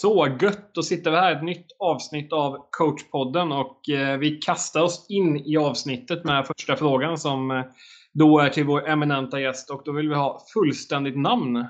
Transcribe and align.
Så 0.00 0.36
gött! 0.40 0.74
Då 0.74 0.82
sitter 0.82 1.10
vi 1.10 1.16
här 1.16 1.36
ett 1.36 1.42
nytt 1.42 1.66
avsnitt 1.78 2.32
av 2.32 2.66
coachpodden 2.70 3.52
och 3.52 3.88
eh, 3.88 4.18
vi 4.18 4.38
kastar 4.38 4.82
oss 4.82 5.06
in 5.08 5.36
i 5.36 5.56
avsnittet 5.56 6.24
med 6.24 6.46
första 6.46 6.76
frågan 6.76 7.18
som 7.18 7.50
eh, 7.50 7.64
då 8.12 8.38
är 8.38 8.48
till 8.48 8.64
vår 8.64 8.88
eminenta 8.88 9.40
gäst 9.40 9.70
och 9.70 9.82
då 9.84 9.92
vill 9.92 10.08
vi 10.08 10.14
ha 10.14 10.46
fullständigt 10.54 11.18
namn. 11.18 11.66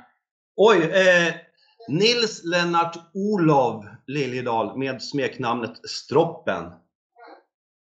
Oj! 0.57 0.77
Eh, 0.79 1.35
Nils 1.89 2.45
Lennart 2.45 2.97
Olov 3.15 3.87
Liljedahl 4.07 4.79
med 4.79 5.03
smeknamnet 5.03 5.89
Stroppen. 5.89 6.65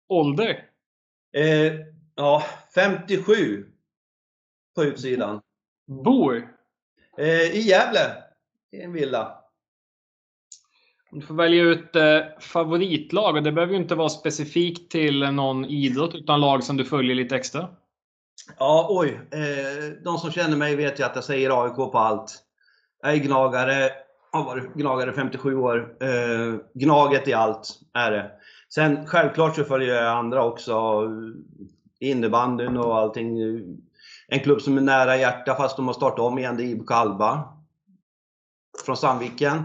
Ålder? 0.09 0.65
Eh, 1.37 1.73
ja, 2.15 2.43
57 2.75 3.65
på 4.75 4.83
utsidan. 4.83 5.41
Bor? 6.03 6.47
Eh, 7.17 7.41
I 7.41 7.59
Gävle, 7.59 8.23
i 8.71 8.81
en 8.81 8.93
villa. 8.93 9.40
Du 11.11 11.21
får 11.21 11.35
välja 11.35 11.63
ut 11.63 11.95
eh, 11.95 12.19
favoritlag 12.39 13.35
och 13.35 13.43
det 13.43 13.51
behöver 13.51 13.73
ju 13.73 13.79
inte 13.79 13.95
vara 13.95 14.09
specifikt 14.09 14.91
till 14.91 15.19
någon 15.19 15.65
idrott 15.65 16.15
utan 16.15 16.41
lag 16.41 16.63
som 16.63 16.77
du 16.77 16.85
följer 16.85 17.15
lite 17.15 17.35
extra. 17.35 17.67
Ja, 18.59 18.87
oj. 18.89 19.19
Eh, 19.31 20.03
de 20.03 20.17
som 20.17 20.31
känner 20.31 20.57
mig 20.57 20.75
vet 20.75 20.99
ju 20.99 21.03
att 21.03 21.15
jag 21.15 21.23
säger 21.23 21.63
AIK 21.63 21.75
på 21.75 21.97
allt. 21.97 22.43
Jag 23.01 23.13
är 23.13 23.17
gnagare, 23.17 23.89
har 24.31 24.43
varit 24.43 24.73
gnagare 24.73 25.13
57 25.13 25.55
år. 25.55 25.95
Eh, 26.03 26.55
gnaget 26.73 27.27
i 27.27 27.33
allt 27.33 27.79
är 27.93 28.11
det. 28.11 28.31
Sen 28.73 29.07
självklart 29.07 29.55
så 29.55 29.63
följer 29.63 29.95
jag 29.95 30.17
andra 30.17 30.45
också. 30.45 31.07
Innebandyn 31.99 32.77
och 32.77 32.97
allting. 32.97 33.39
En 34.27 34.39
klubb 34.39 34.61
som 34.61 34.77
är 34.77 34.81
nära 34.81 35.17
hjärta 35.17 35.55
fast 35.55 35.77
de 35.77 35.87
har 35.87 35.93
startat 35.93 36.19
om 36.19 36.39
igen, 36.39 36.57
det 36.57 36.63
är 36.63 36.65
IBK 36.65 36.91
Alba. 36.91 37.43
Från 38.85 38.97
Sandviken. 38.97 39.63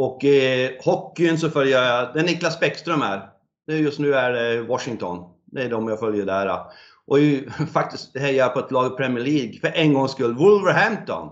Och 0.00 0.24
eh, 0.24 0.70
hockeyn 0.80 1.38
så 1.38 1.50
följer 1.50 1.82
jag, 1.82 2.14
det 2.14 2.20
är 2.20 2.24
Niklas 2.24 2.60
Bäckström 2.60 3.00
här. 3.00 3.30
Just 3.66 3.98
nu 3.98 4.14
är 4.14 4.32
det 4.32 4.62
Washington. 4.62 5.32
Det 5.44 5.62
är 5.62 5.70
de 5.70 5.88
jag 5.88 6.00
följer 6.00 6.26
där. 6.26 6.60
Och 7.06 7.20
ju, 7.20 7.50
faktiskt 7.72 8.18
hejar 8.18 8.44
jag 8.44 8.54
på 8.54 8.60
ett 8.60 8.70
lag 8.70 8.92
i 8.92 8.96
Premier 8.96 9.24
League 9.24 9.60
för 9.60 9.68
en 9.68 9.94
gångs 9.94 10.12
skull. 10.12 10.34
Wolverhampton. 10.34 11.28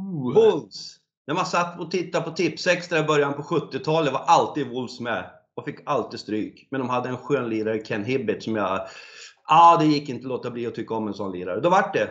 Ooh. 0.00 0.34
Wolves. 0.34 0.96
När 1.26 1.34
man 1.34 1.46
satt 1.46 1.80
och 1.80 1.90
tittade 1.90 2.24
på 2.24 2.30
Tipsextra 2.30 2.98
i 2.98 3.02
början 3.02 3.34
på 3.34 3.42
70-talet 3.42 4.12
var 4.12 4.24
alltid 4.26 4.68
Wolves 4.68 5.00
med. 5.00 5.30
Och 5.54 5.64
fick 5.64 5.78
alltid 5.86 6.20
stryk. 6.20 6.68
Men 6.70 6.80
de 6.80 6.90
hade 6.90 7.08
en 7.08 7.16
skön 7.16 7.48
lirare, 7.48 7.78
Ken 7.78 8.04
Hibbert, 8.04 8.42
som 8.42 8.56
jag... 8.56 8.66
Ja, 8.66 8.86
ah, 9.46 9.76
det 9.76 9.86
gick 9.86 10.08
inte 10.08 10.24
att 10.24 10.28
låta 10.28 10.50
bli 10.50 10.66
att 10.66 10.74
tycka 10.74 10.94
om 10.94 11.08
en 11.08 11.14
sån 11.14 11.32
lirare. 11.32 11.60
Då 11.60 11.70
vart 11.70 11.94
det 11.94 12.10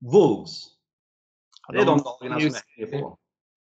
Wolves. 0.00 0.62
Det 1.72 1.78
är 1.78 1.86
de 1.86 2.02
dagarna 2.02 2.40
som 2.40 2.48
jag 2.76 2.86
hänger 2.86 3.02
på. 3.02 3.19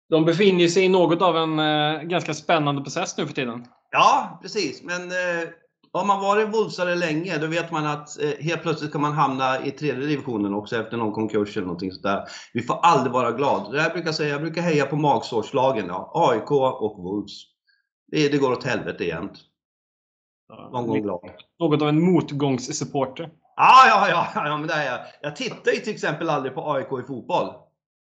De 0.09 0.25
befinner 0.25 0.67
sig 0.67 0.83
i 0.83 0.89
något 0.89 1.21
av 1.21 1.37
en 1.37 1.59
eh, 1.59 2.01
ganska 2.01 2.33
spännande 2.33 2.81
process 2.81 3.17
nu 3.17 3.27
för 3.27 3.33
tiden. 3.33 3.65
Ja, 3.91 4.39
precis. 4.41 4.83
Men 4.83 5.01
eh, 5.01 5.49
har 5.93 6.05
man 6.05 6.21
varit 6.21 6.53
Wolvesare 6.53 6.95
länge, 6.95 7.37
då 7.37 7.47
vet 7.47 7.71
man 7.71 7.85
att 7.85 8.21
eh, 8.21 8.29
helt 8.39 8.61
plötsligt 8.61 8.91
kan 8.91 9.01
man 9.01 9.13
hamna 9.13 9.65
i 9.65 9.71
tredje 9.71 10.05
divisionen 10.05 10.53
också 10.53 10.75
efter 10.75 10.97
någon 10.97 11.13
konkurs 11.13 11.57
eller 11.57 11.67
någonting 11.67 11.91
sådär. 11.91 12.23
Vi 12.53 12.61
får 12.61 12.79
aldrig 12.83 13.13
vara 13.13 13.31
glad. 13.31 13.71
Det 13.71 13.83
jag 13.83 13.93
brukar 13.93 14.11
säga, 14.11 14.29
jag 14.29 14.41
brukar 14.41 14.61
heja 14.61 14.85
på 14.85 14.95
magsårslagen. 14.95 15.87
Ja. 15.87 16.11
AIK 16.13 16.51
och 16.51 17.03
Wolves. 17.03 17.33
Det, 18.11 18.29
det 18.29 18.37
går 18.37 18.51
åt 18.51 18.63
helvete 18.63 19.05
jämt. 19.05 19.33
Någon 20.71 20.87
gång 20.87 21.01
glad. 21.01 21.19
Något 21.59 21.81
av 21.81 21.89
en 21.89 22.01
motgångssupporter. 22.01 23.29
Ja, 23.55 23.87
ja, 23.87 24.09
ja, 24.09 24.47
ja, 24.47 24.57
men 24.57 24.67
det 24.67 24.73
är 24.73 24.91
jag. 24.91 24.99
Jag 25.21 25.35
tittar 25.35 25.71
ju 25.71 25.79
till 25.79 25.93
exempel 25.93 26.29
aldrig 26.29 26.55
på 26.55 26.71
AIK 26.71 26.87
i 27.03 27.07
fotboll. 27.07 27.53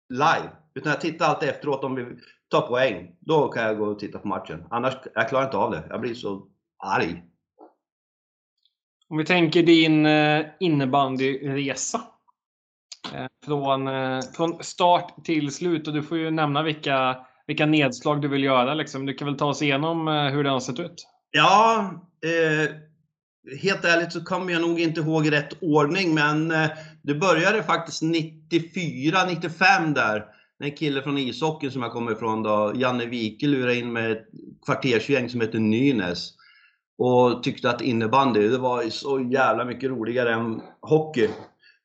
Live. 0.09 0.51
Utan 0.75 0.91
jag 0.91 1.01
tittar 1.01 1.27
alltid 1.27 1.49
efteråt 1.49 1.85
om 1.85 1.95
vi 1.95 2.07
tar 2.49 2.61
poäng. 2.61 3.17
Då 3.21 3.49
kan 3.49 3.63
jag 3.63 3.79
gå 3.79 3.85
och 3.85 3.99
titta 3.99 4.19
på 4.19 4.29
matchen. 4.29 4.65
Annars 4.71 4.95
jag 5.15 5.29
klarar 5.29 5.45
inte 5.45 5.57
av 5.57 5.71
det. 5.71 5.83
Jag 5.89 6.01
blir 6.01 6.15
så 6.15 6.47
arg. 6.79 7.23
Om 9.09 9.17
vi 9.17 9.25
tänker 9.25 9.63
din 9.63 10.07
eh, 10.07 10.47
innebandyresa. 10.61 12.01
Eh, 13.15 13.27
från, 13.45 13.89
eh, 13.89 14.21
från 14.37 14.65
start 14.65 15.25
till 15.25 15.55
slut. 15.55 15.89
Och 15.89 15.95
du 15.95 16.03
får 16.03 16.19
ju 16.19 16.31
nämna 16.31 16.63
vilka, 16.63 17.17
vilka 17.47 17.67
nedslag 17.67 18.23
du 18.23 18.29
vill 18.29 18.45
göra. 18.45 18.75
Liksom. 18.75 19.07
Du 19.07 19.15
kan 19.15 19.27
väl 19.27 19.37
ta 19.37 19.47
oss 19.47 19.63
igenom 19.63 20.07
hur 20.07 20.45
det 20.45 20.51
har 20.51 20.61
sett 20.61 20.81
ut? 20.81 21.07
Ja, 21.31 21.91
eh, 22.25 22.75
helt 23.63 23.85
ärligt 23.85 24.13
så 24.13 24.25
kommer 24.25 24.53
jag 24.53 24.63
nog 24.63 24.81
inte 24.81 25.01
ihåg 25.01 25.33
rätt 25.33 25.63
ordning. 25.63 26.15
Men 26.15 26.51
eh, 26.51 26.71
det 27.03 27.15
började 27.15 27.63
faktiskt 27.63 28.03
94, 28.03 29.19
95 29.27 29.95
där. 29.95 30.25
En 30.63 30.77
kille 30.77 31.03
från 31.03 31.19
ishockeyn 31.19 31.73
som 31.73 31.83
jag 31.83 31.93
kommer 31.93 32.13
ifrån 32.13 32.43
då, 32.43 32.73
Janne 32.75 33.07
Wike, 33.07 33.47
lurade 33.47 33.77
in 33.77 33.93
med 33.93 34.13
ett 34.13 34.27
kvartersgäng 34.67 35.29
som 35.29 35.41
heter 35.41 35.59
Nynäs 35.59 36.33
och 36.99 37.43
tyckte 37.43 37.71
att 37.71 37.81
innebandy, 37.81 38.49
det 38.49 38.59
var 38.59 38.91
så 38.91 39.21
jävla 39.21 39.65
mycket 39.65 39.91
roligare 39.91 40.35
än 40.35 40.63
hockey. 40.81 41.29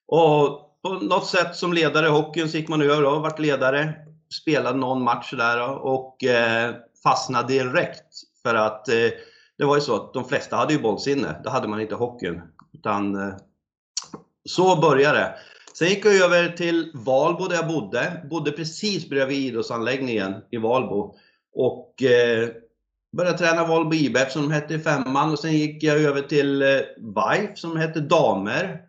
Och 0.08 0.66
på 0.82 0.90
något 0.90 1.28
sätt 1.28 1.56
som 1.56 1.74
ledare 1.74 2.06
i 2.06 2.10
hockeyn 2.10 2.50
så 2.50 2.58
gick 2.58 2.68
man 2.68 2.82
över 2.82 3.06
och 3.06 3.22
vart 3.22 3.40
ledare. 3.40 3.94
Spelade 4.42 4.78
någon 4.78 5.04
match 5.04 5.34
där 5.38 5.70
och 5.70 6.24
eh, 6.24 6.76
fastnade 7.04 7.48
direkt. 7.48 8.14
För 8.44 8.56
att 8.56 8.90
eh, 8.90 9.10
det 9.58 9.66
var 9.66 9.76
ju 9.76 9.82
så 9.82 9.96
att 9.96 10.14
de 10.14 10.26
flesta 10.26 10.56
hade 10.56 10.74
ju 10.74 10.82
bollsinne. 10.82 11.42
Det 11.44 11.50
hade 11.50 11.68
man 11.68 11.82
inte 11.82 11.94
i 11.94 11.98
hockeyn. 11.98 12.42
Utan, 12.74 13.16
eh, 13.16 13.36
så 14.50 14.76
började 14.76 15.18
det. 15.18 15.36
Sen 15.78 15.88
gick 15.88 16.06
jag 16.06 16.16
över 16.16 16.50
till 16.50 16.92
Valbo 16.94 17.48
där 17.48 17.56
jag 17.56 17.68
bodde. 17.68 18.22
Bodde 18.30 18.52
precis 18.52 19.10
bredvid 19.10 19.38
idrottsanläggningen 19.38 20.34
i 20.52 20.58
Valbo. 20.58 21.16
Och 21.56 22.04
eh, 22.04 22.50
började 23.18 23.38
träna 23.38 23.68
Valbo 23.68 23.94
IBF 23.94 24.32
som 24.32 24.42
de 24.42 24.52
hette 24.52 24.74
i 24.74 24.80
femman 24.80 25.32
och 25.32 25.40
sen 25.40 25.54
gick 25.54 25.84
jag 25.84 26.02
över 26.02 26.22
till 26.22 26.62
eh, 26.62 26.68
VIF 26.98 27.58
som 27.58 27.78
hette 27.78 28.00
damer. 28.00 28.82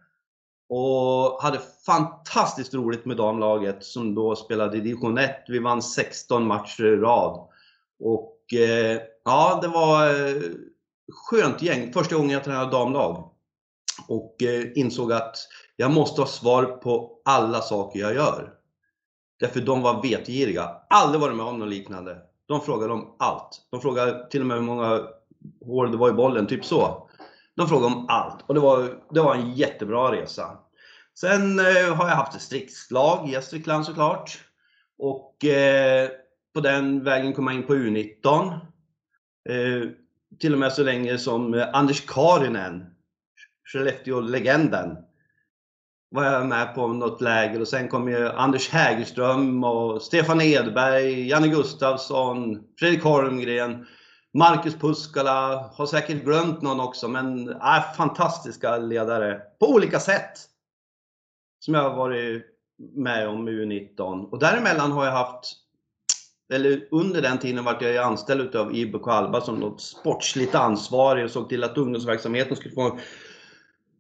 Och 0.69 1.42
hade 1.42 1.60
fantastiskt 1.86 2.74
roligt 2.74 3.04
med 3.04 3.16
damlaget 3.16 3.84
som 3.84 4.14
då 4.14 4.36
spelade 4.36 4.76
i 4.76 4.80
division 4.80 5.18
1. 5.18 5.44
Vi 5.48 5.58
vann 5.58 5.82
16 5.82 6.47
matcher 6.47 6.84
i 6.84 6.97
rad. 6.97 7.48
Och 8.00 8.54
eh, 8.54 9.00
ja, 9.24 9.58
det 9.62 9.68
var 9.68 10.08
eh, 10.08 10.42
skönt 11.12 11.62
gäng. 11.62 11.92
Första 11.92 12.16
gången 12.16 12.30
jag 12.30 12.44
tränade 12.44 12.70
damlag. 12.70 13.30
Och 14.08 14.42
eh, 14.42 14.66
insåg 14.74 15.12
att 15.12 15.36
jag 15.76 15.91
måste 15.91 16.20
ha 16.20 16.28
svar 16.28 16.64
på 16.64 17.20
alla 17.25 17.60
saker 17.60 18.00
jag 18.00 18.14
gör. 18.14 18.53
Därför 19.41 19.60
de 19.60 19.82
var 19.82 20.03
vetgiriga. 20.03 20.70
Aldrig 20.91 21.20
varit 21.20 21.37
med 21.37 21.47
om 21.47 21.59
något 21.59 21.69
liknande. 21.69 22.19
De 22.47 22.60
frågade 22.60 22.92
om 22.92 23.16
allt. 23.19 23.66
De 23.70 23.81
frågade 23.81 24.31
till 24.31 24.41
och 24.41 24.47
med 24.47 24.56
hur 24.56 24.65
många 24.65 25.03
hål 25.65 25.91
det 25.91 25.97
var 25.97 26.09
i 26.09 26.12
bollen, 26.12 26.47
typ 26.47 26.65
så. 26.65 27.09
De 27.54 27.69
frågade 27.69 27.94
om 27.94 28.06
allt 28.09 28.44
och 28.47 28.54
det 28.54 28.60
var, 28.60 29.00
det 29.10 29.20
var 29.20 29.34
en 29.34 29.53
jättebra 29.53 30.12
resa. 30.12 30.59
Sen 31.19 31.59
eh, 31.59 31.94
har 31.94 32.09
jag 32.09 32.16
haft 32.16 32.34
ett 32.34 32.42
striktslag 32.42 33.28
i 33.28 33.32
Gästrikland 33.32 33.86
såklart. 33.86 34.44
Och 34.98 35.44
eh, 35.44 36.09
på 36.54 36.60
den 36.60 37.04
vägen 37.04 37.32
kom 37.32 37.47
jag 37.47 37.56
in 37.56 37.66
på 37.66 37.75
U19. 37.75 38.53
Eh, 39.48 39.91
till 40.38 40.53
och 40.53 40.59
med 40.59 40.72
så 40.72 40.82
länge 40.82 41.19
som 41.19 41.54
eh, 41.54 41.69
Anders 41.72 42.06
Karinen, 42.06 42.86
Skellefteå-legenden, 43.65 44.97
var 46.16 46.25
jag 46.25 46.47
med 46.47 46.75
på 46.75 46.87
något 46.87 47.21
läger. 47.21 47.60
Och 47.60 47.69
sen 47.69 47.88
kom 47.88 48.09
ju 48.09 48.28
Anders 48.28 48.69
Hägerström 48.69 49.65
och 49.65 50.03
Stefan 50.03 50.41
Edberg, 50.41 51.28
Janne 51.28 51.49
Gustafsson, 51.49 52.62
Fredrik 52.78 53.03
Holmgren, 53.03 53.87
Marcus 54.34 54.75
Puskala, 54.75 55.71
har 55.75 55.87
säkert 55.87 56.25
glömt 56.25 56.62
någon 56.62 56.81
också 56.81 57.09
men 57.09 57.49
äh, 57.49 57.94
fantastiska 57.97 58.77
ledare. 58.77 59.41
På 59.60 59.69
olika 59.71 60.00
sätt. 60.00 60.32
Som 61.60 61.75
jag 61.75 61.82
har 61.82 61.97
varit 61.97 62.44
med 62.97 63.28
om 63.28 63.48
i 63.48 63.53
U19 63.53 64.31
och 64.31 64.38
däremellan 64.38 64.93
har 64.93 65.04
jag 65.04 65.12
haft 65.12 65.56
eller 66.53 66.88
under 66.91 67.22
den 67.22 67.38
tiden 67.38 67.65
vart 67.65 67.83
jag 67.83 67.97
anställd 67.97 68.41
utav 68.41 68.74
IBK 68.74 69.09
Alba 69.09 69.41
som 69.41 69.60
något 69.60 69.80
sportsligt 69.80 70.54
ansvarig 70.54 71.24
och 71.24 71.30
såg 71.30 71.48
till 71.48 71.65
att 71.65 71.78
ungdomsverksamheten 71.78 72.57
skulle 72.57 72.74
få 72.74 72.98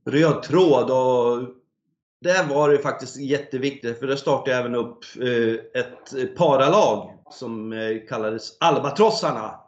röd 0.06 0.42
tråd 0.42 0.90
och 0.90 1.48
där 2.20 2.44
var 2.44 2.70
det 2.70 2.78
faktiskt 2.78 3.16
jätteviktigt 3.16 3.98
för 3.98 4.06
där 4.06 4.16
startade 4.16 4.50
jag 4.50 4.60
även 4.60 4.74
upp 4.74 5.04
eh, 5.20 5.80
ett 5.80 6.36
paralag 6.36 7.18
som 7.30 7.72
eh, 7.72 8.06
kallades 8.08 8.56
Albatrossarna. 8.60 9.60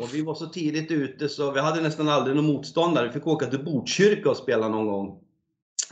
Och 0.00 0.14
vi 0.14 0.22
var 0.22 0.34
så 0.34 0.46
tidigt 0.46 0.90
ute 0.90 1.28
så 1.28 1.50
vi 1.50 1.60
hade 1.60 1.80
nästan 1.80 2.08
aldrig 2.08 2.36
någon 2.36 2.46
motståndare. 2.46 3.06
Vi 3.06 3.12
fick 3.12 3.26
åka 3.26 3.46
till 3.46 3.64
Botkyrka 3.64 4.30
och 4.30 4.36
spela 4.36 4.68
någon 4.68 4.86
gång. 4.86 5.20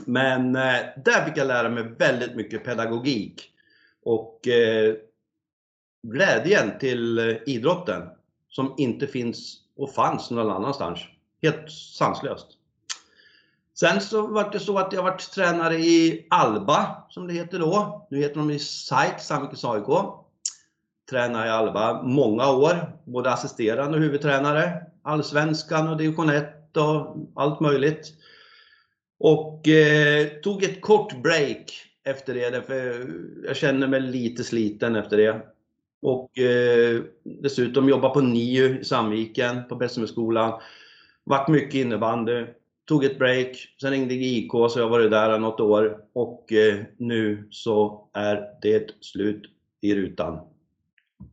Men 0.07 0.57
eh, 0.57 0.81
där 1.05 1.25
fick 1.25 1.37
jag 1.37 1.47
lära 1.47 1.69
mig 1.69 1.83
väldigt 1.99 2.37
mycket 2.37 2.65
pedagogik. 2.65 3.47
Och 4.05 4.41
glädjen 6.09 6.79
till 6.79 7.19
idrotten 7.47 8.03
som 8.49 8.75
inte 8.79 9.07
finns 9.07 9.59
och 9.77 9.95
fanns 9.95 10.31
någon 10.31 10.51
annanstans. 10.51 11.01
Helt 11.43 11.71
sanslöst. 11.71 12.47
Sen 13.81 14.01
så 14.01 14.27
var 14.27 14.51
det 14.51 14.61
så 14.61 14.79
att 14.79 14.93
jag 14.93 15.03
varit 15.03 15.31
tränare 15.31 15.75
i 15.75 16.27
Alba, 16.31 17.05
som 17.09 17.27
det 17.27 17.35
heter 17.35 17.59
då. 17.59 18.07
Nu 18.11 18.19
heter 18.19 18.37
de 18.37 18.51
i 18.51 18.59
SAIK, 18.59 19.21
Sandvikens 19.21 19.65
AIK. 19.65 19.87
tränade 21.11 21.47
i 21.47 21.51
Alba 21.51 22.03
många 22.03 22.51
år, 22.51 22.99
både 23.05 23.33
assisterande 23.33 23.97
och 23.97 24.03
huvudtränare. 24.03 24.87
Allsvenskan 25.03 25.89
och 25.89 25.97
division 25.97 26.31
1 26.31 26.77
och 26.77 27.17
allt 27.35 27.61
möjligt. 27.61 28.13
Och 29.19 29.69
eh, 29.69 30.27
tog 30.27 30.63
ett 30.63 30.81
kort 30.81 31.23
break 31.23 31.73
efter 32.05 32.35
det, 32.35 32.67
för 32.67 33.07
jag 33.45 33.57
känner 33.57 33.87
mig 33.87 34.01
lite 34.01 34.45
sliten 34.45 34.97
efter 34.97 35.17
det. 35.17 35.41
Och 36.03 36.39
eh, 36.39 37.01
dessutom 37.25 37.89
jobba 37.89 38.09
på 38.09 38.21
NIU 38.21 38.79
i 38.81 38.85
Sandviken, 38.85 39.69
på 39.69 39.77
Bessemerskolan. 39.77 40.61
Vart 41.25 41.49
mycket 41.49 41.75
innebandy. 41.75 42.47
Tog 42.91 43.05
ett 43.05 43.19
break, 43.19 43.57
sen 43.81 43.91
ringde 43.91 44.15
IK 44.15 44.51
så 44.51 44.73
jag 44.77 44.83
har 44.83 44.91
varit 44.91 45.11
där 45.11 45.39
något 45.39 45.61
år. 45.61 45.97
Och 46.13 46.53
eh, 46.53 46.75
nu 46.97 47.49
så 47.51 48.09
är 48.13 48.43
det 48.63 48.91
slut 49.01 49.43
i 49.81 49.95
rutan. 49.95 50.41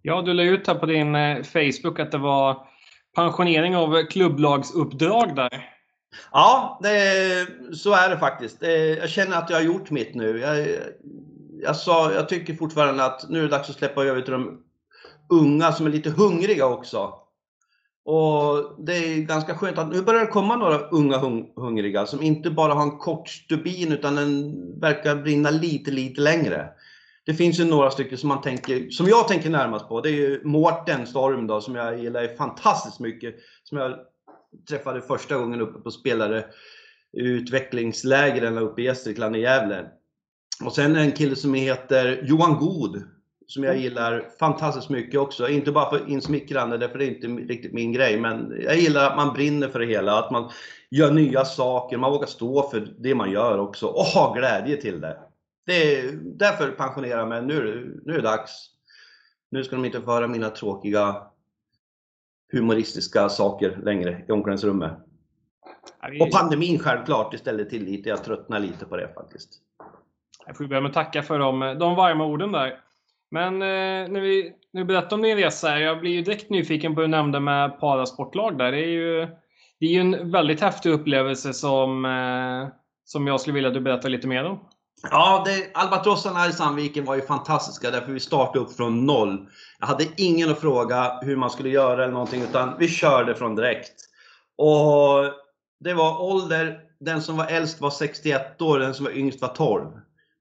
Ja, 0.01 0.21
du 0.21 0.33
la 0.33 0.43
ut 0.43 0.67
här 0.67 0.75
på 0.75 0.85
din 0.85 1.15
eh, 1.15 1.43
Facebook 1.43 1.99
att 1.99 2.11
det 2.11 2.17
var 2.17 2.67
pensionering 3.15 3.75
av 3.75 4.05
klubblagsuppdrag 4.05 5.35
där. 5.35 5.69
Ja, 6.31 6.79
det, 6.83 7.47
så 7.75 7.93
är 7.93 8.09
det 8.09 8.17
faktiskt. 8.17 8.57
Jag 8.99 9.09
känner 9.09 9.37
att 9.37 9.49
jag 9.49 9.57
har 9.57 9.63
gjort 9.63 9.91
mitt 9.91 10.15
nu. 10.15 10.39
Jag, 10.39 10.67
jag, 11.61 11.75
sa, 11.75 12.11
jag 12.11 12.29
tycker 12.29 12.53
fortfarande 12.53 13.05
att 13.05 13.29
nu 13.29 13.39
är 13.39 13.43
det 13.43 13.49
dags 13.49 13.69
att 13.69 13.75
släppa 13.75 14.03
över 14.03 14.21
till 14.21 14.31
de 14.31 14.63
unga 15.29 15.71
som 15.71 15.85
är 15.85 15.89
lite 15.89 16.09
hungriga 16.09 16.65
också. 16.65 17.13
Och 18.09 18.75
det 18.85 18.93
är 18.93 19.21
ganska 19.21 19.55
skönt 19.55 19.77
att 19.77 19.91
nu 19.91 20.01
börjar 20.01 20.21
det 20.21 20.27
komma 20.27 20.55
några 20.55 20.79
unga 20.79 21.17
hung 21.17 21.51
hungriga 21.55 22.05
som 22.05 22.23
inte 22.23 22.49
bara 22.49 22.73
har 22.73 22.83
en 22.83 22.97
kort 22.97 23.29
stubin 23.29 23.91
utan 23.91 24.15
den 24.15 24.53
verkar 24.79 25.15
brinna 25.15 25.49
lite, 25.49 25.91
lite 25.91 26.21
längre. 26.21 26.69
Det 27.25 27.33
finns 27.33 27.59
ju 27.59 27.65
några 27.65 27.91
stycken 27.91 28.17
som 28.17 28.29
man 28.29 28.41
tänker, 28.41 28.89
som 28.89 29.07
jag 29.07 29.27
tänker 29.27 29.49
närmast 29.49 29.87
på. 29.87 30.01
Det 30.01 30.09
är 30.09 30.13
ju 30.13 30.41
Mårten 30.43 31.07
Storm 31.07 31.47
då, 31.47 31.61
som 31.61 31.75
jag 31.75 31.99
gillar 31.99 32.35
fantastiskt 32.35 32.99
mycket. 32.99 33.35
Som 33.63 33.77
jag 33.77 33.95
träffade 34.69 35.01
första 35.01 35.37
gången 35.37 35.61
uppe 35.61 35.79
på 35.79 35.91
spelare 35.91 36.45
utvecklingslägren 37.17 38.57
uppe 38.57 38.81
i 38.81 38.85
Gästrikland 38.85 39.35
i 39.35 39.39
Gävle. 39.39 39.85
Och 40.65 40.73
sen 40.73 40.95
en 40.95 41.11
kille 41.11 41.35
som 41.35 41.53
heter 41.53 42.21
Johan 42.23 42.57
God 42.59 43.03
som 43.47 43.63
jag 43.63 43.77
gillar 43.77 44.29
fantastiskt 44.39 44.89
mycket 44.89 45.19
också. 45.19 45.49
Inte 45.49 45.71
bara 45.71 45.89
för 45.89 46.09
insmickrande, 46.09 46.77
därför 46.77 46.97
det 46.97 47.05
är 47.05 47.09
inte 47.09 47.53
riktigt 47.53 47.73
min 47.73 47.91
grej, 47.91 48.19
men 48.19 48.61
jag 48.63 48.77
gillar 48.77 49.09
att 49.09 49.15
man 49.15 49.33
brinner 49.33 49.67
för 49.67 49.79
det 49.79 49.85
hela, 49.85 50.19
att 50.19 50.31
man 50.31 50.51
gör 50.91 51.11
nya 51.11 51.45
saker, 51.45 51.97
man 51.97 52.11
vågar 52.11 52.27
stå 52.27 52.69
för 52.69 52.87
det 52.97 53.15
man 53.15 53.31
gör 53.31 53.57
också 53.57 53.87
och 53.87 54.03
ha 54.03 54.33
glädje 54.33 54.77
till 54.77 55.01
det. 55.01 55.17
det 55.65 55.99
är, 55.99 56.11
därför 56.23 56.71
pensionerar 56.71 57.19
jag 57.19 57.27
mig. 57.27 57.41
Nu, 57.41 58.01
nu 58.05 58.13
är 58.13 58.17
det 58.17 58.23
dags. 58.23 58.69
Nu 59.51 59.63
ska 59.63 59.75
de 59.75 59.85
inte 59.85 60.01
få 60.01 60.11
höra 60.11 60.27
mina 60.27 60.49
tråkiga 60.49 61.15
humoristiska 62.51 63.29
saker 63.29 63.79
längre 63.83 64.25
i 64.27 64.31
omklädningsrummet. 64.31 64.91
Och 66.21 66.31
pandemin 66.31 66.79
självklart, 66.79 67.31
det 67.31 67.37
ställde 67.37 67.65
till 67.65 67.83
lite. 67.83 68.09
Jag 68.09 68.23
tröttnar 68.23 68.59
lite 68.59 68.85
på 68.85 68.97
det 68.97 69.13
faktiskt. 69.13 69.49
Jag 70.45 70.57
får 70.57 70.65
börja 70.65 70.81
med 70.81 70.89
att 70.89 70.93
tacka 70.93 71.23
för 71.23 71.39
de, 71.39 71.59
de 71.79 71.95
varma 71.95 72.25
orden 72.25 72.51
där. 72.51 72.81
Men 73.31 73.53
eh, 73.53 74.11
när, 74.11 74.21
vi, 74.21 74.53
när 74.73 74.81
vi 74.81 74.85
berättar 74.85 75.15
om 75.15 75.21
din 75.21 75.37
resa 75.37 75.67
här, 75.67 75.77
jag 75.77 75.99
blir 75.99 76.11
ju 76.11 76.21
direkt 76.21 76.49
nyfiken 76.49 76.95
på 76.95 77.01
hur 77.01 77.07
du 77.07 77.11
nämnde 77.11 77.39
med 77.39 77.79
parasportlag 77.79 78.57
där. 78.57 78.71
Det 78.71 78.77
är 78.77 78.89
ju, 78.89 79.27
det 79.79 79.85
är 79.85 79.89
ju 79.89 79.99
en 79.99 80.31
väldigt 80.31 80.61
häftig 80.61 80.89
upplevelse 80.89 81.53
som, 81.53 82.05
eh, 82.05 82.73
som 83.05 83.27
jag 83.27 83.41
skulle 83.41 83.53
vilja 83.53 83.67
att 83.67 83.73
du 83.73 83.81
berättar 83.81 84.09
lite 84.09 84.27
mer 84.27 84.45
om. 84.45 84.59
Ja, 85.11 85.43
det, 85.45 85.71
albatrossarna 85.73 86.47
i 86.47 86.51
Sandviken 86.51 87.05
var 87.05 87.15
ju 87.15 87.21
fantastiska 87.21 87.91
därför 87.91 88.11
vi 88.11 88.19
startade 88.19 88.59
upp 88.59 88.73
från 88.73 89.05
noll. 89.05 89.47
Jag 89.79 89.87
hade 89.87 90.05
ingen 90.17 90.51
att 90.51 90.61
fråga 90.61 91.19
hur 91.21 91.35
man 91.35 91.49
skulle 91.49 91.69
göra 91.69 92.03
eller 92.03 92.13
någonting 92.13 92.41
utan 92.41 92.73
vi 92.79 92.87
körde 92.87 93.35
från 93.35 93.55
direkt. 93.55 93.93
Och 94.57 95.33
det 95.79 95.93
var 95.93 96.21
ålder, 96.21 96.79
den 96.99 97.21
som 97.21 97.37
var 97.37 97.45
äldst 97.45 97.81
var 97.81 97.89
61 97.89 98.61
år, 98.61 98.79
den 98.79 98.93
som 98.93 99.05
var 99.05 99.11
yngst 99.11 99.41
var 99.41 99.49
12. 99.49 99.85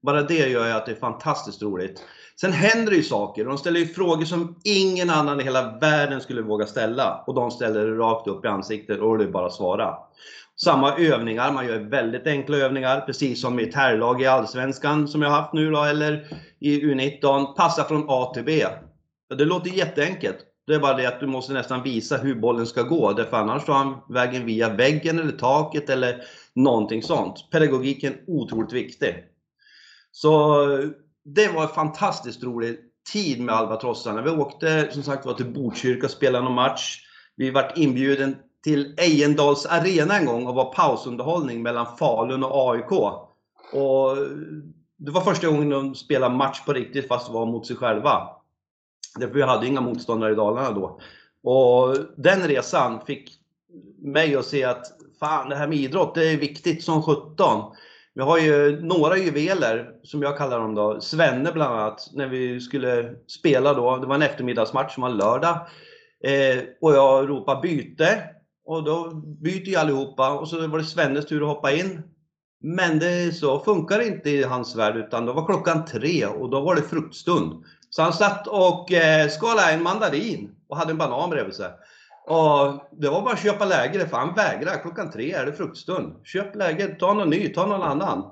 Bara 0.01 0.21
det 0.21 0.49
gör 0.49 0.65
ju 0.65 0.71
att 0.71 0.85
det 0.85 0.91
är 0.91 0.95
fantastiskt 0.95 1.61
roligt. 1.61 2.03
Sen 2.41 2.51
händer 2.51 2.91
det 2.91 2.97
ju 2.97 3.03
saker. 3.03 3.45
De 3.45 3.57
ställer 3.57 3.79
ju 3.79 3.85
frågor 3.85 4.25
som 4.25 4.55
ingen 4.63 5.09
annan 5.09 5.39
i 5.39 5.43
hela 5.43 5.77
världen 5.77 6.21
skulle 6.21 6.41
våga 6.41 6.65
ställa. 6.65 7.23
Och 7.27 7.33
de 7.33 7.51
ställer 7.51 7.85
det 7.85 7.97
rakt 7.97 8.27
upp 8.27 8.45
i 8.45 8.47
ansiktet 8.47 8.99
och 8.99 9.17
det 9.17 9.23
är 9.23 9.27
bara 9.27 9.45
att 9.45 9.53
svara. 9.53 9.95
Samma 10.55 10.97
övningar, 10.97 11.51
man 11.51 11.67
gör 11.67 11.79
väldigt 11.79 12.27
enkla 12.27 12.57
övningar, 12.57 13.01
precis 13.01 13.41
som 13.41 13.59
i 13.59 13.63
ett 13.63 13.75
herrlag 13.75 14.21
i 14.21 14.25
Allsvenskan 14.25 15.07
som 15.07 15.21
jag 15.21 15.29
haft 15.29 15.53
nu 15.53 15.71
då, 15.71 15.83
eller 15.83 16.27
i 16.59 16.81
U19. 16.81 17.45
Passa 17.45 17.83
från 17.83 18.05
A 18.07 18.31
till 18.33 18.43
B. 18.43 18.65
Det 19.37 19.45
låter 19.45 19.69
jätteenkelt. 19.69 20.37
Det 20.67 20.73
är 20.73 20.79
bara 20.79 20.97
det 20.97 21.05
att 21.05 21.19
du 21.19 21.27
måste 21.27 21.53
nästan 21.53 21.83
visa 21.83 22.17
hur 22.17 22.35
bollen 22.35 22.65
ska 22.65 22.81
gå, 22.81 23.13
därför 23.13 23.37
annars 23.37 23.65
tar 23.65 23.73
han 23.73 23.95
vägen 24.09 24.45
via 24.45 24.69
väggen 24.69 25.19
eller 25.19 25.31
taket 25.31 25.89
eller 25.89 26.21
någonting 26.53 27.03
sånt. 27.03 27.47
Pedagogiken 27.51 28.13
är 28.13 28.19
otroligt 28.27 28.73
viktig. 28.73 29.15
Så 30.11 30.65
det 31.35 31.47
var 31.47 31.63
en 31.63 31.69
fantastiskt 31.69 32.43
rolig 32.43 32.77
tid 33.13 33.41
med 33.41 33.55
albatrossarna. 33.55 34.21
Vi 34.21 34.29
åkte 34.29 34.91
som 34.91 35.03
sagt 35.03 35.25
var 35.25 35.33
till 35.33 35.53
Botkyrka 35.53 36.05
och 36.05 36.11
spelade 36.11 36.43
någon 36.43 36.53
match. 36.53 37.03
Vi 37.35 37.51
vart 37.51 37.77
inbjuden 37.77 38.35
till 38.63 38.95
Ejendals 38.97 39.65
arena 39.65 40.17
en 40.17 40.25
gång 40.25 40.47
och 40.47 40.55
var 40.55 40.73
pausunderhållning 40.73 41.63
mellan 41.63 41.97
Falun 41.97 42.43
och 42.43 42.71
AIK. 42.71 42.91
Och 43.73 44.17
det 44.97 45.11
var 45.11 45.21
första 45.21 45.47
gången 45.47 45.69
de 45.69 45.95
spelade 45.95 46.35
match 46.35 46.65
på 46.65 46.73
riktigt 46.73 47.07
fast 47.07 47.27
det 47.27 47.33
var 47.33 47.45
mot 47.45 47.67
sig 47.67 47.75
själva. 47.75 48.29
Därför 49.19 49.33
vi 49.33 49.41
hade 49.41 49.67
inga 49.67 49.81
motståndare 49.81 50.31
i 50.31 50.35
Dalarna 50.35 50.71
då. 50.71 50.99
Och 51.43 51.97
den 52.17 52.41
resan 52.41 53.05
fick 53.05 53.31
mig 53.97 54.35
att 54.35 54.45
se 54.45 54.63
att 54.63 54.85
fan, 55.19 55.49
det 55.49 55.55
här 55.55 55.67
med 55.67 55.77
idrott, 55.77 56.15
det 56.15 56.29
är 56.29 56.37
viktigt 56.37 56.83
som 56.83 57.03
17. 57.03 57.61
Vi 58.17 58.23
har 58.23 58.37
ju 58.37 58.81
några 58.81 59.17
juveler, 59.17 59.91
som 60.03 60.21
jag 60.21 60.37
kallar 60.37 60.59
dem 60.59 60.75
då. 60.75 61.01
Svenne 61.01 61.51
bland 61.51 61.73
annat, 61.73 62.09
när 62.13 62.27
vi 62.27 62.59
skulle 62.59 63.13
spela 63.27 63.73
då. 63.73 63.97
Det 63.97 64.07
var 64.07 64.15
en 64.15 64.21
eftermiddagsmatch 64.21 64.93
som 64.93 65.03
var 65.03 65.09
lördag. 65.09 65.67
Eh, 66.23 66.63
och 66.81 66.93
jag 66.93 67.29
ropade 67.29 67.61
byte. 67.61 68.23
Och 68.65 68.83
då 68.83 69.11
byter 69.15 69.67
ju 69.67 69.75
allihopa 69.75 70.39
och 70.39 70.47
så 70.47 70.67
var 70.67 70.77
det 70.77 70.83
Svennes 70.83 71.25
tur 71.25 71.41
att 71.41 71.55
hoppa 71.55 71.71
in. 71.71 72.01
Men 72.63 72.99
det, 72.99 73.35
så 73.35 73.59
funkar 73.59 73.97
det 73.97 74.07
inte 74.07 74.29
i 74.29 74.43
hans 74.43 74.75
värld 74.75 74.95
utan 74.95 75.25
då 75.25 75.33
var 75.33 75.45
klockan 75.45 75.85
tre 75.85 76.25
och 76.25 76.49
då 76.49 76.61
var 76.61 76.75
det 76.75 76.81
fruktstund. 76.81 77.63
Så 77.89 78.01
han 78.01 78.13
satt 78.13 78.47
och 78.47 78.91
eh, 78.91 79.29
skalade 79.29 79.71
en 79.71 79.83
mandarin 79.83 80.55
och 80.67 80.77
hade 80.77 80.91
en 80.91 80.97
banan 80.97 81.29
bredvid 81.29 81.55
sig. 81.55 81.69
Ja, 82.29 82.87
det 82.91 83.09
var 83.09 83.21
bara 83.21 83.33
att 83.33 83.43
köpa 83.43 83.65
läger, 83.65 84.07
för 84.07 84.17
han 84.17 84.33
vägrade. 84.33 84.77
Klockan 84.77 85.11
tre 85.11 85.31
är 85.31 85.45
det 85.45 85.53
fruktstund. 85.53 86.15
Köp 86.23 86.55
läger, 86.55 86.95
ta 86.95 87.13
någon 87.13 87.29
ny, 87.29 87.49
ta 87.53 87.65
någon 87.65 87.81
annan. 87.81 88.31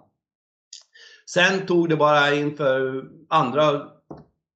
Sen 1.30 1.66
tog 1.66 1.90
det 1.90 1.96
bara 1.96 2.34
inför 2.34 3.06
andra, 3.30 3.82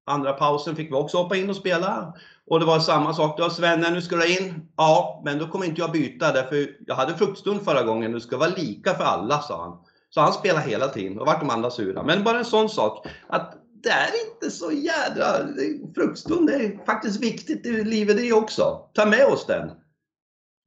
andra 0.06 0.32
pausen 0.32 0.76
fick 0.76 0.90
vi 0.90 0.94
också 0.94 1.16
hoppa 1.16 1.36
in 1.36 1.50
och 1.50 1.56
spela. 1.56 2.14
Och 2.46 2.60
det 2.60 2.66
var 2.66 2.78
samma 2.78 3.14
sak 3.14 3.38
då. 3.38 3.50
Svenne, 3.50 3.90
nu 3.90 4.02
ska 4.02 4.16
du 4.16 4.38
in. 4.38 4.68
Ja, 4.76 5.22
men 5.24 5.38
då 5.38 5.48
kommer 5.48 5.66
inte 5.66 5.80
jag 5.80 5.92
byta 5.92 6.32
därför 6.32 6.66
jag 6.86 6.94
hade 6.94 7.14
fruktstund 7.14 7.62
förra 7.62 7.82
gången. 7.82 8.12
Det 8.12 8.20
ska 8.20 8.36
vara 8.36 8.50
lika 8.56 8.94
för 8.94 9.04
alla, 9.04 9.38
sa 9.38 9.62
han. 9.62 9.78
Så 10.10 10.20
han 10.20 10.32
spelade 10.32 10.70
hela 10.70 10.88
tiden 10.88 11.18
och 11.20 11.26
vart 11.26 11.40
de 11.40 11.50
andra 11.50 11.70
sura. 11.70 12.02
Men 12.02 12.24
bara 12.24 12.38
en 12.38 12.44
sån 12.44 12.68
sak. 12.68 13.06
Att 13.28 13.54
det 13.82 13.90
är 13.90 14.26
inte 14.26 14.50
så 14.50 14.72
jädra... 14.72 15.24
Fruktstund 15.94 16.50
är 16.50 16.84
faktiskt 16.86 17.22
viktigt 17.22 17.66
i 17.66 17.84
livet 17.84 18.16
det 18.16 18.32
också. 18.32 18.88
Ta 18.94 19.06
med 19.06 19.26
oss 19.26 19.46
den. 19.46 19.70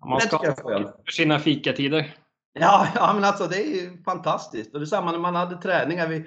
Man 0.09 0.21
ska 0.21 0.37
ha 0.37 0.55
för 0.55 1.11
sina 1.11 1.39
fikatider. 1.39 2.17
Ja, 2.59 2.87
ja, 2.95 3.11
men 3.13 3.23
alltså 3.23 3.47
det 3.47 3.57
är 3.57 3.81
ju 3.81 4.03
fantastiskt. 4.03 4.73
Och 4.73 4.79
det 4.79 4.87
samma 4.87 5.11
när 5.11 5.19
man 5.19 5.35
hade 5.35 5.57
träningar. 5.57 6.07
Vi, 6.07 6.25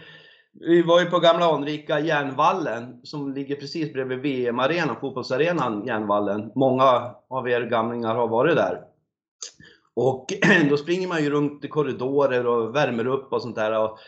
vi 0.52 0.83
var 0.83 1.00
ju 1.00 1.07
på 1.07 1.19
gamla 1.19 1.55
anrika 1.55 2.00
Järnvallen 2.00 3.00
som 3.02 3.35
ligger 3.35 3.57
precis 3.57 3.93
bredvid 3.93 4.19
VM-arenan, 4.19 4.97
fotbollsarenan 5.00 5.87
Järnvallen. 5.87 6.52
Många 6.55 7.14
av 7.31 7.49
er 7.49 7.61
gamlingar 7.61 8.14
har 8.14 8.28
varit 8.28 8.57
där. 8.57 8.81
Och 9.95 10.26
då 10.71 10.76
springer 10.76 11.09
man 11.09 11.23
ju 11.23 11.31
runt 11.31 11.64
i 11.64 11.69
korridorer 11.69 12.47
och 12.47 12.76
värmer 12.76 13.07
upp 13.07 13.33
och 13.33 13.43
sånt 13.43 13.57
där. 13.57 13.78
Och 13.78 13.99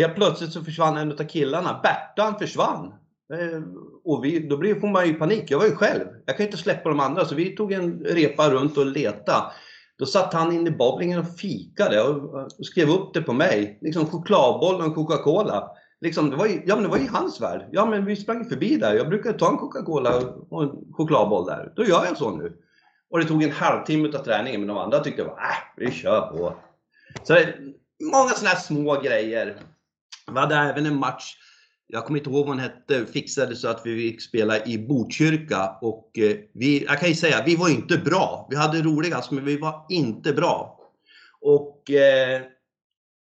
Helt 0.00 0.14
plötsligt 0.14 0.52
så 0.52 0.64
försvann 0.64 0.96
en 0.96 1.12
av 1.12 1.24
killarna. 1.24 1.80
Bertan 1.82 2.38
försvann. 2.38 2.92
Eh, 3.32 3.62
och 4.04 4.24
vi, 4.24 4.48
då 4.48 4.56
får 4.56 4.88
man 4.88 5.06
ju 5.06 5.14
panik. 5.14 5.50
Jag 5.50 5.58
var 5.58 5.66
ju 5.66 5.76
själv. 5.76 6.04
Jag 6.26 6.36
kan 6.36 6.46
inte 6.46 6.58
släppa 6.58 6.88
de 6.88 7.00
andra. 7.00 7.24
Så 7.24 7.34
vi 7.34 7.56
tog 7.56 7.72
en 7.72 8.04
repa 8.04 8.50
runt 8.50 8.78
och 8.78 8.86
letade. 8.86 9.52
Då 9.98 10.06
satt 10.06 10.34
han 10.34 10.52
inne 10.52 10.68
i 10.68 10.72
bowlingen 10.72 11.20
och 11.20 11.38
fikade 11.38 12.02
och 12.02 12.66
skrev 12.66 12.90
upp 12.90 13.14
det 13.14 13.22
på 13.22 13.32
mig. 13.32 13.78
Liksom 13.80 14.06
chokladboll 14.06 14.74
och 14.74 14.84
en 14.84 14.94
Coca-Cola. 14.94 15.70
Liksom, 16.00 16.30
det, 16.30 16.36
var 16.36 16.46
ju, 16.46 16.62
ja, 16.66 16.74
men 16.74 16.82
det 16.82 16.90
var 16.90 16.98
ju 16.98 17.08
hans 17.08 17.40
värld. 17.40 17.68
Ja, 17.72 17.86
men 17.86 18.04
vi 18.04 18.16
sprang 18.16 18.44
förbi 18.44 18.76
där. 18.76 18.94
Jag 18.94 19.08
brukar 19.08 19.32
ta 19.32 19.50
en 19.50 19.56
Coca-Cola 19.56 20.22
och 20.50 20.62
en 20.62 20.70
chokladboll 20.92 21.46
där. 21.46 21.72
Då 21.76 21.84
gör 21.84 22.04
jag 22.04 22.16
så 22.16 22.30
nu. 22.30 22.52
Och 23.10 23.18
det 23.18 23.24
tog 23.24 23.42
en 23.42 23.50
halvtimme 23.50 24.08
av 24.08 24.24
träningen, 24.24 24.60
men 24.60 24.68
de 24.68 24.78
andra 24.78 24.98
tyckte 24.98 25.22
att 25.22 25.28
äh, 25.28 25.34
vi 25.76 25.90
kör 25.90 26.20
på. 26.20 26.54
Så 27.22 27.32
det, 27.32 27.54
många 28.12 28.28
sådana 28.28 28.54
här 28.54 28.60
små 28.60 29.00
grejer. 29.00 29.56
Vi 30.34 30.40
hade 30.40 30.56
även 30.56 30.86
en 30.86 30.96
match 30.96 31.36
jag 31.92 32.04
kommer 32.04 32.18
inte 32.18 32.30
ihåg 32.30 32.46
vad 32.46 32.56
den 32.56 32.64
hette, 32.64 33.06
fixade 33.06 33.56
så 33.56 33.68
att 33.68 33.86
vi 33.86 34.10
fick 34.10 34.22
spela 34.22 34.64
i 34.64 34.78
Botkyrka. 34.78 35.76
Och 35.80 36.18
eh, 36.18 36.36
vi, 36.52 36.84
jag 36.84 37.00
kan 37.00 37.08
ju 37.08 37.14
säga, 37.14 37.42
vi 37.46 37.56
var 37.56 37.68
inte 37.68 37.98
bra. 37.98 38.46
Vi 38.50 38.56
hade 38.56 38.82
roligast, 38.82 39.30
men 39.30 39.44
vi 39.44 39.56
var 39.56 39.86
inte 39.88 40.32
bra. 40.32 40.80
Och 41.40 41.90
eh, 41.90 42.42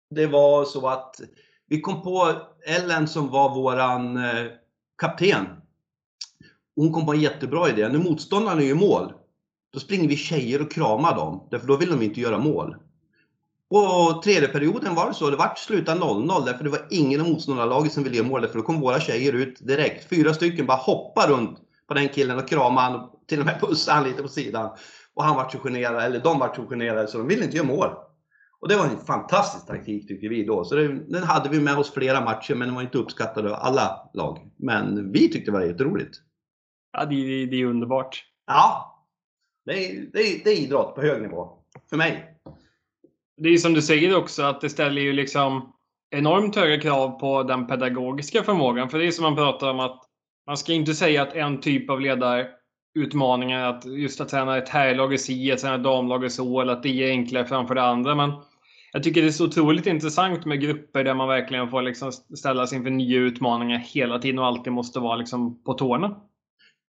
det 0.10 0.28
var 0.28 0.66
så 0.66 0.88
att 0.88 1.22
vi 1.68 1.82
kom 1.82 2.02
på 2.02 2.42
Ellen 2.68 3.08
som 3.08 3.30
var 3.30 3.56
våran 3.56 4.18
eh, 4.18 4.46
kapten. 4.98 5.46
Hon 6.76 6.94
kom 6.94 7.06
på 7.06 7.14
en 7.14 7.22
jättebra 7.22 7.70
idé. 7.70 7.90
När 7.90 8.00
motståndaren 8.00 8.60
är 8.60 8.64
i 8.64 8.74
mål, 8.74 9.14
då 9.74 9.80
springer 9.80 10.10
vi 10.10 10.18
tjejer 10.18 10.62
och 10.62 10.72
kramar 10.72 11.16
dem. 11.16 11.48
Därför 11.52 11.68
då 11.68 11.78
vill 11.78 11.90
de 11.90 12.02
inte 12.02 12.22
göra 12.22 12.38
mål. 12.38 12.76
Och 13.70 14.22
tredje 14.24 14.48
perioden 14.48 14.96
var 14.96 15.08
det 15.08 15.14
så. 15.14 15.30
Det 15.30 15.38
vart 15.38 15.60
sluta 15.60 15.96
0-0 15.96 16.46
därför 16.46 16.64
det 16.64 16.70
var 16.70 16.88
ingen 16.90 17.22
av 17.22 17.28
motståndarlaget 17.28 17.94
som 17.94 18.04
ville 18.04 18.16
göra 18.16 18.28
mål. 18.28 18.42
Därför 18.42 18.58
då 18.58 18.64
kom 18.64 18.82
våra 18.82 19.00
tjejer 19.00 19.34
ut 19.34 19.68
direkt. 19.68 20.10
Fyra 20.10 20.34
stycken 20.34 20.66
bara 20.66 20.78
hoppade 20.78 21.34
runt 21.34 21.60
på 21.88 21.94
den 21.94 22.10
killen 22.10 22.38
och 22.38 22.50
kramade 22.50 22.82
han 22.82 22.96
och 22.96 23.24
till 23.28 23.40
och 23.40 23.46
med 23.46 23.60
pussade 23.60 23.98
han 23.98 24.08
lite 24.08 24.22
på 24.22 24.28
sidan. 24.28 24.70
Och 25.14 25.24
han 25.24 25.36
vart 25.36 25.52
så 25.52 25.58
generad, 25.58 26.04
eller 26.04 26.20
de 26.20 26.40
vart 26.40 26.56
så 26.56 26.66
generade 26.66 27.08
så 27.08 27.18
de 27.18 27.28
ville 27.28 27.44
inte 27.44 27.58
göra 27.58 27.68
mål. 27.68 27.90
Och 28.60 28.70
det 28.70 28.76
var 28.76 28.86
en 28.86 29.06
fantastisk 29.06 29.68
taktik 29.68 30.08
tycker 30.08 30.30
vi 30.30 30.44
då. 30.44 30.64
Så 30.64 30.76
det, 30.76 30.88
den 30.88 31.24
hade 31.24 31.50
vi 31.50 31.60
med 31.60 31.78
oss 31.78 31.94
flera 31.94 32.22
matcher 32.22 32.56
men 32.56 32.68
den 32.68 32.76
var 32.76 32.82
inte 32.82 32.98
uppskattad 32.98 33.48
av 33.48 33.54
alla 33.54 34.10
lag. 34.14 34.52
Men 34.58 35.12
vi 35.12 35.20
tyckte 35.20 35.52
det 35.52 35.58
var 35.58 35.66
jätteroligt. 35.66 36.18
Ja, 36.92 37.06
det, 37.06 37.16
det, 37.16 37.46
det 37.46 37.62
är 37.62 37.66
underbart. 37.66 38.24
Ja, 38.48 38.92
det 39.66 39.74
det, 40.14 40.44
det 40.44 40.50
är 40.50 40.60
idrott 40.60 40.96
på 40.96 41.02
hög 41.02 41.22
nivå. 41.22 41.50
För 41.90 41.98
mig. 41.98 42.35
Det 43.38 43.50
är 43.50 43.58
som 43.58 43.74
du 43.74 43.82
säger 43.82 44.18
också 44.18 44.44
att 44.44 44.62
det 44.62 44.70
ställer 44.70 45.02
ju 45.02 45.14
liksom 45.14 45.74
enormt 46.16 46.56
höga 46.56 46.82
krav 46.82 47.20
på 47.20 47.44
den 47.44 47.68
pedagogiska 47.68 48.44
förmågan. 48.44 48.90
För 48.90 49.00
det 49.00 49.08
är 49.08 49.12
som 49.12 49.24
man 49.24 49.36
pratar 49.36 49.70
om 49.70 49.80
att 49.80 50.02
man 50.48 50.58
ska 50.58 50.74
inte 50.74 50.94
säga 50.94 51.22
att 51.22 51.34
en 51.34 51.60
typ 51.62 51.90
av 51.90 52.02
ledarutmaningar, 52.02 53.70
att 53.70 53.86
just 53.86 54.22
att 54.22 54.30
träna 54.30 54.58
ett 54.58 54.70
herrlag 54.70 55.14
är 55.14 55.18
si, 55.18 55.52
att 55.52 55.60
träna 55.60 55.76
ett 55.76 55.84
damlag 55.84 56.24
är 56.24 56.30
så, 56.30 56.62
eller 56.62 56.74
att 56.74 56.84
det 56.84 57.04
är 57.04 57.10
enklare 57.10 57.46
framför 57.46 57.76
det 57.76 57.84
andra. 57.84 58.16
Men 58.16 58.32
jag 58.94 59.04
tycker 59.04 59.22
det 59.22 59.28
är 59.28 59.32
så 59.32 59.46
otroligt 59.46 59.88
intressant 59.88 60.46
med 60.46 60.62
grupper 60.62 61.04
där 61.04 61.14
man 61.14 61.28
verkligen 61.28 61.70
får 61.70 61.82
liksom 61.82 62.12
ställas 62.12 62.74
inför 62.74 62.90
nya 62.90 63.20
utmaningar 63.20 63.78
hela 63.78 64.20
tiden 64.20 64.40
och 64.40 64.46
alltid 64.46 64.74
måste 64.74 65.00
vara 65.00 65.16
liksom 65.16 65.64
på 65.64 65.74
tårna. 65.74 66.22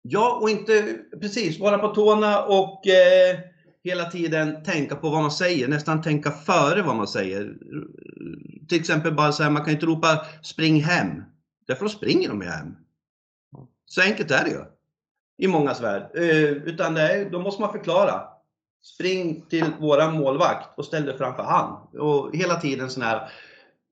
Ja, 0.02 0.38
och 0.42 0.50
inte 0.50 0.98
precis 1.20 1.60
vara 1.60 1.78
på 1.78 1.88
tårna 1.88 2.42
och 2.42 2.86
eh, 2.86 3.38
hela 3.84 4.10
tiden 4.10 4.62
tänka 4.62 4.96
på 4.96 5.10
vad 5.10 5.22
man 5.22 5.30
säger, 5.30 5.68
nästan 5.68 6.02
tänka 6.02 6.30
före 6.30 6.82
vad 6.82 6.96
man 6.96 7.08
säger. 7.08 7.54
Till 8.68 8.80
exempel 8.80 9.14
bara 9.14 9.32
säga, 9.32 9.50
man 9.50 9.64
kan 9.64 9.74
inte 9.74 9.86
ropa 9.86 10.26
spring 10.42 10.82
hem. 10.82 11.22
Därför 11.66 11.84
då 11.84 11.88
springer 11.88 12.28
de 12.28 12.42
ju 12.42 12.48
hem. 12.48 12.76
Så 13.86 14.02
enkelt 14.02 14.30
är 14.30 14.44
det 14.44 14.50
ju. 14.50 14.64
I 15.38 15.48
mångas 15.48 15.80
värld. 15.80 16.10
Eh, 16.14 16.50
utan 16.50 16.94
det 16.94 17.00
är, 17.00 17.30
då 17.30 17.40
måste 17.40 17.62
man 17.62 17.72
förklara. 17.72 18.22
Spring 18.82 19.44
till 19.48 19.64
våran 19.80 20.14
målvakt 20.18 20.78
och 20.78 20.84
ställ 20.84 21.06
dig 21.06 21.18
framför 21.18 21.42
han. 21.42 21.98
Och 21.98 22.36
hela 22.36 22.60
tiden 22.60 22.90
sådana 22.90 23.10
här 23.10 23.30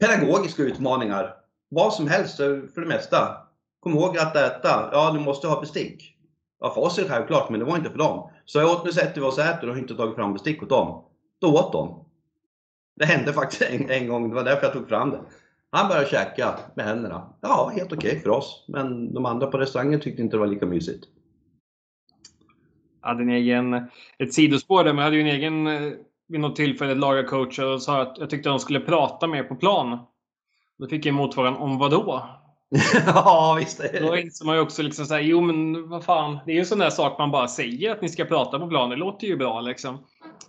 pedagogiska 0.00 0.62
utmaningar. 0.62 1.34
Vad 1.68 1.92
som 1.92 2.08
helst 2.08 2.40
eh, 2.40 2.46
för 2.74 2.80
det 2.80 2.86
mesta. 2.86 3.36
Kom 3.80 3.92
ihåg 3.92 4.18
att 4.18 4.36
äta. 4.36 4.88
Ja, 4.92 5.10
du 5.12 5.20
måste 5.20 5.46
ha 5.46 5.60
bestick. 5.60 6.16
Ja, 6.60 6.74
för 6.74 6.80
oss 6.80 6.98
är 6.98 7.02
det 7.02 7.08
självklart, 7.08 7.50
men 7.50 7.60
det 7.60 7.66
var 7.66 7.76
inte 7.76 7.90
för 7.90 7.98
dem. 7.98 8.30
Så 8.46 8.58
jag 8.58 8.70
åt, 8.70 8.84
nu 8.84 8.92
sätter 8.92 9.20
vi 9.20 9.26
oss 9.26 9.38
och 9.38 9.44
äter 9.44 9.68
och 9.68 9.74
har 9.74 9.80
inte 9.80 9.94
tagit 9.94 10.14
fram 10.14 10.32
bestick 10.32 10.62
åt 10.62 10.68
dem. 10.68 11.04
Då 11.40 11.54
åt 11.54 11.72
de. 11.72 12.04
Det 12.96 13.04
hände 13.04 13.32
faktiskt 13.32 13.62
en, 13.62 13.90
en 13.90 14.08
gång, 14.08 14.28
det 14.28 14.34
var 14.34 14.44
därför 14.44 14.62
jag 14.62 14.72
tog 14.72 14.88
fram 14.88 15.10
det. 15.10 15.20
Han 15.70 15.88
började 15.88 16.08
käka 16.08 16.58
med 16.74 16.86
händerna. 16.86 17.34
Ja, 17.40 17.72
helt 17.74 17.92
okej 17.92 18.10
okay 18.10 18.20
för 18.20 18.30
oss. 18.30 18.64
Men 18.68 19.14
de 19.14 19.26
andra 19.26 19.46
på 19.46 19.58
restaurangen 19.58 20.00
tyckte 20.00 20.22
inte 20.22 20.36
det 20.36 20.40
var 20.40 20.46
lika 20.46 20.66
mysigt. 20.66 21.04
Jag 23.02 23.08
hade 23.08 23.22
en 23.22 23.30
egen, 23.30 23.74
ett 24.18 24.34
sidospår 24.34 24.84
där, 24.84 24.92
men 24.92 24.98
jag 24.98 25.04
hade 25.04 25.16
ju 25.16 25.22
en 25.22 25.36
egen 25.36 25.66
eh, 25.66 25.92
vid 26.28 26.40
något 26.40 26.56
tillfälle 26.56 26.94
lagarcoach 26.94 27.58
och 27.58 27.82
sa 27.82 28.02
att 28.02 28.18
jag 28.18 28.30
tyckte 28.30 28.48
de 28.48 28.58
skulle 28.58 28.80
prata 28.80 29.26
mer 29.26 29.42
på 29.42 29.54
plan. 29.56 29.98
Då 30.78 30.88
fick 30.88 31.06
jag 31.06 31.14
motfrågan 31.14 31.56
om 31.56 31.78
vad 31.78 31.90
då? 31.90 32.28
ja, 33.06 33.56
visst. 33.58 33.80
Då 34.00 34.16
inser 34.16 34.46
man 34.46 34.54
ju 34.54 34.60
också 34.60 34.82
liksom 34.82 35.06
såhär, 35.06 35.20
jo 35.20 35.40
men 35.40 35.88
vad 35.88 36.04
fan. 36.04 36.38
Det 36.46 36.52
är 36.52 36.54
ju 36.54 36.60
en 36.60 36.66
sån 36.66 36.78
där 36.78 36.90
sak 36.90 37.18
man 37.18 37.30
bara 37.30 37.48
säger 37.48 37.92
att 37.92 38.02
ni 38.02 38.08
ska 38.08 38.24
prata 38.24 38.58
på 38.58 38.66
plan. 38.66 38.90
Det 38.90 38.96
låter 38.96 39.26
ju 39.26 39.36
bra 39.36 39.60
liksom. 39.60 39.98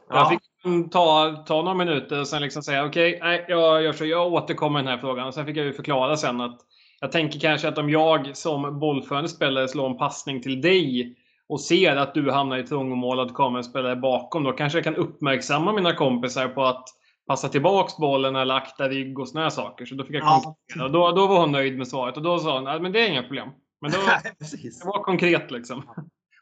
Ja. 0.09 0.15
Jag 0.15 0.29
fick 0.29 0.91
ta, 0.91 1.31
ta 1.47 1.61
några 1.61 1.73
minuter 1.73 2.19
och 2.19 2.27
sen 2.27 2.41
liksom 2.41 2.63
säga 2.63 2.85
okej, 2.85 3.15
okay, 3.15 3.43
jag 3.47 3.83
gör 3.83 3.93
så. 3.93 4.05
Jag 4.05 4.33
återkommer 4.33 4.79
i 4.79 4.83
den 4.83 4.91
här 4.91 4.97
frågan. 4.97 5.27
Och 5.27 5.33
sen 5.33 5.45
fick 5.45 5.57
jag 5.57 5.65
ju 5.65 5.73
förklara 5.73 6.17
sen 6.17 6.41
att 6.41 6.59
jag 6.99 7.11
tänker 7.11 7.39
kanske 7.39 7.67
att 7.67 7.77
om 7.77 7.89
jag 7.89 8.37
som 8.37 8.79
bollförande 8.79 9.29
spelare 9.29 9.67
slår 9.67 9.89
en 9.89 9.97
passning 9.97 10.41
till 10.41 10.61
dig 10.61 11.15
och 11.49 11.61
ser 11.61 11.95
att 11.95 12.13
du 12.13 12.31
hamnar 12.31 12.57
i 12.57 12.63
trångmål 12.63 13.17
och 13.17 13.23
att 13.23 13.29
det 13.29 13.33
kommer 13.33 13.57
en 13.57 13.63
spelare 13.63 13.95
bakom, 13.95 14.43
då 14.43 14.51
kanske 14.51 14.77
jag 14.77 14.83
kan 14.83 14.95
uppmärksamma 14.95 15.73
mina 15.73 15.93
kompisar 15.93 16.47
på 16.47 16.63
att 16.63 16.89
passa 17.27 17.49
tillbaks 17.49 17.97
bollen 17.97 18.35
eller 18.35 18.55
akta 18.55 18.89
rygg 18.89 19.19
och 19.19 19.29
såna 19.29 19.49
saker. 19.49 19.85
Så 19.85 19.95
då 19.95 20.03
fick 20.03 20.15
jag 20.15 20.23
ja. 20.23 20.55
och 20.83 20.91
då, 20.91 21.11
då 21.11 21.27
var 21.27 21.39
hon 21.39 21.51
nöjd 21.51 21.77
med 21.77 21.87
svaret 21.87 22.17
och 22.17 22.23
då 22.23 22.39
sa 22.39 22.59
hon 22.59 22.81
men 22.81 22.91
det 22.91 22.99
är 22.99 23.09
inga 23.09 23.23
problem. 23.23 23.49
Men 23.81 23.91
då, 23.91 23.97
det 24.39 24.85
var 24.85 25.03
konkret 25.03 25.51
liksom. 25.51 25.83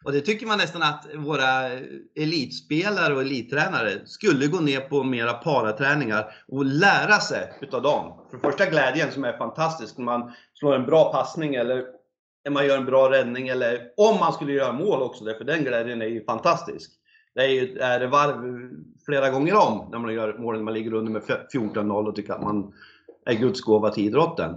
Och 0.06 0.12
det 0.12 0.22
tycker 0.22 0.48
man 0.48 0.58
nästan 0.58 0.84
att 0.84 1.08
våra 1.15 1.70
elitspelare 2.15 3.15
och 3.15 3.22
elittränare 3.22 4.06
skulle 4.06 4.48
gå 4.48 4.60
ner 4.60 4.80
på 4.80 5.04
mera 5.04 5.34
paraträningar 5.34 6.25
och 6.48 6.65
lära 6.65 7.20
sig 7.20 7.54
utav 7.62 7.82
dem. 7.82 8.27
För 8.32 8.38
första 8.38 8.65
glädjen 8.65 9.12
som 9.12 9.24
är 9.24 9.38
fantastisk 9.38 9.98
när 9.98 10.06
man 10.06 10.32
slår 10.54 10.75
en 10.75 10.86
bra 10.86 11.12
passning 11.12 11.56
eller 11.56 11.84
när 12.44 12.51
man 12.51 12.65
gör 12.68 12.77
en 12.77 12.86
bra 12.86 13.12
räddning 13.12 13.48
eller 13.48 13.82
om 13.98 14.20
man 14.20 14.34
skulle 14.34 14.54
göra 14.54 14.74
mål 14.74 15.01
också, 15.01 15.25
för 15.25 15.44
den 15.44 15.63
glädjen 15.63 16.01
är 16.01 16.06
ju 16.06 16.25
fantastisk. 16.25 16.92
Det 17.36 17.42
är 17.42 17.50
ju 17.50 17.77
är 17.77 18.00
det 18.00 18.08
varv 18.08 18.70
flera 19.05 19.29
gånger 19.29 19.55
om 19.55 19.88
när 19.91 20.00
man 20.00 20.13
gör 20.13 20.38
mål 20.38 20.55
när 20.55 20.63
man 20.63 20.74
ligger 20.74 20.93
under 20.93 21.12
med 21.12 21.21
14-0 21.53 22.07
och 22.07 22.15
tycker 22.15 22.33
att 22.33 22.43
man 22.43 22.74
är 23.25 23.33
Guds 23.33 23.62
gåva 23.62 23.89
till 23.89 24.05
idrotten. 24.05 24.55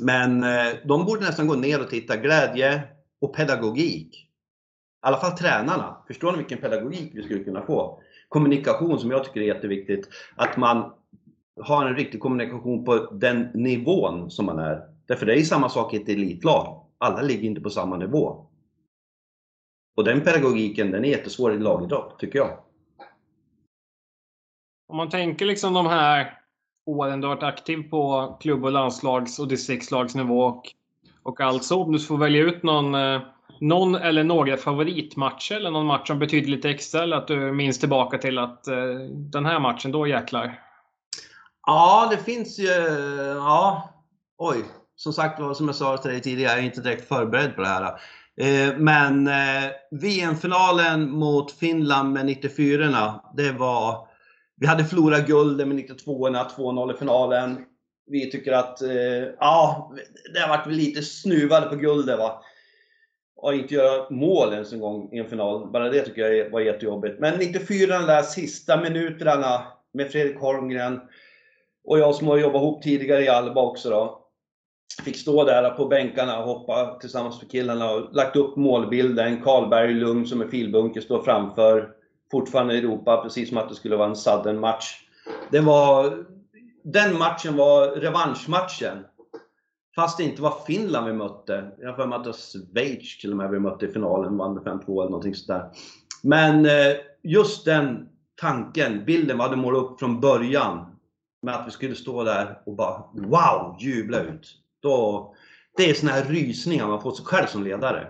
Men 0.00 0.42
eh, 0.42 0.72
de 0.84 1.04
borde 1.04 1.20
nästan 1.20 1.46
gå 1.46 1.54
ner 1.54 1.80
och 1.80 1.90
titta 1.90 2.16
glädje 2.16 2.82
och 3.20 3.36
pedagogik. 3.36 4.14
I 4.14 5.06
alla 5.06 5.16
fall 5.16 5.38
tränarna. 5.38 5.96
Förstår 6.06 6.32
ni 6.32 6.38
vilken 6.38 6.58
pedagogik 6.58 7.10
vi 7.14 7.22
skulle 7.22 7.44
kunna 7.44 7.62
få? 7.62 8.00
Kommunikation 8.28 8.98
som 8.98 9.10
jag 9.10 9.24
tycker 9.24 9.40
är 9.40 9.44
jätteviktigt. 9.44 10.08
Att 10.36 10.56
man 10.56 10.92
har 11.60 11.86
en 11.86 11.96
riktig 11.96 12.20
kommunikation 12.20 12.84
på 12.84 12.96
den 13.12 13.48
nivån 13.54 14.30
som 14.30 14.46
man 14.46 14.58
är. 14.58 14.82
Därför 15.06 15.26
det 15.26 15.40
är 15.40 15.42
samma 15.42 15.68
sak 15.68 15.94
i 15.94 15.96
ett 15.96 16.08
elitlag. 16.08 16.86
Alla 16.98 17.22
ligger 17.22 17.42
inte 17.42 17.60
på 17.60 17.70
samma 17.70 17.96
nivå. 17.96 18.46
Och 19.96 20.04
den 20.04 20.20
pedagogiken, 20.20 20.90
den 20.90 21.04
är 21.04 21.08
jättesvår 21.08 21.54
i 21.54 21.58
lagidrott, 21.58 22.18
tycker 22.18 22.38
jag. 22.38 22.63
Om 24.88 24.96
man 24.96 25.10
tänker 25.10 25.46
liksom 25.46 25.74
de 25.74 25.86
här 25.86 26.38
åren 26.86 27.20
du 27.20 27.26
har 27.26 27.34
varit 27.34 27.42
aktiv 27.42 27.82
på 27.90 28.36
klubb 28.40 28.64
och 28.64 28.72
landslags 28.72 29.38
och 29.38 29.48
distriktslagsnivå 29.48 30.44
och, 30.44 30.62
och 31.22 31.40
alltså 31.40 31.76
om 31.76 31.92
du 31.92 31.98
får 31.98 32.18
välja 32.18 32.42
ut 32.42 32.62
någon, 32.62 32.94
eh, 32.94 33.20
någon 33.60 33.94
eller 33.94 34.24
några 34.24 34.56
favoritmatcher 34.56 35.54
eller 35.54 35.70
någon 35.70 35.86
match 35.86 36.06
som 36.06 36.18
betyder 36.18 36.48
lite 36.48 36.70
extra 36.70 37.02
eller 37.02 37.16
att 37.16 37.28
du 37.28 37.52
minns 37.52 37.78
tillbaka 37.78 38.18
till 38.18 38.38
att 38.38 38.66
eh, 38.66 38.94
den 39.10 39.46
här 39.46 39.60
matchen, 39.60 39.92
då 39.92 40.06
jäklar. 40.06 40.60
Ja, 41.66 42.08
det 42.10 42.16
finns 42.16 42.58
ju, 42.58 42.70
ja, 43.36 43.90
oj. 44.38 44.64
Som 44.96 45.12
sagt 45.12 45.56
som 45.56 45.66
jag 45.66 45.74
sa 45.74 45.96
till 45.96 46.10
dig 46.10 46.20
tidigare, 46.20 46.52
jag 46.52 46.60
är 46.60 46.64
inte 46.64 46.80
direkt 46.80 47.08
förberedd 47.08 47.56
på 47.56 47.62
det 47.62 47.68
här. 47.68 47.84
Eh, 48.40 48.76
men 48.76 49.30
VM-finalen 49.90 51.10
mot 51.10 51.52
Finland 51.52 52.12
med 52.12 52.26
94 52.26 53.20
det 53.36 53.52
var... 53.52 54.13
Vi 54.56 54.66
hade 54.66 54.84
förlorat 54.84 55.26
guldet 55.26 55.68
med 55.68 55.76
92orna, 55.76 56.48
2-0 56.56 56.94
i 56.94 56.96
finalen. 56.96 57.64
Vi 58.06 58.30
tycker 58.30 58.52
att, 58.52 58.82
eh, 58.82 59.24
ja, 59.40 59.92
det 60.34 60.40
har 60.40 60.48
varit 60.48 60.66
lite 60.66 61.02
snuvade 61.02 61.66
på 61.66 61.76
guldet 61.76 62.18
va. 62.18 62.42
Och 63.36 63.54
inte 63.54 63.74
göra 63.74 64.10
mål 64.10 64.52
ens 64.52 64.72
en 64.72 64.80
gång 64.80 65.12
i 65.12 65.18
en 65.18 65.28
final. 65.28 65.70
Bara 65.70 65.90
det 65.90 66.02
tycker 66.02 66.28
jag 66.28 66.50
var 66.50 66.60
jättejobbigt. 66.60 67.20
Men 67.20 67.38
94, 67.38 67.98
de 67.98 68.06
där 68.06 68.22
sista 68.22 68.80
minuterna 68.80 69.66
med 69.92 70.10
Fredrik 70.10 70.38
Holmgren 70.38 71.00
och 71.84 71.98
jag 71.98 72.14
som 72.14 72.28
har 72.28 72.38
jobbat 72.38 72.62
ihop 72.62 72.82
tidigare 72.82 73.24
i 73.24 73.28
Alba 73.28 73.62
också 73.62 73.90
då 73.90 74.24
fick 75.04 75.16
stå 75.16 75.44
där 75.44 75.70
på 75.70 75.86
bänkarna 75.86 76.38
och 76.38 76.44
hoppa 76.44 76.98
tillsammans 77.00 77.42
med 77.42 77.50
killarna 77.50 77.90
och 77.90 78.14
lagt 78.14 78.36
upp 78.36 78.56
målbilden. 78.56 79.42
Karlberg 79.42 79.94
Lugn 79.94 80.26
som 80.26 80.40
är 80.40 80.48
filbunker 80.48 81.00
står 81.00 81.22
framför. 81.22 81.90
Fortfarande 82.34 82.74
i 82.74 82.78
Europa, 82.78 83.22
precis 83.22 83.48
som 83.48 83.58
att 83.58 83.68
det 83.68 83.74
skulle 83.74 83.96
vara 83.96 84.08
en 84.08 84.16
sudden 84.16 84.60
match. 84.60 85.06
Det 85.50 85.60
var, 85.60 86.24
den 86.82 87.18
matchen 87.18 87.56
var 87.56 87.88
revanschmatchen. 87.88 89.04
Fast 89.94 90.18
det 90.18 90.24
inte 90.24 90.42
var 90.42 90.54
Finland 90.66 91.06
vi 91.06 91.12
mötte. 91.12 91.70
Jag 91.78 91.88
har 91.88 91.96
för 91.96 92.06
mig 92.06 92.16
att 92.16 92.24
det 92.24 92.30
var 92.30 92.36
Schweiz 92.36 93.18
till 93.18 93.30
och 93.30 93.36
med 93.36 93.50
vi 93.50 93.58
mötte 93.58 93.86
i 93.86 93.92
finalen, 93.92 94.36
vann 94.36 94.54
med 94.54 94.62
5-2 94.62 95.00
eller 95.00 95.10
någonting 95.10 95.34
sådär. 95.34 95.70
Men 96.22 96.66
eh, 96.66 96.96
just 97.22 97.64
den 97.64 98.08
tanken, 98.40 99.04
bilden 99.04 99.36
vi 99.36 99.42
hade 99.42 99.56
målat 99.56 99.82
upp 99.82 99.98
från 99.98 100.20
början 100.20 100.86
med 101.42 101.54
att 101.54 101.66
vi 101.66 101.70
skulle 101.70 101.94
stå 101.94 102.24
där 102.24 102.62
och 102.66 102.76
bara 102.76 103.04
wow, 103.12 103.76
jubla 103.80 104.20
ut. 104.20 104.56
Då, 104.82 105.34
det 105.76 105.90
är 105.90 105.94
såna 105.94 106.12
här 106.12 106.24
rysningar 106.24 106.86
man 106.86 107.02
får 107.02 107.12
sig 107.12 107.24
själv 107.24 107.46
som 107.46 107.64
ledare. 107.64 108.08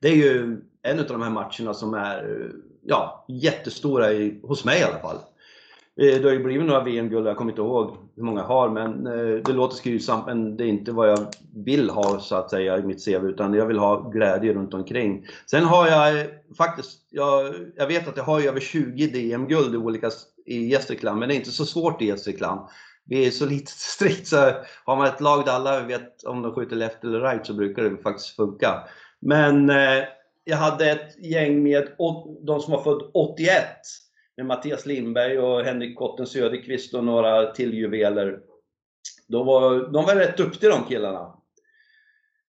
Det 0.00 0.08
är 0.08 0.16
ju 0.16 0.62
en 0.82 0.98
av 0.98 1.06
de 1.06 1.22
här 1.22 1.30
matcherna 1.30 1.74
som 1.74 1.94
är 1.94 2.18
eh, 2.18 2.50
ja, 2.86 3.24
jättestora 3.28 4.12
i, 4.12 4.40
hos 4.42 4.64
mig 4.64 4.80
i 4.80 4.84
alla 4.84 4.98
fall. 4.98 5.16
Eh, 6.00 6.20
det 6.20 6.24
har 6.24 6.32
ju 6.32 6.44
blivit 6.44 6.66
några 6.66 6.84
VM-guld, 6.84 7.26
jag 7.26 7.36
kommer 7.36 7.52
inte 7.52 7.62
ihåg 7.62 7.96
hur 8.16 8.22
många 8.22 8.40
jag 8.40 8.48
har, 8.48 8.68
men 8.68 9.06
eh, 9.06 9.42
det 9.42 9.52
låter 9.52 9.76
skrytsamt 9.76 10.26
men 10.26 10.56
det 10.56 10.64
är 10.64 10.68
inte 10.68 10.92
vad 10.92 11.10
jag 11.10 11.26
vill 11.54 11.90
ha 11.90 12.20
så 12.20 12.36
att 12.36 12.50
säga 12.50 12.78
i 12.78 12.82
mitt 12.82 13.04
CV, 13.04 13.26
utan 13.26 13.54
jag 13.54 13.66
vill 13.66 13.78
ha 13.78 14.10
glädje 14.10 14.52
runt 14.52 14.74
omkring. 14.74 15.26
Sen 15.50 15.64
har 15.64 15.86
jag 15.86 16.20
eh, 16.20 16.26
faktiskt, 16.58 17.00
jag, 17.10 17.54
jag 17.76 17.86
vet 17.86 18.08
att 18.08 18.16
jag 18.16 18.24
har 18.24 18.40
över 18.40 18.60
20 18.60 19.06
DM-guld 19.06 19.74
i 19.74 19.78
olika 19.78 20.10
i 20.46 20.66
Gästrikland, 20.66 21.18
men 21.18 21.28
det 21.28 21.34
är 21.34 21.36
inte 21.36 21.50
så 21.50 21.66
svårt 21.66 22.02
i 22.02 22.06
Gästrikland. 22.06 22.60
Vi 23.04 23.26
är 23.26 23.30
så 23.30 23.46
lite 23.46 23.72
strikt 23.76 24.26
så 24.26 24.50
har 24.84 24.96
man 24.96 25.06
ett 25.06 25.20
lag 25.20 25.44
där 25.44 25.52
alla 25.52 25.80
vet 25.80 26.24
om 26.24 26.42
de 26.42 26.54
skjuter 26.54 26.76
left 26.76 27.04
eller 27.04 27.20
right 27.20 27.46
så 27.46 27.54
brukar 27.54 27.82
det 27.82 27.96
faktiskt 27.96 28.36
funka. 28.36 28.82
Men 29.20 29.70
eh, 29.70 30.04
jag 30.48 30.56
hade 30.56 30.90
ett 30.90 31.18
gäng 31.18 31.62
med 31.62 31.88
de 32.40 32.60
som 32.60 32.72
var 32.72 32.82
född 32.82 33.10
81 33.14 33.64
med 34.36 34.46
Mattias 34.46 34.86
Lindberg 34.86 35.38
och 35.38 35.64
Henrik 35.64 35.98
Kotten 35.98 36.26
Söderqvist 36.26 36.94
och 36.94 37.04
några 37.04 37.52
till 37.52 37.74
juveler. 37.74 38.38
De 39.28 39.46
var, 39.46 39.92
de 39.92 40.04
var 40.04 40.14
rätt 40.14 40.36
duktiga 40.36 40.70
de 40.70 40.84
killarna. 40.84 41.34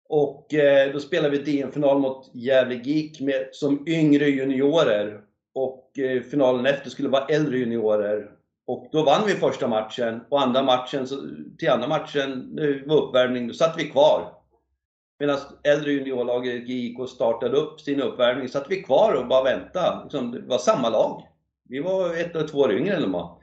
Och 0.10 0.54
eh, 0.54 0.94
då 0.94 1.00
spelade 1.00 1.38
vi 1.38 1.52
DM-final 1.52 2.00
mot 2.00 2.36
Gävle 2.36 2.76
GIK 2.76 3.22
med, 3.22 3.50
som 3.52 3.88
yngre 3.88 4.30
juniorer. 4.30 5.22
Och 5.54 6.00
eh, 6.00 6.22
finalen 6.22 6.66
efter 6.66 6.90
skulle 6.90 7.10
vara 7.10 7.26
äldre 7.26 7.58
juniorer. 7.58 8.32
Och 8.68 8.90
då 8.92 9.04
vann 9.04 9.28
vi 9.28 9.34
första 9.34 9.68
matchen 9.68 10.22
och 10.30 10.42
andra 10.42 10.64
matchen, 10.64 11.08
så, 11.08 11.16
till 11.58 11.70
andra 11.70 11.88
matchen, 11.88 12.56
det 12.56 12.84
var 12.86 13.02
uppvärmning, 13.02 13.48
då 13.48 13.54
satt 13.54 13.76
vi 13.78 13.84
kvar. 13.84 14.37
Medan 15.20 15.38
äldre 15.64 15.92
juniorlaget 15.92 16.68
GIK 16.68 17.10
startade 17.10 17.58
upp 17.58 17.82
sin 17.82 18.02
uppvärmning, 18.02 18.50
satt 18.50 18.66
vi 18.70 18.84
kvar 18.84 19.14
och 19.14 19.28
bara 19.28 19.44
väntade. 19.44 20.04
Liksom, 20.04 20.32
det 20.32 20.42
var 20.42 20.58
samma 20.58 20.90
lag. 20.90 21.28
Vi 21.70 21.80
var 21.80 22.14
ett 22.14 22.36
eller 22.36 22.48
två 22.48 22.58
år 22.58 22.74
yngre 22.74 22.96
än 22.96 23.02
de 23.02 23.12
var. 23.12 23.38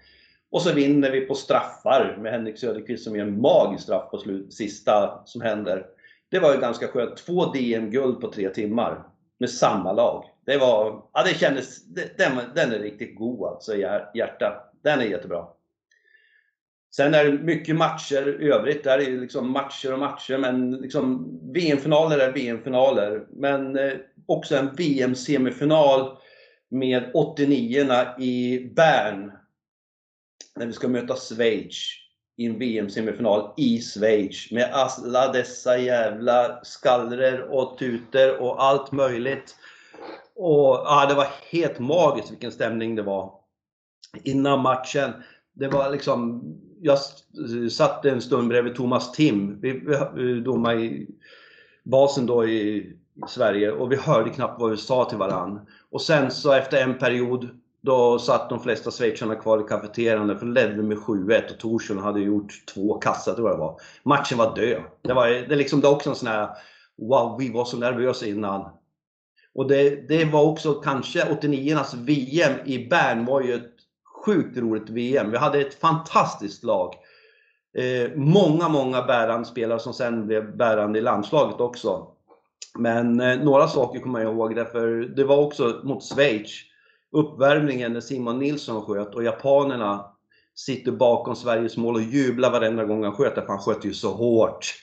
Och 0.50 0.62
så 0.62 0.72
vinner 0.72 1.10
vi 1.10 1.20
på 1.20 1.34
straffar 1.34 2.18
med 2.20 2.32
Henrik 2.32 2.58
Söderqvist 2.58 3.04
som 3.04 3.16
gör 3.16 3.26
en 3.26 3.40
magisk 3.40 3.84
straff 3.84 4.10
på 4.10 4.18
slut, 4.18 4.54
sista 4.54 5.22
som 5.24 5.40
händer. 5.40 5.86
Det 6.30 6.38
var 6.38 6.54
ju 6.54 6.60
ganska 6.60 6.88
skönt. 6.88 7.16
Två 7.16 7.44
DM-guld 7.44 8.20
på 8.20 8.32
tre 8.32 8.48
timmar 8.48 9.06
med 9.38 9.50
samma 9.50 9.92
lag. 9.92 10.24
Det 10.46 10.58
var, 10.58 11.02
ja 11.12 11.22
det 11.22 11.38
kändes, 11.38 11.84
den, 11.86 12.40
den 12.54 12.72
är 12.72 12.78
riktigt 12.78 13.16
god 13.16 13.48
alltså 13.48 13.74
i 13.74 13.80
hjärtat. 14.14 14.72
Den 14.82 15.00
är 15.00 15.04
jättebra. 15.04 15.46
Sen 16.96 17.14
är 17.14 17.24
det 17.24 17.32
mycket 17.32 17.76
matcher 17.76 18.42
i 18.42 18.50
övrigt. 18.52 18.84
Där 18.84 18.98
är 18.98 19.10
det 19.10 19.20
liksom 19.20 19.50
matcher 19.50 19.92
och 19.92 19.98
matcher, 19.98 20.38
men 20.38 20.70
liksom 20.70 21.28
VM-finaler 21.52 22.18
är 22.18 22.32
VM-finaler. 22.32 23.26
Men 23.30 23.78
eh, 23.78 23.92
också 24.26 24.56
en 24.56 24.74
VM-semifinal 24.74 26.16
med 26.70 27.10
89 27.14 27.86
i 28.18 28.64
Bern. 28.76 29.32
När 30.56 30.66
vi 30.66 30.72
ska 30.72 30.88
möta 30.88 31.16
Schweiz 31.16 31.76
i 32.36 32.46
en 32.46 32.58
VM-semifinal 32.58 33.54
i 33.56 33.80
Schweiz 33.80 34.50
med 34.50 34.70
alla 34.72 35.32
dessa 35.32 35.78
jävla 35.78 36.64
skallror 36.64 37.40
och 37.40 37.78
tuter 37.78 38.42
och 38.42 38.62
allt 38.62 38.92
möjligt. 38.92 39.56
Och 40.34 40.82
ja, 40.84 41.06
Det 41.08 41.14
var 41.14 41.28
helt 41.50 41.78
magiskt 41.78 42.30
vilken 42.30 42.52
stämning 42.52 42.94
det 42.94 43.02
var 43.02 43.32
innan 44.22 44.60
matchen. 44.60 45.12
Det 45.52 45.68
var 45.68 45.90
liksom, 45.90 46.42
jag 46.84 46.98
satt 47.70 48.04
en 48.04 48.20
stund 48.20 48.48
bredvid 48.48 48.74
Thomas 48.74 49.12
Tim, 49.12 49.60
vi, 49.60 49.82
vi 50.14 50.40
domade 50.40 50.80
i 50.80 51.06
basen 51.82 52.26
då 52.26 52.48
i 52.48 52.92
Sverige 53.28 53.70
och 53.70 53.92
vi 53.92 53.96
hörde 53.96 54.30
knappt 54.30 54.60
vad 54.60 54.70
vi 54.70 54.76
sa 54.76 55.04
till 55.04 55.18
varann. 55.18 55.60
Och 55.90 56.02
sen 56.02 56.30
så 56.30 56.52
efter 56.52 56.82
en 56.82 56.98
period 56.98 57.48
då 57.80 58.18
satt 58.18 58.48
de 58.48 58.60
flesta 58.60 58.90
schweizarna 58.90 59.34
kvar 59.34 59.60
i 59.60 59.68
kafeterian 59.68 60.38
för 60.38 60.46
ledde 60.46 60.82
med 60.82 60.98
7-1 60.98 61.52
och 61.52 61.58
Torsson 61.58 61.98
hade 61.98 62.20
gjort 62.20 62.52
två 62.74 62.94
kassar 62.98 63.34
tror 63.34 63.48
jag 63.48 63.58
det 63.58 63.60
var. 63.60 63.80
Matchen 64.02 64.38
var 64.38 64.56
död. 64.56 64.82
Det 65.02 65.14
var 65.14 65.28
det 65.28 65.56
liksom, 65.56 65.80
det 65.80 65.88
också 65.88 66.10
en 66.10 66.16
sån 66.16 66.28
här 66.28 66.48
Wow, 66.96 67.36
vi 67.38 67.52
var 67.52 67.64
så 67.64 67.76
nervösa 67.76 68.26
innan. 68.26 68.70
Och 69.54 69.68
det, 69.68 70.08
det 70.08 70.24
var 70.24 70.42
också 70.42 70.74
kanske 70.74 71.24
89-nas 71.24 71.96
VM 71.96 72.52
i 72.64 72.88
Bern 72.88 73.24
var 73.24 73.40
ju 73.40 73.54
ett 73.54 73.73
sjukt 74.24 74.58
roligt 74.58 74.90
VM. 74.90 75.30
Vi 75.30 75.36
hade 75.36 75.60
ett 75.60 75.74
fantastiskt 75.74 76.64
lag. 76.64 76.94
Eh, 77.78 78.10
många, 78.16 78.68
många 78.68 79.02
bärande 79.02 79.46
spelare 79.46 79.78
som 79.78 79.92
sen 79.92 80.26
blev 80.26 80.56
bärande 80.56 80.98
i 80.98 81.02
landslaget 81.02 81.60
också. 81.60 82.06
Men 82.78 83.20
eh, 83.20 83.38
några 83.38 83.68
saker 83.68 84.00
kommer 84.00 84.20
jag 84.20 84.32
ihåg, 84.32 84.54
därför 84.54 84.88
det 85.16 85.24
var 85.24 85.36
också 85.36 85.80
mot 85.84 86.04
Schweiz, 86.04 86.50
uppvärmningen 87.12 87.92
när 87.92 88.00
Simon 88.00 88.38
Nilsson 88.38 88.82
sköt 88.82 89.14
och 89.14 89.24
japanerna 89.24 90.04
sitter 90.54 90.92
bakom 90.92 91.36
Sveriges 91.36 91.76
mål 91.76 91.94
och 91.94 92.02
jublar 92.02 92.50
varenda 92.50 92.84
gång 92.84 93.04
han 93.04 93.12
sköt, 93.12 93.34
för 93.34 93.46
han 93.48 93.58
sköt 93.58 93.84
ju 93.84 93.94
så 93.94 94.12
hårt. 94.12 94.74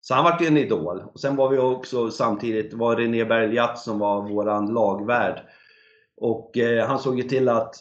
Så 0.00 0.14
han 0.14 0.24
vart 0.24 0.42
ju 0.42 0.46
en 0.46 0.56
idol. 0.56 1.02
Och 1.12 1.20
sen 1.20 1.36
var 1.36 1.48
vi 1.48 1.58
också 1.58 2.10
samtidigt, 2.10 2.74
var 2.74 2.96
René 2.96 3.24
Bergliat 3.24 3.78
som 3.78 3.98
var 3.98 4.28
våran 4.28 4.74
lagvärd. 4.74 5.40
Och 6.16 6.58
eh, 6.58 6.86
han 6.88 6.98
såg 6.98 7.18
ju 7.18 7.22
till 7.22 7.48
att 7.48 7.74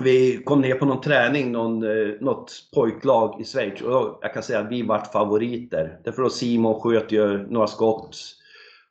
vi 0.00 0.42
kom 0.44 0.60
ner 0.60 0.74
på 0.74 0.84
någon 0.84 1.00
träning, 1.00 1.52
någon, 1.52 1.82
eh, 1.82 2.14
något 2.20 2.52
pojklag 2.74 3.40
i 3.40 3.44
Schweiz 3.44 3.82
och 3.82 4.18
jag 4.22 4.34
kan 4.34 4.42
säga 4.42 4.60
att 4.60 4.70
vi 4.70 4.82
vart 4.82 5.12
favoriter. 5.12 6.00
Därför 6.04 6.22
att 6.22 6.32
Simon 6.32 6.80
sköt 6.80 7.12
ju 7.12 7.46
några 7.50 7.66
skott 7.66 8.16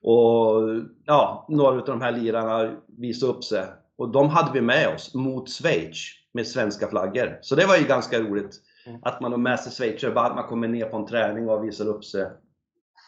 och 0.01 0.61
ja, 1.05 1.45
några 1.49 1.79
av 1.79 1.85
de 1.85 2.01
här 2.01 2.11
lirarna 2.11 2.71
visade 2.97 3.31
upp 3.31 3.43
sig. 3.43 3.65
Och 3.97 4.09
de 4.09 4.29
hade 4.29 4.51
vi 4.53 4.61
med 4.61 4.95
oss 4.95 5.13
mot 5.13 5.49
Schweiz 5.49 5.97
med 6.33 6.47
svenska 6.47 6.87
flaggor. 6.87 7.39
Så 7.41 7.55
det 7.55 7.65
var 7.65 7.77
ju 7.77 7.83
ganska 7.83 8.19
roligt. 8.19 8.61
Mm. 8.85 8.99
Att 9.03 9.21
man 9.21 9.31
har 9.31 9.39
med 9.39 9.59
sig 9.59 9.71
schweizare, 9.71 10.13
bara 10.13 10.25
att 10.25 10.35
man 10.35 10.47
kommer 10.47 10.67
ner 10.67 10.85
på 10.85 10.97
en 10.97 11.05
träning 11.05 11.49
och 11.49 11.63
visar 11.63 11.87
upp 11.87 12.05
sig. 12.05 12.27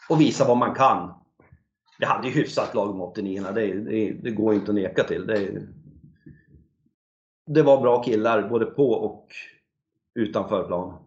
Och 0.08 0.20
visar 0.20 0.48
vad 0.48 0.56
man 0.56 0.74
kan. 0.74 1.14
Vi 1.98 2.06
hade 2.06 2.28
ju 2.28 2.34
hyfsat 2.34 2.74
lag 2.74 2.94
mot 2.94 3.10
89 3.10 3.42
det, 3.54 3.74
det, 3.74 4.12
det 4.22 4.30
går 4.30 4.54
inte 4.54 4.70
att 4.70 4.74
neka 4.74 5.04
till. 5.04 5.26
Det, 5.26 5.62
det 7.54 7.62
var 7.62 7.80
bra 7.80 8.02
killar 8.02 8.42
både 8.42 8.66
på 8.66 8.90
och 8.90 9.28
utanför 10.14 10.64
plan. 10.64 10.98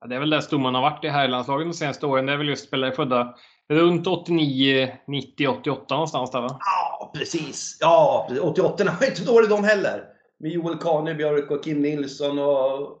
Ja, 0.00 0.06
det 0.06 0.14
är 0.14 0.20
väl 0.20 0.30
där 0.30 0.40
stommen 0.40 0.74
har 0.74 0.82
varit 0.82 1.04
i 1.04 1.08
herrlandslaget 1.08 1.66
de 1.66 1.72
senaste 1.72 2.06
åren. 2.06 2.26
Det 2.26 2.32
är 2.32 2.36
väl 2.36 2.48
just 2.48 2.66
spelare 2.66 2.92
födda 2.92 3.34
runt 3.68 4.06
89, 4.06 4.92
90, 5.06 5.48
88 5.48 5.94
någonstans 5.94 6.30
där 6.30 6.40
va? 6.40 6.58
Ja, 6.60 7.12
precis. 7.14 7.78
Ja, 7.80 8.28
88 8.42 8.84
var 9.00 9.06
inte 9.06 9.24
dåliga 9.24 9.50
de 9.50 9.64
heller. 9.64 10.04
Med 10.38 10.50
Joel 10.50 10.78
Kanebjörk 10.78 11.50
och 11.50 11.64
Kim 11.64 11.82
Nilsson 11.82 12.38
och... 12.38 12.96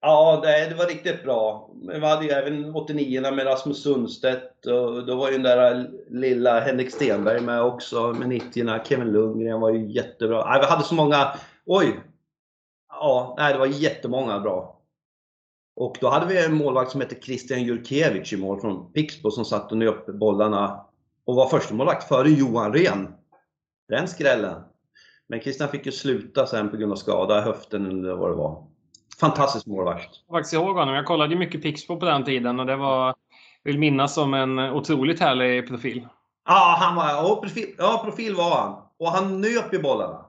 Ja, 0.00 0.40
det, 0.42 0.68
det 0.68 0.74
var 0.74 0.86
riktigt 0.86 1.24
bra. 1.24 1.70
Men 1.74 2.00
vi 2.00 2.06
hade 2.06 2.24
ju 2.24 2.30
även 2.30 2.74
89 2.74 3.20
med 3.20 3.46
Rasmus 3.46 3.82
Sundstedt 3.82 4.66
och 4.66 5.06
då 5.06 5.14
var 5.16 5.30
ju 5.30 5.32
den 5.32 5.42
där 5.42 5.90
lilla 6.10 6.60
Henrik 6.60 6.90
Stenberg 6.90 7.40
med 7.40 7.62
också 7.62 8.12
med 8.18 8.28
90 8.28 8.84
Kevin 8.84 9.12
Lundgren 9.12 9.60
var 9.60 9.70
ju 9.70 9.92
jättebra. 9.92 10.50
Nej, 10.50 10.60
vi 10.60 10.66
hade 10.66 10.84
så 10.84 10.94
många 10.94 11.28
Oj! 11.66 12.00
Ja, 12.88 13.34
nej, 13.38 13.52
det 13.52 13.58
var 13.58 13.66
jättemånga 13.66 14.40
bra. 14.40 14.80
Och 15.76 15.96
då 16.00 16.08
hade 16.08 16.26
vi 16.26 16.44
en 16.44 16.54
målvakt 16.54 16.90
som 16.90 17.00
hette 17.00 17.20
Christian 17.20 17.62
Jurkevic 17.62 18.32
i 18.32 18.36
mål 18.36 18.60
från 18.60 18.92
Pixbo 18.92 19.30
som 19.30 19.44
satt 19.44 19.72
och 19.72 19.78
nöp 19.78 20.06
bollarna 20.06 20.84
och 21.24 21.34
var 21.34 21.48
första 21.48 21.74
målvakt 21.74 22.08
före 22.08 22.28
Johan 22.28 22.72
Ren. 22.72 23.14
Den 23.88 24.08
skrällen. 24.08 24.62
Men 25.28 25.40
Christian 25.40 25.68
fick 25.68 25.86
ju 25.86 25.92
sluta 25.92 26.46
sen 26.46 26.70
på 26.70 26.76
grund 26.76 26.92
av 26.92 26.96
skada, 26.96 27.40
höften 27.40 27.86
eller 27.86 28.14
vad 28.14 28.30
det 28.30 28.36
var. 28.36 28.66
Fantastisk 29.20 29.66
målvakt. 29.66 30.10
Jag 30.26 30.36
faktiskt 30.36 30.54
ihåg 30.54 30.76
honom. 30.76 30.94
Jag 30.94 31.06
kollade 31.06 31.32
ju 31.32 31.38
mycket 31.38 31.62
Pixbo 31.62 31.96
på 31.96 32.06
den 32.06 32.24
tiden 32.24 32.60
och 32.60 32.66
det 32.66 32.76
var, 32.76 33.14
vill 33.64 33.78
minnas 33.78 34.14
som 34.14 34.34
en 34.34 34.58
otroligt 34.58 35.20
härlig 35.20 35.68
profil. 35.68 36.08
Ja, 36.44 36.76
han 36.80 36.96
var, 36.96 37.08
ja, 37.08 37.38
profil, 37.42 37.74
ja, 37.78 38.00
profil 38.04 38.34
var 38.34 38.56
han. 38.56 38.82
Och 38.98 39.08
han 39.08 39.40
nöp 39.40 39.72
ju 39.72 39.82
bollarna. 39.82 40.25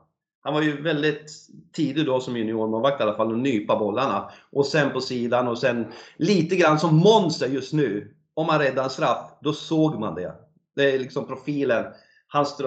Han 0.48 0.54
var 0.54 0.62
ju 0.62 0.82
väldigt 0.82 1.32
tidig 1.74 2.06
då 2.06 2.20
som 2.20 2.38
juniormålvakt 2.38 3.00
i 3.00 3.04
alla 3.04 3.16
fall, 3.16 3.32
att 3.32 3.38
nypa 3.38 3.80
bollarna. 3.80 4.30
Och 4.52 4.66
sen 4.66 4.92
på 4.92 5.02
sidan 5.02 5.48
och 5.48 5.58
sen 5.58 5.86
lite 6.18 6.56
grann 6.56 6.80
som 6.80 6.96
monster 6.96 7.48
just 7.48 7.74
nu. 7.74 8.16
Om 8.34 8.48
man 8.48 8.60
räddar 8.60 8.84
en 8.84 8.90
straff, 8.90 9.32
då 9.42 9.54
såg 9.54 10.00
man 10.00 10.16
det. 10.16 10.34
Det 10.76 10.94
är 10.94 11.00
liksom 11.00 11.28
profilen. 11.28 11.86
Hans 12.28 12.62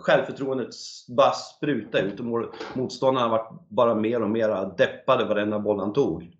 självförtroendet 0.00 0.68
bara 1.08 1.30
spruta 1.30 1.98
ut 1.98 2.20
och 2.20 2.26
motståndarna 2.74 3.28
var 3.28 3.58
bara 3.68 3.94
mer 3.94 4.22
och 4.22 4.30
mer 4.30 4.76
deppade 4.76 5.24
varenda 5.24 5.58
boll 5.58 5.80
han 5.80 5.92
tog. 5.92 6.36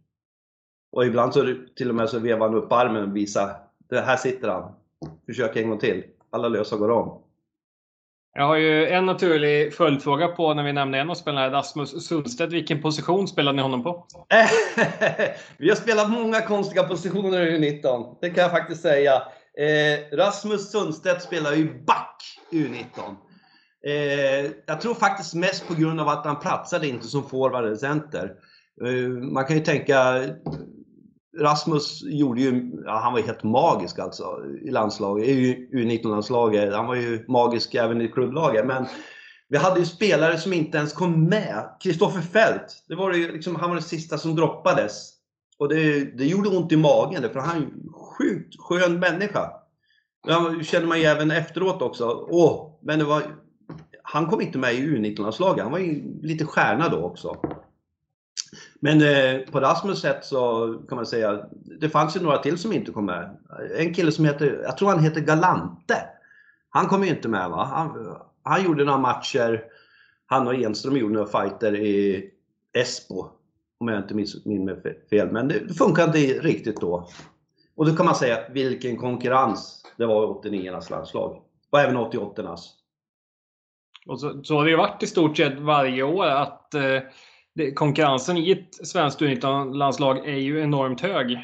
Och 0.92 1.07
ibland 1.07 1.35
så 1.35 1.55
till 1.76 1.88
och 1.88 1.94
med 1.94 2.09
så 2.09 2.18
vevade 2.18 2.52
han 2.52 2.62
upp 2.62 2.72
armen 2.72 3.11
och 3.11 3.16
visade, 3.16 3.57
det 3.88 4.00
här 4.00 4.16
sitter 4.16 4.48
han. 4.48 4.72
Försök 5.26 5.57
en 5.57 5.68
gång 5.68 5.78
till. 5.78 6.05
Alla 6.31 6.48
lösa 6.48 6.76
går 6.76 6.90
om. 6.90 7.22
Jag 8.35 8.47
har 8.47 8.57
ju 8.57 8.87
en 8.88 9.07
naturlig 9.07 9.75
följdfråga 9.75 10.29
på 10.29 10.55
när 10.55 10.62
vi 10.62 10.73
nämner 10.73 10.99
en 10.99 11.11
av 11.11 11.14
spelarna, 11.14 11.51
Rasmus 11.51 12.07
Sundstedt. 12.07 12.53
Vilken 12.53 12.83
position 12.83 13.29
spelade 13.29 13.57
ni 13.57 13.62
honom 13.62 13.83
på? 13.83 14.07
vi 15.59 15.68
har 15.68 15.77
spelat 15.77 16.11
många 16.11 16.40
konstiga 16.40 16.83
positioner 16.83 17.47
i 17.47 17.59
U19. 17.59 18.16
Det 18.21 18.31
kan 18.31 18.42
jag 18.42 18.51
faktiskt 18.51 18.83
säga. 18.83 19.12
Eh, 19.59 20.16
Rasmus 20.16 20.71
Sundstedt 20.71 21.23
spelar 21.23 21.53
ju 21.53 21.85
back 21.85 22.23
i 22.51 22.57
U19. 22.57 22.85
Eh, 23.87 24.51
jag 24.66 24.81
tror 24.81 24.95
faktiskt 24.95 25.35
mest 25.35 25.68
på 25.68 25.75
grund 25.75 26.01
av 26.01 26.09
att 26.09 26.27
han 26.27 26.40
platsade 26.40 26.88
inte 26.88 27.07
som 27.07 27.29
forward 27.29 27.64
eller 27.64 27.77
center. 27.77 28.33
Eh, 28.87 29.09
man 29.09 29.45
kan 29.45 29.57
ju 29.57 29.64
tänka 29.64 30.25
Rasmus 31.38 32.03
gjorde 32.03 32.40
ju, 32.40 32.71
ja, 32.85 32.99
han 32.99 33.12
var 33.12 33.21
helt 33.21 33.42
magisk 33.42 33.99
alltså 33.99 34.45
i 34.62 34.71
landslaget, 34.71 35.29
i 35.29 35.68
U19-landslaget. 35.73 36.75
Han 36.75 36.87
var 36.87 36.95
ju 36.95 37.25
magisk 37.29 37.75
även 37.75 38.01
i 38.01 38.09
klubblaget. 38.09 38.66
Men 38.66 38.87
vi 39.49 39.59
hade 39.59 39.81
ju 39.81 39.87
spelare 39.87 40.38
som 40.38 40.53
inte 40.53 40.79
ens 40.79 40.92
kom 40.92 41.25
med. 41.25 41.77
Kristoffer 41.83 42.21
Fält, 42.21 42.85
det 42.88 42.95
var 42.95 43.12
ju 43.12 43.33
liksom, 43.33 43.57
han 43.57 43.71
var 43.71 43.77
den 43.77 43.85
sista 43.85 44.18
som 44.18 44.37
droppades. 44.37 45.12
Och 45.59 45.68
det, 45.68 46.05
det 46.18 46.25
gjorde 46.25 46.49
ont 46.49 46.73
i 46.73 46.77
magen, 46.77 47.23
för 47.33 47.40
han 47.40 47.57
är 47.57 47.61
en 47.61 47.92
sjukt 48.18 48.55
skön 48.59 48.99
människa. 48.99 49.51
Det 50.59 50.64
känner 50.64 50.87
man 50.87 50.99
ju 50.99 51.05
även 51.05 51.31
efteråt 51.31 51.83
också. 51.83 52.27
Åh, 52.31 52.79
men 52.83 52.99
det 52.99 53.05
var, 53.05 53.23
han 54.03 54.27
kom 54.27 54.40
inte 54.40 54.59
med 54.59 54.75
i 54.75 54.81
U19-landslaget. 54.81 55.62
Han 55.62 55.73
var 55.73 55.79
ju 55.79 56.21
lite 56.23 56.45
stjärna 56.45 56.88
då 56.88 56.97
också. 56.97 57.37
Men 58.85 59.03
eh, 59.03 59.40
på 59.51 59.61
Rasmus 59.61 60.01
sätt 60.01 60.25
så 60.25 60.75
kan 60.88 60.97
man 60.97 61.07
säga, 61.07 61.47
det 61.81 61.88
fanns 61.88 62.16
ju 62.16 62.21
några 62.21 62.38
till 62.38 62.59
som 62.59 62.73
inte 62.73 62.92
kom 62.92 63.07
med. 63.07 63.37
En 63.79 63.95
kille 63.95 64.12
som 64.12 64.25
heter, 64.25 64.61
jag 64.64 64.77
tror 64.77 64.88
han 64.88 65.05
heter 65.05 65.21
Galante. 65.21 65.97
Han 66.71 66.87
kom 66.87 67.05
ju 67.05 67.11
inte 67.11 67.29
med 67.29 67.51
va. 67.51 67.64
Han, 67.64 68.16
han 68.42 68.64
gjorde 68.64 68.85
några 68.85 68.99
matcher, 68.99 69.64
han 70.27 70.47
och 70.47 70.55
Enström 70.55 70.97
gjorde 70.97 71.14
några 71.14 71.42
fighter 71.42 71.77
i 71.77 72.25
Esbo. 72.73 73.27
Om 73.79 73.88
jag 73.88 73.99
inte 73.99 74.14
minns 74.14 74.45
mig 74.45 75.07
fel. 75.11 75.33
Men 75.33 75.49
det 75.49 75.75
funkade 75.75 76.21
inte 76.21 76.40
riktigt 76.40 76.81
då. 76.81 77.09
Och 77.75 77.87
då 77.87 77.97
kan 77.97 78.07
man 78.07 78.14
säga 78.14 78.38
vilken 78.51 78.97
konkurrens 78.97 79.87
det 79.97 80.07
var 80.07 80.25
i 80.25 80.27
89-ornas 80.27 80.90
landslag. 80.90 81.42
Och 81.71 81.81
även 81.81 81.97
88-ornas. 81.97 82.61
Och 84.07 84.21
så, 84.21 84.45
så 84.45 84.57
har 84.57 84.64
det 84.64 84.71
ju 84.71 84.77
varit 84.77 85.03
i 85.03 85.07
stort 85.07 85.37
sett 85.37 85.59
varje 85.59 86.03
år 86.03 86.27
att 86.27 86.75
eh, 86.75 87.01
det, 87.54 87.72
konkurrensen 87.72 88.36
i 88.36 88.50
ett 88.50 88.86
svenskt 88.86 89.20
U19-landslag 89.20 90.28
är 90.28 90.36
ju 90.36 90.60
enormt 90.60 91.00
hög. 91.00 91.38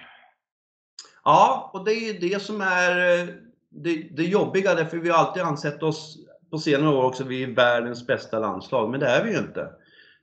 Ja, 1.25 1.71
och 1.75 1.85
det 1.85 1.93
är 1.93 2.13
ju 2.13 2.19
det 2.29 2.43
som 2.43 2.61
är 2.61 3.21
eh, 3.21 3.27
det, 3.71 4.09
det 4.17 4.25
jobbiga, 4.25 4.75
därför 4.75 4.97
vi 4.97 5.11
har 5.11 5.19
alltid 5.19 5.43
ansett 5.43 5.83
oss 5.83 6.19
på 6.51 6.59
senare 6.59 6.97
år 6.97 7.05
också, 7.05 7.25
vi 7.25 7.43
är 7.43 7.47
världens 7.47 8.07
bästa 8.07 8.39
landslag, 8.39 8.91
men 8.91 9.01
det 9.01 9.07
är 9.07 9.25
vi 9.25 9.33
ju 9.33 9.39
inte. 9.39 9.69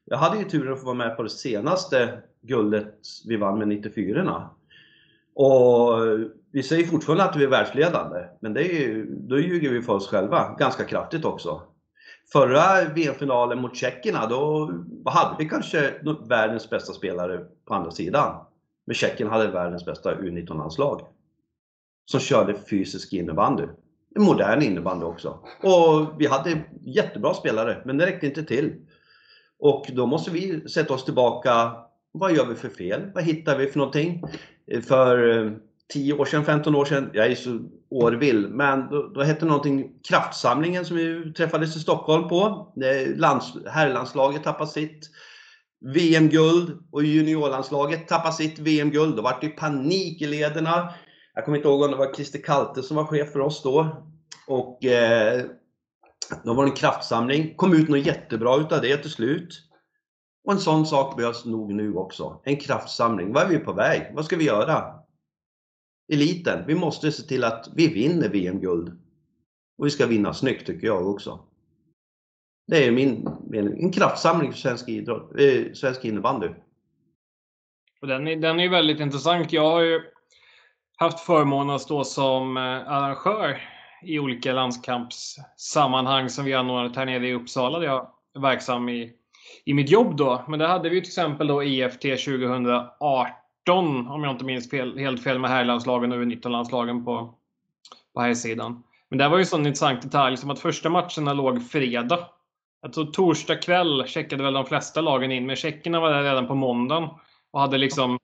Jag 0.05 0.17
hade 0.17 0.37
ju 0.37 0.43
turen 0.43 0.73
att 0.73 0.79
få 0.79 0.85
vara 0.85 0.95
med 0.95 1.17
på 1.17 1.23
det 1.23 1.29
senaste 1.29 2.21
guldet 2.41 2.95
vi 3.25 3.37
vann 3.37 3.59
med 3.59 3.67
94 3.67 4.49
Och 5.35 6.07
eh, 6.07 6.19
vi 6.51 6.63
säger 6.63 6.87
fortfarande 6.87 7.23
att 7.23 7.35
vi 7.35 7.43
är 7.43 7.47
världsledande, 7.47 8.19
men 8.39 8.53
det 8.53 8.61
är 8.61 8.79
ju, 8.79 9.05
då 9.05 9.39
ljuger 9.39 9.69
vi 9.69 9.81
för 9.81 9.93
oss 9.93 10.07
själva 10.07 10.55
ganska 10.59 10.83
kraftigt 10.83 11.25
också. 11.25 11.61
Förra 12.31 12.89
VM-finalen 12.93 13.61
mot 13.61 13.75
tjeckerna, 13.75 14.27
då 14.27 14.73
hade 15.05 15.35
vi 15.39 15.49
kanske 15.49 15.93
världens 16.29 16.69
bästa 16.69 16.93
spelare 16.93 17.45
på 17.65 17.73
andra 17.73 17.91
sidan. 17.91 18.45
Men 18.85 18.95
Tjeckien 18.95 19.29
hade 19.29 19.47
världens 19.47 19.85
bästa 19.85 20.15
U19-landslag. 20.15 21.01
Som 22.05 22.19
körde 22.19 22.55
fysisk 22.69 23.13
innebandy. 23.13 23.63
Modern 24.19 24.61
innebandy 24.61 25.05
också. 25.05 25.39
Och 25.63 26.21
vi 26.21 26.27
hade 26.27 26.63
jättebra 26.81 27.33
spelare, 27.33 27.81
men 27.85 27.97
det 27.97 28.05
räckte 28.05 28.25
inte 28.25 28.43
till. 28.43 28.73
Och 29.59 29.85
då 29.93 30.05
måste 30.05 30.31
vi 30.31 30.69
sätta 30.69 30.93
oss 30.93 31.05
tillbaka. 31.05 31.71
Vad 32.11 32.35
gör 32.35 32.45
vi 32.45 32.55
för 32.55 32.69
fel? 32.69 33.11
Vad 33.13 33.23
hittar 33.23 33.57
vi 33.57 33.67
för 33.67 33.77
någonting? 33.77 34.23
För 34.87 35.45
eh, 35.45 35.51
10 35.93 36.13
år 36.13 36.25
sedan, 36.25 36.45
15 36.45 36.75
år 36.75 36.85
sedan, 36.85 37.09
jag 37.13 37.31
är 37.31 37.35
så 37.35 37.59
årvill, 37.95 38.47
men 38.49 38.89
då, 38.89 39.07
då 39.07 39.23
hette 39.23 39.45
någonting 39.45 39.89
Kraftsamlingen 40.07 40.85
som 40.85 40.97
vi 40.97 41.33
träffades 41.33 41.75
i 41.75 41.79
Stockholm 41.79 42.29
på. 42.29 42.73
Lands, 43.15 43.53
herrlandslaget 43.67 44.43
tappade 44.43 44.69
sitt 44.69 45.09
VM-guld 45.85 46.77
och 46.91 47.03
juniorlandslaget 47.03 48.07
tappade 48.07 48.33
sitt 48.33 48.59
VM-guld. 48.59 49.15
Då 49.15 49.21
var 49.21 49.37
det 49.41 49.49
panik 49.49 50.21
i 50.21 50.27
lederna. 50.27 50.93
Jag 51.33 51.45
kommer 51.45 51.57
inte 51.57 51.69
ihåg 51.69 51.81
om 51.81 51.91
det 51.91 51.97
var 51.97 52.13
Christer 52.13 52.39
Kalte 52.39 52.83
som 52.83 52.97
var 52.97 53.05
chef 53.05 53.31
för 53.31 53.39
oss 53.39 53.63
då. 53.63 54.03
Och 54.47 54.85
eh, 54.85 55.45
då 56.43 56.53
var 56.53 56.63
det 56.63 56.71
en 56.71 56.75
kraftsamling. 56.75 57.55
Kom 57.55 57.73
ut 57.73 57.89
något 57.89 58.05
jättebra 58.05 58.57
utav 58.57 58.81
det 58.81 58.97
till 58.97 59.11
slut. 59.11 59.61
Och 60.45 60.53
en 60.53 60.59
sån 60.59 60.85
sak 60.85 61.17
behövs 61.17 61.45
nog 61.45 61.73
nu 61.73 61.93
också. 61.93 62.41
En 62.43 62.57
kraftsamling. 62.57 63.33
Vad 63.33 63.43
är 63.43 63.47
vi 63.47 63.57
på 63.57 63.73
väg? 63.73 64.11
Vad 64.15 64.25
ska 64.25 64.35
vi 64.35 64.45
göra? 64.45 65.04
Eliten. 66.13 66.63
Vi 66.67 66.75
måste 66.75 67.11
se 67.11 67.23
till 67.23 67.43
att 67.43 67.69
vi 67.75 67.87
vinner 67.87 68.29
VM-guld. 68.29 68.99
Och 69.77 69.85
vi 69.85 69.89
ska 69.89 70.05
vinna 70.05 70.33
snyggt 70.33 70.67
tycker 70.67 70.87
jag 70.87 71.07
också. 71.07 71.39
Det 72.67 72.85
är 72.85 72.91
min 72.91 73.29
mening. 73.49 73.83
En 73.83 73.91
kraftsamling 73.91 74.51
för 74.51 74.59
svensk, 74.59 74.89
idrott, 74.89 75.39
eh, 75.39 75.73
svensk 75.73 76.05
innebandy. 76.05 76.49
Och 78.01 78.07
den, 78.07 78.27
är, 78.27 78.35
den 78.35 78.59
är 78.59 78.69
väldigt 78.69 78.99
intressant. 78.99 79.53
Jag 79.53 79.71
har 79.71 79.81
ju 79.81 80.01
haft 80.97 81.19
förmånen 81.19 81.75
att 81.75 81.81
stå 81.81 82.03
som 82.03 82.57
eh, 82.57 82.63
arrangör 82.63 83.61
i 84.03 84.19
olika 84.19 84.53
landskampssammanhang 84.53 86.29
som 86.29 86.45
vi 86.45 86.53
anordnat 86.53 86.95
här 86.95 87.05
nere 87.05 87.27
i 87.27 87.33
Uppsala 87.33 87.79
där 87.79 87.85
jag 87.85 88.07
är 88.35 88.39
verksam 88.39 88.89
i, 88.89 89.13
i 89.65 89.73
mitt 89.73 89.89
jobb 89.89 90.17
då. 90.17 90.45
Men 90.47 90.59
där 90.59 90.67
hade 90.67 90.89
vi 90.89 91.01
till 91.01 91.09
exempel 91.09 91.47
då 91.47 91.63
EFT 91.63 92.01
2018 92.01 93.44
18 93.69 94.07
om 94.07 94.23
jag 94.23 94.33
inte 94.33 94.45
minns 94.45 94.69
fel, 94.69 94.97
helt 94.97 95.23
fel 95.23 95.39
med 95.39 95.49
herrlandslagen 95.49 96.11
och 96.11 96.17
U19-landslagen 96.17 97.05
på, 97.05 97.33
på 98.13 98.21
här 98.21 98.33
sidan. 98.33 98.83
Men 99.09 99.19
det 99.19 99.29
var 99.29 99.37
ju 99.37 99.41
en 99.41 99.45
sån 99.45 99.65
intressant 99.65 100.01
detalj 100.01 100.37
som 100.37 100.49
att 100.49 100.59
första 100.59 100.89
matcherna 100.89 101.33
låg 101.33 101.69
fredag. 101.69 102.19
Jag 102.81 102.93
tror 102.93 103.05
torsdag 103.05 103.55
kväll 103.55 104.03
checkade 104.07 104.43
väl 104.43 104.53
de 104.53 104.65
flesta 104.65 105.01
lagen 105.01 105.31
in, 105.31 105.45
men 105.45 105.55
tjeckerna 105.55 105.99
var 105.99 106.13
där 106.13 106.23
redan 106.23 106.47
på 106.47 106.55
måndagen 106.55 107.09
och 107.51 107.61
hade 107.61 107.77
liksom 107.77 108.19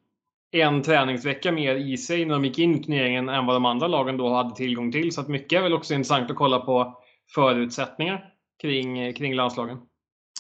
en 0.52 0.82
träningsvecka 0.82 1.52
mer 1.52 1.76
i 1.76 1.98
sig 1.98 2.26
när 2.26 2.34
de 2.34 2.46
gick 2.46 2.60
in 2.60 2.76
i 2.76 2.84
turneringen 2.84 3.30
än 3.30 3.46
vad 3.46 3.56
de 3.56 3.66
andra 3.66 3.88
lagen 3.88 4.18
då 4.18 4.30
hade 4.30 4.56
tillgång 4.56 4.92
till. 4.92 5.12
Så 5.12 5.22
att 5.22 5.28
mycket 5.28 5.60
är 5.60 5.64
väl 5.64 5.74
också 5.74 5.94
intressant 5.94 6.32
att 6.32 6.38
kolla 6.38 6.60
på 6.60 7.02
förutsättningar 7.36 8.34
kring, 8.62 9.14
kring 9.14 9.36
landslagen. 9.36 9.78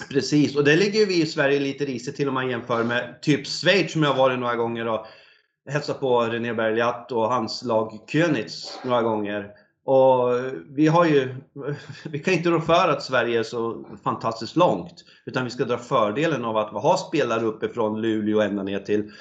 Precis, 0.09 0.55
och 0.55 0.63
det 0.63 0.75
ligger 0.75 1.05
vi 1.05 1.21
i 1.21 1.25
Sverige 1.25 1.59
lite 1.59 1.85
risigt 1.85 2.15
till 2.15 2.27
om 2.27 2.33
man 2.33 2.49
jämför 2.49 2.83
med 2.83 3.21
typ 3.21 3.47
Schweiz 3.47 3.91
som 3.91 4.03
jag 4.03 4.15
varit 4.15 4.39
några 4.39 4.55
gånger 4.55 4.87
och 4.87 5.05
hälsat 5.69 5.99
på 5.99 6.21
René 6.21 6.53
Bergliat 6.53 7.11
och 7.11 7.33
hans 7.33 7.63
lag 7.63 7.99
Könitz 8.07 8.79
några 8.85 9.01
gånger. 9.01 9.51
Och 9.85 10.29
vi 10.69 10.87
har 10.87 11.05
ju, 11.05 11.35
vi 12.05 12.19
kan 12.19 12.33
inte 12.33 12.49
rå 12.49 12.61
för 12.61 12.89
att 12.89 13.03
Sverige 13.03 13.39
är 13.39 13.43
så 13.43 13.85
fantastiskt 14.03 14.55
långt. 14.55 15.05
Utan 15.25 15.43
vi 15.43 15.49
ska 15.49 15.65
dra 15.65 15.77
fördelen 15.77 16.45
av 16.45 16.57
att 16.57 16.69
ha 16.69 16.97
spelare 16.97 17.45
uppifrån 17.45 18.01
Luleå 18.01 18.41
ända 18.41 18.63
ner 18.63 18.79
till 18.79 19.11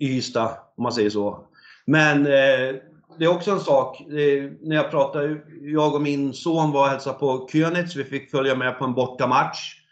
Ystad, 0.00 0.58
om 0.76 0.82
man 0.82 0.92
säger 0.92 1.10
så. 1.10 1.46
Men 1.86 2.26
eh, 2.26 2.74
det 3.18 3.24
är 3.24 3.28
också 3.28 3.50
en 3.50 3.60
sak, 3.60 4.00
eh, 4.00 4.50
när 4.60 4.76
jag 4.76 4.90
pratade, 4.90 5.40
jag 5.60 5.94
och 5.94 6.02
min 6.02 6.32
son 6.32 6.72
var 6.72 6.80
och 6.80 6.88
hälsade 6.88 7.18
på 7.18 7.48
Könitz, 7.52 7.96
vi 7.96 8.04
fick 8.04 8.30
följa 8.30 8.54
med 8.54 8.78
på 8.78 8.84
en 8.84 8.94
bortamatch. 8.94 9.85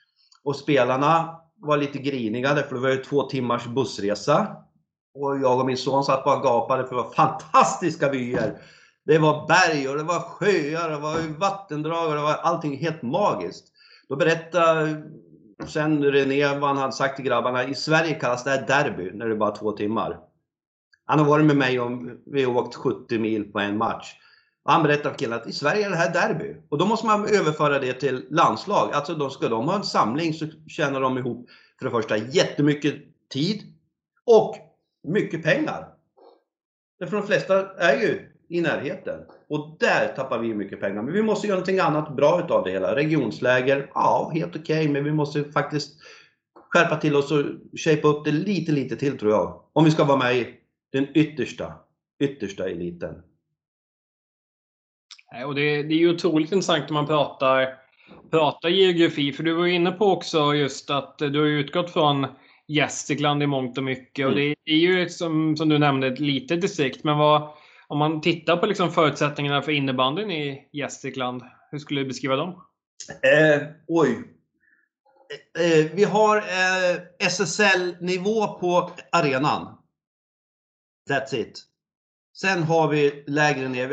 Och 0.44 0.56
spelarna 0.56 1.40
var 1.56 1.76
lite 1.76 1.98
griniga 1.98 2.56
för 2.56 2.74
det 2.74 2.80
var 2.80 2.88
ju 2.88 3.02
två 3.02 3.22
timmars 3.22 3.66
bussresa. 3.66 4.56
Och 5.14 5.38
jag 5.38 5.60
och 5.60 5.66
min 5.66 5.76
son 5.76 6.04
satt 6.04 6.24
bara 6.24 6.36
och 6.36 6.42
gapade 6.42 6.86
för 6.86 6.96
det 6.96 7.02
var 7.02 7.10
fantastiska 7.10 8.10
vyer. 8.10 8.58
Det 9.06 9.18
var 9.18 9.48
berg 9.48 9.88
och 9.88 9.96
det 9.96 10.02
var 10.02 10.20
sjöar 10.20 10.84
och 10.84 10.96
det 10.96 11.02
var 11.02 11.38
vattendrag 11.38 12.08
och 12.08 12.14
det 12.14 12.22
var 12.22 12.34
allting 12.34 12.76
helt 12.76 13.02
magiskt. 13.02 13.64
Då 14.08 14.16
berättade 14.16 15.02
sen 15.66 16.04
René 16.04 16.58
vad 16.58 16.68
han 16.68 16.78
hade 16.78 16.92
sagt 16.92 17.16
till 17.16 17.24
grabbarna. 17.24 17.64
I 17.64 17.74
Sverige 17.74 18.14
kallas 18.14 18.44
det 18.44 18.50
här 18.50 18.66
derby 18.66 19.10
när 19.14 19.26
det 19.26 19.34
är 19.34 19.36
bara 19.36 19.56
två 19.56 19.72
timmar. 19.72 20.18
Han 21.04 21.18
har 21.18 21.26
varit 21.26 21.46
med 21.46 21.56
mig 21.56 21.80
om 21.80 22.20
vi 22.26 22.44
har 22.44 22.56
åkt 22.56 22.74
70 22.74 23.18
mil 23.18 23.52
på 23.52 23.58
en 23.58 23.78
match. 23.78 24.14
Och 24.64 24.72
han 24.72 24.82
berättade 24.82 25.10
för 25.10 25.18
killarna 25.18 25.42
att 25.42 25.48
i 25.48 25.52
Sverige 25.52 25.86
är 25.86 25.90
det 25.90 25.96
här 25.96 26.12
derby. 26.12 26.56
Och 26.68 26.78
då 26.78 26.86
måste 26.86 27.06
man 27.06 27.28
överföra 27.28 27.78
det 27.78 27.92
till 27.92 28.26
landslag. 28.30 28.90
Alltså 28.92 29.14
då 29.14 29.30
ska 29.30 29.48
de 29.48 29.68
ha 29.68 29.76
en 29.76 29.84
samling 29.84 30.34
så 30.34 30.46
tjänar 30.68 31.00
de 31.00 31.18
ihop 31.18 31.48
för 31.78 31.84
det 31.84 31.90
första 31.90 32.16
jättemycket 32.16 32.94
tid 33.32 33.62
och 34.26 34.56
mycket 35.08 35.42
pengar. 35.42 35.88
För 37.08 37.16
de 37.16 37.26
flesta 37.26 37.74
är 37.76 38.00
ju 38.00 38.30
i 38.48 38.60
närheten. 38.60 39.20
Och 39.48 39.76
där 39.80 40.12
tappar 40.16 40.38
vi 40.38 40.54
mycket 40.54 40.80
pengar. 40.80 41.02
Men 41.02 41.14
vi 41.14 41.22
måste 41.22 41.46
göra 41.46 41.56
någonting 41.56 41.78
annat 41.78 42.16
bra 42.16 42.40
utav 42.44 42.64
det 42.64 42.70
hela. 42.70 42.96
Regionsläger, 42.96 43.90
ja 43.94 44.30
helt 44.34 44.56
okej, 44.56 44.80
okay, 44.80 44.92
men 44.92 45.04
vi 45.04 45.12
måste 45.12 45.44
faktiskt 45.44 46.00
skärpa 46.68 46.96
till 46.96 47.16
oss 47.16 47.32
och 47.32 47.44
shapea 47.76 48.10
upp 48.10 48.24
det 48.24 48.32
lite, 48.32 48.72
lite 48.72 48.96
till 48.96 49.18
tror 49.18 49.32
jag. 49.32 49.60
Om 49.72 49.84
vi 49.84 49.90
ska 49.90 50.04
vara 50.04 50.18
med 50.18 50.36
i 50.36 50.54
den 50.92 51.06
yttersta, 51.14 51.72
yttersta 52.20 52.68
eliten. 52.68 53.14
Och 55.46 55.54
det, 55.54 55.82
det 55.82 55.94
är 55.94 55.98
ju 55.98 56.14
otroligt 56.14 56.52
intressant 56.52 56.88
när 56.88 56.94
man 56.94 57.06
pratar 57.06 57.84
prata 58.30 58.68
geografi, 58.68 59.32
för 59.32 59.42
du 59.42 59.54
var 59.54 59.66
inne 59.66 59.92
på 59.92 60.06
också 60.06 60.54
just 60.54 60.90
att 60.90 61.18
du 61.18 61.38
har 61.38 61.46
utgått 61.46 61.90
från 61.92 62.26
Gästrikland 62.66 63.42
i 63.42 63.46
mångt 63.46 63.78
och 63.78 63.84
mycket. 63.84 64.18
Mm. 64.18 64.30
Och 64.30 64.36
det 64.36 64.54
är 64.64 64.76
ju 64.76 65.08
som, 65.08 65.56
som 65.56 65.68
du 65.68 65.78
nämnde 65.78 66.06
ett 66.06 66.20
litet 66.20 66.60
distrikt. 66.60 67.04
Men 67.04 67.18
vad, 67.18 67.48
om 67.86 67.98
man 67.98 68.20
tittar 68.20 68.56
på 68.56 68.66
liksom 68.66 68.92
förutsättningarna 68.92 69.62
för 69.62 69.72
innebandyn 69.72 70.30
i 70.30 70.68
Gästrikland, 70.72 71.42
hur 71.70 71.78
skulle 71.78 72.00
du 72.00 72.06
beskriva 72.06 72.36
dem? 72.36 72.48
Eh, 73.22 73.62
oj. 73.86 74.10
Eh, 75.58 75.80
eh 75.80 75.86
vi 75.94 76.04
har 76.04 76.36
eh, 76.36 76.96
SSL-nivå 77.18 78.46
på 78.46 78.90
arenan. 79.12 79.78
That's 81.10 81.34
it. 81.34 81.62
Sen 82.36 82.62
har 82.62 82.88
vi 82.88 83.24
lägre 83.26 83.68
ner. 83.68 83.88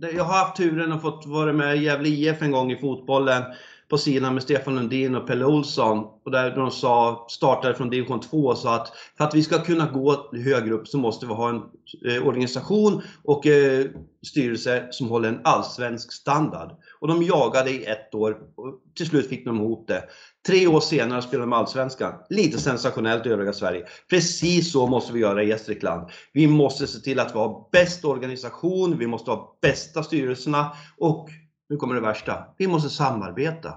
Jag 0.00 0.24
har 0.24 0.34
haft 0.34 0.56
turen 0.56 0.92
att 0.92 1.02
fått 1.02 1.26
vara 1.26 1.52
med 1.52 1.76
i 1.76 1.84
Gävle 1.84 2.08
IF 2.08 2.42
en 2.42 2.52
gång 2.52 2.72
i 2.72 2.76
fotbollen 2.76 3.42
på 3.88 3.98
sidan 3.98 4.34
med 4.34 4.42
Stefan 4.42 4.74
Lundin 4.74 5.16
och 5.16 5.26
Pelle 5.26 5.44
Olsson. 5.44 5.98
Och 6.24 6.30
där 6.30 6.56
de 6.56 6.70
sa, 6.70 7.26
startade 7.28 7.74
från 7.74 7.90
division 7.90 8.20
2 8.20 8.36
och 8.46 8.58
sa 8.58 8.74
att 8.74 8.92
för 9.16 9.24
att 9.24 9.34
vi 9.34 9.42
ska 9.42 9.58
kunna 9.58 9.86
gå 9.86 10.30
högre 10.32 10.74
upp 10.74 10.88
så 10.88 10.98
måste 10.98 11.26
vi 11.26 11.32
ha 11.32 11.48
en 11.48 11.62
eh, 12.06 12.26
organisation 12.26 13.02
och 13.24 13.46
eh, 13.46 13.86
styrelse 14.26 14.88
som 14.90 15.08
håller 15.08 15.28
en 15.28 15.40
allsvensk 15.44 16.12
standard. 16.12 16.70
Och 17.00 17.08
de 17.08 17.22
jagade 17.22 17.70
i 17.70 17.84
ett 17.84 18.14
år 18.14 18.38
och 18.56 18.82
till 18.96 19.06
slut 19.06 19.28
fick 19.28 19.44
de 19.44 19.56
ihop 19.56 19.88
det. 19.88 20.04
Tre 20.46 20.66
år 20.66 20.80
senare 20.80 21.22
spelade 21.22 21.46
de 21.46 21.52
Allsvenskan. 21.52 22.14
Lite 22.30 22.58
sensationellt 22.58 23.26
i 23.26 23.28
övriga 23.28 23.52
Sverige. 23.52 23.86
Precis 24.10 24.72
så 24.72 24.86
måste 24.86 25.12
vi 25.12 25.20
göra 25.20 25.42
i 25.42 25.48
Gästrikland. 25.48 26.10
Vi 26.32 26.46
måste 26.46 26.86
se 26.86 26.98
till 26.98 27.20
att 27.20 27.34
vi 27.34 27.38
har 27.38 27.68
bäst 27.72 28.04
organisation, 28.04 28.98
vi 28.98 29.06
måste 29.06 29.30
ha 29.30 29.58
bästa 29.62 30.02
styrelserna 30.02 30.72
och 30.98 31.28
nu 31.68 31.76
kommer 31.76 31.94
det 31.94 32.00
värsta. 32.00 32.44
Vi 32.58 32.66
måste 32.66 32.90
samarbeta. 32.90 33.74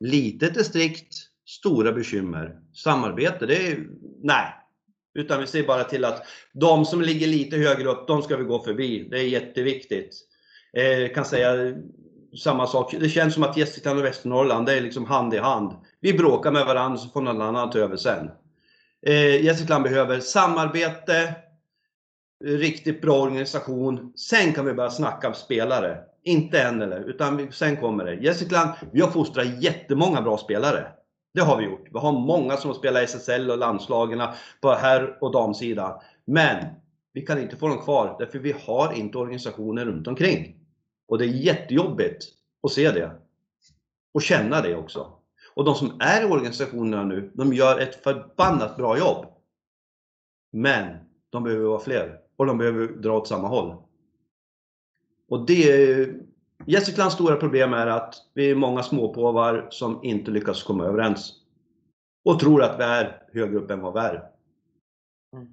Litet 0.00 0.54
distrikt, 0.54 1.14
stora 1.46 1.92
bekymmer. 1.92 2.58
Samarbete, 2.74 3.46
det 3.46 3.68
är 3.68 3.86
nej. 4.22 4.52
Utan 5.14 5.40
vi 5.40 5.46
ser 5.46 5.66
bara 5.66 5.84
till 5.84 6.04
att 6.04 6.22
de 6.52 6.84
som 6.84 7.02
ligger 7.02 7.26
lite 7.26 7.56
högre 7.56 7.88
upp, 7.88 8.06
de 8.06 8.22
ska 8.22 8.36
vi 8.36 8.44
gå 8.44 8.62
förbi. 8.62 9.08
Det 9.10 9.18
är 9.18 9.28
jätteviktigt. 9.28 10.14
Eh, 10.72 11.14
kan 11.14 11.24
säga 11.24 11.74
samma 12.38 12.66
sak. 12.66 12.94
Det 13.00 13.08
känns 13.08 13.34
som 13.34 13.42
att 13.42 13.56
Gästrikland 13.56 13.98
och 13.98 14.04
Västernorrland, 14.04 14.66
det 14.66 14.74
är 14.74 14.80
liksom 14.80 15.04
hand 15.04 15.34
i 15.34 15.38
hand. 15.38 15.72
Vi 16.00 16.12
bråkar 16.12 16.52
med 16.52 16.66
varandra 16.66 16.98
så 16.98 17.08
får 17.08 17.20
någon 17.20 17.42
annan 17.42 17.70
ta 17.70 17.78
över 17.78 17.96
sen. 17.96 18.30
Eh, 19.06 19.44
Gästrikland 19.44 19.84
behöver 19.84 20.20
samarbete, 20.20 21.34
riktigt 22.44 23.02
bra 23.02 23.22
organisation. 23.22 24.12
Sen 24.16 24.52
kan 24.52 24.66
vi 24.66 24.72
börja 24.72 24.90
snacka 24.90 25.28
om 25.28 25.34
spelare. 25.34 25.98
Inte 26.24 26.62
än 26.62 26.82
eller, 26.82 27.00
utan 27.00 27.36
vi, 27.36 27.52
sen 27.52 27.76
kommer 27.76 28.04
det. 28.04 28.14
Gästrikland, 28.14 28.70
vi 28.92 29.00
har 29.00 29.10
fostrat 29.10 29.62
jättemånga 29.62 30.22
bra 30.22 30.38
spelare. 30.38 30.86
Det 31.34 31.40
har 31.40 31.56
vi 31.56 31.64
gjort. 31.64 31.88
Vi 31.92 31.98
har 31.98 32.12
många 32.12 32.56
som 32.56 32.74
spelar 32.74 33.02
SSL 33.02 33.50
och 33.50 33.58
landslagen 33.58 34.22
på 34.60 34.72
herr 34.72 35.18
och 35.20 35.32
damsidan. 35.32 36.00
Men 36.24 36.64
vi 37.12 37.22
kan 37.22 37.42
inte 37.42 37.56
få 37.56 37.68
dem 37.68 37.78
kvar 37.78 38.16
därför 38.18 38.38
vi 38.38 38.54
har 38.66 38.92
inte 38.92 39.18
organisationer 39.18 39.84
runt 39.84 40.06
omkring. 40.06 40.65
Och 41.08 41.18
det 41.18 41.24
är 41.24 41.28
jättejobbigt 41.28 42.24
att 42.62 42.72
se 42.72 42.90
det. 42.90 43.10
Och 44.12 44.22
känna 44.22 44.60
det 44.60 44.76
också. 44.76 45.12
Och 45.54 45.64
de 45.64 45.74
som 45.74 46.00
är 46.00 46.22
i 46.22 46.32
organisationerna 46.32 47.04
nu, 47.04 47.30
de 47.34 47.52
gör 47.52 47.80
ett 47.80 48.02
förbannat 48.02 48.76
bra 48.76 48.98
jobb. 48.98 49.26
Men 50.52 50.96
de 51.30 51.44
behöver 51.44 51.64
vara 51.64 51.80
fler 51.80 52.20
och 52.36 52.46
de 52.46 52.58
behöver 52.58 52.86
dra 52.86 53.18
åt 53.18 53.28
samma 53.28 53.48
håll. 53.48 53.76
Och 55.28 55.46
det 55.46 56.08
Gästriklands 56.64 57.14
stora 57.14 57.36
problem 57.36 57.72
är 57.72 57.86
att 57.86 58.14
vi 58.34 58.50
är 58.50 58.54
många 58.54 58.82
småpåvar 58.82 59.66
som 59.70 60.04
inte 60.04 60.30
lyckas 60.30 60.62
komma 60.62 60.84
överens. 60.84 61.32
Och 62.24 62.40
tror 62.40 62.62
att 62.62 62.78
vi 62.78 62.82
är 62.82 63.22
högre 63.32 63.56
upp 63.56 63.70
än 63.70 63.80
vad 63.80 63.94
vi 63.94 64.00
är. 64.00 64.30
Mm. 65.32 65.52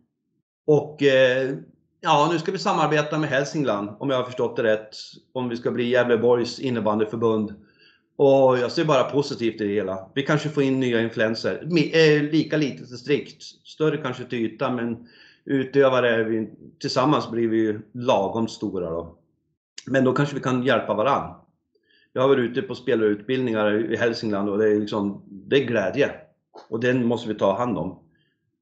Och 0.66 1.04
eh, 1.04 1.56
ja, 2.04 2.30
nu 2.32 2.40
ska 2.40 2.52
vi 2.52 2.58
samarbeta 2.58 3.18
med 3.20 3.30
Hälsingland 3.30 3.90
om 4.00 4.10
jag 4.10 4.18
har 4.18 4.24
förstått 4.24 4.56
det 4.56 4.64
rätt. 4.64 4.96
Om 5.34 5.50
vi 5.50 5.58
ska 5.58 5.72
bli 5.72 5.90
Gävleborgs 5.90 6.60
innebandyförbund. 6.60 7.54
Och 8.16 8.58
jag 8.58 8.72
ser 8.72 8.86
bara 8.86 9.04
positivt 9.04 9.62
i 9.62 9.68
det 9.68 9.74
hela. 9.74 10.10
Vi 10.14 10.24
kanske 10.24 10.50
får 10.50 10.64
in 10.64 10.80
nya 10.80 11.02
influenser. 11.02 11.64
Eh, 11.94 12.24
lika 12.24 12.58
litet 12.58 12.90
distrikt. 12.90 13.44
Större 13.44 13.98
kanske 13.98 14.24
till 14.24 14.40
ytan 14.40 14.76
men 14.76 15.08
utövare, 15.46 16.24
vi, 16.24 16.50
tillsammans 16.80 17.32
blir 17.32 17.48
vi 17.48 17.58
ju 17.58 17.82
lagom 17.94 18.48
stora 18.48 18.90
då. 18.90 19.18
Men 19.86 20.04
då 20.04 20.14
kanske 20.14 20.36
vi 20.36 20.42
kan 20.42 20.64
hjälpa 20.64 20.94
varann. 20.94 21.36
Jag 22.14 22.22
har 22.22 22.30
varit 22.30 22.50
ute 22.50 22.62
på 22.62 22.76
spelarutbildningar 22.76 23.94
i 23.94 23.96
Hälsingland 23.96 24.50
och 24.50 24.58
det 24.58 24.72
är, 24.72 24.80
liksom, 24.80 25.24
det 25.28 25.64
är 25.64 25.66
glädje. 25.66 26.12
Och 26.70 26.80
den 26.80 27.06
måste 27.06 27.30
vi 27.30 27.36
ta 27.36 27.58
hand 27.58 27.78
om. 27.78 28.00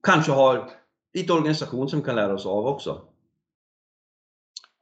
Kanske 0.03 0.31
har 0.31 0.69
lite 1.13 1.33
organisation 1.33 1.89
som 1.89 1.99
vi 1.99 2.05
kan 2.05 2.15
lära 2.15 2.33
oss 2.33 2.45
av 2.45 2.67
också. 2.67 3.01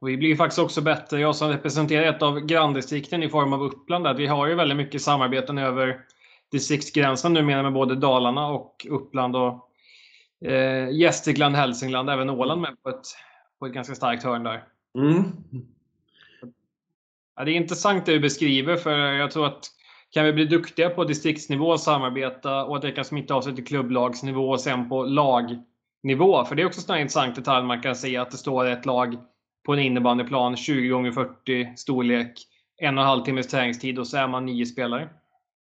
Och 0.00 0.08
vi 0.08 0.16
blir 0.16 0.36
faktiskt 0.36 0.58
också 0.58 0.80
bättre, 0.80 1.20
jag 1.20 1.36
som 1.36 1.48
representerar 1.48 2.04
ett 2.04 2.22
av 2.22 2.40
granndistrikten 2.40 3.22
i 3.22 3.28
form 3.28 3.52
av 3.52 3.62
Uppland, 3.62 4.04
där 4.04 4.14
vi 4.14 4.26
har 4.26 4.46
ju 4.46 4.54
väldigt 4.54 4.76
mycket 4.76 5.02
samarbeten 5.02 5.58
över 5.58 6.00
distriktsgränsen 6.50 7.32
numera 7.32 7.62
med 7.62 7.72
både 7.72 7.94
Dalarna 7.94 8.46
och 8.46 8.86
Uppland 8.90 9.36
och 9.36 9.70
eh, 10.50 10.90
Gästrikland, 10.90 11.56
Hälsingland, 11.56 12.10
även 12.10 12.30
Åland 12.30 12.60
med 12.60 12.82
på 12.82 12.88
ett, 12.88 13.06
på 13.58 13.66
ett 13.66 13.72
ganska 13.72 13.94
starkt 13.94 14.24
hörn 14.24 14.44
där. 14.44 14.64
Mm. 14.94 15.24
Ja, 17.36 17.44
det 17.44 17.50
är 17.50 17.54
intressant 17.54 18.06
det 18.06 18.12
du 18.12 18.20
beskriver, 18.20 18.76
för 18.76 18.98
jag 18.98 19.30
tror 19.30 19.46
att 19.46 19.70
kan 20.10 20.24
vi 20.24 20.32
bli 20.32 20.44
duktiga 20.44 20.90
på 20.90 21.04
distriktsnivå 21.04 21.70
och 21.70 21.80
samarbeta 21.80 22.64
och 22.64 22.76
att 22.76 22.82
det 22.82 22.92
kan 22.92 23.04
smitta 23.04 23.34
av 23.34 23.42
sig 23.42 23.54
till 23.54 23.66
klubblagsnivå 23.66 24.50
och 24.50 24.60
sen 24.60 24.88
på 24.88 25.04
lagnivå. 25.04 26.44
För 26.44 26.54
det 26.54 26.62
är 26.62 26.66
också 26.66 26.92
en 26.92 27.00
intressant 27.00 27.34
detalj 27.34 27.66
man 27.66 27.82
kan 27.82 27.96
se 27.96 28.16
att 28.16 28.30
det 28.30 28.36
står 28.36 28.66
ett 28.66 28.86
lag 28.86 29.16
på 29.66 29.72
en 29.72 29.78
innebandyplan 29.78 30.56
20 30.56 31.06
x 31.06 31.14
40 31.14 31.76
storlek, 31.76 32.32
en 32.76 32.98
och 32.98 33.02
en 33.02 33.08
halv 33.08 33.24
timmes 33.24 33.48
träningstid 33.48 33.98
och 33.98 34.06
så 34.06 34.16
är 34.16 34.28
man 34.28 34.46
nio 34.46 34.66
spelare. 34.66 35.08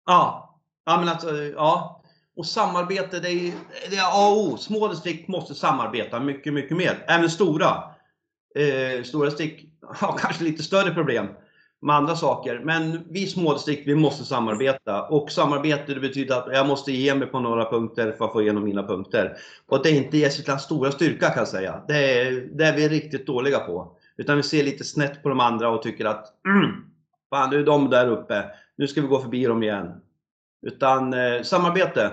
Ja, 0.05 0.59
ja 0.85 0.97
men 0.99 1.09
alltså, 1.09 1.35
ja. 1.35 2.01
Och 2.37 2.45
samarbete, 2.45 3.19
det 3.19 3.29
är, 3.29 3.53
det 3.89 3.95
är 3.95 4.05
A 4.05 4.27
och 4.27 4.47
O. 4.47 4.57
Små 4.57 4.87
distrikt 4.87 5.27
måste 5.27 5.55
samarbeta 5.55 6.19
mycket, 6.19 6.53
mycket 6.53 6.77
mer. 6.77 7.05
Även 7.07 7.29
stora. 7.29 7.83
Eh, 8.55 9.03
stora 9.03 9.25
distrikt 9.25 9.65
har 9.81 10.17
kanske 10.17 10.43
lite 10.43 10.63
större 10.63 10.93
problem 10.93 11.27
med 11.85 11.95
andra 11.95 12.15
saker. 12.15 12.61
Men 12.63 12.99
vi 13.09 13.27
smådistrikt, 13.27 13.87
vi 13.87 13.95
måste 13.95 14.23
samarbeta. 14.23 15.03
Och 15.03 15.31
samarbete 15.31 15.93
det 15.93 15.99
betyder 15.99 16.37
att 16.37 16.47
jag 16.51 16.67
måste 16.67 16.91
ge 16.91 17.15
mig 17.15 17.27
på 17.27 17.39
några 17.39 17.69
punkter 17.69 18.11
för 18.11 18.25
att 18.25 18.31
få 18.31 18.41
igenom 18.41 18.63
mina 18.63 18.83
punkter. 18.87 19.37
Och 19.67 19.83
det 19.83 19.89
är 19.89 19.93
inte 19.93 20.17
Gästriklands 20.17 20.63
stora 20.63 20.91
styrka 20.91 21.29
kan 21.29 21.37
jag 21.37 21.47
säga. 21.47 21.81
Det 21.87 22.21
är, 22.21 22.31
det 22.31 22.65
är 22.65 22.75
vi 22.75 22.87
riktigt 22.87 23.27
dåliga 23.27 23.59
på. 23.59 23.97
Utan 24.17 24.37
vi 24.37 24.43
ser 24.43 24.63
lite 24.63 24.83
snett 24.83 25.23
på 25.23 25.29
de 25.29 25.39
andra 25.39 25.69
och 25.69 25.81
tycker 25.81 26.05
att 26.05 26.25
mm, 26.45 26.71
fan 27.29 27.49
nu 27.49 27.59
är 27.59 27.65
de 27.65 27.89
där 27.89 28.07
uppe. 28.07 28.45
Nu 28.77 28.87
ska 28.87 29.01
vi 29.01 29.07
gå 29.07 29.19
förbi 29.19 29.45
dem 29.45 29.63
igen. 29.63 29.91
Utan 30.65 31.13
eh, 31.13 31.41
samarbete. 31.41 32.11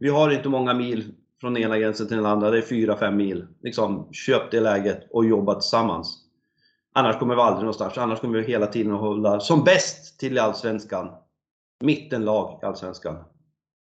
Vi 0.00 0.08
har 0.08 0.30
inte 0.30 0.48
många 0.48 0.74
mil 0.74 1.14
från 1.40 1.56
ena 1.56 1.78
gränsen 1.78 2.08
till 2.08 2.16
den 2.16 2.26
andra. 2.26 2.50
Det 2.50 2.58
är 2.58 2.62
4-5 2.62 3.10
mil. 3.10 3.46
Liksom, 3.62 4.08
köp 4.12 4.50
det 4.50 4.60
läget 4.60 5.06
och 5.10 5.24
jobba 5.24 5.54
tillsammans. 5.54 6.27
Annars 6.98 7.18
kommer 7.18 7.34
vi 7.34 7.40
aldrig 7.40 7.60
någonstans. 7.60 7.98
Annars 7.98 8.20
kommer 8.20 8.38
vi 8.38 8.46
hela 8.46 8.66
tiden 8.66 8.94
att 8.94 9.00
hålla 9.00 9.40
som 9.40 9.64
bäst 9.64 10.20
till 10.20 10.38
Allsvenskan. 10.38 11.10
Mittenlag 11.84 12.58
i 12.62 12.66
Allsvenskan. 12.66 13.24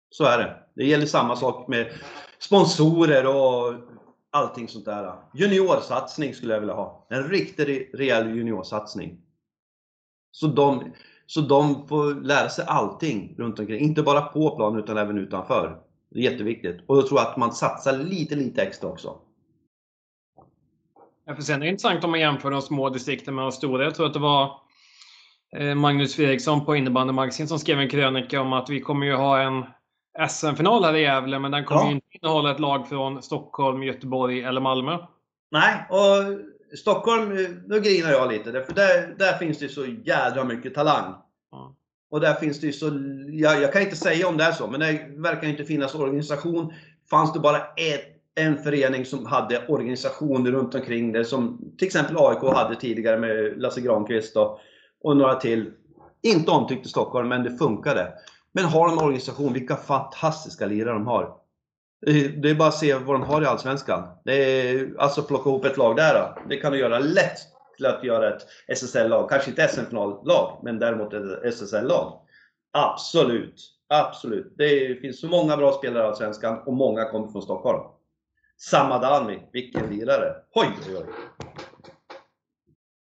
Så 0.10 0.24
är 0.24 0.38
det. 0.38 0.56
Det 0.76 0.86
gäller 0.86 1.06
samma 1.06 1.36
sak 1.36 1.68
med 1.68 1.92
sponsorer 2.40 3.28
och 3.28 3.74
allting 4.32 4.68
sånt 4.68 4.86
där. 4.86 5.14
Juniorsatsning 5.34 6.34
skulle 6.34 6.54
jag 6.54 6.60
vilja 6.60 6.76
ha. 6.76 7.08
En 7.10 7.24
riktig 7.24 7.92
rejäl 7.94 8.36
juniorsatsning. 8.36 9.22
Så 10.32 10.48
de, 10.48 10.94
så 11.26 11.42
de 11.42 11.88
får 11.88 12.14
lära 12.14 12.50
sig 12.50 12.66
allting 12.68 13.36
runt 13.38 13.60
omkring. 13.60 13.80
Inte 13.80 14.04
bara 14.04 14.22
på 14.22 14.56
plan 14.56 14.80
utan 14.80 14.98
även 14.98 15.18
utanför. 15.18 15.82
Det 16.10 16.20
är 16.20 16.32
jätteviktigt. 16.32 16.82
Och 16.88 16.96
då 16.96 17.02
tror 17.02 17.20
jag 17.20 17.28
att 17.28 17.38
man 17.38 17.54
satsar 17.54 17.98
lite, 17.98 18.36
lite 18.36 18.62
extra 18.62 18.90
också. 18.90 19.18
Ja, 21.26 21.36
för 21.36 21.42
sen 21.42 21.56
är 21.56 21.60
det 21.60 21.68
intressant 21.68 22.04
om 22.04 22.12
man 22.12 22.20
jämför 22.20 22.52
de 22.52 22.62
små 22.62 22.90
distrikten 22.90 23.36
med 23.36 23.44
de 23.44 23.52
stora. 23.52 23.84
Jag 23.84 23.96
tror 23.96 24.06
att 24.06 24.14
det 24.14 24.20
var 24.20 24.60
eh, 25.58 25.76
Magnus 25.76 26.16
Fredriksson 26.16 26.66
på 26.66 26.76
Innebandy 26.76 27.14
Magasin 27.14 27.48
som 27.48 27.60
skrev 27.60 27.80
en 27.80 27.90
krönika 27.90 28.42
om 28.42 28.54
att 28.54 28.70
vi 28.70 28.82
kommer 28.82 29.06
ju 29.06 29.16
ha 29.16 29.42
en 29.42 29.64
SM-final 30.30 30.84
här 30.84 30.94
i 30.94 31.02
Gävle, 31.02 31.40
men 31.40 31.52
den 31.52 31.66
kommer 31.66 31.82
ja. 31.82 31.92
inte 31.92 32.08
innehålla 32.12 32.52
ett 32.52 32.60
lag 32.60 32.88
från 32.90 33.22
Stockholm, 33.22 33.84
Göteborg 33.84 34.44
eller 34.44 34.62
Malmö. 34.62 34.98
Nej, 35.52 35.86
och 35.90 36.78
Stockholm, 36.78 37.48
då 37.68 37.80
grinar 37.80 38.10
jag 38.10 38.32
lite. 38.32 38.52
För 38.52 38.74
där, 38.74 39.16
där 39.18 39.38
finns 39.38 39.60
det 39.60 39.70
så 39.70 39.86
jädra 39.86 40.44
mycket 40.44 40.74
talang. 40.74 41.16
Ja. 41.52 41.76
Och 42.12 42.20
där 42.20 42.34
finns 42.34 42.60
det 42.60 42.68
ju 42.68 42.74
så, 42.74 42.86
jag, 43.28 43.62
jag, 43.62 43.74
kan 43.74 43.82
inte 43.82 43.96
säga 43.96 44.28
om 44.28 44.38
det 44.38 44.44
är 44.44 44.52
så, 44.52 44.68
men 44.68 44.80
det 44.80 45.06
verkar 45.18 45.48
inte 45.48 45.64
finnas 45.66 45.96
organisation. 45.96 46.74
Fanns 47.10 47.34
det 47.34 47.40
bara 47.40 47.58
ett 47.58 48.21
en 48.42 48.58
förening 48.58 49.06
som 49.06 49.26
hade 49.26 49.68
organisationer 49.68 50.52
runt 50.52 50.76
omkring 50.76 51.12
det 51.12 51.26
som 51.26 51.72
till 51.78 51.86
exempel 51.88 52.16
AIK 52.20 52.56
hade 52.56 52.76
tidigare 52.76 53.18
med 53.18 53.62
Lasse 53.62 53.82
Granqvist 53.82 54.38
och, 54.38 54.60
och 55.04 55.18
några 55.18 55.36
till. 55.36 55.72
Inte 56.24 56.52
omtyckt 56.52 56.86
i 56.86 56.90
Stockholm, 56.90 57.30
men 57.30 57.44
det 57.44 57.58
funkade. 57.58 58.14
Men 58.52 58.66
har 58.66 58.88
de 58.88 58.98
en 58.98 59.04
organisation, 59.04 59.54
vilka 59.54 59.76
fantastiska 59.76 60.66
lirare 60.66 60.94
de 60.94 61.08
har. 61.08 61.36
Det 62.42 62.50
är 62.50 62.56
bara 62.56 62.68
att 62.68 62.78
se 62.78 62.96
vad 62.96 63.16
de 63.16 63.24
har 63.24 63.42
i 63.42 63.46
Allsvenskan. 63.46 64.04
Det 64.26 64.34
är, 64.34 64.96
alltså 64.98 65.24
plocka 65.24 65.50
ihop 65.50 65.66
ett 65.66 65.78
lag 65.78 65.96
där 65.96 66.14
då. 66.14 66.42
Det 66.50 66.58
kan 66.58 66.72
du 66.72 66.80
göra 66.80 67.00
lätt 67.00 67.38
till 67.78 67.86
att 67.86 68.04
göra 68.04 68.36
ett 68.36 68.42
SSL-lag. 68.68 69.30
Kanske 69.30 69.50
inte 69.50 69.68
SM-finallag, 69.68 70.60
men 70.64 70.80
däremot 70.80 71.14
ett 71.14 71.44
SSL-lag. 71.54 72.14
Absolut, 72.72 73.56
absolut. 73.90 74.54
Det 74.58 75.02
finns 75.02 75.22
så 75.22 75.28
många 75.28 75.58
bra 75.58 75.72
spelare 75.72 76.04
i 76.04 76.08
Allsvenskan 76.08 76.60
och 76.66 76.74
många 76.74 77.06
kommer 77.06 77.28
från 77.28 77.42
Stockholm. 77.42 77.84
Samadani, 78.62 79.40
vilken 79.54 79.90
lirare! 79.90 80.36
Oj, 80.56 80.68
oj, 80.88 80.96
oj! 80.98 81.06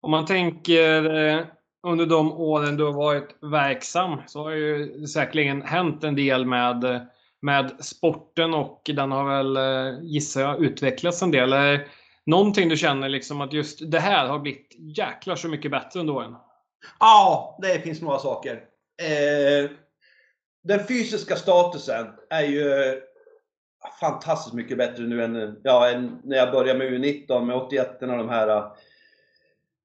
Om 0.03 0.11
man 0.11 0.27
tänker 0.27 1.15
eh, 1.15 1.45
under 1.87 2.07
de 2.07 2.33
åren 2.33 2.77
du 2.77 2.85
har 2.85 2.93
varit 2.93 3.37
verksam 3.41 4.23
så 4.27 4.43
har 4.43 4.51
ju 4.51 5.07
säkerligen 5.07 5.63
hänt 5.63 6.05
en 6.05 6.17
del 6.17 6.47
med, 6.47 7.07
med 7.43 7.85
sporten 7.85 8.55
och 8.55 8.83
den 8.85 9.13
har 9.13 9.25
väl, 9.25 9.57
eh, 9.57 10.01
gissar 10.03 10.41
jag, 10.41 10.65
utvecklats 10.65 11.23
en 11.23 11.31
del. 11.31 11.53
Är 11.53 11.89
någonting 12.27 12.69
du 12.69 12.77
känner 12.77 13.09
liksom 13.09 13.41
att 13.41 13.53
just 13.53 13.91
det 13.91 14.01
här 14.01 14.27
har 14.27 14.39
blivit 14.39 14.75
jäklar 14.99 15.37
så 15.37 15.49
mycket 15.49 15.71
bättre 15.71 16.01
under 16.01 16.15
åren? 16.15 16.37
Ja, 17.01 17.59
det 17.63 17.81
finns 17.81 18.03
några 18.03 18.19
saker. 18.19 18.53
Eh, 19.03 19.71
den 20.65 20.87
fysiska 20.87 21.37
statusen 21.37 22.07
är 22.31 22.43
ju 22.43 22.95
fantastiskt 24.01 24.55
mycket 24.55 24.79
bättre 24.79 25.05
nu 25.05 25.25
än, 25.25 25.61
ja, 25.63 25.91
än 25.91 26.21
när 26.25 26.37
jag 26.37 26.53
började 26.53 26.79
med 26.79 26.89
U19 26.89 27.45
med 27.45 27.57
81 27.57 28.03
och 28.03 28.09
de 28.09 28.29
här. 28.29 28.49
Äh, 28.49 28.73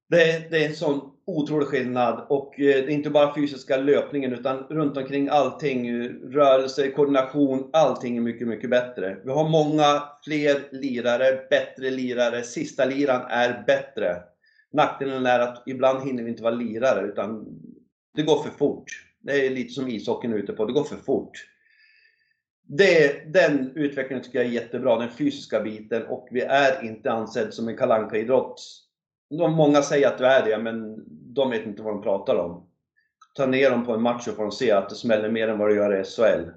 det, 0.08 0.50
det 0.50 0.64
är 0.64 0.68
en 0.68 0.74
sån 0.74 1.10
otrolig 1.26 1.68
skillnad 1.68 2.26
och 2.28 2.60
eh, 2.60 2.64
det 2.64 2.78
är 2.78 2.90
inte 2.90 3.10
bara 3.10 3.34
fysiska 3.34 3.76
löpningen 3.76 4.32
utan 4.32 4.58
runt 4.58 4.96
omkring 4.96 5.28
allting, 5.28 6.08
rörelse, 6.32 6.90
koordination, 6.90 7.70
allting 7.72 8.16
är 8.16 8.20
mycket, 8.20 8.48
mycket 8.48 8.70
bättre. 8.70 9.16
Vi 9.24 9.30
har 9.30 9.48
många 9.48 10.02
fler 10.24 10.68
lirare, 10.72 11.46
bättre 11.50 11.90
lirare, 11.90 12.42
sista 12.42 12.84
liran 12.84 13.22
är 13.28 13.64
bättre. 13.66 14.16
Nackdelen 14.72 15.26
är 15.26 15.40
att 15.40 15.62
ibland 15.66 16.08
hinner 16.08 16.22
vi 16.22 16.30
inte 16.30 16.42
vara 16.42 16.54
lirare 16.54 17.06
utan 17.06 17.46
det 18.14 18.22
går 18.22 18.42
för 18.42 18.50
fort. 18.50 18.84
Det 19.20 19.46
är 19.46 19.50
lite 19.50 19.72
som 19.72 19.88
ishockeyn 19.88 20.32
är 20.32 20.36
ute 20.36 20.52
på, 20.52 20.64
det 20.64 20.72
går 20.72 20.84
för 20.84 20.96
fort. 20.96 21.32
Det, 22.72 23.22
den 23.32 23.72
utvecklingen 23.74 24.24
tycker 24.24 24.38
jag 24.38 24.48
är 24.48 24.52
jättebra, 24.52 24.98
den 24.98 25.10
fysiska 25.10 25.60
biten 25.60 26.06
och 26.06 26.28
vi 26.30 26.40
är 26.40 26.84
inte 26.84 27.12
ansedd 27.12 27.54
som 27.54 27.68
en 27.68 27.76
kalanka 27.76 28.16
idrott 28.16 28.62
Många 29.30 29.82
säger 29.82 30.08
att 30.08 30.18
du 30.18 30.26
är 30.26 30.44
det, 30.44 30.58
men 30.58 31.04
de 31.34 31.50
vet 31.50 31.66
inte 31.66 31.82
vad 31.82 31.94
de 31.94 32.02
pratar 32.02 32.34
om. 32.34 32.66
Ta 33.34 33.46
ner 33.46 33.70
dem 33.70 33.86
på 33.86 33.94
en 33.94 34.02
match 34.02 34.24
så 34.24 34.32
får 34.32 34.42
de 34.42 34.52
se 34.52 34.70
att 34.70 34.88
det 34.88 34.94
smäller 34.94 35.30
mer 35.30 35.48
än 35.48 35.58
vad 35.58 35.68
det 35.68 35.74
gör 35.74 36.00
i 36.00 36.04
SHL. 36.04 36.50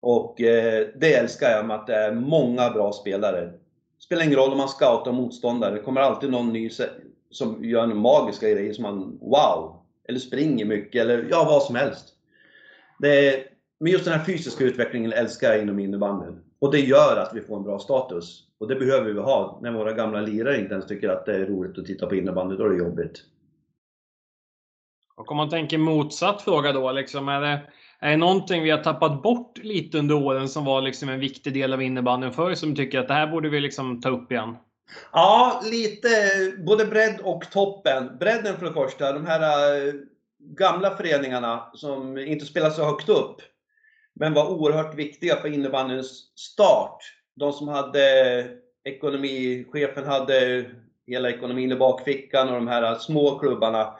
Och 0.00 0.40
eh, 0.40 0.88
det 0.96 1.14
älskar 1.14 1.50
jag 1.50 1.66
med 1.66 1.76
att 1.76 1.86
det 1.86 1.94
är 1.94 2.12
många 2.12 2.70
bra 2.70 2.92
spelare. 2.92 3.46
Det 3.46 4.02
spelar 4.02 4.24
ingen 4.24 4.38
roll 4.38 4.52
om 4.52 4.58
man 4.58 4.68
scoutar 4.68 5.12
motståndare, 5.12 5.74
det 5.74 5.80
kommer 5.80 6.00
alltid 6.00 6.30
någon 6.30 6.52
ny 6.52 6.70
som 7.30 7.64
gör 7.64 7.82
en 7.82 7.96
magiska 7.96 8.50
grejer 8.50 8.72
som 8.72 8.82
man 8.82 9.18
wow! 9.20 9.82
Eller 10.08 10.18
springer 10.18 10.64
mycket, 10.64 11.02
eller 11.02 11.26
ja, 11.30 11.44
vad 11.44 11.62
som 11.62 11.74
helst. 11.76 12.14
Det 12.98 13.28
är, 13.28 13.44
men 13.80 13.92
just 13.92 14.04
den 14.04 14.14
här 14.14 14.24
fysiska 14.24 14.64
utvecklingen 14.64 15.12
älskar 15.12 15.48
jag 15.48 15.62
inom 15.62 15.78
innebandyn. 15.78 16.40
Och 16.58 16.72
det 16.72 16.80
gör 16.80 17.16
att 17.16 17.34
vi 17.34 17.40
får 17.40 17.56
en 17.56 17.62
bra 17.62 17.78
status. 17.78 18.44
Och 18.60 18.68
det 18.68 18.74
behöver 18.74 19.12
vi 19.12 19.20
ha 19.20 19.58
när 19.62 19.72
våra 19.72 19.92
gamla 19.92 20.20
lirare 20.20 20.60
inte 20.60 20.74
ens 20.74 20.86
tycker 20.86 21.08
att 21.08 21.26
det 21.26 21.34
är 21.34 21.46
roligt 21.46 21.78
att 21.78 21.86
titta 21.86 22.06
på 22.06 22.14
innebandy. 22.14 22.56
Då 22.56 22.64
är 22.64 22.70
det 22.70 22.76
jobbigt. 22.76 23.22
Och 25.16 25.30
om 25.30 25.36
man 25.36 25.50
tänker 25.50 25.78
motsatt 25.78 26.42
fråga 26.42 26.72
då, 26.72 26.92
liksom, 26.92 27.28
är, 27.28 27.40
det, 27.40 27.60
är 28.00 28.10
det 28.10 28.16
någonting 28.16 28.62
vi 28.62 28.70
har 28.70 28.78
tappat 28.78 29.22
bort 29.22 29.58
lite 29.58 29.98
under 29.98 30.14
åren 30.14 30.48
som 30.48 30.64
var 30.64 30.82
liksom 30.82 31.08
en 31.08 31.20
viktig 31.20 31.54
del 31.54 31.72
av 31.72 31.82
innebandyn 31.82 32.32
förr, 32.32 32.54
som 32.54 32.76
tycker 32.76 32.98
att 32.98 33.08
det 33.08 33.14
här 33.14 33.26
borde 33.26 33.48
vi 33.48 33.60
liksom 33.60 34.00
ta 34.00 34.08
upp 34.08 34.32
igen? 34.32 34.56
Ja, 35.12 35.62
lite 35.64 36.08
både 36.66 36.84
bredd 36.84 37.20
och 37.22 37.50
toppen. 37.50 38.18
Bredden 38.20 38.56
för 38.56 38.66
det 38.66 38.72
första, 38.72 39.12
de 39.12 39.26
här 39.26 39.40
äh, 39.86 39.94
gamla 40.38 40.96
föreningarna 40.96 41.70
som 41.74 42.18
inte 42.18 42.44
spelar 42.44 42.70
så 42.70 42.84
högt 42.84 43.08
upp, 43.08 43.36
men 44.18 44.34
var 44.34 44.50
oerhört 44.50 44.94
viktiga 44.94 45.36
för 45.36 45.48
innebandyns 45.48 46.32
start 46.34 47.02
de 47.36 47.52
som 47.52 47.68
hade 47.68 48.00
ekonomichefen 48.84 50.04
hade 50.04 50.64
hela 51.06 51.30
ekonomin 51.30 51.72
i 51.72 51.76
bakfickan 51.76 52.48
och 52.48 52.54
de 52.54 52.68
här 52.68 52.94
små 52.94 53.38
klubbarna. 53.38 53.96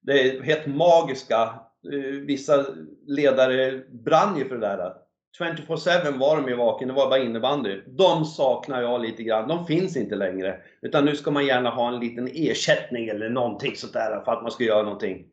Det 0.00 0.12
är 0.12 0.42
helt 0.42 0.66
magiska. 0.66 1.54
Eh, 1.92 2.10
vissa 2.26 2.66
ledare 3.06 3.82
brann 3.90 4.38
ju 4.38 4.48
för 4.48 4.54
det 4.54 4.66
där. 4.66 4.92
24-7 5.38 6.18
var 6.18 6.36
de 6.36 6.48
ju 6.48 6.56
vaken, 6.56 6.88
det 6.88 6.94
var 6.94 7.10
bara 7.10 7.22
innebandy. 7.22 7.80
De 7.86 8.24
saknar 8.24 8.82
jag 8.82 9.00
lite 9.00 9.22
grann. 9.22 9.48
De 9.48 9.66
finns 9.66 9.96
inte 9.96 10.14
längre. 10.14 10.60
Utan 10.82 11.04
nu 11.04 11.16
ska 11.16 11.30
man 11.30 11.46
gärna 11.46 11.70
ha 11.70 11.88
en 11.88 12.00
liten 12.00 12.28
ersättning 12.34 13.08
eller 13.08 13.28
någonting 13.28 13.76
sånt 13.76 13.92
där 13.92 14.20
för 14.24 14.32
att 14.32 14.42
man 14.42 14.50
ska 14.50 14.64
göra 14.64 14.82
någonting. 14.82 15.26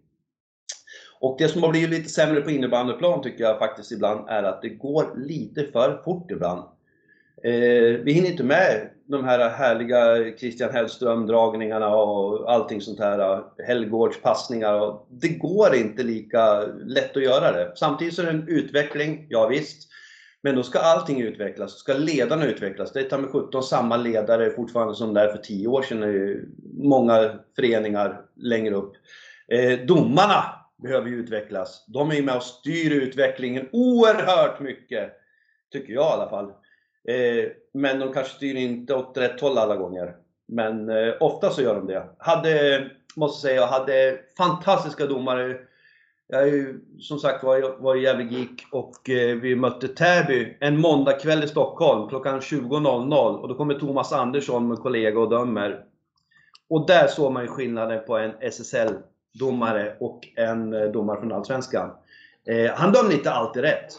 Och 1.19 1.36
det 1.39 1.47
som 1.47 1.63
har 1.63 1.69
blivit 1.69 1.89
lite 1.89 2.10
sämre 2.10 2.41
på 2.41 2.51
innebandyplan 2.51 3.21
tycker 3.21 3.43
jag 3.43 3.60
faktiskt 3.60 3.91
ibland 3.91 4.30
är 4.30 4.43
att 4.43 4.62
det 4.62 4.69
går 4.69 5.13
lite 5.15 5.63
för 5.63 6.01
fort 6.03 6.32
ibland. 6.32 6.63
Eh, 7.43 7.99
vi 8.03 8.12
hinner 8.12 8.30
inte 8.30 8.43
med 8.43 8.89
de 9.06 9.25
här 9.25 9.49
härliga 9.49 10.32
Christian 10.38 10.69
Hellström-dragningarna 10.69 11.95
och 11.95 12.53
allting 12.53 12.82
sånt 12.82 12.99
här. 12.99 13.43
Hellgårds 13.67 14.21
passningar. 14.21 14.99
Det 15.10 15.30
går 15.30 15.75
inte 15.75 16.03
lika 16.03 16.62
lätt 16.86 17.17
att 17.17 17.23
göra 17.23 17.51
det. 17.51 17.71
Samtidigt 17.75 18.13
så 18.13 18.21
är 18.21 18.25
det 18.25 18.32
en 18.32 18.47
utveckling, 18.47 19.25
ja, 19.30 19.47
visst. 19.47 19.88
Men 20.41 20.56
då 20.56 20.63
ska 20.63 20.80
allting 20.80 21.21
utvecklas, 21.21 21.77
ska 21.77 21.93
ledarna 21.93 22.45
utvecklas. 22.45 22.93
Det 22.93 22.99
är 22.99 23.03
ta 23.03 23.17
med 23.17 23.30
17 23.30 23.63
samma 23.63 23.97
ledare 23.97 24.49
fortfarande 24.49 24.95
som 24.95 25.13
där 25.13 25.27
för 25.27 25.38
10 25.38 25.67
år 25.67 25.82
sedan 25.82 26.03
i 26.03 26.41
många 26.73 27.39
föreningar 27.56 28.21
längre 28.36 28.75
upp. 28.75 28.93
Eh, 29.47 29.80
domarna 29.80 30.43
behöver 30.77 31.09
ju 31.09 31.15
utvecklas. 31.15 31.85
De 31.87 32.11
är 32.11 32.15
ju 32.15 32.23
med 32.23 32.35
och 32.35 32.43
styr 32.43 32.91
utvecklingen 32.91 33.69
oerhört 33.71 34.59
mycket. 34.59 35.13
Tycker 35.71 35.93
jag 35.93 36.09
i 36.09 36.13
alla 36.13 36.29
fall. 36.29 36.45
Eh, 37.07 37.51
men 37.73 37.99
de 37.99 38.13
kanske 38.13 38.35
styr 38.35 38.55
inte 38.55 38.95
åt 38.95 39.17
rätt 39.17 39.41
håll 39.41 39.57
alla 39.57 39.75
gånger. 39.75 40.15
Men 40.47 40.89
eh, 40.89 41.13
ofta 41.19 41.49
så 41.49 41.61
gör 41.61 41.75
de 41.75 41.87
det. 41.87 42.09
Hade, 42.17 42.85
måste 43.15 43.41
säga, 43.41 43.61
jag 43.61 43.67
hade 43.67 44.19
fantastiska 44.37 45.05
domare. 45.05 45.57
Jag 46.27 46.41
är 46.41 46.47
ju 46.47 46.79
som 46.99 47.19
sagt 47.19 47.43
var, 47.43 47.81
var 47.81 47.95
i 47.95 48.01
Gävle 48.01 48.23
Geek 48.23 48.65
och 48.71 49.09
eh, 49.09 49.35
vi 49.35 49.55
mötte 49.55 49.87
Täby 49.87 50.57
en 50.59 50.81
måndagkväll 50.81 51.43
i 51.43 51.47
Stockholm 51.47 52.09
klockan 52.09 52.39
20.00 52.39 53.35
och 53.35 53.47
då 53.47 53.55
kommer 53.55 53.73
Thomas 53.73 54.13
Andersson 54.13 54.67
med 54.67 54.77
kollega 54.77 55.19
och 55.19 55.29
dömer. 55.29 55.83
Och 56.69 56.87
där 56.87 57.07
såg 57.07 57.31
man 57.31 57.43
ju 57.43 57.49
skillnaden 57.49 58.05
på 58.07 58.17
en 58.17 58.31
SSL. 58.41 58.93
Domare 59.39 59.95
och 60.00 60.28
en 60.36 60.73
eh, 60.73 60.91
domare 60.91 61.19
från 61.19 61.32
Allsvenskan. 61.32 61.91
Eh, 62.45 62.71
han 62.73 62.91
dömde 62.91 63.13
inte 63.13 63.32
alltid 63.32 63.62
rätt. 63.62 63.93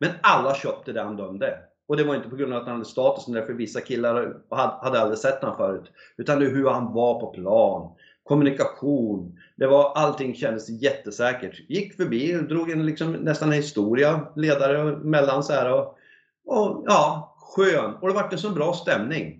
Men 0.00 0.10
alla 0.20 0.54
köpte 0.54 0.92
det 0.92 1.02
han 1.02 1.16
dömde. 1.16 1.58
Och 1.88 1.96
det 1.96 2.04
var 2.04 2.14
inte 2.14 2.28
på 2.28 2.36
grund 2.36 2.52
av 2.52 2.60
att 2.60 2.66
han 2.66 2.76
hade 2.76 2.88
statusen, 2.88 3.34
därför 3.34 3.52
vissa 3.52 3.80
killar 3.80 4.36
hade 4.82 5.00
aldrig 5.00 5.18
sett 5.18 5.40
honom 5.40 5.56
förut. 5.56 5.92
Utan 6.16 6.40
det 6.40 6.46
hur 6.46 6.68
han 6.68 6.92
var 6.92 7.20
på 7.20 7.26
plan, 7.26 7.92
kommunikation. 8.22 9.38
Det 9.56 9.66
var, 9.66 9.92
allting 9.94 10.34
kändes 10.34 10.68
jättesäkert. 10.68 11.60
Gick 11.68 11.96
förbi, 11.96 12.32
drog 12.32 12.70
en 12.70 12.86
liksom, 12.86 13.12
nästan 13.12 13.48
en 13.48 13.54
historia, 13.54 14.26
ledare 14.36 14.96
mellan 14.96 15.42
så 15.42 15.52
här. 15.52 15.72
Och, 15.72 15.98
och 16.46 16.84
ja, 16.86 17.34
skön. 17.38 17.94
Och 18.00 18.08
det 18.08 18.14
vart 18.14 18.32
en 18.32 18.38
så 18.38 18.50
bra 18.50 18.72
stämning. 18.72 19.39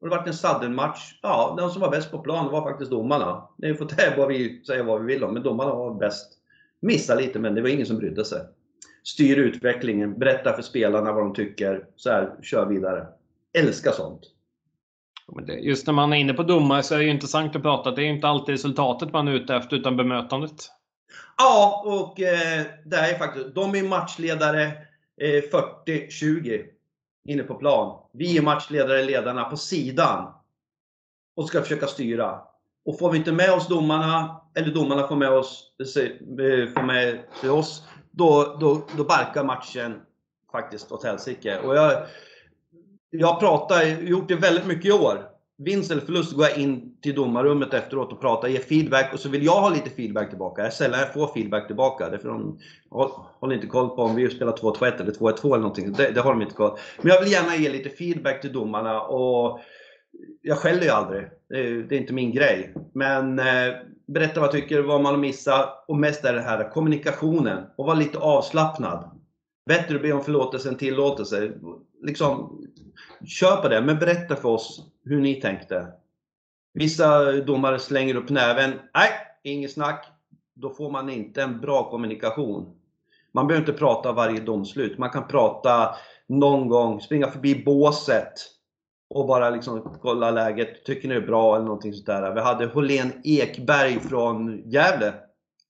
Och 0.00 0.08
det 0.08 0.16
vart 0.16 0.26
en 0.26 0.34
saddelmatch. 0.34 1.18
Ja, 1.22 1.54
de 1.58 1.70
som 1.70 1.82
var 1.82 1.90
bäst 1.90 2.10
på 2.10 2.18
plan 2.18 2.52
var 2.52 2.62
faktiskt 2.62 2.90
domarna. 2.90 3.48
Det 3.56 3.74
får 3.74 4.16
vad 4.16 4.28
vi 4.28 4.64
säga 4.64 4.82
vad 4.82 5.00
vi 5.00 5.14
vill 5.14 5.24
om, 5.24 5.34
men 5.34 5.42
domarna 5.42 5.74
var 5.74 5.94
bäst. 5.94 6.32
Missade 6.80 7.22
lite, 7.22 7.38
men 7.38 7.54
det 7.54 7.62
var 7.62 7.68
ingen 7.68 7.86
som 7.86 7.96
brydde 7.96 8.24
sig 8.24 8.40
styr 9.08 9.36
utvecklingen, 9.36 10.18
berättar 10.18 10.52
för 10.52 10.62
spelarna 10.62 11.12
vad 11.12 11.24
de 11.24 11.34
tycker, 11.34 11.84
så 11.96 12.10
här, 12.10 12.34
kör 12.42 12.66
vidare. 12.66 13.06
Älskar 13.58 13.92
sånt. 13.92 14.20
Just 15.60 15.86
när 15.86 15.94
man 15.94 16.12
är 16.12 16.16
inne 16.16 16.34
på 16.34 16.42
domare 16.42 16.82
så 16.82 16.94
är 16.94 16.98
det 16.98 17.04
ju 17.04 17.10
intressant 17.10 17.56
att 17.56 17.62
prata. 17.62 17.90
Det 17.90 18.02
är 18.02 18.06
inte 18.06 18.28
alltid 18.28 18.52
resultatet 18.52 19.12
man 19.12 19.28
är 19.28 19.32
ute 19.32 19.54
efter, 19.54 19.76
utan 19.76 19.96
bemötandet. 19.96 20.70
Ja, 21.36 21.82
och 21.86 22.20
eh, 22.20 22.62
det 22.84 22.96
är 22.96 23.18
faktiskt, 23.18 23.54
de 23.54 23.74
är 23.74 23.82
matchledare 23.82 24.64
eh, 25.20 25.42
40-20 25.86 26.64
inne 27.28 27.42
på 27.42 27.54
plan. 27.54 27.98
Vi 28.12 28.38
är 28.38 28.42
matchledare, 28.42 29.04
ledarna 29.04 29.44
på 29.44 29.56
sidan 29.56 30.32
och 31.36 31.48
ska 31.48 31.62
försöka 31.62 31.86
styra. 31.86 32.40
Och 32.84 32.98
får 32.98 33.10
vi 33.10 33.18
inte 33.18 33.32
med 33.32 33.52
oss 33.52 33.68
domarna, 33.68 34.40
eller 34.54 34.74
domarna 34.74 35.08
får 35.08 35.16
med 35.16 35.30
oss, 35.30 35.72
eh, 35.96 36.72
får 36.72 36.82
med 36.82 37.20
sig 37.40 37.50
oss, 37.50 37.82
då, 38.10 38.56
då, 38.60 38.86
då 38.96 39.04
barkar 39.04 39.44
matchen 39.44 40.00
faktiskt 40.52 40.92
åt 40.92 41.04
helsike. 41.04 41.58
Och 41.58 41.76
jag, 41.76 42.02
jag 43.10 43.40
pratar, 43.40 43.82
gjort 43.82 44.28
det 44.28 44.36
väldigt 44.36 44.66
mycket 44.66 44.86
i 44.86 44.92
år. 44.92 45.28
Vinst 45.56 45.90
eller 45.90 46.02
förlust 46.02 46.32
går 46.32 46.44
jag 46.44 46.58
in 46.58 46.87
till 47.02 47.14
domarrummet 47.14 47.74
efteråt 47.74 48.12
och 48.12 48.20
prata, 48.20 48.48
ge 48.48 48.58
feedback 48.58 49.12
och 49.12 49.20
så 49.20 49.28
vill 49.28 49.44
jag 49.44 49.60
ha 49.60 49.70
lite 49.70 49.90
feedback 49.90 50.28
tillbaka. 50.28 50.62
Jag 50.62 50.66
är 50.66 50.72
sällan 50.72 51.00
jag 51.00 51.12
får 51.12 51.26
feedback 51.26 51.66
tillbaka. 51.66 52.10
Därför 52.10 52.28
de 52.28 52.58
håller 53.40 53.54
inte 53.54 53.66
koll 53.66 53.88
på 53.88 54.02
om 54.02 54.16
vi 54.16 54.30
spelar 54.30 54.52
2-2-1 54.52 55.00
eller 55.00 55.12
2-1-2 55.12 55.46
eller 55.46 55.58
någonting. 55.58 55.92
Det, 55.92 56.10
det 56.10 56.20
har 56.20 56.32
de 56.32 56.42
inte 56.42 56.54
koll 56.54 56.78
Men 57.02 57.12
jag 57.12 57.22
vill 57.22 57.32
gärna 57.32 57.56
ge 57.56 57.68
lite 57.68 57.88
feedback 57.88 58.40
till 58.40 58.52
domarna 58.52 59.00
och 59.00 59.60
jag 60.42 60.58
skäller 60.58 60.82
ju 60.82 60.88
aldrig. 60.88 61.24
Det 61.48 61.58
är, 61.58 61.74
det 61.74 61.96
är 61.96 62.00
inte 62.00 62.12
min 62.12 62.32
grej. 62.32 62.74
Men 62.94 63.38
eh, 63.38 63.74
berätta 64.06 64.40
vad 64.40 64.46
jag 64.46 64.52
tycker, 64.52 64.82
vad 64.82 65.02
man 65.02 65.14
har 65.14 65.20
missat 65.20 65.84
och 65.88 65.96
mest 65.96 66.24
är 66.24 66.32
det 66.32 66.40
här 66.40 66.70
kommunikationen 66.70 67.64
och 67.76 67.86
vara 67.86 67.96
lite 67.96 68.18
avslappnad. 68.18 69.10
Bättre 69.66 69.96
att 69.96 70.02
be 70.02 70.12
om 70.12 70.24
förlåtelse 70.24 70.68
än 70.68 70.76
tillåtelse. 70.76 71.52
Liksom, 72.02 72.60
kör 73.26 73.56
på 73.56 73.68
det, 73.68 73.80
men 73.80 73.98
berätta 73.98 74.36
för 74.36 74.48
oss 74.48 74.86
hur 75.04 75.20
ni 75.20 75.40
tänkte. 75.40 75.86
Vissa 76.78 77.32
domare 77.32 77.78
slänger 77.78 78.14
upp 78.14 78.30
näven. 78.30 78.70
Nej, 78.94 79.10
inget 79.42 79.72
snack. 79.72 80.06
Då 80.54 80.70
får 80.70 80.90
man 80.90 81.10
inte 81.10 81.42
en 81.42 81.60
bra 81.60 81.90
kommunikation. 81.90 82.74
Man 83.34 83.46
behöver 83.46 83.68
inte 83.68 83.78
prata 83.78 84.12
varje 84.12 84.40
domslut. 84.40 84.98
Man 84.98 85.10
kan 85.10 85.26
prata 85.28 85.94
någon 86.26 86.68
gång, 86.68 87.00
springa 87.00 87.26
förbi 87.26 87.62
båset 87.64 88.32
och 89.10 89.26
bara 89.26 89.50
liksom 89.50 89.98
kolla 90.02 90.30
läget. 90.30 90.84
Tycker 90.84 91.08
ni 91.08 91.14
det 91.14 91.20
är 91.20 91.26
bra 91.26 91.56
eller 91.56 91.64
någonting 91.64 91.92
sånt 91.92 92.06
där. 92.06 92.34
Vi 92.34 92.40
hade 92.40 92.66
Hållén 92.66 93.12
Ekberg 93.24 94.00
från 94.00 94.70
Gävle, 94.70 95.14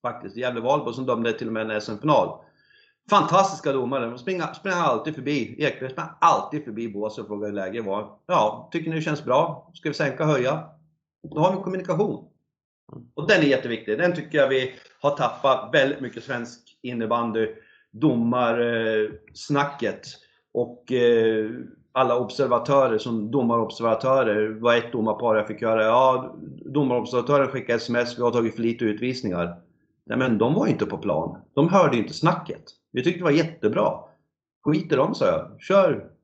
faktiskt, 0.02 0.36
Gävle-Valbo, 0.36 0.92
som 0.92 1.06
dömde 1.06 1.32
till 1.32 1.46
och 1.46 1.52
med 1.52 1.70
en 1.70 1.80
SM-final. 1.80 2.38
Fantastiska 3.11 3.72
domare. 3.72 4.06
De 4.06 4.18
springer, 4.18 4.52
springer 4.54 4.76
alltid 4.76 5.14
förbi. 5.14 5.54
Ekberg 5.59 5.90
springer 5.90 6.11
alltid 6.20 6.64
förbi 6.64 6.88
båset 6.88 7.18
och 7.22 7.26
frågar 7.26 7.48
hur 7.48 7.54
läget 7.54 7.84
var. 7.84 8.11
Ja, 8.26 8.68
tycker 8.72 8.90
ni 8.90 8.96
det 8.96 9.02
känns 9.02 9.24
bra? 9.24 9.70
Ska 9.74 9.88
vi 9.88 9.94
sänka 9.94 10.24
höja? 10.24 10.78
Då 11.23 11.41
har 11.41 11.57
vi 11.57 11.62
kommunikation. 11.62 12.25
Och 13.14 13.29
den 13.29 13.41
är 13.41 13.47
jätteviktig. 13.47 13.99
Den 13.99 14.14
tycker 14.14 14.39
jag 14.39 14.49
vi 14.49 14.73
har 15.01 15.16
tappat 15.16 15.75
väldigt 15.75 16.01
mycket 16.01 16.25
svensk 16.25 16.79
innebandy. 16.83 17.49
Domarsnacket. 17.91 20.01
Och 20.53 20.93
eh, 20.93 21.51
alla 21.93 22.19
observatörer 22.19 22.99
som 22.99 23.31
domarobservatörer. 23.31 24.49
Det 24.49 24.61
var 24.61 24.77
ett 24.77 24.93
domarpar 24.93 25.37
jag 25.37 25.47
fick 25.47 25.62
höra. 25.62 25.85
Ja, 25.85 26.37
domarobservatören 26.64 27.49
skickade 27.49 27.77
sms. 27.77 28.19
Vi 28.19 28.23
har 28.23 28.31
tagit 28.31 28.55
för 28.55 28.62
lite 28.62 28.85
utvisningar. 28.85 29.57
Nej 30.07 30.19
men 30.19 30.39
de 30.39 30.55
var 30.55 30.66
ju 30.66 30.73
inte 30.73 30.87
på 30.87 30.99
plan. 30.99 31.41
De 31.55 31.69
hörde 31.69 31.97
inte 31.97 32.14
snacket. 32.14 32.62
Vi 32.93 33.05
tyckte 33.05 33.21
det 33.21 33.25
var 33.25 33.31
jättebra. 33.31 33.93
Skit 34.64 34.93
i 34.93 34.97
dem 34.97 35.14
sa 35.14 35.27
jag. 35.27 35.61
Kör! 35.61 36.18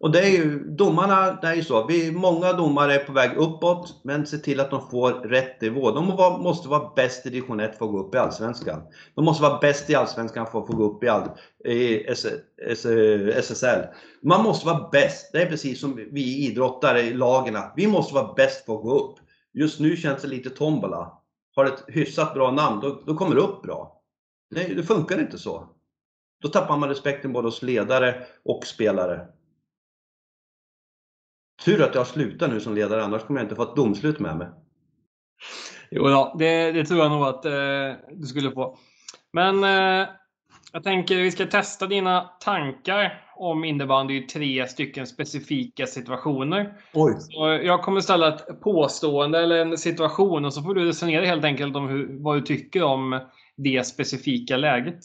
Och 0.00 0.10
det 0.10 0.20
är 0.20 0.30
ju, 0.30 0.58
domarna, 0.58 1.38
det 1.40 1.46
är 1.46 1.54
ju 1.54 1.64
så. 1.64 1.86
Vi, 1.86 2.12
många 2.12 2.52
domare 2.52 2.94
är 2.94 3.04
på 3.04 3.12
väg 3.12 3.36
uppåt, 3.36 4.00
men 4.04 4.26
se 4.26 4.38
till 4.38 4.60
att 4.60 4.70
de 4.70 4.90
får 4.90 5.10
rätt 5.10 5.60
nivå. 5.60 5.90
De 5.90 6.06
måste 6.42 6.68
vara 6.68 6.92
bäst 6.96 7.26
i 7.26 7.30
division 7.30 7.60
1 7.60 7.78
för 7.78 7.84
att 7.84 7.90
gå 7.90 7.98
upp 7.98 8.14
i 8.14 8.18
Allsvenskan. 8.18 8.82
De 9.14 9.24
måste 9.24 9.42
vara 9.42 9.58
bäst 9.58 9.90
i 9.90 9.94
Allsvenskan 9.94 10.46
för 10.46 10.58
att 10.58 10.66
få 10.66 10.76
gå 10.76 10.84
upp 10.84 11.04
i, 11.04 11.08
all, 11.08 11.28
i 11.64 12.06
S, 12.06 12.26
S, 12.66 12.86
SSL. 13.34 13.80
Man 14.22 14.42
måste 14.42 14.66
vara 14.66 14.88
bäst. 14.92 15.30
Det 15.32 15.42
är 15.42 15.46
precis 15.46 15.80
som 15.80 15.96
vi 16.12 16.46
idrottare 16.46 17.00
i 17.00 17.14
lagen. 17.14 17.56
Vi 17.76 17.86
måste 17.86 18.14
vara 18.14 18.34
bäst 18.34 18.64
för 18.64 18.74
att 18.74 18.82
gå 18.82 18.98
upp. 18.98 19.16
Just 19.54 19.80
nu 19.80 19.96
känns 19.96 20.22
det 20.22 20.28
lite 20.28 20.50
tombola. 20.50 21.12
Har 21.54 21.64
ett 21.64 21.84
hyfsat 21.86 22.34
bra 22.34 22.50
namn, 22.50 22.80
då, 22.80 23.02
då 23.06 23.14
kommer 23.14 23.34
det 23.34 23.40
upp 23.40 23.62
bra. 23.62 24.02
Det, 24.54 24.74
det 24.74 24.82
funkar 24.82 25.20
inte 25.20 25.38
så. 25.38 25.68
Då 26.42 26.48
tappar 26.48 26.76
man 26.76 26.88
respekten 26.88 27.32
både 27.32 27.48
hos 27.48 27.62
ledare 27.62 28.26
och 28.44 28.66
spelare. 28.66 29.26
Tur 31.64 31.82
att 31.82 31.94
jag 31.94 32.06
slutar 32.06 32.48
nu 32.48 32.60
som 32.60 32.74
ledare, 32.74 33.04
annars 33.04 33.22
kommer 33.22 33.40
jag 33.40 33.44
inte 33.44 33.56
få 33.56 33.62
ett 33.62 33.76
domslut 33.76 34.18
med 34.18 34.36
mig. 34.36 34.48
Jo 35.90 36.08
då, 36.08 36.36
det, 36.38 36.72
det 36.72 36.84
tror 36.84 37.00
jag 37.00 37.10
nog 37.10 37.22
att 37.22 37.44
eh, 37.44 37.92
du 38.12 38.26
skulle 38.26 38.50
få. 38.50 38.78
Men 39.32 39.64
eh, 39.64 40.08
jag 40.72 40.84
tänker 40.84 41.16
vi 41.16 41.30
ska 41.30 41.46
testa 41.46 41.86
dina 41.86 42.30
tankar 42.40 43.22
om 43.36 43.64
innebandy 43.64 44.16
i 44.16 44.22
tre 44.22 44.68
stycken 44.68 45.06
specifika 45.06 45.86
situationer. 45.86 46.72
Oj. 46.92 47.16
Så 47.18 47.60
jag 47.62 47.82
kommer 47.82 48.00
ställa 48.00 48.34
ett 48.34 48.60
påstående 48.60 49.38
eller 49.38 49.56
en 49.56 49.78
situation 49.78 50.44
och 50.44 50.54
så 50.54 50.62
får 50.62 50.74
du 50.74 50.84
resonera 50.84 51.26
helt 51.26 51.44
enkelt 51.44 51.76
om 51.76 51.88
hur, 51.88 52.22
vad 52.22 52.36
du 52.36 52.40
tycker 52.40 52.82
om 52.82 53.20
det 53.56 53.86
specifika 53.86 54.56
läget. 54.56 54.98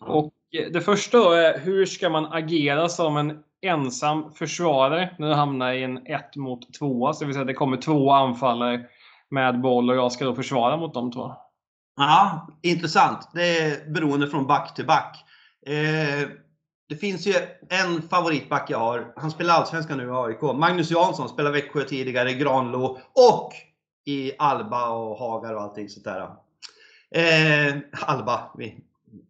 Och 0.00 0.32
det 0.72 0.80
första 0.80 1.18
är, 1.18 1.58
hur 1.58 1.86
ska 1.86 2.10
man 2.10 2.32
agera 2.32 2.88
som 2.88 3.16
en 3.16 3.38
ensam 3.62 4.32
försvarare 4.32 5.14
när 5.18 5.28
du 5.28 5.34
hamnar 5.34 5.72
i 5.72 5.82
en 5.82 6.06
1 6.06 6.36
mot 6.36 6.74
2? 6.74 7.12
Så 7.12 7.20
det 7.20 7.26
vill 7.26 7.34
säga 7.34 7.40
att 7.40 7.46
det 7.46 7.54
kommer 7.54 7.76
två 7.76 8.12
anfallare 8.12 8.86
med 9.28 9.60
boll 9.60 9.90
och 9.90 9.96
jag 9.96 10.12
ska 10.12 10.24
då 10.24 10.34
försvara 10.34 10.76
mot 10.76 10.94
de 10.94 11.12
två. 11.12 11.32
Ja, 11.96 12.48
intressant. 12.62 13.30
Det 13.34 13.58
är 13.58 13.90
beroende 13.90 14.26
från 14.26 14.46
back 14.46 14.74
till 14.74 14.86
back. 14.86 15.24
Eh, 15.66 16.28
det 16.88 16.96
finns 16.96 17.26
ju 17.26 17.34
en 17.68 18.02
favoritback 18.02 18.70
jag 18.70 18.78
har. 18.78 19.12
Han 19.16 19.30
spelar 19.30 19.54
Allsvenskan 19.54 19.98
nu 19.98 20.04
i 20.04 20.10
AIK. 20.10 20.42
Magnus 20.42 20.90
Jansson 20.90 21.28
spelade 21.28 21.54
Växjö 21.54 21.84
tidigare, 21.84 22.32
Granlo 22.32 22.98
och 23.12 23.52
i 24.04 24.32
Alba 24.38 24.88
och 24.88 25.16
Hagar 25.18 25.54
och 25.54 25.62
allting 25.62 25.88
sånt 25.88 26.04
där. 26.04 26.20
Eh, 27.14 27.76
Alba, 27.92 28.50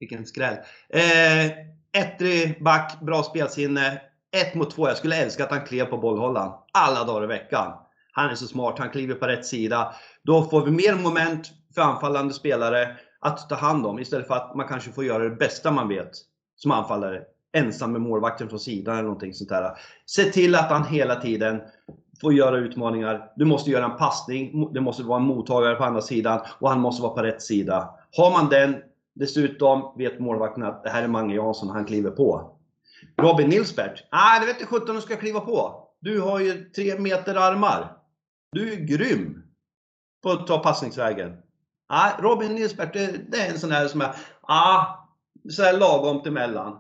vilken 0.01 0.27
skräll. 0.27 0.57
Eh, 0.89 1.51
ettrig 1.93 2.65
back, 2.65 3.01
bra 3.01 3.23
spelsinne. 3.23 4.01
Ett 4.33 4.55
mot 4.55 4.71
två. 4.71 4.89
Jag 4.89 4.97
skulle 4.97 5.17
älska 5.17 5.45
att 5.45 5.51
han 5.51 5.67
klev 5.67 5.85
på 5.85 5.99
bollhållaren 5.99 6.53
alla 6.73 7.05
dagar 7.05 7.25
i 7.25 7.27
veckan. 7.27 7.73
Han 8.13 8.31
är 8.31 8.35
så 8.35 8.47
smart, 8.47 8.79
han 8.79 8.91
kliver 8.91 9.15
på 9.15 9.27
rätt 9.27 9.47
sida. 9.47 9.95
Då 10.23 10.43
får 10.43 10.65
vi 10.65 10.71
mer 10.71 11.03
moment 11.03 11.51
för 11.75 11.83
anfallande 11.83 12.35
spelare 12.35 12.97
att 13.21 13.49
ta 13.49 13.55
hand 13.55 13.87
om 13.87 13.99
istället 13.99 14.27
för 14.27 14.35
att 14.35 14.55
man 14.55 14.69
kanske 14.69 14.93
får 14.93 15.05
göra 15.05 15.25
det 15.25 15.37
bästa 15.37 15.71
man 15.71 15.89
vet 15.89 16.11
som 16.57 16.71
anfallare. 16.71 17.23
Ensam 17.53 17.93
med 17.93 18.01
målvakten 18.01 18.49
från 18.49 18.61
sidan 18.61 18.95
eller 18.95 19.03
någonting 19.03 19.35
sånt 19.35 19.51
där. 19.51 19.73
Se 20.07 20.25
till 20.25 20.55
att 20.55 20.71
han 20.71 20.85
hela 20.85 21.15
tiden 21.15 21.61
får 22.21 22.33
göra 22.33 22.59
utmaningar. 22.59 23.33
Du 23.37 23.45
måste 23.45 23.71
göra 23.71 23.85
en 23.85 23.97
passning, 23.97 24.73
det 24.73 24.81
måste 24.81 25.03
vara 25.03 25.21
en 25.21 25.27
mottagare 25.27 25.75
på 25.75 25.85
andra 25.85 26.01
sidan 26.01 26.41
och 26.61 26.69
han 26.69 26.81
måste 26.81 27.03
vara 27.03 27.15
på 27.15 27.23
rätt 27.23 27.43
sida. 27.43 27.95
Har 28.17 28.31
man 28.31 28.49
den, 28.49 28.77
dessutom 29.15 29.95
vet 29.99 30.21
målvakten 30.21 30.63
att 30.63 30.85
det 30.85 30.91
här 30.91 31.03
är 31.03 31.09
Mange 31.09 31.35
Jansson, 31.35 31.69
han 31.69 31.85
kliver 31.85 32.11
på. 32.11 32.57
Robin 33.23 33.49
Nilsbert? 33.49 34.05
Nej, 34.13 34.41
det 34.41 34.47
vet 34.47 34.61
inte 34.61 34.67
sjutton 34.67 34.97
du 34.97 35.03
ska 35.03 35.17
kliva 35.17 35.41
på. 35.41 35.89
Du 36.01 36.21
har 36.21 36.41
ju 36.41 36.71
tre 36.71 36.99
meter 36.99 37.35
armar. 37.35 37.97
Du 38.53 38.73
är 38.73 38.77
grym 38.77 39.43
på 40.23 40.31
att 40.31 40.47
ta 40.47 40.59
passningsvägen. 40.59 41.37
Nej, 41.91 42.13
Robin 42.19 42.55
Nilsbert, 42.55 42.93
det, 42.93 43.21
det, 43.29 43.41
är 43.41 43.51
en 43.51 43.59
sån 43.59 43.71
här 43.71 43.89
som 43.89 44.01
är, 44.01 44.15
ah, 44.41 44.85
så 45.51 45.63
här 45.63 45.79
lagom 45.79 46.23
emellan. 46.27 46.79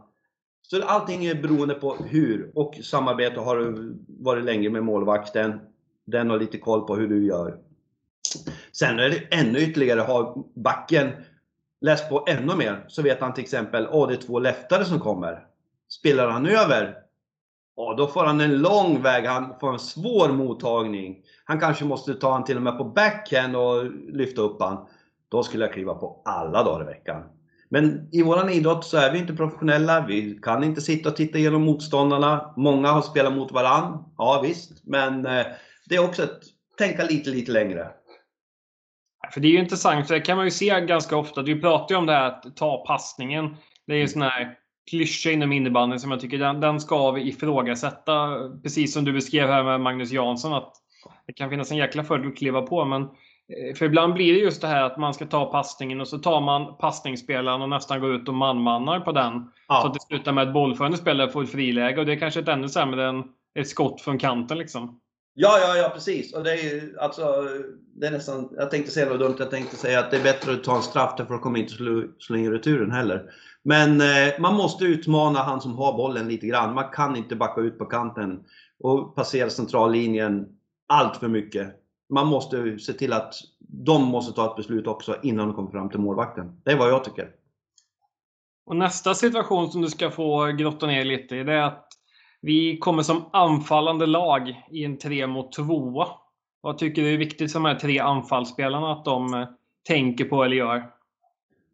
Så 0.62 0.84
allting 0.84 1.24
är 1.24 1.34
beroende 1.34 1.74
på 1.74 1.94
hur 1.94 2.52
och 2.54 2.74
samarbete 2.82 3.40
har 3.40 3.56
du 3.56 3.98
varit 4.08 4.44
länge 4.44 4.70
med 4.70 4.84
målvakten. 4.84 5.60
Den 6.06 6.30
har 6.30 6.38
lite 6.38 6.58
koll 6.58 6.86
på 6.86 6.96
hur 6.96 7.08
du 7.08 7.26
gör. 7.26 7.58
Sen 8.72 8.98
är 8.98 9.10
det 9.10 9.18
ännu 9.30 9.58
ytterligare, 9.58 10.00
har 10.00 10.44
backen 10.54 11.12
läst 11.80 12.08
på 12.08 12.24
ännu 12.28 12.56
mer 12.56 12.84
så 12.88 13.02
vet 13.02 13.20
han 13.20 13.34
till 13.34 13.44
exempel, 13.44 13.88
åh 13.90 14.08
det 14.08 14.14
är 14.14 14.16
två 14.16 14.38
leftare 14.38 14.84
som 14.84 15.00
kommer. 15.00 15.46
Spelar 15.90 16.28
han 16.28 16.46
över, 16.46 16.96
ja 17.76 17.94
då 17.98 18.06
får 18.06 18.24
han 18.24 18.40
en 18.40 18.58
lång 18.58 19.02
väg, 19.02 19.24
han 19.24 19.58
får 19.60 19.72
en 19.72 19.78
svår 19.78 20.28
mottagning. 20.28 21.16
Han 21.44 21.60
kanske 21.60 21.84
måste 21.84 22.14
ta 22.14 22.32
han 22.32 22.44
till 22.44 22.56
och 22.56 22.62
med 22.62 22.78
på 22.78 22.84
backhand 22.84 23.56
och 23.56 23.84
lyfta 24.12 24.42
upp 24.42 24.62
han. 24.62 24.86
Då 25.28 25.42
skulle 25.42 25.64
jag 25.64 25.72
kliva 25.72 25.94
på 25.94 26.22
alla 26.24 26.62
dagar 26.62 26.82
i 26.82 26.86
veckan. 26.86 27.22
Men 27.68 28.08
i 28.12 28.22
våran 28.22 28.50
idrott 28.50 28.84
så 28.84 28.96
är 28.96 29.12
vi 29.12 29.18
inte 29.18 29.36
professionella. 29.36 30.06
Vi 30.06 30.38
kan 30.42 30.64
inte 30.64 30.80
sitta 30.80 31.08
och 31.08 31.16
titta 31.16 31.38
igenom 31.38 31.62
motståndarna. 31.62 32.54
Många 32.56 32.88
har 32.88 33.02
spelat 33.02 33.32
mot 33.32 33.52
varann. 33.52 34.04
Ja 34.18 34.40
visst, 34.42 34.86
men 34.86 35.26
eh, 35.26 35.46
det 35.86 35.94
är 35.94 36.04
också 36.04 36.22
att 36.22 36.40
tänka 36.78 37.04
lite, 37.04 37.30
lite 37.30 37.52
längre. 37.52 37.88
För 39.32 39.40
det 39.40 39.48
är 39.48 39.52
ju 39.52 39.58
intressant, 39.58 40.06
för 40.06 40.14
det 40.14 40.20
kan 40.20 40.36
man 40.36 40.46
ju 40.46 40.50
se 40.50 40.80
ganska 40.80 41.16
ofta. 41.16 41.42
Du 41.42 41.60
pratar 41.60 41.94
ju 41.94 41.98
om 41.98 42.06
det 42.06 42.12
här 42.12 42.26
att 42.26 42.56
ta 42.56 42.84
passningen. 42.86 43.56
Det 43.86 43.92
är 43.92 43.98
ju 43.98 44.08
sån 44.08 44.22
här 44.22 44.59
klyscha 44.90 45.30
inom 45.30 45.52
innebandyn 45.52 46.00
som 46.00 46.10
jag 46.10 46.20
tycker 46.20 46.38
den, 46.38 46.60
den 46.60 46.80
ska 46.80 47.10
vi 47.10 47.28
ifrågasätta. 47.28 48.28
Precis 48.62 48.94
som 48.94 49.04
du 49.04 49.12
beskrev 49.12 49.48
här 49.48 49.64
med 49.64 49.80
Magnus 49.80 50.12
Jansson 50.12 50.52
att 50.52 50.72
det 51.26 51.32
kan 51.32 51.50
finnas 51.50 51.70
en 51.70 51.76
jäkla 51.76 52.04
fördel 52.04 52.28
att 52.28 52.36
kliva 52.36 52.62
på. 52.62 52.84
Men 52.84 53.08
Eh, 53.50 53.74
för 53.74 53.86
ibland 53.86 54.14
blir 54.14 54.32
det 54.32 54.38
just 54.38 54.60
det 54.60 54.68
här 54.68 54.82
att 54.82 54.96
man 54.96 55.14
ska 55.14 55.26
ta 55.26 55.52
passningen 55.52 56.00
och 56.00 56.08
så 56.08 56.18
tar 56.18 56.40
man 56.40 56.76
passningsspelaren 56.76 57.62
och 57.62 57.68
nästan 57.68 58.00
går 58.00 58.14
ut 58.14 58.28
och 58.28 58.34
manmannar 58.34 59.00
på 59.00 59.12
den. 59.12 59.50
Ja. 59.68 59.80
Så 59.80 59.86
att 59.86 59.94
det 59.94 60.00
slutar 60.00 60.32
med 60.32 60.48
att 60.48 60.54
bollförande 60.54 60.96
spelare 60.96 61.30
får 61.30 61.42
ett 61.42 61.52
friläge 61.52 62.00
och 62.00 62.06
det 62.06 62.12
är 62.12 62.18
kanske 62.18 62.40
ett 62.40 62.48
ännu 62.48 62.68
sämre 62.68 63.08
än 63.08 63.24
ett 63.58 63.68
skott 63.68 64.00
från 64.00 64.18
kanten 64.18 64.58
liksom. 64.58 65.00
Ja, 65.34 65.58
ja, 65.58 65.76
ja 65.76 65.88
precis. 65.88 66.34
Och 66.34 66.44
det 66.44 66.52
är 66.52 66.56
ju 66.56 66.98
alltså, 66.98 67.46
det 67.94 68.06
är 68.06 68.10
nästan, 68.10 68.48
jag 68.56 68.70
tänkte 68.70 68.92
säga 68.92 69.08
något 69.08 69.20
dumt, 69.20 69.36
jag 69.38 69.50
tänkte 69.50 69.76
säga 69.76 70.00
att 70.00 70.10
det 70.10 70.16
är 70.16 70.22
bättre 70.22 70.52
att 70.52 70.64
ta 70.64 70.76
en 70.76 70.82
straff 70.82 71.16
för 71.16 71.34
att 71.34 71.40
komma 71.40 71.58
inte 71.58 71.72
slå, 71.72 72.04
slå 72.18 72.36
in 72.36 72.52
returen 72.52 72.90
heller. 72.90 73.30
Men 73.62 74.00
eh, 74.00 74.40
man 74.40 74.54
måste 74.54 74.84
utmana 74.84 75.38
han 75.38 75.60
som 75.60 75.78
har 75.78 75.96
bollen 75.96 76.28
lite 76.28 76.46
grann. 76.46 76.74
Man 76.74 76.90
kan 76.92 77.16
inte 77.16 77.36
backa 77.36 77.60
ut 77.60 77.78
på 77.78 77.84
kanten 77.84 78.44
och 78.80 79.14
passera 79.16 79.50
centrallinjen 79.50 80.46
allt 80.88 81.16
för 81.16 81.28
mycket. 81.28 81.68
man 82.08 82.26
måste 82.26 82.78
se 82.78 82.92
till 82.92 83.12
att 83.12 83.34
de 83.58 84.04
måste 84.04 84.32
ta 84.32 84.50
ett 84.50 84.56
beslut 84.56 84.86
också 84.86 85.16
innan 85.22 85.48
de 85.48 85.56
kommer 85.56 85.70
fram 85.70 85.90
till 85.90 86.00
målvakten. 86.00 86.60
Det 86.64 86.70
är 86.70 86.76
vad 86.76 86.90
jag 86.90 87.04
tycker. 87.04 87.30
Och 88.66 88.76
nästa 88.76 89.14
situation 89.14 89.70
som 89.70 89.82
du 89.82 89.88
ska 89.88 90.10
få 90.10 90.46
grotta 90.46 90.86
ner 90.86 91.04
lite 91.04 91.36
i, 91.36 91.44
det 91.44 91.52
är 91.52 91.62
att 91.62 91.89
vi 92.42 92.78
kommer 92.78 93.02
som 93.02 93.24
anfallande 93.32 94.06
lag 94.06 94.64
i 94.70 94.84
en 94.84 94.98
3 94.98 95.26
mot 95.26 95.52
2. 95.52 96.06
Vad 96.60 96.78
tycker 96.78 97.02
du 97.02 97.14
är 97.14 97.18
viktigt 97.18 97.52
för 97.52 97.60
de 97.60 97.64
här 97.64 97.74
tre 97.74 97.98
anfallsspelarna 97.98 98.92
att 98.92 99.04
de 99.04 99.34
eh, 99.34 99.48
tänker 99.88 100.24
på 100.24 100.44
eller 100.44 100.56
gör? 100.56 100.90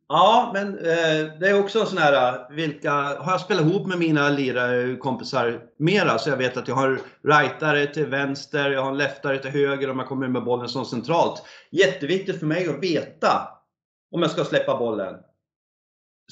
Ja, 0.09 0.51
men 0.55 0.79
eh, 0.79 1.39
det 1.41 1.49
är 1.49 1.61
också 1.61 1.81
en 1.81 1.87
sån 1.87 1.99
här, 1.99 2.33
eh, 2.33 2.57
vilka, 2.57 2.93
har 2.93 3.33
jag 3.33 3.41
spelat 3.41 3.67
ihop 3.67 3.87
med 3.87 3.99
mina 3.99 4.29
lirare, 4.29 4.91
eh, 4.91 4.97
kompisar 4.97 5.61
mera 5.77 6.19
så 6.19 6.31
jag 6.31 6.37
vet 6.37 6.57
att 6.57 6.69
jag 6.69 6.75
har 6.75 7.01
rightare 7.23 7.87
till 7.87 8.07
vänster, 8.07 8.71
jag 8.71 8.83
har 8.83 8.91
en 8.91 8.99
leftare 8.99 9.39
till 9.39 9.51
höger 9.51 9.91
om 9.91 9.99
jag 9.99 10.09
kommer 10.09 10.29
med 10.29 10.45
bollen 10.45 10.69
som 10.69 10.85
centralt. 10.85 11.43
Jätteviktigt 11.71 12.39
för 12.39 12.47
mig 12.47 12.69
att 12.69 12.83
veta 12.83 13.49
om 14.11 14.23
jag 14.23 14.31
ska 14.31 14.45
släppa 14.45 14.79
bollen. 14.79 15.15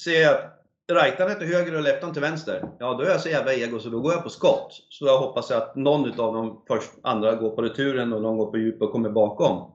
Ser 0.04 0.54
jag 0.86 1.38
till 1.38 1.48
höger 1.48 1.74
och 1.74 1.82
Leptan 1.82 2.12
till 2.12 2.22
vänster, 2.22 2.68
ja 2.78 2.94
då 2.94 3.02
är 3.04 3.10
jag 3.10 3.20
så 3.20 3.28
jävla 3.28 3.54
ego 3.54 3.78
så 3.78 3.88
då 3.88 4.00
går 4.00 4.12
jag 4.12 4.22
på 4.22 4.30
skott. 4.30 4.68
Så 4.88 5.06
jag 5.06 5.18
hoppas 5.18 5.50
att 5.50 5.76
någon 5.76 6.08
utav 6.08 6.34
de 6.34 6.64
först, 6.68 6.90
andra 7.02 7.34
går 7.34 7.50
på 7.50 7.62
returen 7.62 8.12
och 8.12 8.22
någon 8.22 8.38
går 8.38 8.50
på 8.50 8.58
djup 8.58 8.82
och 8.82 8.92
kommer 8.92 9.10
bakom. 9.10 9.70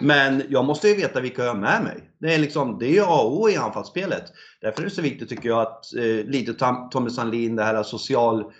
Men 0.00 0.42
jag 0.48 0.64
måste 0.64 0.88
ju 0.88 0.94
veta 0.94 1.20
vilka 1.20 1.44
jag 1.44 1.54
har 1.54 1.60
med 1.60 1.82
mig. 1.82 2.10
Det 2.18 2.34
är 2.34 2.38
liksom, 2.38 2.78
det 2.78 2.98
är 2.98 3.02
A 3.02 3.22
och 3.22 3.40
O 3.40 3.48
i 3.48 3.56
anfallsspelet. 3.56 4.24
Därför 4.60 4.80
är 4.80 4.84
det 4.84 4.90
så 4.90 5.02
viktigt 5.02 5.28
tycker 5.28 5.48
jag 5.48 5.60
att, 5.60 5.94
eh, 5.94 6.26
lite 6.26 6.54
Tommy 6.90 7.10
Sandlin, 7.10 7.56
det 7.56 7.64
här 7.64 7.82
social 7.82 8.52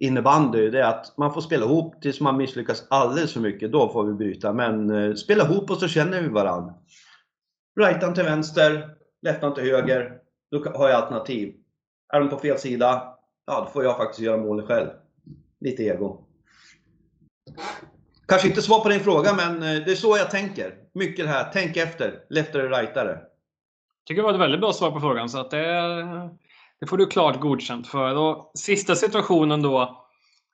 innebandy, 0.00 0.70
det 0.70 0.80
är 0.80 0.88
att 0.88 1.18
man 1.18 1.34
får 1.34 1.40
spela 1.40 1.64
ihop 1.64 2.02
tills 2.02 2.20
man 2.20 2.36
misslyckas 2.36 2.86
alldeles 2.90 3.32
för 3.32 3.40
mycket. 3.40 3.72
Då 3.72 3.92
får 3.92 4.04
vi 4.04 4.12
bryta. 4.12 4.52
Men 4.52 4.90
eh, 4.90 5.14
spela 5.14 5.44
ihop 5.44 5.70
och 5.70 5.76
så 5.76 5.88
känner 5.88 6.22
vi 6.22 6.28
varandra. 6.28 6.74
Rightan 7.80 8.14
till 8.14 8.24
vänster, 8.24 8.88
leftan 9.22 9.54
till 9.54 9.64
höger. 9.64 10.21
Då 10.52 10.64
har 10.74 10.88
jag 10.88 11.02
alternativ. 11.02 11.54
Är 12.12 12.20
de 12.20 12.28
på 12.28 12.38
fel 12.38 12.58
sida, 12.58 13.14
ja 13.46 13.60
då 13.60 13.66
får 13.66 13.84
jag 13.84 13.96
faktiskt 13.96 14.20
göra 14.20 14.36
målet 14.36 14.66
själv. 14.66 14.88
Lite 15.60 15.82
ego. 15.82 16.24
Kanske 18.28 18.48
inte 18.48 18.62
svar 18.62 18.80
på 18.80 18.88
din 18.88 19.00
fråga, 19.00 19.34
men 19.34 19.54
eh, 19.54 19.84
det 19.84 19.92
är 19.92 19.94
så 19.94 20.16
jag 20.16 20.30
tänker. 20.30 20.74
Mycket 20.94 21.24
det 21.24 21.30
här, 21.30 21.50
tänk 21.52 21.76
efter, 21.76 22.24
leftare, 22.30 22.68
rightare. 22.68 23.18
tycker 24.06 24.22
det 24.22 24.26
var 24.26 24.34
ett 24.34 24.40
väldigt 24.40 24.60
bra 24.60 24.72
svar 24.72 24.90
på 24.90 25.00
frågan, 25.00 25.28
så 25.28 25.40
att 25.40 25.50
det, 25.50 25.60
det 26.80 26.86
får 26.86 26.96
du 26.96 27.06
klart 27.06 27.40
godkänt 27.40 27.86
för. 27.86 28.16
Och 28.16 28.52
sista 28.54 28.94
situationen 28.94 29.62
då. 29.62 29.80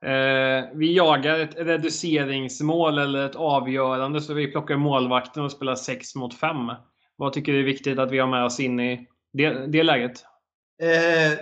Eh, 0.04 0.64
vi 0.74 0.96
jagar 0.96 1.38
ett 1.38 1.56
reduceringsmål 1.56 2.98
eller 2.98 3.26
ett 3.26 3.36
avgörande, 3.36 4.20
så 4.20 4.34
vi 4.34 4.52
plockar 4.52 4.76
målvakten 4.76 5.44
och 5.44 5.52
spelar 5.52 5.74
6 5.74 6.14
mot 6.14 6.34
5. 6.34 6.56
Vad 7.16 7.32
tycker 7.32 7.52
du 7.52 7.60
är 7.60 7.64
viktigt 7.64 7.98
att 7.98 8.10
vi 8.10 8.18
har 8.18 8.28
med 8.28 8.44
oss 8.44 8.60
in 8.60 8.80
i 8.80 9.06
det, 9.32 9.66
det 9.66 9.82
läget? 9.82 10.24
Eh, 10.82 11.38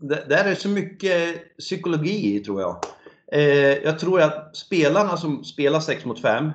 det, 0.00 0.28
där 0.28 0.44
är 0.44 0.54
så 0.54 0.68
mycket 0.68 1.42
psykologi 1.58 2.36
i, 2.36 2.40
tror 2.40 2.60
jag. 2.60 2.84
Eh, 3.32 3.78
jag 3.84 3.98
tror 3.98 4.20
att 4.20 4.56
spelarna 4.56 5.16
som 5.16 5.44
spelar 5.44 5.80
6 5.80 6.04
mot 6.04 6.22
5, 6.22 6.50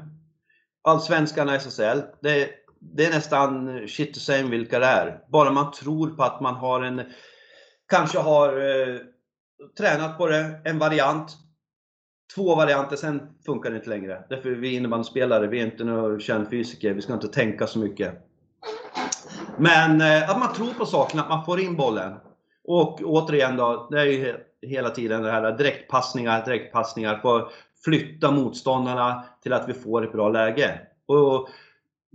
Allsvenskan 0.83 1.49
och 1.49 1.55
SSL, 1.55 2.01
det, 2.21 2.49
det 2.79 3.05
är 3.05 3.09
nästan 3.09 3.79
shit 3.87 4.13
the 4.13 4.19
same 4.19 4.49
vilka 4.49 4.79
det 4.79 4.85
är. 4.85 5.19
Bara 5.29 5.51
man 5.51 5.71
tror 5.71 6.09
på 6.09 6.23
att 6.23 6.41
man 6.41 6.55
har 6.55 6.81
en, 6.81 7.01
kanske 7.89 8.19
har 8.19 8.49
eh, 8.49 8.97
tränat 9.77 10.17
på 10.17 10.27
det, 10.27 10.61
en 10.65 10.79
variant, 10.79 11.37
två 12.35 12.55
varianter, 12.55 12.95
sen 12.95 13.21
funkar 13.45 13.69
det 13.69 13.75
inte 13.75 13.89
längre. 13.89 14.23
Därför 14.29 14.49
är 14.49 14.55
vi 14.55 14.75
innebandyspelare, 14.75 15.47
vi 15.47 15.61
är 15.61 15.65
inte 15.65 15.83
några 15.83 16.19
kärnfysiker, 16.19 16.93
vi 16.93 17.01
ska 17.01 17.13
inte 17.13 17.27
tänka 17.27 17.67
så 17.67 17.79
mycket. 17.79 18.24
Men 19.57 20.01
eh, 20.01 20.29
att 20.29 20.39
man 20.39 20.53
tror 20.53 20.73
på 20.73 20.85
saken, 20.85 21.19
att 21.19 21.29
man 21.29 21.45
får 21.45 21.59
in 21.59 21.75
bollen. 21.75 22.13
Och 22.67 23.01
återigen 23.03 23.57
då, 23.57 23.87
det 23.91 23.99
är 23.99 24.05
ju 24.05 24.35
hela 24.61 24.89
tiden 24.89 25.21
det 25.21 25.31
här 25.31 25.57
direktpassningar, 25.57 26.45
direktpassningar, 26.45 27.19
få 27.21 27.49
flytta 27.83 28.31
motståndarna 28.31 29.23
till 29.43 29.53
att 29.53 29.69
vi 29.69 29.73
får 29.73 30.05
ett 30.05 30.11
bra 30.11 30.29
läge. 30.29 30.79
Och 31.05 31.49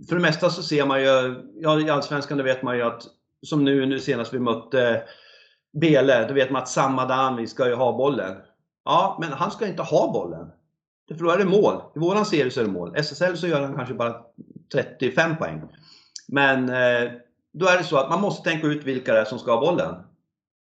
för 0.09 0.15
det 0.15 0.21
mesta 0.21 0.49
så 0.49 0.63
ser 0.63 0.85
man 0.85 1.01
ju, 1.01 1.35
ja 1.55 1.79
i 1.79 1.89
Allsvenskan 1.89 2.37
då 2.37 2.43
vet 2.43 2.63
man 2.63 2.77
ju 2.77 2.83
att, 2.83 3.03
som 3.41 3.63
nu, 3.63 3.85
nu 3.85 3.99
senast 3.99 4.33
vi 4.33 4.39
mötte 4.39 4.89
eh, 4.89 5.01
Bele, 5.73 6.27
då 6.27 6.33
vet 6.33 6.51
man 6.51 6.61
att 6.61 6.69
Samadan, 6.69 7.35
vi 7.35 7.47
ska 7.47 7.67
ju 7.67 7.75
ha 7.75 7.97
bollen. 7.97 8.37
Ja, 8.85 9.17
men 9.21 9.31
han 9.31 9.51
ska 9.51 9.67
inte 9.67 9.83
ha 9.83 10.11
bollen. 10.13 10.51
För 11.07 11.23
då 11.25 11.31
är 11.31 11.37
det 11.37 11.45
mål. 11.45 11.81
I 11.95 11.99
våran 11.99 12.25
serie 12.25 12.51
så 12.51 12.59
är 12.59 12.65
det 12.65 12.71
mål. 12.71 12.95
SSL 12.95 13.37
så 13.37 13.47
gör 13.47 13.61
han 13.61 13.75
kanske 13.75 13.93
bara 13.93 14.15
35 14.73 15.37
poäng. 15.37 15.61
Men 16.27 16.69
eh, 16.69 17.11
då 17.53 17.67
är 17.67 17.77
det 17.77 17.83
så 17.83 17.97
att 17.97 18.09
man 18.09 18.21
måste 18.21 18.49
tänka 18.49 18.67
ut 18.67 18.83
vilka 18.83 19.13
det 19.13 19.19
är 19.19 19.25
som 19.25 19.39
ska 19.39 19.51
ha 19.51 19.61
bollen. 19.61 19.95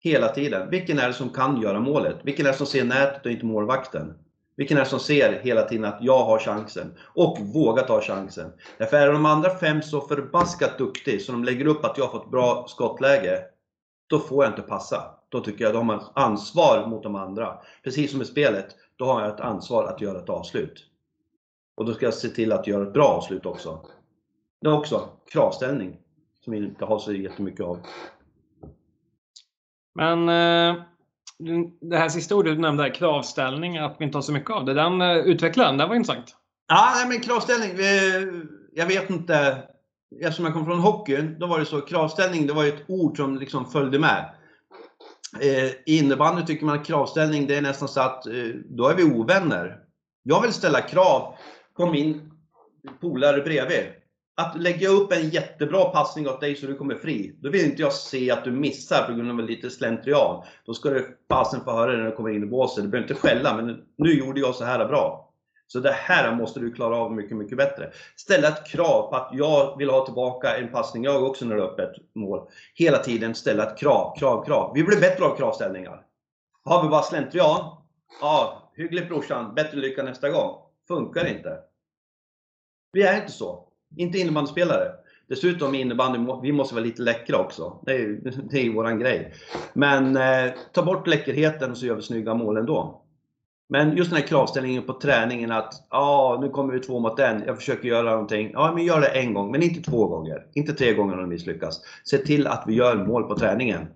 Hela 0.00 0.28
tiden. 0.28 0.70
Vilken 0.70 0.98
är 0.98 1.08
det 1.08 1.14
som 1.14 1.30
kan 1.30 1.60
göra 1.60 1.80
målet? 1.80 2.16
Vilken 2.22 2.46
är 2.46 2.50
det 2.50 2.56
som 2.56 2.66
ser 2.66 2.84
nätet 2.84 3.26
och 3.26 3.32
inte 3.32 3.46
målvakten? 3.46 4.14
Vilken 4.56 4.76
är 4.76 4.80
det 4.80 4.88
som 4.88 5.00
ser 5.00 5.40
hela 5.42 5.62
tiden 5.62 5.84
att 5.84 5.98
jag 6.00 6.24
har 6.24 6.38
chansen? 6.38 6.94
Och 7.14 7.38
vågar 7.38 7.82
ta 7.82 8.00
chansen. 8.00 8.52
Därför 8.78 8.96
är 8.96 9.12
de 9.12 9.26
andra 9.26 9.58
fem 9.58 9.82
så 9.82 10.00
förbaskat 10.00 10.78
duktiga 10.78 11.20
så 11.20 11.32
de 11.32 11.44
lägger 11.44 11.66
upp 11.66 11.84
att 11.84 11.98
jag 11.98 12.04
har 12.04 12.12
fått 12.12 12.30
bra 12.30 12.66
skottläge. 12.68 13.44
Då 14.06 14.18
får 14.18 14.44
jag 14.44 14.52
inte 14.52 14.62
passa. 14.62 15.14
Då 15.28 15.40
tycker 15.40 15.64
jag 15.64 15.68
att 15.68 15.74
de 15.74 15.88
har 15.88 16.02
ansvar 16.14 16.86
mot 16.86 17.02
de 17.02 17.14
andra. 17.14 17.58
Precis 17.84 18.10
som 18.10 18.22
i 18.22 18.24
spelet, 18.24 18.66
då 18.96 19.04
har 19.04 19.20
jag 19.20 19.34
ett 19.34 19.40
ansvar 19.40 19.84
att 19.84 20.00
göra 20.00 20.18
ett 20.18 20.28
avslut. 20.28 20.86
Och 21.76 21.84
då 21.84 21.94
ska 21.94 22.04
jag 22.04 22.14
se 22.14 22.28
till 22.28 22.52
att 22.52 22.66
göra 22.66 22.82
ett 22.82 22.92
bra 22.92 23.06
avslut 23.08 23.46
också. 23.46 23.86
Det 24.60 24.68
är 24.68 24.78
också 24.78 25.08
kravställning, 25.32 25.96
som 26.44 26.52
vi 26.52 26.58
inte 26.58 26.84
har 26.84 26.98
så 26.98 27.12
jättemycket 27.12 27.60
av. 27.60 27.78
Men 29.94 30.28
eh, 30.28 30.82
det 31.80 31.96
här 31.96 32.08
sista 32.08 32.34
ordet 32.34 32.54
du 32.54 32.60
nämnde, 32.60 32.90
kravställning, 32.90 33.78
att 33.78 33.96
vi 33.98 34.04
inte 34.04 34.16
har 34.16 34.22
så 34.22 34.32
mycket 34.32 34.50
av 34.50 34.64
det. 34.64 34.74
Den 34.74 35.00
eh, 35.00 35.16
utvecklar 35.16 35.64
den, 35.64 35.76
det 35.76 35.86
var 35.86 35.94
intressant. 35.94 36.36
Ja, 36.68 36.92
nej, 36.96 37.08
men 37.08 37.20
kravställning. 37.20 37.70
Jag 38.72 38.86
vet 38.86 39.10
inte. 39.10 39.62
Eftersom 40.20 40.44
jag 40.44 40.54
kom 40.54 40.64
från 40.64 40.78
hockeyn, 40.78 41.36
då 41.38 41.46
var 41.46 41.58
det 41.58 41.64
så. 41.64 41.80
Kravställning, 41.80 42.46
det 42.46 42.52
var 42.52 42.64
ett 42.64 42.84
ord 42.88 43.16
som 43.16 43.36
liksom 43.36 43.70
följde 43.70 43.98
med. 43.98 44.34
Eh, 45.40 45.66
I 45.66 45.98
innebandy 45.98 46.46
tycker 46.46 46.66
man 46.66 46.78
att 46.78 46.86
kravställning, 46.86 47.46
det 47.46 47.56
är 47.56 47.62
nästan 47.62 47.88
så 47.88 48.00
att 48.00 48.24
då 48.64 48.88
är 48.88 48.94
vi 48.94 49.04
ovänner. 49.04 49.80
Jag 50.22 50.42
vill 50.42 50.52
ställa 50.52 50.80
krav 50.80 51.34
på 51.76 51.86
min 51.86 52.30
polare 53.00 53.42
bredvid 53.42 54.03
att 54.36 54.60
lägga 54.60 54.88
upp 54.88 55.12
en 55.12 55.28
jättebra 55.28 55.84
passning 55.84 56.28
åt 56.28 56.40
dig 56.40 56.56
så 56.56 56.66
du 56.66 56.74
kommer 56.74 56.94
fri, 56.94 57.36
då 57.40 57.50
vill 57.50 57.64
inte 57.64 57.82
jag 57.82 57.92
se 57.92 58.30
att 58.30 58.44
du 58.44 58.50
missar 58.50 59.06
på 59.06 59.12
grund 59.12 59.30
av 59.30 59.48
lite 59.48 59.70
slentrian. 59.70 60.44
Då 60.66 60.74
ska 60.74 60.90
du 60.90 61.18
fasen 61.28 61.60
få 61.64 61.70
höra 61.70 61.92
det 61.92 61.98
när 61.98 62.04
du 62.04 62.16
kommer 62.16 62.30
in 62.30 62.42
i 62.42 62.46
båset. 62.46 62.84
Du 62.84 62.90
behöver 62.90 63.08
inte 63.10 63.20
skälla, 63.20 63.56
men 63.56 63.82
nu 63.96 64.18
gjorde 64.18 64.40
jag 64.40 64.54
så 64.54 64.64
här 64.64 64.86
bra. 64.86 65.30
Så 65.66 65.80
det 65.80 65.92
här 65.92 66.34
måste 66.34 66.60
du 66.60 66.72
klara 66.72 66.96
av 66.96 67.12
mycket, 67.12 67.36
mycket 67.36 67.58
bättre. 67.58 67.90
Ställa 68.16 68.48
ett 68.48 68.66
krav 68.66 69.10
på 69.10 69.16
att 69.16 69.30
jag 69.32 69.78
vill 69.78 69.90
ha 69.90 70.04
tillbaka 70.04 70.56
en 70.56 70.68
passning 70.68 71.04
jag 71.04 71.22
också 71.22 71.44
när 71.44 71.56
du 71.56 71.62
har 71.62 71.68
öppet 71.68 71.92
mål. 72.14 72.48
Hela 72.74 72.98
tiden 72.98 73.34
ställa 73.34 73.70
ett 73.70 73.78
krav, 73.78 74.18
krav, 74.18 74.44
krav. 74.44 74.72
Vi 74.74 74.84
blir 74.84 75.00
bättre 75.00 75.24
av 75.24 75.36
kravställningar. 75.36 76.02
Har 76.64 76.82
vi 76.82 76.88
bara 76.88 77.02
slentrian? 77.02 77.76
Ja, 78.20 78.70
hyggligt 78.76 79.08
brorsan, 79.08 79.54
bättre 79.54 79.76
lycka 79.76 80.02
nästa 80.02 80.30
gång. 80.30 80.56
Funkar 80.88 81.26
inte. 81.26 81.58
Vi 82.92 83.02
är 83.02 83.16
inte 83.16 83.32
så. 83.32 83.68
Inte 83.96 84.18
innebandyspelare. 84.18 84.92
Dessutom 85.28 85.74
innebandy, 85.74 86.18
vi 86.42 86.52
måste 86.52 86.74
vara 86.74 86.84
lite 86.84 87.02
läckra 87.02 87.38
också. 87.38 87.78
Det 87.86 87.92
är 87.92 87.98
ju, 87.98 88.20
det 88.50 88.66
är 88.66 88.70
våran 88.70 88.98
grej. 88.98 89.34
Men 89.72 90.16
eh, 90.16 90.52
ta 90.72 90.82
bort 90.82 91.06
läckerheten 91.06 91.76
så 91.76 91.86
gör 91.86 91.94
vi 91.94 92.02
snygga 92.02 92.34
mål 92.34 92.56
ändå. 92.56 93.00
Men 93.68 93.96
just 93.96 94.10
den 94.10 94.20
här 94.20 94.26
kravställningen 94.26 94.82
på 94.82 94.92
träningen 94.92 95.52
att 95.52 95.86
ja, 95.90 95.98
ah, 95.98 96.40
nu 96.40 96.48
kommer 96.48 96.72
vi 96.72 96.80
två 96.80 97.00
mot 97.00 97.18
en, 97.18 97.42
jag 97.46 97.56
försöker 97.56 97.88
göra 97.88 98.10
någonting. 98.10 98.50
Ja, 98.52 98.72
men 98.74 98.84
gör 98.84 99.00
det 99.00 99.06
en 99.06 99.34
gång, 99.34 99.50
men 99.50 99.62
inte 99.62 99.90
två 99.90 100.06
gånger. 100.06 100.46
Inte 100.54 100.72
tre 100.72 100.94
gånger 100.94 101.14
om 101.14 101.20
du 101.20 101.26
misslyckas. 101.26 101.80
Se 102.04 102.18
till 102.18 102.46
att 102.46 102.64
vi 102.66 102.74
gör 102.74 103.06
mål 103.06 103.22
på 103.22 103.36
träningen. 103.36 103.86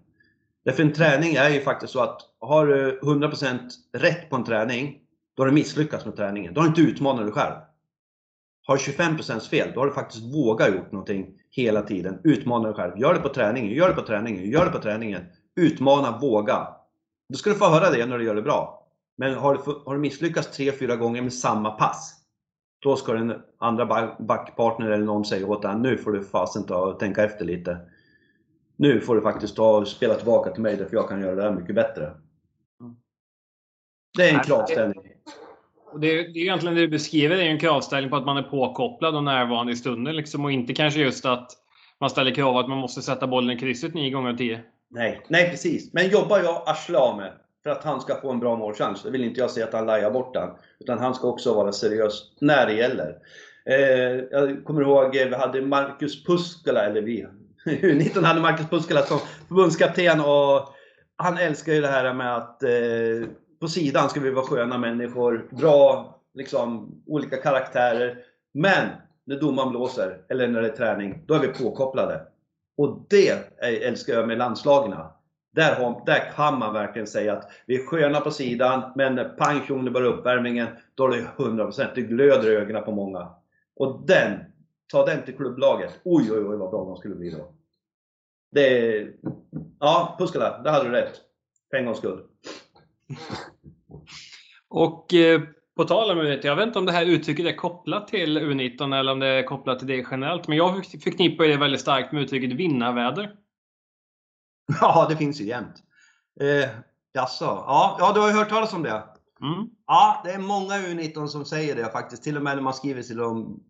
Därför 0.64 0.82
en 0.82 0.92
träning 0.92 1.34
är 1.34 1.48
ju 1.48 1.60
faktiskt 1.60 1.92
så 1.92 2.00
att 2.00 2.20
har 2.40 2.66
du 2.66 3.00
100% 3.02 3.58
rätt 3.92 4.30
på 4.30 4.36
en 4.36 4.44
träning, 4.44 4.98
då 5.36 5.42
har 5.42 5.48
du 5.48 5.54
misslyckats 5.54 6.04
med 6.04 6.16
träningen. 6.16 6.54
Då 6.54 6.60
har 6.60 6.68
du 6.68 6.68
inte 6.68 6.92
utmanat 6.92 7.24
dig 7.24 7.32
själv. 7.32 7.54
Har 8.68 8.76
25% 8.76 9.40
fel, 9.40 9.72
då 9.74 9.80
har 9.80 9.86
du 9.86 9.92
faktiskt 9.92 10.34
vågat 10.34 10.74
gjort 10.74 10.92
någonting 10.92 11.34
hela 11.50 11.82
tiden. 11.82 12.20
Utmana 12.24 12.68
dig 12.68 12.74
själv. 12.76 12.98
Gör 12.98 13.14
det 13.14 13.20
på 13.20 13.28
träningen, 13.28 13.72
gör 13.72 13.88
det 13.88 13.94
på 13.94 14.02
träningen, 14.02 14.50
gör 14.50 14.64
det 14.64 14.70
på 14.70 14.78
träningen. 14.78 15.22
Utmana, 15.60 16.18
våga. 16.18 16.68
Då 17.28 17.36
ska 17.38 17.50
du 17.50 17.56
få 17.56 17.68
höra 17.68 17.90
det 17.90 18.06
när 18.06 18.18
du 18.18 18.24
gör 18.24 18.34
det 18.34 18.42
bra. 18.42 18.88
Men 19.16 19.34
har 19.34 19.54
du, 19.54 19.60
har 19.86 19.94
du 19.94 20.00
misslyckats 20.00 20.58
3-4 20.58 20.96
gånger 20.96 21.22
med 21.22 21.32
samma 21.32 21.70
pass, 21.70 22.14
då 22.82 22.96
ska 22.96 23.12
den 23.12 23.42
andra 23.58 24.16
backpartner 24.18 24.90
eller 24.90 25.04
någon 25.04 25.24
säga 25.24 25.46
åt 25.46 25.62
dig, 25.62 25.78
nu 25.78 25.98
får 25.98 26.12
du 26.12 26.24
fasen 26.24 26.66
ta 26.66 26.86
och 26.86 26.98
tänka 27.00 27.24
efter 27.24 27.44
lite. 27.44 27.78
Nu 28.76 29.00
får 29.00 29.14
du 29.14 29.20
faktiskt 29.20 29.56
ta 29.56 29.78
och 29.78 29.88
spela 29.88 30.14
tillbaka 30.14 30.50
till 30.50 30.62
mig, 30.62 30.76
för 30.76 30.96
jag 30.96 31.08
kan 31.08 31.20
göra 31.20 31.34
det 31.34 31.42
här 31.42 31.52
mycket 31.52 31.74
bättre. 31.74 32.14
Det 34.16 34.30
är 34.30 34.34
en 34.34 34.44
kravställning. 34.44 35.07
Och 35.92 36.00
det, 36.00 36.08
det 36.08 36.38
är 36.38 36.42
egentligen 36.42 36.74
det 36.74 36.80
du 36.80 36.88
beskriver, 36.88 37.36
det 37.36 37.42
är 37.42 37.46
en 37.46 37.58
kravställning 37.58 38.10
på 38.10 38.16
att 38.16 38.26
man 38.26 38.36
är 38.36 38.42
påkopplad 38.42 39.16
och 39.16 39.24
närvarande 39.24 39.72
i 39.72 39.76
stunden. 39.76 40.16
Liksom, 40.16 40.44
och 40.44 40.52
inte 40.52 40.74
kanske 40.74 41.00
just 41.00 41.24
att 41.24 41.52
man 42.00 42.10
ställer 42.10 42.34
krav 42.34 42.56
att 42.56 42.68
man 42.68 42.78
måste 42.78 43.02
sätta 43.02 43.26
bollen 43.26 43.56
i 43.56 43.60
krysset 43.60 43.94
nio 43.94 44.10
gånger 44.10 44.34
tio. 44.34 44.60
Nej, 44.90 45.20
nej 45.28 45.50
precis. 45.50 45.92
Men 45.92 46.08
jobbar 46.08 46.38
jag 46.38 46.62
arsle 46.66 46.98
av 46.98 47.16
med 47.16 47.32
för 47.62 47.70
att 47.70 47.84
han 47.84 48.00
ska 48.00 48.20
få 48.20 48.30
en 48.30 48.40
bra 48.40 48.56
målchans, 48.56 49.02
då 49.02 49.10
vill 49.10 49.24
inte 49.24 49.40
jag 49.40 49.50
se 49.50 49.62
att 49.62 49.72
han 49.72 49.86
lajar 49.86 50.10
bort 50.10 50.34
den. 50.34 50.50
Utan 50.80 50.98
han 50.98 51.14
ska 51.14 51.28
också 51.28 51.54
vara 51.54 51.72
seriös 51.72 52.22
när 52.40 52.66
det 52.66 52.72
gäller. 52.72 53.16
Eh, 53.66 54.24
jag 54.30 54.64
kommer 54.64 54.82
ihåg, 54.82 55.16
eh, 55.16 55.28
vi 55.28 55.34
hade 55.34 55.62
Marcus 55.62 56.24
Puskala, 56.24 56.84
eller 56.84 57.02
vi, 57.02 57.26
U19 57.66 58.24
hade 58.24 58.40
Marcus 58.40 58.68
Puskala 58.70 59.02
som 59.02 59.18
förbundskapten 59.48 60.20
och 60.20 60.74
han 61.16 61.38
älskar 61.38 61.72
ju 61.72 61.80
det 61.80 61.88
här 61.88 62.14
med 62.14 62.36
att 62.36 62.62
eh, 62.62 62.70
på 63.60 63.68
sidan 63.68 64.08
ska 64.08 64.20
vi 64.20 64.30
vara 64.30 64.46
sköna 64.46 64.78
människor, 64.78 65.48
bra, 65.50 66.14
liksom 66.34 66.94
olika 67.06 67.36
karaktärer. 67.36 68.18
Men 68.54 68.88
när 69.24 69.40
domaren 69.40 69.70
blåser, 69.70 70.20
eller 70.28 70.48
när 70.48 70.62
det 70.62 70.68
är 70.68 70.76
träning, 70.76 71.24
då 71.26 71.34
är 71.34 71.40
vi 71.40 71.48
påkopplade. 71.48 72.20
Och 72.76 73.06
det 73.10 73.58
älskar 73.60 74.14
jag 74.14 74.28
med 74.28 74.38
landslagen. 74.38 74.94
Där, 75.52 75.74
har, 75.74 76.02
där 76.06 76.32
kan 76.36 76.58
man 76.58 76.74
verkligen 76.74 77.06
säga 77.06 77.32
att 77.32 77.50
vi 77.66 77.82
är 77.82 77.86
sköna 77.86 78.20
på 78.20 78.30
sidan, 78.30 78.92
men 78.96 79.14
när 79.14 79.28
pang 79.28 79.66
tjong, 79.66 79.84
det 79.84 79.90
börjar 79.90 80.12
uppvärmningen, 80.12 80.66
då 80.94 81.06
är 81.06 81.10
det 81.10 81.26
100%. 81.36 81.86
Det 81.94 82.02
glöder 82.02 82.50
i 82.50 82.56
ögonen 82.56 82.84
på 82.84 82.92
många. 82.92 83.28
Och 83.76 84.06
den, 84.06 84.38
ta 84.92 85.06
den 85.06 85.22
till 85.22 85.36
klubblaget. 85.36 86.00
Oj, 86.04 86.32
oj, 86.32 86.38
oj 86.38 86.56
vad 86.56 86.70
bra 86.70 86.84
de 86.84 86.96
skulle 86.96 87.14
bli 87.14 87.30
då. 87.30 87.52
Det 88.52 89.06
ja, 89.80 90.16
Puskala, 90.18 90.62
där 90.62 90.70
hade 90.70 90.88
du 90.88 90.90
rätt. 90.90 91.20
För 91.70 91.76
en 91.76 91.84
gångs 91.84 91.98
skull. 91.98 92.22
Och 94.68 95.14
eh, 95.14 95.40
på 95.76 95.84
tal 95.84 96.10
om 96.10 96.18
U19, 96.18 96.46
jag 96.46 96.56
vet 96.56 96.66
inte 96.66 96.78
om 96.78 96.86
det 96.86 96.92
här 96.92 97.06
uttrycket 97.06 97.46
är 97.46 97.56
kopplat 97.56 98.08
till 98.08 98.38
U19 98.38 98.98
eller 98.98 99.12
om 99.12 99.18
det 99.18 99.26
är 99.26 99.42
kopplat 99.42 99.78
till 99.78 99.88
det 99.88 100.06
generellt. 100.10 100.48
Men 100.48 100.56
jag 100.56 100.86
förknippar 100.86 101.44
det 101.44 101.56
väldigt 101.56 101.80
starkt 101.80 102.12
med 102.12 102.22
uttrycket 102.22 102.52
vinnarväder. 102.52 103.34
Ja, 104.80 105.06
det 105.08 105.16
finns 105.16 105.40
ju 105.40 105.44
jämt. 105.44 105.74
Eh, 106.40 106.70
jaså? 107.14 107.44
Ja, 107.44 107.96
ja, 108.00 108.12
du 108.14 108.20
har 108.20 108.28
ju 108.28 108.34
hört 108.34 108.48
talas 108.48 108.72
om 108.72 108.82
det? 108.82 109.02
Mm. 109.40 109.68
Ja, 109.86 110.22
det 110.24 110.30
är 110.30 110.38
många 110.38 110.74
U19 110.74 111.26
som 111.26 111.44
säger 111.44 111.76
det 111.76 111.92
faktiskt. 111.92 112.22
Till 112.22 112.36
och 112.36 112.42
med 112.42 112.56
när 112.56 112.62
man 112.62 112.74
skriver 112.74 113.02
till 113.02 113.16
dem 113.16 113.60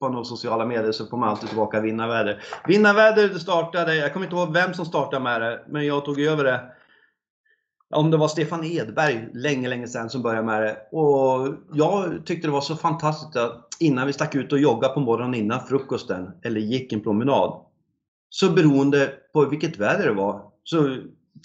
på 0.00 0.08
några 0.08 0.24
sociala 0.24 0.66
medier 0.66 0.92
så 0.92 1.06
får 1.06 1.16
man 1.16 1.28
alltid 1.28 1.48
tillbaka 1.48 1.80
vinnarväder. 1.80 2.42
Vinnarväder 2.66 3.28
startade, 3.28 3.96
jag 3.96 4.12
kommer 4.12 4.26
inte 4.26 4.36
ihåg 4.36 4.52
vem 4.52 4.74
som 4.74 4.86
startade 4.86 5.22
med 5.22 5.40
det, 5.40 5.64
men 5.68 5.86
jag 5.86 6.04
tog 6.04 6.20
över 6.20 6.44
det. 6.44 6.72
Om 7.94 8.10
det 8.10 8.16
var 8.16 8.28
Stefan 8.28 8.64
Edberg 8.64 9.28
länge, 9.34 9.68
länge 9.68 9.88
sedan 9.88 10.10
som 10.10 10.22
började 10.22 10.46
med 10.46 10.62
det. 10.62 10.96
Och 10.96 11.54
jag 11.72 12.26
tyckte 12.26 12.48
det 12.48 12.52
var 12.52 12.60
så 12.60 12.76
fantastiskt 12.76 13.36
att 13.36 13.68
innan 13.80 14.06
vi 14.06 14.12
stack 14.12 14.34
ut 14.34 14.52
och 14.52 14.58
joggade 14.58 14.94
på 14.94 15.00
morgonen 15.00 15.34
innan 15.34 15.66
frukosten, 15.66 16.30
eller 16.42 16.60
gick 16.60 16.92
en 16.92 17.00
promenad. 17.00 17.60
Så 18.30 18.50
beroende 18.50 19.12
på 19.32 19.44
vilket 19.44 19.78
väder 19.78 20.06
det 20.06 20.14
var, 20.14 20.42
så 20.64 20.96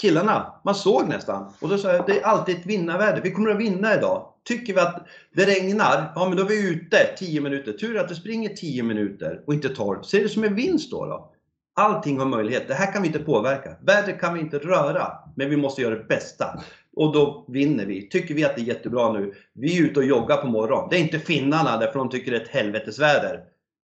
killarna, 0.01 0.53
man 0.63 0.75
såg 0.75 1.07
nästan. 1.09 1.53
Och 1.61 1.69
då 1.69 1.77
sa 1.77 1.93
jag, 1.93 2.05
det 2.05 2.19
är 2.19 2.25
alltid 2.25 2.55
ett 2.55 2.65
vinnarväder. 2.65 3.21
Vi 3.21 3.31
kommer 3.31 3.49
att 3.49 3.59
vinna 3.59 3.95
idag. 3.95 4.29
Tycker 4.43 4.73
vi 4.73 4.79
att 4.79 5.07
det 5.35 5.45
regnar, 5.45 6.11
ja 6.15 6.25
men 6.29 6.37
då 6.37 6.43
är 6.43 6.47
vi 6.47 6.69
ute 6.69 6.97
10 7.17 7.41
minuter. 7.41 7.73
Tur 7.73 7.99
att 7.99 8.09
det 8.09 8.15
springer 8.15 8.49
10 8.49 8.83
minuter 8.83 9.41
och 9.47 9.53
inte 9.53 9.69
12. 9.69 10.01
Ser 10.01 10.23
det 10.23 10.29
som 10.29 10.43
en 10.43 10.55
vinst 10.55 10.91
då. 10.91 11.05
då? 11.05 11.32
Allting 11.75 12.19
har 12.19 12.25
möjlighet. 12.25 12.67
Det 12.67 12.73
här 12.73 12.93
kan 12.93 13.01
vi 13.01 13.07
inte 13.07 13.19
påverka. 13.19 13.75
Vädret 13.81 14.19
kan 14.19 14.33
vi 14.33 14.39
inte 14.39 14.57
röra. 14.57 15.11
Men 15.35 15.49
vi 15.49 15.57
måste 15.57 15.81
göra 15.81 15.95
det 15.95 16.03
bästa. 16.03 16.61
Och 16.95 17.13
då 17.13 17.45
vinner 17.47 17.85
vi. 17.85 18.09
Tycker 18.09 18.33
vi 18.33 18.45
att 18.45 18.55
det 18.55 18.61
är 18.61 18.65
jättebra 18.65 19.13
nu. 19.13 19.33
Vi 19.53 19.79
är 19.79 19.83
ute 19.83 19.99
och 19.99 20.05
joggar 20.05 20.37
på 20.37 20.47
morgonen. 20.47 20.87
Det 20.89 20.97
är 20.97 20.99
inte 20.99 21.19
finnarna 21.19 21.77
därför 21.77 21.99
de 21.99 22.09
tycker 22.09 22.31
det 22.31 22.37
är 22.37 22.41
ett 22.41 22.47
helvetesväder. 22.47 23.43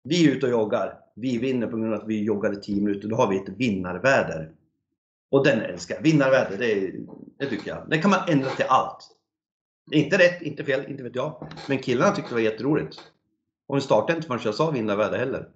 Vi 0.04 0.28
är 0.28 0.32
ute 0.32 0.46
och 0.46 0.52
joggar. 0.52 0.98
Vi 1.16 1.38
vinner 1.38 1.66
på 1.66 1.76
grund 1.76 1.94
av 1.94 2.00
att 2.00 2.08
vi 2.08 2.22
joggade 2.22 2.56
10 2.56 2.82
minuter. 2.82 3.08
Då 3.08 3.16
har 3.16 3.30
vi 3.30 3.36
ett 3.36 3.48
vinnarväder. 3.48 4.50
Och 5.30 5.44
den 5.44 5.60
älskar 5.60 5.94
jag. 5.94 6.02
Vinnarväder, 6.02 6.56
det, 6.58 6.92
det 7.38 7.50
tycker 7.50 7.70
jag. 7.70 7.86
Det 7.90 7.98
kan 7.98 8.10
man 8.10 8.20
ändra 8.28 8.50
till 8.50 8.64
allt. 8.68 9.08
Inte 9.92 10.18
rätt, 10.18 10.42
inte 10.42 10.64
fel, 10.64 10.84
inte 10.88 11.02
vet 11.02 11.14
jag. 11.14 11.48
Men 11.68 11.78
killarna 11.78 12.14
tyckte 12.14 12.30
det 12.30 12.34
var 12.34 12.42
jätteroligt. 12.42 12.96
Och 13.68 13.76
vi 13.76 13.80
startade 13.80 14.16
inte 14.16 14.26
förrän 14.26 14.40
jag 14.44 14.54
sa 14.54 14.70
vinnarväder 14.70 15.18
heller. 15.18 15.48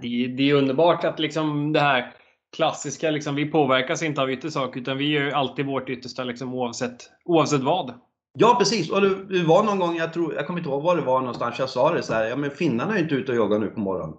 Det 0.00 0.24
är, 0.24 0.28
det 0.28 0.50
är 0.50 0.54
underbart 0.54 1.04
att 1.04 1.18
liksom 1.18 1.72
det 1.72 1.80
här 1.80 2.14
klassiska, 2.56 3.10
liksom, 3.10 3.34
vi 3.34 3.46
påverkas 3.46 4.02
inte 4.02 4.22
av 4.22 4.30
yttre 4.30 4.50
saker 4.50 4.80
utan 4.80 4.98
vi 4.98 5.08
gör 5.08 5.30
alltid 5.30 5.66
vårt 5.66 5.88
yttersta 5.88 6.24
liksom, 6.24 6.54
oavsett, 6.54 7.10
oavsett 7.24 7.60
vad. 7.60 8.00
Ja 8.38 8.56
precis, 8.58 8.90
och 8.90 9.00
det, 9.00 9.24
det, 9.24 9.44
var 9.44 9.64
någon 9.64 9.78
gång, 9.78 9.96
jag, 9.96 10.12
tror, 10.12 10.34
jag 10.34 10.46
kommer 10.46 10.60
inte 10.60 10.70
ihåg 10.70 10.82
var 10.82 10.96
det 10.96 11.02
var 11.02 11.20
någonstans, 11.20 11.58
jag 11.58 11.68
sa 11.68 11.94
det 11.94 12.02
så 12.02 12.14
här, 12.14 12.24
ja 12.24 12.36
men 12.36 12.50
finnarna 12.50 12.94
är 12.94 13.02
inte 13.02 13.14
ute 13.14 13.32
och 13.32 13.38
joggar 13.38 13.58
nu 13.58 13.66
på 13.66 13.80
morgonen. 13.80 14.16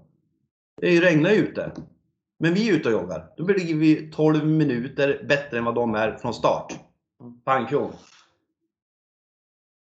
Det 0.82 1.02
regnar 1.02 1.30
ju 1.30 1.38
ute. 1.38 1.72
Men 2.40 2.54
vi 2.54 2.70
är 2.70 2.74
ute 2.74 2.88
och 2.88 3.02
joggar. 3.02 3.30
Då 3.38 3.48
ligger 3.48 3.76
vi 3.76 4.12
12 4.12 4.46
minuter 4.46 5.26
bättre 5.30 5.58
än 5.58 5.66
vad 5.66 5.76
de 5.76 5.96
är 5.96 6.18
från 6.18 6.34
start. 6.34 6.74
Pang 7.46 7.68
tjong. 7.68 7.92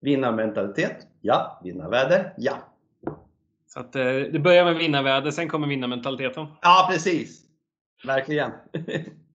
Vinnarmentalitet? 0.02 1.08
Ja. 1.22 1.62
Vinnarväder? 1.64 2.34
Ja. 2.38 2.67
Så 3.68 3.80
att, 3.80 3.96
eh, 3.96 4.04
det 4.04 4.40
börjar 4.40 4.66
med 4.66 4.76
vinnarväder, 4.76 5.32
sen 5.32 5.50
kommer 5.50 5.68
vinnarmentaliteten. 5.68 6.48
Ja, 6.62 6.88
precis. 6.92 7.42
Verkligen. 8.06 8.52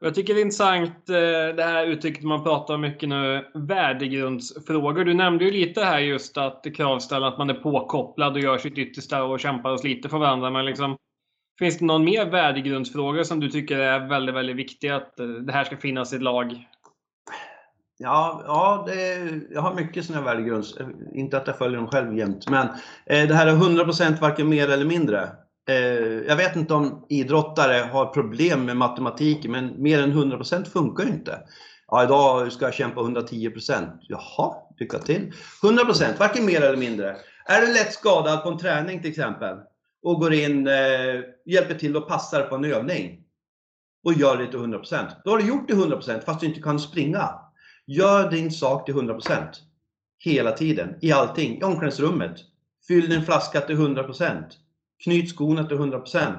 Jag 0.00 0.14
tycker 0.14 0.34
det 0.34 0.40
är 0.40 0.42
intressant 0.42 1.08
eh, 1.08 1.56
det 1.56 1.62
här 1.62 1.86
uttrycket 1.86 2.24
man 2.24 2.44
pratar 2.44 2.74
om 2.74 2.80
mycket 2.80 3.08
nu, 3.08 3.44
värdegrundsfrågor. 3.54 5.04
Du 5.04 5.14
nämnde 5.14 5.44
ju 5.44 5.50
lite 5.50 5.84
här 5.84 5.98
just 5.98 6.38
att 6.38 6.66
kravställa 6.76 7.28
att 7.28 7.38
man 7.38 7.50
är 7.50 7.54
påkopplad 7.54 8.32
och 8.32 8.40
gör 8.40 8.58
sitt 8.58 8.78
yttersta 8.78 9.24
och 9.24 9.40
kämpar 9.40 9.70
och 9.70 9.80
sliter 9.80 10.08
för 10.08 10.18
varandra. 10.18 10.50
Men 10.50 10.66
liksom, 10.66 10.96
finns 11.58 11.78
det 11.78 11.84
någon 11.84 12.04
mer 12.04 12.30
värdegrundsfråga 12.30 13.24
som 13.24 13.40
du 13.40 13.48
tycker 13.48 13.78
är 13.78 14.08
väldigt, 14.08 14.34
väldigt 14.34 14.56
viktig 14.56 14.88
att 14.88 15.20
eh, 15.20 15.26
det 15.26 15.52
här 15.52 15.64
ska 15.64 15.76
finnas 15.76 16.12
i 16.12 16.16
ett 16.16 16.22
lag? 16.22 16.66
Ja, 17.98 18.42
ja 18.46 18.84
det, 18.86 19.30
jag 19.50 19.60
har 19.60 19.74
mycket 19.74 20.04
sådana 20.04 20.24
värdegrunds... 20.24 20.74
Inte 21.14 21.36
att 21.36 21.46
jag 21.46 21.58
följer 21.58 21.78
dem 21.78 21.88
själv 21.88 22.18
jämt, 22.18 22.50
men 22.50 22.66
eh, 23.06 23.28
det 23.28 23.34
här 23.34 23.46
är 23.46 23.52
100% 23.52 24.20
varken 24.20 24.48
mer 24.48 24.70
eller 24.70 24.84
mindre. 24.84 25.28
Eh, 25.68 25.76
jag 26.28 26.36
vet 26.36 26.56
inte 26.56 26.74
om 26.74 27.06
idrottare 27.08 27.88
har 27.92 28.06
problem 28.06 28.64
med 28.64 28.76
matematik, 28.76 29.46
men 29.48 29.82
mer 29.82 30.02
än 30.02 30.12
100% 30.12 30.64
funkar 30.64 31.04
ju 31.04 31.10
inte. 31.10 31.38
Ja, 31.88 32.04
idag 32.04 32.52
ska 32.52 32.64
jag 32.64 32.74
kämpa 32.74 33.00
110%. 33.00 33.98
Jaha, 34.00 34.54
lycka 34.78 34.98
till. 34.98 35.32
100%, 35.62 36.18
varken 36.18 36.44
mer 36.46 36.62
eller 36.62 36.76
mindre. 36.76 37.16
Är 37.46 37.60
du 37.60 37.72
lätt 37.72 37.92
skadad 37.92 38.42
på 38.42 38.48
en 38.48 38.58
träning 38.58 39.02
till 39.02 39.10
exempel 39.10 39.56
och 40.02 40.20
går 40.20 40.34
in, 40.34 40.66
eh, 40.66 40.74
hjälper 41.44 41.74
till 41.74 41.96
och 41.96 42.08
passar 42.08 42.42
på 42.42 42.54
en 42.54 42.64
övning 42.64 43.20
och 44.04 44.12
gör 44.12 44.36
det 44.36 44.46
till 44.46 44.58
100%. 44.58 45.06
Då 45.24 45.30
har 45.30 45.38
du 45.38 45.48
gjort 45.48 45.68
det 45.68 45.74
100% 45.74 46.24
fast 46.24 46.40
du 46.40 46.46
inte 46.46 46.62
kan 46.62 46.78
springa. 46.78 47.45
Gör 47.86 48.30
din 48.30 48.50
sak 48.50 48.84
till 48.84 48.94
100%. 48.94 49.46
Hela 50.18 50.52
tiden, 50.52 50.94
i 51.00 51.12
allting. 51.12 51.58
I 51.58 51.62
omklädningsrummet. 51.62 52.36
Fyll 52.88 53.08
din 53.08 53.24
flaska 53.24 53.60
till 53.60 53.76
100%. 53.76 54.42
Knyt 55.04 55.36
skorna 55.36 55.64
till 55.64 55.76
100%. 55.76 56.32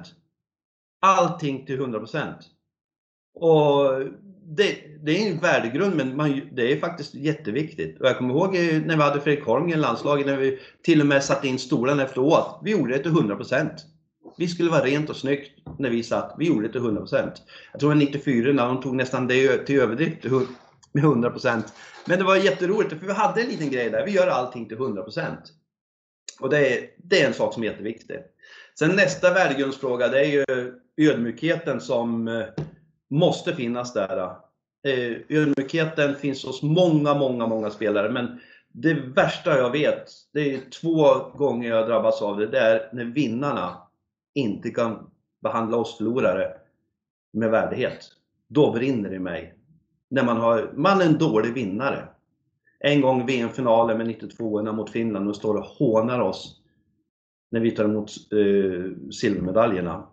Allting 1.01 1.65
till 1.65 1.79
100%. 1.79 2.33
Och 3.33 3.99
det, 4.43 4.77
det 5.03 5.11
är 5.11 5.31
en 5.31 5.39
värdegrund, 5.39 5.95
men 5.95 6.15
man, 6.15 6.41
det 6.51 6.71
är 6.71 6.79
faktiskt 6.79 7.15
jätteviktigt. 7.15 8.01
Och 8.01 8.07
jag 8.07 8.17
kommer 8.17 8.33
ihåg 8.33 8.53
när 8.85 8.97
vi 8.97 9.03
hade 9.03 9.21
Fredrik 9.21 9.45
Holm 9.45 9.69
i 9.69 9.75
landslaget, 9.75 10.25
när 10.25 10.37
vi 10.37 10.59
till 10.83 11.01
och 11.01 11.07
med 11.07 11.23
satte 11.23 11.47
in 11.47 11.59
stolarna 11.59 12.03
efteråt. 12.03 12.59
Vi 12.63 12.71
gjorde 12.71 12.97
det 12.97 13.03
till 13.03 13.11
100%. 13.11 13.69
Vi 14.37 14.47
skulle 14.47 14.69
vara 14.69 14.85
rent 14.85 15.09
och 15.09 15.15
snyggt 15.15 15.51
när 15.79 15.89
vi 15.89 16.03
satt. 16.03 16.35
Vi 16.37 16.47
gjorde 16.47 16.67
det 16.67 16.71
till 16.71 16.81
100%. 16.81 17.31
Jag 17.71 17.79
tror 17.79 17.89
det 17.89 17.95
var 17.95 18.05
94 18.05 18.53
när 18.53 18.67
de 18.67 18.81
tog 18.81 18.95
nästan 18.95 19.27
det 19.27 19.57
till 19.57 19.79
överdrift 19.79 20.21
med 20.91 21.03
100%. 21.03 21.63
Men 22.05 22.19
det 22.19 22.25
var 22.25 22.35
jätteroligt 22.35 22.89
för 22.89 23.07
vi 23.07 23.13
hade 23.13 23.41
en 23.41 23.49
liten 23.49 23.69
grej 23.69 23.89
där. 23.89 24.05
Vi 24.05 24.11
gör 24.11 24.27
allting 24.27 24.67
till 24.67 24.77
100%. 24.77 25.35
Och 26.39 26.49
det 26.49 26.73
är, 26.73 26.89
det 26.97 27.21
är 27.21 27.27
en 27.27 27.33
sak 27.33 27.53
som 27.53 27.63
är 27.63 27.67
jätteviktig. 27.67 28.17
Sen 28.79 28.95
nästa 28.95 29.33
värdegrundsfråga 29.33 30.07
det 30.07 30.19
är 30.19 30.25
ju 30.25 30.45
ödmjukheten 30.97 31.81
som 31.81 32.27
eh, 32.27 32.45
måste 33.09 33.55
finnas 33.55 33.93
där. 33.93 34.17
Eh. 34.17 34.31
Eh, 34.93 35.17
ödmjukheten 35.29 36.15
finns 36.15 36.45
hos 36.45 36.61
många, 36.61 37.13
många, 37.13 37.47
många 37.47 37.69
spelare. 37.69 38.11
Men 38.11 38.39
det 38.73 38.93
värsta 38.93 39.57
jag 39.57 39.71
vet, 39.71 40.11
det 40.33 40.53
är 40.53 40.59
två 40.81 41.29
gånger 41.37 41.69
jag 41.69 41.87
drabbats 41.87 42.21
av 42.21 42.37
det. 42.37 42.47
Det 42.47 42.59
är 42.59 42.89
när 42.93 43.05
vinnarna 43.05 43.77
inte 44.33 44.69
kan 44.69 45.09
behandla 45.43 45.77
oss 45.77 45.97
förlorare 45.97 46.53
med 47.33 47.51
värdighet. 47.51 48.11
Då 48.47 48.71
brinner 48.71 49.09
det 49.09 49.15
i 49.15 49.19
mig 49.19 49.56
när 50.09 50.23
man, 50.23 50.37
har, 50.37 50.71
man 50.75 51.01
är 51.01 51.05
en 51.05 51.17
dålig 51.17 51.53
vinnare. 51.53 52.07
En 52.79 53.01
gång 53.01 53.25
VM-finalen 53.25 53.97
med 53.97 54.07
92 54.07 54.73
mot 54.73 54.89
Finland 54.89 55.29
och 55.29 55.35
står 55.35 55.55
och 55.55 55.65
hånar 55.65 56.19
oss 56.19 56.61
när 57.51 57.59
vi 57.59 57.71
tar 57.71 57.83
emot 57.83 58.09
eh, 58.31 59.11
silvermedaljerna. 59.11 60.07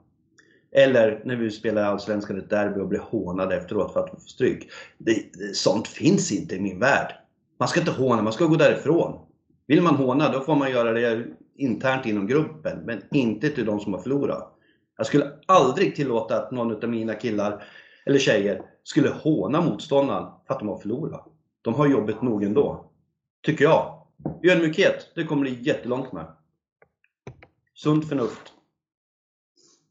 Eller 0.72 1.22
när 1.24 1.36
vi 1.36 1.50
spelar 1.50 1.82
Allsvenskan 1.82 2.38
ett 2.38 2.50
derby 2.50 2.80
och 2.80 2.88
blir 2.88 3.00
hånade 3.00 3.56
efteråt 3.56 3.92
för 3.92 4.00
att 4.00 4.10
vi 4.14 4.20
får 4.20 4.28
stryk. 4.28 4.70
Det, 4.98 5.16
sånt 5.56 5.88
finns 5.88 6.32
inte 6.32 6.56
i 6.56 6.60
min 6.60 6.78
värld. 6.78 7.14
Man 7.58 7.68
ska 7.68 7.80
inte 7.80 7.92
håna, 7.92 8.22
man 8.22 8.32
ska 8.32 8.46
gå 8.46 8.56
därifrån. 8.56 9.20
Vill 9.66 9.82
man 9.82 9.94
håna, 9.94 10.32
då 10.32 10.40
får 10.40 10.56
man 10.56 10.70
göra 10.70 10.92
det 10.92 11.24
internt 11.56 12.06
inom 12.06 12.26
gruppen, 12.26 12.78
men 12.84 13.02
inte 13.10 13.48
till 13.48 13.66
de 13.66 13.80
som 13.80 13.92
har 13.92 14.00
förlorat. 14.00 14.54
Jag 14.96 15.06
skulle 15.06 15.32
aldrig 15.46 15.96
tillåta 15.96 16.36
att 16.36 16.50
någon 16.50 16.84
av 16.84 16.90
mina 16.90 17.14
killar 17.14 17.64
eller 18.06 18.18
tjejer 18.18 18.62
skulle 18.84 19.08
håna 19.08 19.60
motståndaren 19.60 20.26
för 20.46 20.54
att 20.54 20.60
de 20.60 20.68
har 20.68 20.78
förlorat. 20.78 21.26
De 21.62 21.74
har 21.74 21.86
jobbet 21.86 22.22
nog 22.22 22.44
ändå. 22.44 22.90
Tycker 23.42 23.64
jag. 23.64 24.06
Ödmjukhet, 24.42 25.12
det 25.14 25.24
kommer 25.24 25.42
bli 25.42 25.62
jättelångt 25.62 26.12
med. 26.12 26.26
Sunt 27.74 28.08
förnuft. 28.08 28.52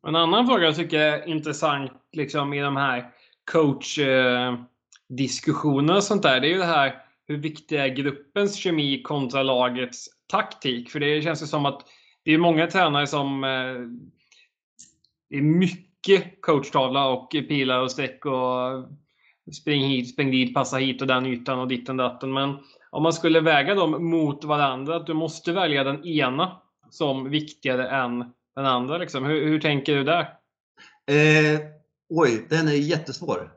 En 0.08 0.16
annan 0.16 0.48
fråga 0.48 0.64
jag 0.64 0.76
tycker 0.76 1.00
är 1.00 1.28
intressant 1.28 1.92
liksom, 2.12 2.54
i 2.54 2.62
de 2.62 2.76
här 2.76 3.12
coachdiskussionerna 3.52 5.96
och 5.96 6.04
sånt 6.04 6.24
där. 6.24 6.40
Det 6.40 6.48
är 6.48 6.52
ju 6.52 6.58
det 6.58 6.66
här 6.66 7.04
hur 7.28 7.38
viktig 7.38 7.80
är 7.80 7.88
gruppens 7.88 8.56
kemi 8.56 9.02
kontra 9.02 9.44
lagets 9.44 10.10
taktik? 10.28 10.90
För 10.90 11.00
det 11.00 11.22
känns 11.22 11.42
ju 11.42 11.46
som 11.46 11.66
att 11.66 11.82
det 12.24 12.32
är 12.32 12.38
många 12.38 12.68
tränare 12.68 13.08
som 13.08 13.42
det 15.30 15.38
är 15.38 15.42
mycket 15.42 15.93
coachtavla 16.42 17.08
och 17.08 17.30
pilar 17.30 17.80
och 17.80 17.92
streck 17.92 18.26
och 18.26 18.86
spring 19.54 19.82
hit, 19.82 20.14
spring 20.14 20.32
dit, 20.32 20.54
passa 20.54 20.78
hit 20.78 21.02
och 21.02 21.08
den 21.08 21.26
ytan 21.26 21.60
och 21.60 21.68
ditten 21.68 21.98
datten. 21.98 22.34
Men 22.34 22.58
om 22.90 23.04
man 23.04 23.14
skulle 23.14 23.40
väga 23.40 23.76
dem 23.76 24.10
mot 24.10 24.44
varandra, 24.44 24.96
att 24.96 25.08
du 25.08 25.14
måste 25.14 25.52
välja 25.52 25.84
den 25.84 26.06
ena 26.06 26.62
som 26.90 27.30
viktigare 27.30 27.90
än 27.90 28.34
den 28.56 28.66
andra. 28.66 28.98
Liksom. 28.98 29.26
Hur, 29.26 29.46
hur 29.46 29.60
tänker 29.60 29.96
du 29.96 30.04
där? 30.04 30.22
Eh, 31.06 31.60
oj, 32.10 32.48
den 32.50 32.68
är 32.68 32.72
jättesvår. 32.72 33.52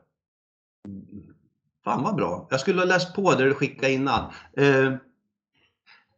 Fan 1.83 2.03
vad 2.03 2.15
bra. 2.15 2.47
Jag 2.49 2.59
skulle 2.59 2.81
ha 2.81 2.85
läst 2.85 3.15
på 3.15 3.35
det 3.35 3.43
du 3.43 3.53
skickade 3.53 3.93
innan. 3.93 4.31
Eh, 4.57 4.93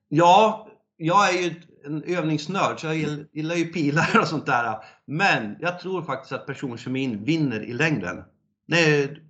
ja, 0.08 0.68
jag 0.98 1.30
är 1.30 1.42
ju 1.42 1.56
en 1.86 2.04
övningsnörd 2.04 2.80
så 2.80 2.88
jag 2.88 2.96
gillar 3.32 3.56
ju 3.56 3.66
pilar 3.66 4.20
och 4.20 4.28
sånt 4.28 4.46
där. 4.46 4.78
Men 5.06 5.56
jag 5.60 5.80
tror 5.80 6.02
faktiskt 6.02 6.32
att 6.32 6.46
personkemin 6.46 7.24
vinner 7.24 7.62
i 7.62 7.74
längden. 7.74 8.24
Nej, 8.66 9.22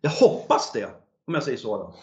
jag 0.00 0.10
hoppas 0.10 0.72
det, 0.72 0.84
om 1.26 1.34
jag 1.34 1.42
säger 1.42 1.58
så. 1.58 1.76
Då. 1.76 1.94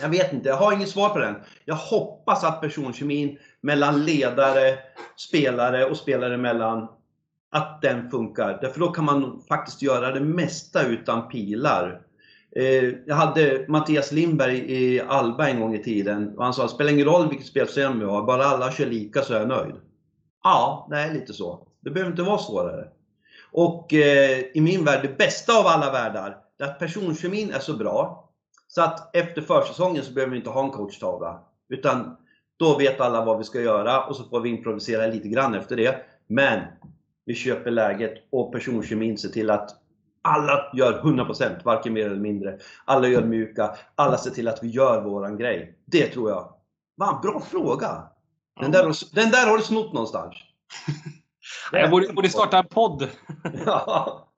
Jag 0.00 0.08
vet 0.08 0.32
inte, 0.32 0.48
jag 0.48 0.56
har 0.56 0.72
inget 0.72 0.88
svar 0.88 1.08
på 1.08 1.18
den. 1.18 1.34
Jag 1.64 1.74
hoppas 1.74 2.44
att 2.44 2.60
personkemin 2.60 3.38
mellan 3.60 4.04
ledare, 4.04 4.78
spelare 5.16 5.84
och 5.84 5.96
spelare 5.96 6.34
emellan, 6.34 6.88
att 7.50 7.82
den 7.82 8.10
funkar. 8.10 8.58
Därför 8.60 8.80
då 8.80 8.92
kan 8.92 9.04
man 9.04 9.42
faktiskt 9.48 9.82
göra 9.82 10.12
det 10.12 10.20
mesta 10.20 10.86
utan 10.86 11.28
pilar. 11.28 12.00
Eh, 12.56 12.94
jag 13.06 13.14
hade 13.14 13.64
Mattias 13.68 14.12
Lindberg 14.12 14.72
i 14.72 15.00
Alba 15.00 15.48
en 15.48 15.60
gång 15.60 15.74
i 15.74 15.82
tiden 15.82 16.36
och 16.36 16.44
han 16.44 16.54
sa, 16.54 16.62
det 16.62 16.68
spelar 16.68 16.92
ingen 16.92 17.06
roll 17.06 17.28
vilket 17.28 17.46
spelsystem 17.46 17.98
vi 17.98 18.04
har, 18.04 18.22
bara 18.22 18.44
alla 18.44 18.72
kör 18.72 18.86
lika 18.86 19.22
så 19.22 19.34
är 19.34 19.38
jag 19.38 19.48
nöjd. 19.48 19.74
Ja, 20.44 20.86
det 20.90 20.96
är 20.96 21.14
lite 21.14 21.32
så. 21.32 21.68
Det 21.80 21.90
behöver 21.90 22.10
inte 22.10 22.22
vara 22.22 22.38
svårare. 22.38 22.88
Och 23.52 23.94
eh, 23.94 24.38
i 24.54 24.60
min 24.60 24.84
värld, 24.84 25.00
det 25.02 25.18
bästa 25.18 25.58
av 25.58 25.66
alla 25.66 25.92
världar, 25.92 26.36
det 26.58 26.64
är 26.64 26.68
att 26.68 26.78
personkemin 26.78 27.50
är 27.50 27.58
så 27.58 27.76
bra 27.76 28.30
så 28.68 28.82
att 28.82 29.16
efter 29.16 29.42
försäsongen 29.42 30.04
så 30.04 30.12
behöver 30.12 30.30
vi 30.30 30.38
inte 30.38 30.50
ha 30.50 30.64
en 30.64 30.70
coachtavla. 30.70 31.40
Utan 31.68 32.16
då 32.56 32.78
vet 32.78 33.00
alla 33.00 33.24
vad 33.24 33.38
vi 33.38 33.44
ska 33.44 33.60
göra 33.60 34.04
och 34.04 34.16
så 34.16 34.24
får 34.24 34.40
vi 34.40 34.48
improvisera 34.48 35.06
lite 35.06 35.28
grann 35.28 35.54
efter 35.54 35.76
det. 35.76 35.96
Men 36.26 36.60
vi 37.24 37.34
köper 37.34 37.70
läget 37.70 38.14
och 38.30 38.52
personkemin 38.52 39.18
ser 39.18 39.28
till 39.28 39.50
att 39.50 39.70
alla 40.22 40.70
gör 40.72 41.02
100%, 41.02 41.64
varken 41.64 41.92
mer 41.92 42.06
eller 42.06 42.16
mindre. 42.16 42.58
Alla 42.84 43.08
gör 43.08 43.22
mjuka, 43.22 43.70
alla 43.94 44.18
ser 44.18 44.30
till 44.30 44.48
att 44.48 44.62
vi 44.62 44.68
gör 44.68 45.02
våran 45.02 45.38
grej. 45.38 45.78
Det 45.86 46.06
tror 46.06 46.30
jag. 46.30 46.52
Va, 46.96 47.20
bra 47.22 47.40
fråga! 47.40 48.02
Den, 48.60 48.70
där, 48.70 49.14
den 49.14 49.30
där 49.30 49.46
har 49.46 49.56
du 49.56 49.62
snott 49.62 49.92
någonstans. 49.92 50.34
jag 51.72 51.90
borde, 51.90 52.12
borde 52.12 52.28
starta 52.28 52.58
en 52.58 52.66
podd. 52.66 53.08
ja. 53.66 54.28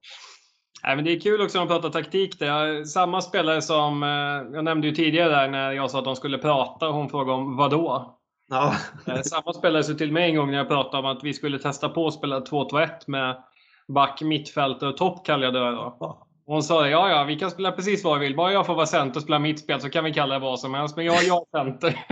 Nej, 0.85 0.97
men 0.97 1.05
det 1.05 1.12
är 1.12 1.20
kul 1.20 1.41
också 1.41 1.59
att 1.59 1.68
prata 1.68 1.91
taktik. 1.91 2.39
Där. 2.39 2.85
Samma 2.85 3.20
spelare 3.20 3.62
som 3.62 4.03
eh, 4.03 4.09
jag 4.57 4.64
nämnde 4.64 4.87
ju 4.87 4.95
tidigare 4.95 5.28
där 5.28 5.49
när 5.49 5.72
jag 5.72 5.91
sa 5.91 5.99
att 5.99 6.05
de 6.05 6.16
skulle 6.16 6.39
prata 6.39 6.89
och 6.89 6.95
hon 6.95 7.11
frågade 7.11 7.32
om 7.32 7.57
vad 7.57 7.70
då? 7.70 8.18
Ja. 8.49 8.74
Eh, 9.07 9.20
samma 9.22 9.53
spelare 9.53 9.85
sa 9.85 9.95
till 9.95 10.12
mig 10.12 10.30
en 10.30 10.37
gång 10.37 10.51
när 10.51 10.59
jag 10.59 10.68
pratade 10.68 10.99
om 10.99 11.16
att 11.16 11.24
vi 11.24 11.35
skulle 11.35 11.59
testa 11.59 11.89
på 11.89 12.07
att 12.07 12.14
spela 12.14 12.41
2-2-1 12.41 12.89
med 13.07 13.43
back, 13.89 14.22
mittfältare 14.22 14.91
och 14.91 14.97
topp 14.97 15.26
kallade 15.26 15.59
jag 15.59 15.72
det 15.72 15.76
då. 15.76 16.26
hon 16.47 16.62
sa 16.62 16.89
ja, 16.89 17.11
ja, 17.11 17.24
vi 17.24 17.39
kan 17.39 17.51
spela 17.51 17.72
precis 17.72 18.05
vad 18.05 18.18
vi 18.18 18.26
vill. 18.26 18.37
Bara 18.37 18.53
jag 18.53 18.66
får 18.66 18.74
vara 18.74 18.87
center 18.87 19.16
och 19.18 19.22
spela 19.22 19.39
mittspel 19.39 19.80
så 19.80 19.91
kan 19.91 20.05
vi 20.05 20.12
kalla 20.12 20.35
det 20.35 20.41
vad 20.41 20.61
som 20.61 20.74
helst. 20.74 20.97
Men 20.97 21.05
jag, 21.05 21.24
jag 21.24 21.47
är 21.53 21.59
center. 21.59 22.07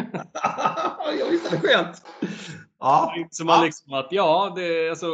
ja, 1.18 1.26
visst 1.30 1.52
är 1.52 1.56
det 1.56 1.68
skönt. 1.68 2.02
Ja. 2.82 3.14
Så 3.30 3.44
man, 3.44 3.64
liksom 3.64 3.92
att, 3.92 4.08
ja, 4.10 4.52
det, 4.56 4.90
alltså, 4.90 5.06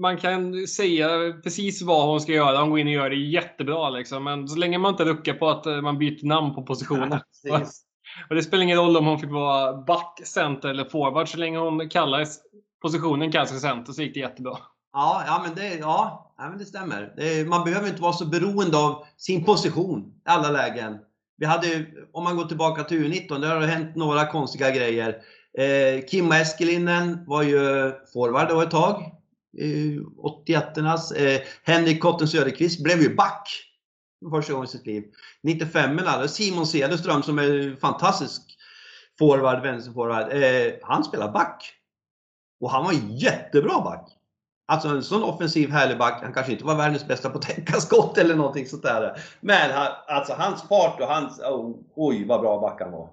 man 0.00 0.16
kan 0.16 0.66
säga 0.66 1.08
precis 1.44 1.82
vad 1.82 2.06
hon 2.06 2.20
ska 2.20 2.32
göra. 2.32 2.60
Hon 2.60 2.70
går 2.70 2.78
in 2.78 2.86
och 2.86 2.92
gör 2.92 3.10
det 3.10 3.16
jättebra. 3.16 3.90
Liksom. 3.90 4.24
Men 4.24 4.48
så 4.48 4.58
länge 4.58 4.78
man 4.78 4.90
inte 4.92 5.04
ruckar 5.04 5.34
på 5.34 5.48
att 5.48 5.66
eh, 5.66 5.80
man 5.80 5.98
byter 5.98 6.26
namn 6.26 6.54
på 6.54 6.62
positionen. 6.62 7.20
Ja, 7.42 7.60
och 8.28 8.34
det 8.34 8.42
spelar 8.42 8.62
ingen 8.62 8.78
roll 8.78 8.96
om 8.96 9.06
hon 9.06 9.18
fick 9.18 9.30
vara 9.30 9.72
back, 9.72 10.20
center 10.24 10.68
eller 10.68 10.84
forward. 10.84 11.28
Så 11.28 11.38
länge 11.38 11.58
hon 11.58 11.88
kallar 11.88 12.26
positionen 12.82 13.32
kanske 13.32 13.56
center 13.56 13.92
så 13.92 14.02
gick 14.02 14.14
det 14.14 14.20
jättebra. 14.20 14.58
Ja, 14.92 15.22
ja, 15.26 15.42
men, 15.44 15.54
det, 15.54 15.74
ja, 15.74 16.32
ja 16.38 16.48
men 16.48 16.58
det 16.58 16.64
stämmer. 16.64 17.14
Det, 17.16 17.48
man 17.48 17.64
behöver 17.64 17.88
inte 17.88 18.02
vara 18.02 18.12
så 18.12 18.26
beroende 18.26 18.78
av 18.78 19.04
sin 19.16 19.44
position 19.44 20.00
i 20.00 20.28
alla 20.28 20.50
lägen. 20.50 20.98
Vi 21.36 21.46
hade, 21.46 21.86
om 22.12 22.24
man 22.24 22.36
går 22.36 22.44
tillbaka 22.44 22.84
till 22.84 23.04
U19, 23.04 23.40
där 23.40 23.54
har 23.54 23.60
det 23.60 23.66
hänt 23.66 23.96
några 23.96 24.26
konstiga 24.26 24.70
grejer. 24.70 25.22
Eh, 25.58 26.06
Kimmo 26.06 26.34
Eskelinen 26.34 27.24
var 27.26 27.42
ju 27.42 27.92
forward 28.12 28.48
då 28.48 28.60
ett 28.60 28.70
tag. 28.70 29.02
Eh, 29.58 30.00
81-ernas. 30.46 31.12
Eh, 31.12 31.40
Henrik 31.64 32.02
Kotten 32.02 32.28
Söderqvist 32.28 32.82
blev 32.82 33.02
ju 33.02 33.14
back 33.14 33.48
första 34.30 34.52
gången 34.52 34.68
i 34.68 34.70
sitt 34.70 34.86
liv. 34.86 35.04
95 35.42 35.98
eller 35.98 36.26
Simon 36.26 36.66
Cederström 36.66 37.22
som 37.22 37.38
är 37.38 37.76
fantastisk 37.80 38.42
forward, 39.18 39.62
vänsterforward. 39.62 40.32
Eh, 40.32 40.72
han 40.82 41.04
spelar 41.04 41.32
back. 41.32 41.72
Och 42.60 42.70
han 42.70 42.84
var 42.84 42.92
jättebra 43.10 43.80
back. 43.80 44.21
Alltså 44.66 44.88
en 44.88 45.02
sån 45.02 45.22
offensiv 45.22 45.70
härlig 45.70 45.98
back, 45.98 46.18
han 46.22 46.32
kanske 46.32 46.52
inte 46.52 46.64
var 46.64 46.74
världens 46.74 47.08
bästa 47.08 47.30
på 47.30 47.38
att 47.38 47.44
tänka 47.44 47.72
skott 47.72 48.18
eller 48.18 48.34
någonting 48.34 48.66
sånt 48.66 48.82
där. 48.82 49.16
Men 49.40 49.70
alltså 50.06 50.32
hans 50.38 50.68
fart 50.68 51.00
och 51.00 51.06
hans, 51.06 51.40
oh, 51.40 51.76
oj 51.94 52.24
vad 52.26 52.40
bra 52.40 52.60
back 52.60 52.80
han 52.80 52.92
var. 52.92 53.08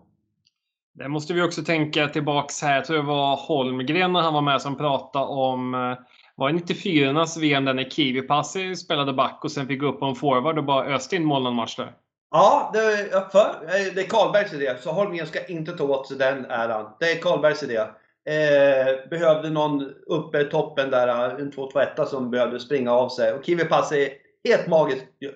Det 0.93 1.07
måste 1.07 1.33
vi 1.33 1.41
också 1.41 1.63
tänka 1.63 2.07
tillbaks 2.07 2.61
här. 2.61 2.75
Jag 2.75 2.85
tror 2.85 2.97
det 2.97 3.03
var 3.03 3.35
Holmgren 3.35 4.13
när 4.13 4.21
han 4.21 4.33
var 4.33 4.41
med 4.41 4.61
som 4.61 4.77
pratade 4.77 5.25
om 5.25 5.73
eh, 5.73 5.97
var 6.35 6.51
det 6.51 6.59
94-nas 6.59 7.39
VM 7.39 7.65
där 7.65 7.73
när 7.73 7.89
Kiwi 7.89 8.21
Passi 8.21 8.75
spelade 8.75 9.13
back 9.13 9.39
och 9.43 9.51
sen 9.51 9.67
fick 9.67 9.79
gå 9.79 9.87
upp 9.87 9.99
på 9.99 10.05
en 10.05 10.15
forward 10.15 10.57
och 10.57 10.63
bara 10.63 10.85
öste 10.85 11.15
in 11.15 11.25
mål 11.25 11.43
någon 11.43 11.55
match 11.55 11.75
där? 11.75 11.93
Ja, 12.31 12.71
det, 12.73 13.09
för, 13.31 13.55
det 13.95 14.01
är 14.01 14.07
Karlbergs 14.07 14.53
idé. 14.53 14.75
Så 14.81 14.91
Holmgren 14.91 15.27
ska 15.27 15.45
inte 15.45 15.71
ta 15.71 15.83
åt 15.83 16.07
sig 16.07 16.17
den 16.17 16.45
äran. 16.45 16.91
Det 16.99 17.11
är 17.11 17.21
Karlbergs 17.21 17.63
idé. 17.63 17.85
Eh, 18.29 19.09
behövde 19.09 19.49
någon 19.49 19.93
uppe 20.07 20.41
i 20.41 20.45
toppen 20.45 20.91
där, 20.91 21.07
eh, 21.07 21.41
en 21.41 21.51
2-2-1 21.51 22.05
som 22.05 22.31
behövde 22.31 22.59
springa 22.59 22.91
av 22.91 23.09
sig. 23.09 23.33
Och 23.33 23.45
Kiwi 23.45 23.65
Pass 23.65 23.91
är 23.91 24.09
helt 24.43 24.67
magiskt. 24.67 25.05
Ja, 25.19 25.29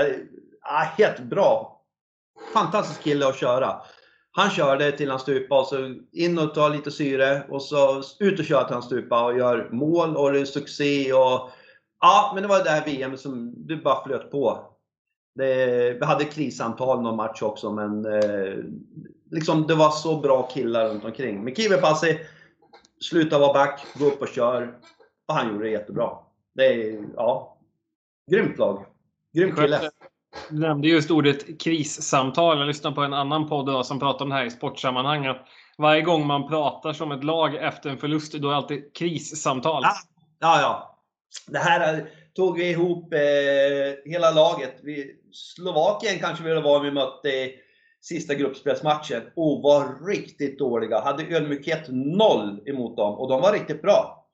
eh, 0.00 0.16
ah, 0.62 0.84
helt 0.98 1.20
bra. 1.20 1.82
Fantastisk 2.54 3.02
kille 3.02 3.28
att 3.28 3.36
köra. 3.36 3.82
Han 4.32 4.50
körde 4.50 4.92
till 4.92 5.10
han 5.10 5.18
stupade 5.18 5.60
och 5.60 5.66
så 5.66 5.94
in 6.12 6.38
och 6.38 6.54
ta 6.54 6.68
lite 6.68 6.90
syre 6.90 7.42
och 7.48 7.62
så 7.62 8.02
ut 8.20 8.38
och 8.38 8.44
köra 8.44 8.64
till 8.64 8.74
han 8.74 8.82
stupade 8.82 9.24
och 9.24 9.38
gör 9.38 9.68
mål 9.72 10.16
och 10.16 10.32
det 10.32 10.40
är 10.40 10.44
succé 10.44 11.12
och 11.12 11.50
Ja, 12.00 12.32
men 12.34 12.42
det 12.42 12.48
var 12.48 12.64
det 12.64 12.70
här 12.70 12.84
VM 12.84 13.16
som 13.16 13.54
du 13.66 13.76
bara 13.76 14.04
flöt 14.04 14.30
på. 14.30 14.66
Det, 15.34 15.92
vi 16.00 16.04
hade 16.04 16.24
krissamtal 16.24 17.02
någon 17.02 17.16
match 17.16 17.42
också 17.42 17.72
men 17.72 18.04
eh, 18.04 18.54
liksom 19.30 19.66
det 19.66 19.74
var 19.74 19.90
så 19.90 20.20
bra 20.20 20.42
killar 20.42 20.88
runt 20.88 21.04
omkring. 21.04 21.44
Men 21.44 21.54
Kivipassi 21.54 22.18
sluta 23.04 23.38
vara 23.38 23.52
back, 23.52 23.86
gå 23.94 24.04
upp 24.04 24.22
och 24.22 24.28
kör. 24.28 24.74
Och 25.28 25.34
han 25.34 25.48
gjorde 25.48 25.64
det 25.64 25.70
jättebra. 25.70 26.18
Det 26.54 26.66
är, 26.66 27.04
ja, 27.16 27.58
grymt 28.30 28.58
lag. 28.58 28.86
Grym 29.32 29.56
kille. 29.56 29.90
Du 30.50 30.58
nämnde 30.58 30.88
just 30.88 31.10
ordet 31.10 31.60
krissamtal. 31.62 32.58
Jag 32.58 32.66
lyssnade 32.66 32.96
på 32.96 33.02
en 33.02 33.12
annan 33.14 33.48
podd 33.48 33.68
idag 33.68 33.86
som 33.86 33.98
pratade 33.98 34.24
om 34.24 34.30
det 34.30 34.36
här 34.36 34.44
i 34.44 34.50
sportsammanhang. 34.50 35.26
Att 35.26 35.46
varje 35.78 36.02
gång 36.02 36.26
man 36.26 36.48
pratar 36.48 36.92
som 36.92 37.12
ett 37.12 37.24
lag 37.24 37.54
efter 37.54 37.90
en 37.90 37.98
förlust, 37.98 38.32
då 38.32 38.48
är 38.48 38.50
det 38.50 38.56
alltid 38.56 38.94
krissamtal. 38.94 39.82
Ja, 39.82 39.94
ja. 40.38 40.60
ja. 40.60 40.98
Det 41.46 41.58
här 41.58 42.10
tog 42.34 42.58
vi 42.58 42.70
ihop 42.70 43.12
eh, 43.12 44.10
hela 44.12 44.30
laget. 44.30 44.76
Vi, 44.82 45.16
Slovakien 45.32 46.18
kanske 46.18 46.44
vi 46.44 46.60
var 46.60 46.80
vi 46.80 46.90
mötte 46.90 47.50
sista 48.00 48.34
gruppspelsmatchen 48.34 49.22
och 49.34 49.62
var 49.62 50.06
riktigt 50.06 50.58
dåliga. 50.58 51.00
Hade 51.00 51.36
ödmjukhet 51.36 51.86
noll 51.88 52.60
emot 52.66 52.96
dem 52.96 53.14
och 53.14 53.28
de 53.28 53.40
var 53.40 53.52
riktigt 53.52 53.82
bra. 53.82 54.26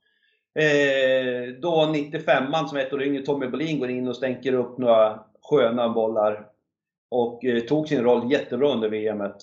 Eh, 0.55 1.55
då 1.61 1.71
95an 1.71 2.67
som 2.67 2.79
ett 2.79 2.93
år 2.93 3.03
yngre, 3.03 3.23
Tommy 3.23 3.47
Bolin, 3.47 3.79
går 3.79 3.91
in 3.91 4.09
och 4.09 4.17
stänker 4.17 4.53
upp 4.53 4.79
några 4.79 5.21
sköna 5.43 5.89
bollar. 5.89 6.47
Och 7.09 7.45
eh, 7.45 7.61
tog 7.61 7.89
sin 7.89 8.03
roll 8.03 8.33
jättebra 8.33 8.73
under 8.73 8.89
VMet. 8.89 9.37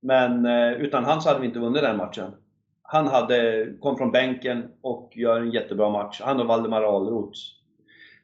Men 0.00 0.46
eh, 0.46 0.72
utan 0.72 1.04
han 1.04 1.22
så 1.22 1.28
hade 1.28 1.40
vi 1.40 1.46
inte 1.46 1.58
vunnit 1.58 1.82
den 1.82 1.96
matchen. 1.96 2.30
Han 2.82 3.06
hade, 3.06 3.68
kom 3.80 3.96
från 3.96 4.10
bänken 4.10 4.70
och 4.80 5.12
gör 5.16 5.40
en 5.40 5.50
jättebra 5.50 5.90
match. 5.90 6.20
Han 6.24 6.40
och 6.40 6.46
Valdemar 6.46 6.82
Ahlroth. 6.82 7.38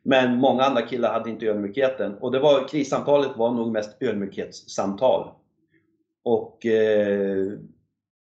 Men 0.07 0.36
många 0.36 0.62
andra 0.62 0.82
killar 0.82 1.12
hade 1.12 1.30
inte 1.30 1.46
ödmjukheten. 1.46 2.14
Och 2.14 2.32
det 2.32 2.38
var, 2.38 2.68
krissamtalet 2.68 3.36
var 3.36 3.50
nog 3.50 3.72
mest 3.72 4.02
ödmjukhetssamtal. 4.02 5.30
Och 6.22 6.66
eh, 6.66 7.52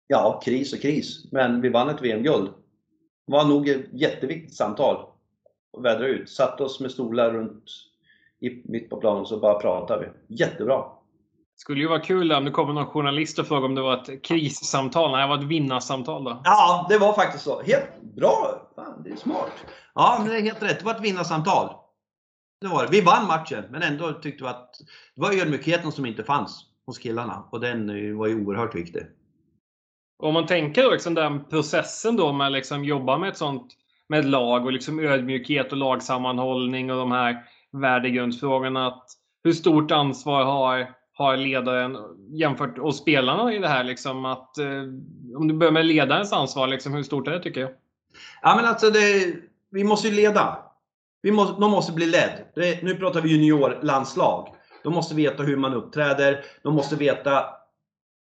ja, 0.07 0.41
kris 0.45 0.73
och 0.73 0.81
kris. 0.81 1.33
Men 1.33 1.61
vi 1.61 1.69
vann 1.69 1.89
ett 1.89 2.03
VM-guld. 2.03 2.51
Det 3.27 3.33
var 3.33 3.45
nog 3.45 3.69
ett 3.69 3.87
jätteviktigt 3.93 4.57
samtal 4.57 5.07
att 5.77 5.85
vädra 5.85 6.07
ut. 6.07 6.29
Satt 6.29 6.61
oss 6.61 6.81
med 6.81 6.91
stolar 6.91 7.31
runt 7.31 7.65
i, 8.41 8.63
mitt 8.65 8.91
på 8.91 8.97
planen 8.97 9.27
så 9.27 9.39
bara 9.39 9.61
pratade 9.61 10.13
vi. 10.29 10.37
Jättebra! 10.37 10.98
Skulle 11.61 11.81
ju 11.81 11.89
vara 11.89 12.01
kul 12.01 12.33
om 12.33 12.45
det 12.45 12.51
kommer 12.51 12.73
någon 12.73 12.87
journalist 12.87 13.39
och 13.39 13.47
frågar 13.47 13.65
om 13.65 13.75
det 13.75 13.83
var 13.83 13.95
ett 13.95 14.25
krissamtal. 14.25 15.13
Nej, 15.13 15.23
det 15.23 15.29
var 15.29 15.39
ett 15.39 15.45
vinnarsamtal 15.45 16.25
då. 16.25 16.43
Ja, 16.45 16.87
det 16.89 16.99
var 16.99 17.13
faktiskt 17.13 17.45
så. 17.45 17.63
Helt 17.63 18.03
bra! 18.17 18.63
Fan, 18.75 19.03
det 19.05 19.11
är 19.11 19.17
smart. 19.17 19.53
Ja, 19.95 20.25
det 20.27 20.37
är 20.37 20.43
helt 20.43 20.63
rätt. 20.63 20.79
Det 20.79 20.85
var 20.85 20.95
ett 20.95 21.01
vinnarsamtal. 21.01 21.75
Det 22.61 22.67
var 22.67 22.83
det. 22.83 22.91
Vi 22.91 23.01
vann 23.01 23.27
matchen, 23.27 23.65
men 23.71 23.83
ändå 23.83 24.13
tyckte 24.13 24.45
vi 24.45 24.51
att 24.51 24.75
det 25.15 25.21
var 25.21 25.33
ödmjukheten 25.33 25.93
som 25.93 26.07
inte 26.07 26.25
fanns 26.25 26.65
hos 26.87 26.99
killarna. 26.99 27.49
Och 27.53 27.61
den 27.61 28.17
var 28.19 28.27
ju 28.27 28.45
oerhört 28.45 28.75
viktig. 28.75 29.03
Om 30.23 30.35
man 30.35 30.47
tänker 30.47 30.91
liksom 30.91 31.15
den 31.15 31.45
processen 31.45 32.17
då 32.17 32.33
med 32.33 32.53
liksom 32.53 32.85
jobba 32.85 33.19
med 33.19 33.29
ett 33.29 33.37
sånt 33.37 33.67
med 34.09 34.25
lag 34.25 34.65
och 34.67 34.73
liksom 34.73 34.99
ödmjukhet 35.01 35.73
och 35.73 35.79
lagsammanhållning 35.79 36.91
och 36.91 36.97
de 36.99 37.13
här 37.13 37.37
värdegrundsfrågorna. 37.73 38.87
Att 38.87 39.07
hur 39.45 39.53
stort 39.53 39.91
ansvar 39.91 40.45
har, 40.45 40.98
har 41.19 41.37
ledaren 41.37 41.97
jämfört 42.31 42.79
och 42.79 42.95
spelarna 42.95 43.55
i 43.55 43.59
det 43.59 43.69
här? 43.69 43.85
Liksom 43.85 44.25
att, 44.25 44.59
eh, 44.59 44.83
om 45.37 45.49
du 45.49 45.55
börjar 45.55 45.73
med 45.73 45.87
ledarens 45.87 46.33
ansvar, 46.33 46.67
liksom, 46.67 46.95
hur 46.95 47.03
stort 47.03 47.29
är 47.29 47.33
det 47.33 47.43
tycker 47.43 47.61
jag? 47.61 47.71
Ja, 48.43 48.57
men 48.57 48.65
alltså 48.65 48.91
det, 48.91 49.35
vi 49.71 49.85
måste 49.85 50.09
ju 50.09 50.15
leda. 50.15 50.59
Vi 51.23 51.33
måste, 51.33 51.61
de 51.61 51.71
måste 51.71 51.93
bli 51.93 52.07
ledd. 52.07 52.45
Det, 52.55 52.83
nu 52.83 52.95
pratar 52.95 53.21
vi 53.21 53.29
juniorlandslag. 53.29 54.55
De 54.85 54.95
måste 54.95 55.15
veta 55.15 55.43
hur 55.43 55.57
man 55.57 55.75
uppträder. 55.75 56.45
De 56.63 56.75
måste 56.75 56.97
veta... 56.97 57.45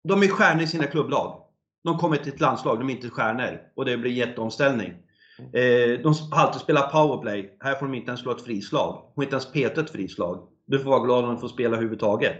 De 0.03 0.23
är 0.23 0.27
stjärnor 0.27 0.63
i 0.63 0.67
sina 0.67 0.85
klubblag. 0.85 1.41
De 1.83 1.97
kommer 1.97 2.17
till 2.17 2.33
ett 2.33 2.39
landslag, 2.39 2.79
de 2.79 2.89
är 2.89 2.93
inte 2.93 3.09
stjärnor. 3.09 3.59
Och 3.75 3.85
det 3.85 3.97
blir 3.97 4.11
jätteomställning. 4.11 4.93
Eh, 5.39 6.01
de 6.03 6.13
har 6.31 6.41
alltid 6.41 6.61
spelat 6.61 6.91
powerplay. 6.91 7.57
Här 7.59 7.75
får 7.75 7.85
de 7.85 7.95
inte 7.95 8.09
ens 8.09 8.21
slå 8.21 8.31
ett 8.31 8.45
frislag. 8.45 9.03
De 9.07 9.13
får 9.15 9.23
inte 9.23 9.35
ens 9.35 9.51
peta 9.51 9.81
ett 9.81 9.89
frislag. 9.89 10.47
Du 10.65 10.79
får 10.79 10.89
vara 10.89 11.05
glad 11.05 11.23
om 11.23 11.29
de 11.29 11.39
får 11.39 11.47
spela 11.47 11.75
överhuvudtaget. 11.75 12.37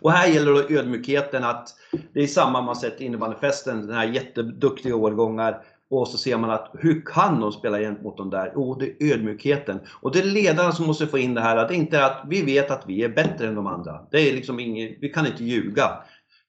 Och 0.00 0.12
här 0.12 0.28
gäller 0.28 0.52
det 0.52 0.74
ödmjukheten 0.78 1.44
att 1.44 1.74
det 2.12 2.22
är 2.22 2.26
samma 2.26 2.62
man 2.62 2.76
sett 2.76 3.00
i 3.00 3.04
innebandyfesten, 3.04 3.86
den 3.86 3.96
här 3.96 4.06
jätteduktiga 4.06 4.96
årgångar. 4.96 5.62
Och 5.90 6.08
så 6.08 6.18
ser 6.18 6.36
man 6.36 6.50
att 6.50 6.70
hur 6.78 7.02
kan 7.06 7.40
de 7.40 7.52
spela 7.52 7.78
gentemot 7.78 8.04
mot 8.04 8.16
de 8.16 8.30
där? 8.30 8.52
Jo, 8.54 8.70
oh, 8.70 8.78
det 8.78 8.86
är 8.86 9.14
ödmjukheten. 9.14 9.80
Och 10.00 10.12
det 10.12 10.18
är 10.18 10.24
ledarna 10.24 10.72
som 10.72 10.86
måste 10.86 11.06
få 11.06 11.18
in 11.18 11.34
det 11.34 11.40
här. 11.40 11.56
Att 11.56 11.68
det 11.68 11.74
inte 11.74 11.98
är 11.98 12.02
att 12.02 12.22
vi 12.28 12.42
vet 12.42 12.70
att 12.70 12.84
vi 12.86 13.04
är 13.04 13.08
bättre 13.08 13.48
än 13.48 13.54
de 13.54 13.66
andra. 13.66 14.00
Det 14.10 14.30
är 14.30 14.34
liksom 14.34 14.60
inget, 14.60 14.98
vi 15.00 15.08
kan 15.08 15.26
inte 15.26 15.44
ljuga. 15.44 15.90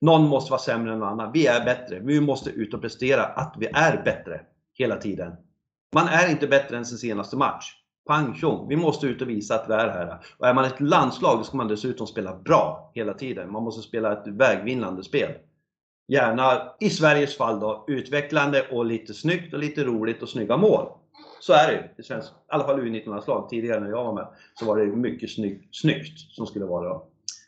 Någon 0.01 0.27
måste 0.27 0.51
vara 0.51 0.61
sämre 0.61 0.93
än 0.93 0.99
någon 0.99 1.09
annan. 1.09 1.31
Vi 1.31 1.47
är 1.47 1.65
bättre. 1.65 1.95
Men 1.95 2.07
vi 2.07 2.21
måste 2.21 2.49
ut 2.49 2.73
och 2.73 2.81
prestera 2.81 3.23
att 3.23 3.55
vi 3.59 3.65
är 3.65 4.03
bättre 4.03 4.41
hela 4.73 4.95
tiden. 4.95 5.33
Man 5.93 6.07
är 6.07 6.29
inte 6.29 6.47
bättre 6.47 6.77
än 6.77 6.85
sin 6.85 6.97
senaste 6.97 7.37
match. 7.37 7.78
Pang 8.09 8.35
tjong, 8.35 8.67
vi 8.67 8.75
måste 8.75 9.07
ut 9.07 9.21
och 9.21 9.29
visa 9.29 9.55
att 9.55 9.69
vi 9.69 9.73
är 9.73 9.87
här. 9.87 10.17
Och 10.37 10.47
är 10.47 10.53
man 10.53 10.65
ett 10.65 10.79
landslag 10.79 11.37
då 11.37 11.43
ska 11.43 11.57
man 11.57 11.67
dessutom 11.67 12.07
spela 12.07 12.35
bra 12.35 12.91
hela 12.95 13.13
tiden. 13.13 13.51
Man 13.51 13.63
måste 13.63 13.81
spela 13.81 14.13
ett 14.13 14.27
vägvinnande 14.27 15.03
spel. 15.03 15.31
Gärna, 16.07 16.61
i 16.79 16.89
Sveriges 16.89 17.37
fall 17.37 17.59
då, 17.59 17.85
utvecklande 17.87 18.65
och 18.71 18.85
lite 18.85 19.13
snyggt 19.13 19.53
och 19.53 19.59
lite 19.59 19.83
roligt 19.83 20.23
och 20.23 20.29
snygga 20.29 20.57
mål. 20.57 20.85
Så 21.41 21.53
är 21.53 21.71
det 21.71 21.89
det 21.97 22.03
känns, 22.03 22.25
I 22.25 22.29
alla 22.47 22.63
fall 22.63 22.79
U19-landslag. 22.79 23.49
Tidigare 23.49 23.79
när 23.79 23.89
jag 23.89 24.03
var 24.03 24.13
med 24.13 24.27
så 24.53 24.65
var 24.65 24.77
det 24.77 24.85
mycket 24.85 25.31
snygg, 25.31 25.69
snyggt 25.71 26.19
som 26.19 26.45
skulle 26.45 26.65
vara 26.65 26.89
då. 26.89 27.07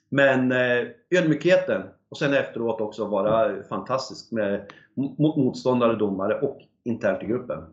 Men 0.09 0.51
eh, 0.51 0.87
ödmjukheten 1.09 1.81
och 2.09 2.17
sen 2.17 2.33
efteråt 2.33 2.81
också 2.81 3.05
vara 3.05 3.63
fantastisk 3.63 4.31
med 4.31 4.71
motståndare, 5.17 5.95
domare 5.95 6.39
och 6.39 6.57
internt 6.83 7.23
i 7.23 7.25
gruppen. 7.25 7.63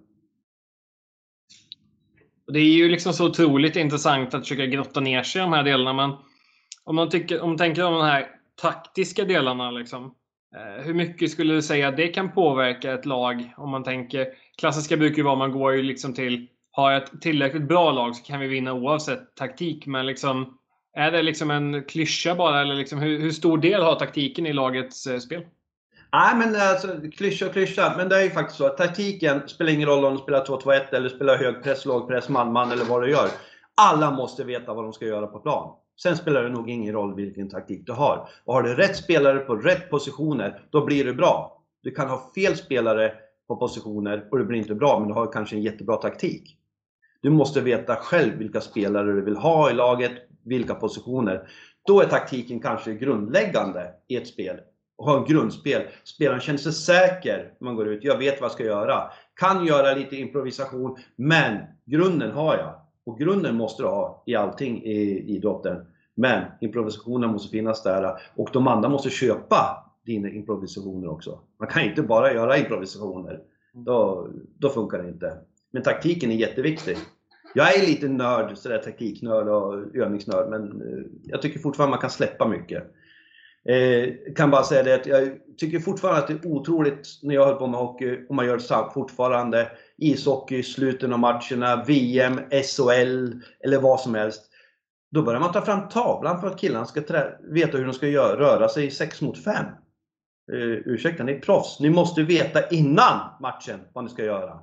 Det 2.52 2.58
är 2.58 2.72
ju 2.72 2.88
liksom 2.88 3.12
så 3.12 3.26
otroligt 3.26 3.76
intressant 3.76 4.34
att 4.34 4.42
försöka 4.42 4.66
grotta 4.66 5.00
ner 5.00 5.22
sig 5.22 5.40
i 5.40 5.42
de 5.42 5.52
här 5.52 5.64
delarna. 5.64 5.92
Men 5.92 6.16
om 6.84 6.96
man, 6.96 7.08
tycker, 7.08 7.40
om 7.40 7.48
man 7.48 7.58
tänker 7.58 7.84
om 7.84 7.94
de 7.94 8.04
här 8.04 8.26
taktiska 8.62 9.24
delarna. 9.24 9.70
Liksom, 9.70 10.14
eh, 10.56 10.84
hur 10.84 10.94
mycket 10.94 11.30
skulle 11.30 11.54
du 11.54 11.62
säga 11.62 11.88
att 11.88 11.96
det 11.96 12.08
kan 12.08 12.32
påverka 12.32 12.92
ett 12.92 13.06
lag? 13.06 13.52
Om 13.56 13.70
man 13.70 13.84
tänker, 13.84 14.26
klassiska 14.58 14.96
brukar 14.96 15.16
ju 15.16 15.22
vara 15.22 15.36
man 15.36 15.52
går 15.52 15.74
ju 15.74 15.82
liksom 15.82 16.14
till, 16.14 16.48
har 16.70 16.92
ett 16.92 17.20
tillräckligt 17.20 17.68
bra 17.68 17.92
lag 17.92 18.16
så 18.16 18.24
kan 18.24 18.40
vi 18.40 18.46
vinna 18.46 18.72
oavsett 18.72 19.34
taktik. 19.34 19.86
Men 19.86 20.06
liksom, 20.06 20.58
är 20.92 21.10
det 21.10 21.22
liksom 21.22 21.50
en 21.50 21.84
klyscha 21.84 22.34
bara? 22.34 22.60
Eller 22.60 22.74
liksom, 22.74 22.98
hur, 22.98 23.20
hur 23.20 23.30
stor 23.30 23.58
del 23.58 23.82
har 23.82 23.94
taktiken 23.94 24.46
i 24.46 24.52
lagets 24.52 25.06
eh, 25.06 25.18
spel? 25.18 25.44
Nej, 26.12 26.36
men 26.36 26.54
eh, 26.54 26.70
alltså 26.70 26.88
klyscha 27.12 27.46
och 27.46 27.52
klyscha. 27.52 27.94
Men 27.96 28.08
det 28.08 28.16
är 28.16 28.22
ju 28.22 28.30
faktiskt 28.30 28.58
så 28.58 28.66
att 28.66 28.76
taktiken 28.76 29.48
spelar 29.48 29.72
ingen 29.72 29.88
roll 29.88 30.04
om 30.04 30.12
du 30.12 30.18
spelar 30.18 30.44
2-2-1 30.44 30.94
eller 30.94 31.08
spelar 31.08 31.36
högpress, 31.36 31.84
lågpress, 31.84 32.28
man-man 32.28 32.72
eller 32.72 32.84
vad 32.84 33.02
du 33.02 33.10
gör. 33.10 33.28
Alla 33.74 34.10
måste 34.10 34.44
veta 34.44 34.74
vad 34.74 34.84
de 34.84 34.92
ska 34.92 35.06
göra 35.06 35.26
på 35.26 35.38
plan. 35.38 35.74
Sen 36.02 36.16
spelar 36.16 36.42
det 36.42 36.48
nog 36.48 36.70
ingen 36.70 36.94
roll 36.94 37.14
vilken 37.14 37.48
taktik 37.48 37.86
du 37.86 37.92
har. 37.92 38.28
Och 38.44 38.54
har 38.54 38.62
du 38.62 38.74
rätt 38.74 38.96
spelare 38.96 39.38
på 39.38 39.56
rätt 39.56 39.90
positioner, 39.90 40.60
då 40.70 40.84
blir 40.84 41.04
det 41.04 41.12
bra. 41.12 41.62
Du 41.82 41.90
kan 41.90 42.08
ha 42.08 42.32
fel 42.34 42.56
spelare 42.56 43.12
på 43.48 43.56
positioner 43.56 44.28
och 44.30 44.38
det 44.38 44.44
blir 44.44 44.58
inte 44.58 44.74
bra, 44.74 44.98
men 44.98 45.08
du 45.08 45.14
har 45.14 45.32
kanske 45.32 45.56
en 45.56 45.62
jättebra 45.62 45.96
taktik. 45.96 46.56
Du 47.22 47.30
måste 47.30 47.60
veta 47.60 47.96
själv 47.96 48.38
vilka 48.38 48.60
spelare 48.60 49.12
du 49.12 49.24
vill 49.24 49.36
ha 49.36 49.70
i 49.70 49.74
laget, 49.74 50.12
vilka 50.44 50.74
positioner. 50.74 51.48
Då 51.86 52.00
är 52.00 52.06
taktiken 52.06 52.60
kanske 52.60 52.94
grundläggande 52.94 53.90
i 54.08 54.16
ett 54.16 54.28
spel 54.28 54.60
ha 54.98 55.18
en 55.18 55.24
grundspel. 55.24 55.82
Spelaren 56.04 56.40
känner 56.40 56.58
sig 56.58 56.72
säker 56.72 57.52
när 57.58 57.64
man 57.64 57.76
går 57.76 57.88
ut. 57.88 58.04
Jag 58.04 58.18
vet 58.18 58.40
vad 58.40 58.44
jag 58.44 58.52
ska 58.52 58.64
göra. 58.64 59.10
Kan 59.34 59.66
göra 59.66 59.94
lite 59.94 60.16
improvisation, 60.16 60.96
men 61.16 61.58
grunden 61.84 62.30
har 62.30 62.56
jag. 62.56 62.74
Och 63.04 63.18
grunden 63.18 63.56
måste 63.56 63.82
du 63.82 63.86
ha 63.86 64.22
i 64.26 64.34
allting 64.34 64.82
i 64.84 65.24
idrotten. 65.36 65.86
Men 66.14 66.44
improvisationen 66.60 67.30
måste 67.30 67.50
finnas 67.50 67.82
där 67.82 68.18
och 68.36 68.50
de 68.52 68.68
andra 68.68 68.88
måste 68.88 69.10
köpa 69.10 69.84
dina 70.06 70.28
improvisationer 70.28 71.08
också. 71.08 71.40
Man 71.58 71.68
kan 71.68 71.82
inte 71.82 72.02
bara 72.02 72.32
göra 72.32 72.58
improvisationer. 72.58 73.40
Då, 73.72 74.28
då 74.58 74.68
funkar 74.68 75.02
det 75.02 75.08
inte. 75.08 75.38
Men 75.70 75.82
taktiken 75.82 76.30
är 76.30 76.34
jätteviktig. 76.34 76.96
Jag 77.54 77.76
är 77.78 77.86
lite 77.86 78.08
nörd, 78.08 78.58
sådär 78.58 78.78
taktiknörd 78.78 79.48
och 79.48 79.96
övningsnörd, 79.96 80.50
men 80.50 80.82
eh, 80.82 81.04
jag 81.22 81.42
tycker 81.42 81.58
fortfarande 81.58 81.90
man 81.90 82.00
kan 82.00 82.10
släppa 82.10 82.48
mycket. 82.48 82.94
Eh, 83.64 84.34
kan 84.36 84.50
bara 84.50 84.62
säga 84.62 84.82
det 84.82 84.94
att 84.94 85.06
jag 85.06 85.28
tycker 85.58 85.80
fortfarande 85.80 86.20
att 86.20 86.28
det 86.28 86.34
är 86.34 86.52
otroligt 86.52 87.08
när 87.22 87.34
jag 87.34 87.46
höll 87.46 87.56
på 87.56 87.66
med 87.66 87.80
hockey 87.80 88.26
och 88.28 88.34
man 88.34 88.46
gör 88.46 88.56
det 88.56 88.90
fortfarande. 88.94 89.70
Ishockey, 89.98 90.62
slutet 90.62 91.12
av 91.12 91.18
matcherna, 91.18 91.84
VM, 91.86 92.40
SHL 92.50 93.32
eller 93.64 93.80
vad 93.80 94.00
som 94.00 94.14
helst. 94.14 94.50
Då 95.10 95.22
börjar 95.22 95.40
man 95.40 95.52
ta 95.52 95.64
fram 95.64 95.88
tavlan 95.88 96.40
för 96.40 96.46
att 96.46 96.60
killarna 96.60 96.86
ska 96.86 97.00
veta 97.52 97.78
hur 97.78 97.84
de 97.84 97.92
ska 97.92 98.08
göra, 98.08 98.40
röra 98.40 98.68
sig 98.68 98.90
6 98.90 99.20
mot 99.20 99.44
5. 99.44 99.54
Eh, 100.52 100.58
ursäkta, 100.84 101.24
ni 101.24 101.32
är 101.32 101.40
proffs. 101.40 101.80
Ni 101.80 101.90
måste 101.90 102.22
veta 102.22 102.68
innan 102.68 103.20
matchen 103.40 103.80
vad 103.92 104.04
ni 104.04 104.10
ska 104.10 104.24
göra. 104.24 104.58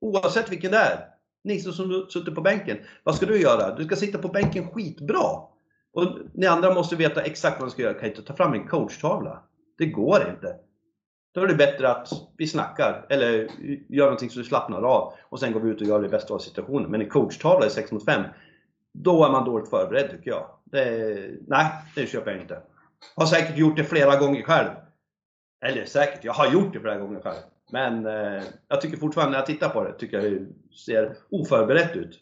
Oavsett 0.00 0.52
vilken 0.52 0.70
det 0.70 0.78
är. 0.78 0.98
Ni 1.44 1.60
som 1.60 2.06
sitter 2.10 2.32
på 2.32 2.40
bänken. 2.40 2.78
Vad 3.04 3.14
ska 3.14 3.26
du 3.26 3.40
göra? 3.40 3.74
Du 3.74 3.84
ska 3.84 3.96
sitta 3.96 4.18
på 4.18 4.28
bänken 4.28 4.70
skitbra. 4.70 5.55
Och 5.96 6.18
ni 6.32 6.46
andra 6.46 6.74
måste 6.74 6.96
veta 6.96 7.22
exakt 7.22 7.60
vad 7.60 7.66
ni 7.66 7.70
ska 7.70 7.82
göra. 7.82 7.94
kan 7.94 8.08
inte 8.08 8.22
ta 8.22 8.34
fram 8.34 8.52
en 8.52 8.68
coachtavla. 8.68 9.42
Det 9.78 9.86
går 9.86 10.28
inte. 10.30 10.56
Då 11.34 11.40
är 11.40 11.46
det 11.46 11.54
bättre 11.54 11.90
att 11.90 12.08
vi 12.36 12.46
snackar 12.46 13.06
eller 13.08 13.48
gör 13.88 14.04
någonting 14.04 14.30
så 14.30 14.38
du 14.38 14.44
slappnar 14.44 14.82
av 14.82 15.12
och 15.22 15.40
sen 15.40 15.52
går 15.52 15.60
vi 15.60 15.70
ut 15.70 15.80
och 15.80 15.86
gör 15.86 16.02
det 16.02 16.08
bästa 16.08 16.34
av 16.34 16.38
situationen. 16.38 16.90
Men 16.90 17.00
en 17.00 17.08
coachtavla 17.08 17.66
i 17.66 17.70
6 17.70 17.92
mot 17.92 18.04
5, 18.04 18.22
då 18.92 19.24
är 19.24 19.30
man 19.30 19.44
dåligt 19.44 19.70
förberedd 19.70 20.10
tycker 20.10 20.30
jag. 20.30 20.46
Det, 20.64 21.30
nej, 21.46 21.66
det 21.94 22.06
köper 22.06 22.30
jag 22.30 22.40
inte. 22.40 22.62
Har 23.16 23.26
säkert 23.26 23.58
gjort 23.58 23.76
det 23.76 23.84
flera 23.84 24.16
gånger 24.16 24.42
själv. 24.42 24.70
Eller 25.64 25.84
säkert, 25.84 26.24
jag 26.24 26.32
har 26.32 26.52
gjort 26.52 26.72
det 26.72 26.80
flera 26.80 26.98
gånger 26.98 27.20
själv. 27.20 27.40
Men 27.70 28.06
eh, 28.06 28.42
jag 28.68 28.80
tycker 28.80 28.96
fortfarande 28.96 29.30
när 29.30 29.38
jag 29.38 29.46
tittar 29.46 29.68
på 29.68 29.84
det, 29.84 29.92
tycker 29.92 30.20
jag 30.20 30.32
det 30.32 30.46
ser 30.76 31.16
oförberett 31.30 31.96
ut. 31.96 32.20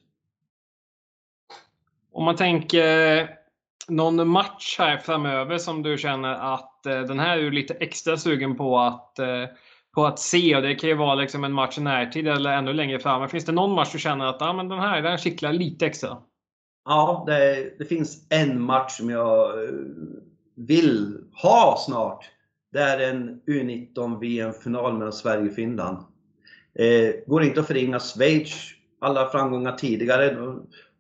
Om 2.13 2.25
man 2.25 2.37
tänker 2.37 3.44
någon 3.89 4.29
match 4.29 4.77
här 4.79 4.99
framöver 4.99 5.59
som 5.59 5.83
du 5.83 5.99
känner 5.99 6.55
att 6.55 6.87
eh, 6.87 7.01
den 7.01 7.19
här 7.19 7.39
är 7.39 7.43
du 7.43 7.51
lite 7.51 7.75
extra 7.75 8.17
sugen 8.17 8.57
på 8.57 8.79
att, 8.79 9.19
eh, 9.19 9.45
på 9.95 10.07
att 10.07 10.19
se? 10.19 10.57
Och 10.57 10.63
det 10.63 10.75
kan 10.75 10.91
ju 10.91 10.97
vara 10.97 11.15
liksom 11.15 11.45
en 11.45 11.53
match 11.53 11.79
i 11.79 11.81
närtid 11.81 12.29
eller 12.29 12.53
ännu 12.53 12.73
längre 12.73 12.99
fram. 12.99 13.29
finns 13.29 13.45
det 13.45 13.53
någon 13.53 13.75
match 13.75 13.93
du 13.93 13.99
känner 13.99 14.27
att 14.27 14.43
ah, 14.43 14.53
men 14.53 14.69
den 14.69 14.79
här 14.79 15.03
den 15.03 15.19
kittlar 15.19 15.53
lite 15.53 15.87
extra? 15.87 16.17
Ja, 16.85 17.25
det, 17.27 17.73
det, 17.79 17.85
finns 17.85 18.27
en 18.31 18.63
match 18.63 18.93
som 18.93 19.11
jag 19.11 19.65
eh, 19.65 19.71
vill 20.57 21.19
ha 21.43 21.77
snart. 21.87 22.25
Det 22.73 22.81
är 22.81 23.11
en 23.11 23.41
U19 23.47 24.21
VM-final 24.21 24.99
mellan 24.99 25.13
Sverige 25.13 25.49
och 25.49 25.55
Finland. 25.55 25.99
Eh, 26.79 27.15
går 27.27 27.43
inte 27.43 27.61
att 27.61 27.67
förringa 27.67 27.99
Schweiz, 27.99 28.71
alla 29.01 29.29
framgångar 29.29 29.73
tidigare 29.73 30.37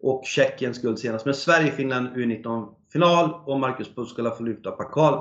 och 0.05 0.25
Tjeckiens 0.25 0.83
guld 0.83 0.99
senast. 0.99 1.25
Men 1.25 1.35
Sverige-Finland 1.35 2.09
U19-final 2.09 3.35
och 3.45 3.61
Marcus 3.61 3.95
Puskala 3.95 4.31
får 4.31 4.45
lyfta 4.45 4.71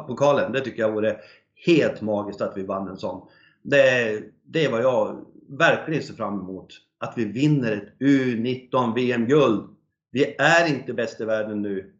pokalen. 0.08 0.52
Det 0.52 0.62
tycker 0.62 0.82
jag 0.82 0.92
vore 0.92 1.18
helt 1.66 2.02
magiskt 2.02 2.42
att 2.42 2.58
vi 2.58 2.64
vann 2.64 2.88
en 2.88 2.98
sån. 2.98 3.28
Det, 3.62 4.24
det 4.44 4.66
är 4.66 4.72
vad 4.72 4.82
jag 4.82 5.26
verkligen 5.50 6.04
ser 6.04 6.14
fram 6.14 6.40
emot. 6.40 6.68
Att 6.98 7.14
vi 7.18 7.26
vinner 7.26 7.72
ett 7.72 8.00
U19 8.00 8.96
VM-guld. 8.96 9.76
Vi 10.12 10.36
är 10.36 10.68
inte 10.68 10.94
bäst 10.94 11.22
i 11.22 11.26
världen 11.26 11.62
nu. 11.62 11.94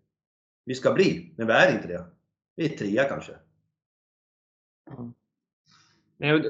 Vi 0.66 0.76
ska 0.76 0.94
bli, 0.94 1.34
men 1.38 1.48
vi 1.48 1.54
är 1.54 1.76
inte 1.76 1.88
det. 1.88 2.06
Vi 2.56 2.74
är 2.74 2.78
trea 2.78 3.04
kanske. 3.04 3.34
Mm. 4.98 5.14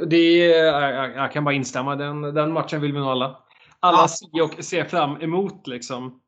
Det 0.10 0.52
är, 0.52 0.74
jag 1.10 1.32
kan 1.32 1.44
bara 1.44 1.56
instämma. 1.56 1.96
Den, 1.96 2.22
den 2.22 2.54
matchen 2.54 2.82
vill 2.82 2.94
vi 2.94 3.00
nog 3.00 3.08
alla. 3.08 3.40
Alla 3.80 4.08
se 4.08 4.42
och 4.42 4.64
se 4.64 4.86
fram 4.86 5.22
emot. 5.22 5.68
Liksom. 5.68 6.23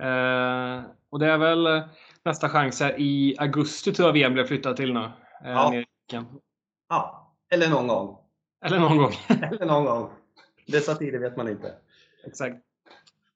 Eh, 0.00 0.82
och 1.10 1.18
det 1.18 1.26
är 1.26 1.38
väl 1.38 1.82
nästa 2.24 2.48
chans 2.48 2.80
här 2.80 3.00
i 3.00 3.36
augusti 3.38 3.92
tror 3.92 4.08
jag 4.08 4.12
VM 4.12 4.32
blir 4.32 4.44
flyttat 4.44 4.76
till 4.76 4.92
nu. 4.92 5.04
Eh, 5.44 5.82
ja. 6.12 6.24
ja. 6.88 7.32
Eller 7.50 7.68
någon 7.68 7.86
gång. 7.86 8.18
Eller 8.64 8.78
någon 8.78 8.96
gång. 8.96 9.12
Eller 9.28 9.66
någon 9.66 9.84
gång. 9.84 10.10
Dessa 10.66 10.94
tider 10.94 11.18
vet 11.18 11.36
man 11.36 11.48
inte. 11.48 11.74
Exakt. 12.26 12.56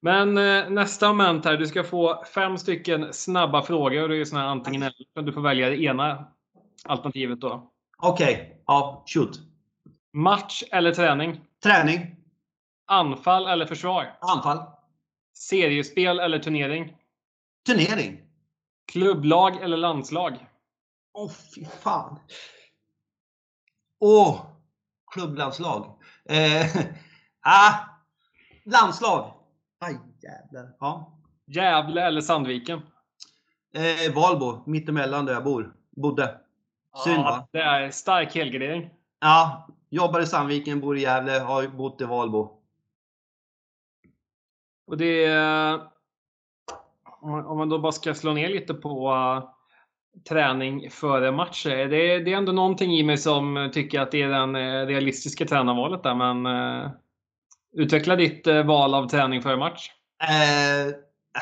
Men 0.00 0.38
eh, 0.38 0.70
nästa 0.70 1.12
moment 1.12 1.44
här. 1.44 1.56
Du 1.56 1.66
ska 1.66 1.84
få 1.84 2.24
fem 2.34 2.58
stycken 2.58 3.12
snabba 3.12 3.62
frågor. 3.62 4.08
Det 4.08 4.16
är 4.16 4.24
såna 4.24 4.42
här 4.42 4.48
antingen 4.48 4.82
eller. 4.82 5.22
Du 5.22 5.32
får 5.32 5.40
välja 5.40 5.68
det 5.68 5.82
ena 5.82 6.26
alternativet 6.84 7.40
då. 7.40 7.70
Okej, 7.98 8.34
okay. 8.34 8.46
ja, 8.66 9.04
shoot. 9.06 9.40
Match 10.12 10.62
eller 10.70 10.92
träning? 10.92 11.40
Träning. 11.62 12.16
Anfall 12.86 13.46
eller 13.46 13.66
försvar? 13.66 14.18
Anfall. 14.20 14.58
Seriespel 15.36 16.20
eller 16.20 16.38
turnering? 16.38 16.96
Turnering. 17.66 18.20
Klubblag 18.92 19.62
eller 19.62 19.76
landslag? 19.76 20.46
Åh, 21.14 21.26
oh, 21.26 21.30
fy 21.30 21.64
fan. 21.64 22.18
Åh, 24.00 24.28
oh, 24.28 24.46
klubblandslag. 25.14 25.98
Eh, 26.28 26.76
ah, 27.40 27.72
landslag. 28.64 29.32
Aj, 29.78 29.98
jävlar. 30.22 30.76
Ja. 30.80 31.12
Gävle 31.46 32.02
eller 32.02 32.20
Sandviken? 32.20 32.80
Eh, 33.74 34.14
Valbo, 34.14 34.62
mittemellan 34.66 35.26
där 35.26 35.32
jag 35.32 35.44
bor. 35.44 35.74
Bodde. 35.96 36.40
Synd 37.04 37.22
va? 37.22 37.48
Det 37.52 37.62
är 37.62 37.90
stark 37.90 38.34
helgardering. 38.34 38.90
Ja, 39.20 39.68
jobbar 39.90 40.20
i 40.20 40.26
Sandviken, 40.26 40.80
bor 40.80 40.98
i 40.98 41.00
Gävle, 41.00 41.32
har 41.32 41.68
bott 41.68 42.00
i 42.00 42.04
Valbo. 42.04 42.55
Och 44.86 44.96
det 44.96 45.24
eh, 45.24 45.80
om 47.22 47.58
man 47.58 47.68
då 47.68 47.78
bara 47.78 47.92
ska 47.92 48.14
slå 48.14 48.32
ner 48.32 48.48
lite 48.48 48.74
på 48.74 49.10
eh, 49.10 49.48
träning 50.28 50.90
före 50.90 51.32
matcher. 51.32 51.88
Det 51.88 52.12
är, 52.12 52.20
det 52.20 52.32
är 52.32 52.36
ändå 52.36 52.52
någonting 52.52 52.92
i 52.92 53.02
mig 53.02 53.18
som 53.18 53.70
tycker 53.72 54.00
att 54.00 54.10
det 54.10 54.22
är 54.22 54.28
det 54.28 54.80
eh, 54.80 54.86
realistiska 54.86 55.46
tränarvalet 55.46 56.02
där, 56.02 56.14
men 56.14 56.46
uh, 56.46 56.90
utveckla 57.72 58.16
ditt 58.16 58.46
uh, 58.46 58.66
val 58.66 58.94
av 58.94 59.08
träning 59.08 59.42
före 59.42 59.56
match. 59.56 59.90
Eh, 60.22 60.92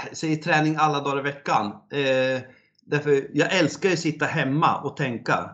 jag 0.08 0.16
säger 0.16 0.36
träning 0.36 0.76
alla 0.78 1.00
dagar 1.00 1.18
i 1.18 1.22
veckan. 1.22 1.66
Eh, 1.66 2.42
Därför 2.86 3.30
jag 3.32 3.58
älskar 3.58 3.90
att 3.90 3.98
sitta 3.98 4.26
hemma 4.26 4.80
och 4.80 4.96
tänka 4.96 5.50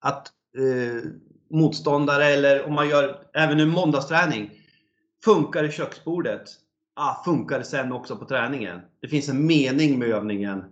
att 0.00 0.28
eh, 0.56 1.10
motståndare 1.50 2.24
eller 2.24 2.66
om 2.66 2.74
man 2.74 2.88
gör 2.88 3.22
även 3.34 3.60
en 3.60 3.68
måndagsträning. 3.68 4.50
Funkar 5.24 5.64
i 5.64 5.72
köksbordet? 5.72 6.42
Ah, 6.94 7.24
funkar 7.24 7.58
det 7.58 7.64
sen 7.64 7.92
också 7.92 8.16
på 8.16 8.24
träningen? 8.24 8.80
Det 9.00 9.08
finns 9.08 9.28
en 9.28 9.46
mening 9.46 9.98
med 9.98 10.08
övningen. 10.08 10.64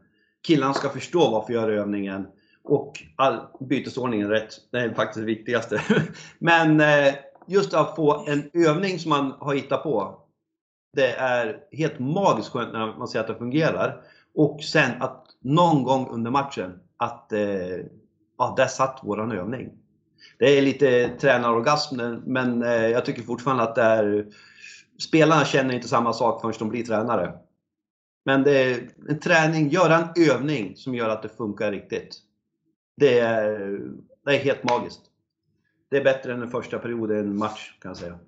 Killarna 0.47 0.75
ska 0.75 0.89
förstå 0.89 1.31
varför 1.31 1.53
jag 1.53 1.63
gör 1.63 1.71
övningen. 1.71 2.27
Och 2.65 3.03
all, 3.17 3.41
bytesordningen 3.61 4.29
rätt. 4.29 4.55
Det 4.73 4.79
är 4.79 4.95
faktiskt 4.95 5.19
det 5.19 5.27
viktigaste. 5.27 5.83
Men 6.39 6.81
eh, 6.81 7.15
just 7.47 7.75
att 7.75 7.97
få 7.97 8.25
en 8.27 8.51
övning 8.55 8.99
som 8.99 9.09
man 9.09 9.35
har 9.39 9.55
hittat 9.55 9.83
på. 9.83 10.23
Det 10.93 11.13
är 11.13 11.61
helt 11.73 11.99
magiskt 11.99 12.49
skönt 12.49 12.73
när 12.73 12.99
man 12.99 13.09
ser 13.09 13.21
att 13.21 13.27
det 13.27 13.35
fungerar. 13.35 14.03
Och 14.35 14.63
sen 14.63 15.03
att 15.03 15.25
någon 15.41 15.83
gång 15.83 16.09
under 16.11 16.31
matchen 16.31 16.81
att 16.97 17.33
eh, 17.33 17.77
ja, 18.39 18.55
där 18.57 18.67
satt 18.67 19.01
våran 19.03 19.33
övning. 19.33 19.71
Det 20.39 20.59
är 20.59 20.63
lite 20.63 21.09
tränarorgasm 21.09 22.01
men 22.25 22.63
eh, 22.63 22.87
jag 22.87 23.05
tycker 23.05 23.23
fortfarande 23.23 23.63
att 23.63 23.75
det 23.75 23.83
är 23.83 24.27
Spelarna 25.03 25.45
känner 25.45 25.75
inte 25.75 25.89
samma 25.89 26.13
sak 26.13 26.41
förrän 26.41 26.55
de 26.59 26.69
blir 26.69 26.85
tränare. 26.85 27.35
Men 28.25 28.43
det 28.43 28.63
är 28.63 28.91
en 29.09 29.21
träning, 29.21 29.69
göra 29.69 29.97
en 29.97 30.31
övning 30.31 30.77
som 30.77 30.95
gör 30.95 31.09
att 31.09 31.23
det 31.23 31.29
funkar 31.29 31.73
riktigt. 31.73 32.17
Det 32.97 33.19
är, 33.19 33.81
det 34.25 34.37
är 34.37 34.39
helt 34.39 34.65
magiskt. 34.65 35.01
Det 35.91 35.97
är 35.97 36.05
bättre 36.05 36.33
än 36.33 36.41
den 36.41 36.51
första 36.51 36.79
perioden 36.79 37.17
i 37.17 37.21
en 37.21 37.39
match 37.39 37.73
kan 37.81 37.89
jag 37.89 37.97
säga. 37.97 38.19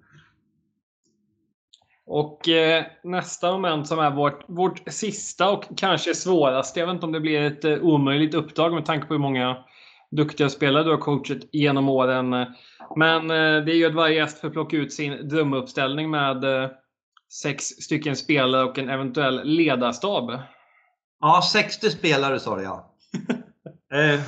Och 2.07 2.49
eh, 2.49 2.85
nästa 3.05 3.53
moment 3.53 3.89
som 3.89 3.99
är 3.99 4.11
vårt, 4.11 4.45
vårt 4.49 4.83
sista 4.93 5.51
och 5.51 5.64
kanske 5.77 6.14
svåraste. 6.14 6.81
Jag 6.81 6.87
vet 6.87 6.95
inte 6.95 7.07
om 7.07 7.12
det 7.12 7.21
blir 7.21 7.41
ett 7.41 7.64
eh, 7.64 7.79
omöjligt 7.79 8.35
uppdrag 8.35 8.75
med 8.75 8.87
tanke 8.87 9.07
på 9.07 9.14
hur 9.14 9.21
många 9.21 9.64
duktiga 10.11 10.48
spelare 10.48 10.84
du 10.84 10.90
har 10.90 10.98
coachat 10.98 11.38
genom 11.52 11.88
åren. 11.88 12.30
Men 12.96 13.30
eh, 13.30 13.64
det 13.64 13.72
är 13.72 13.76
ju 13.76 13.86
att 13.86 13.94
varje 13.94 14.16
gäst 14.16 14.40
får 14.40 14.50
plocka 14.50 14.76
ut 14.76 14.92
sin 14.92 15.28
drömuppställning 15.28 16.11
med 16.11 16.44
eh, 16.44 16.70
sex 17.42 17.64
stycken 17.64 18.16
spelare 18.16 18.64
och 18.64 18.78
en 18.78 18.88
eventuell 18.88 19.40
ledarstab. 19.44 20.40
Ja, 21.20 21.42
60 21.52 21.90
spelare 21.90 22.40
sa 22.40 22.56
du 22.56 22.62
ja. 22.62 22.94
Eh, 23.92 24.20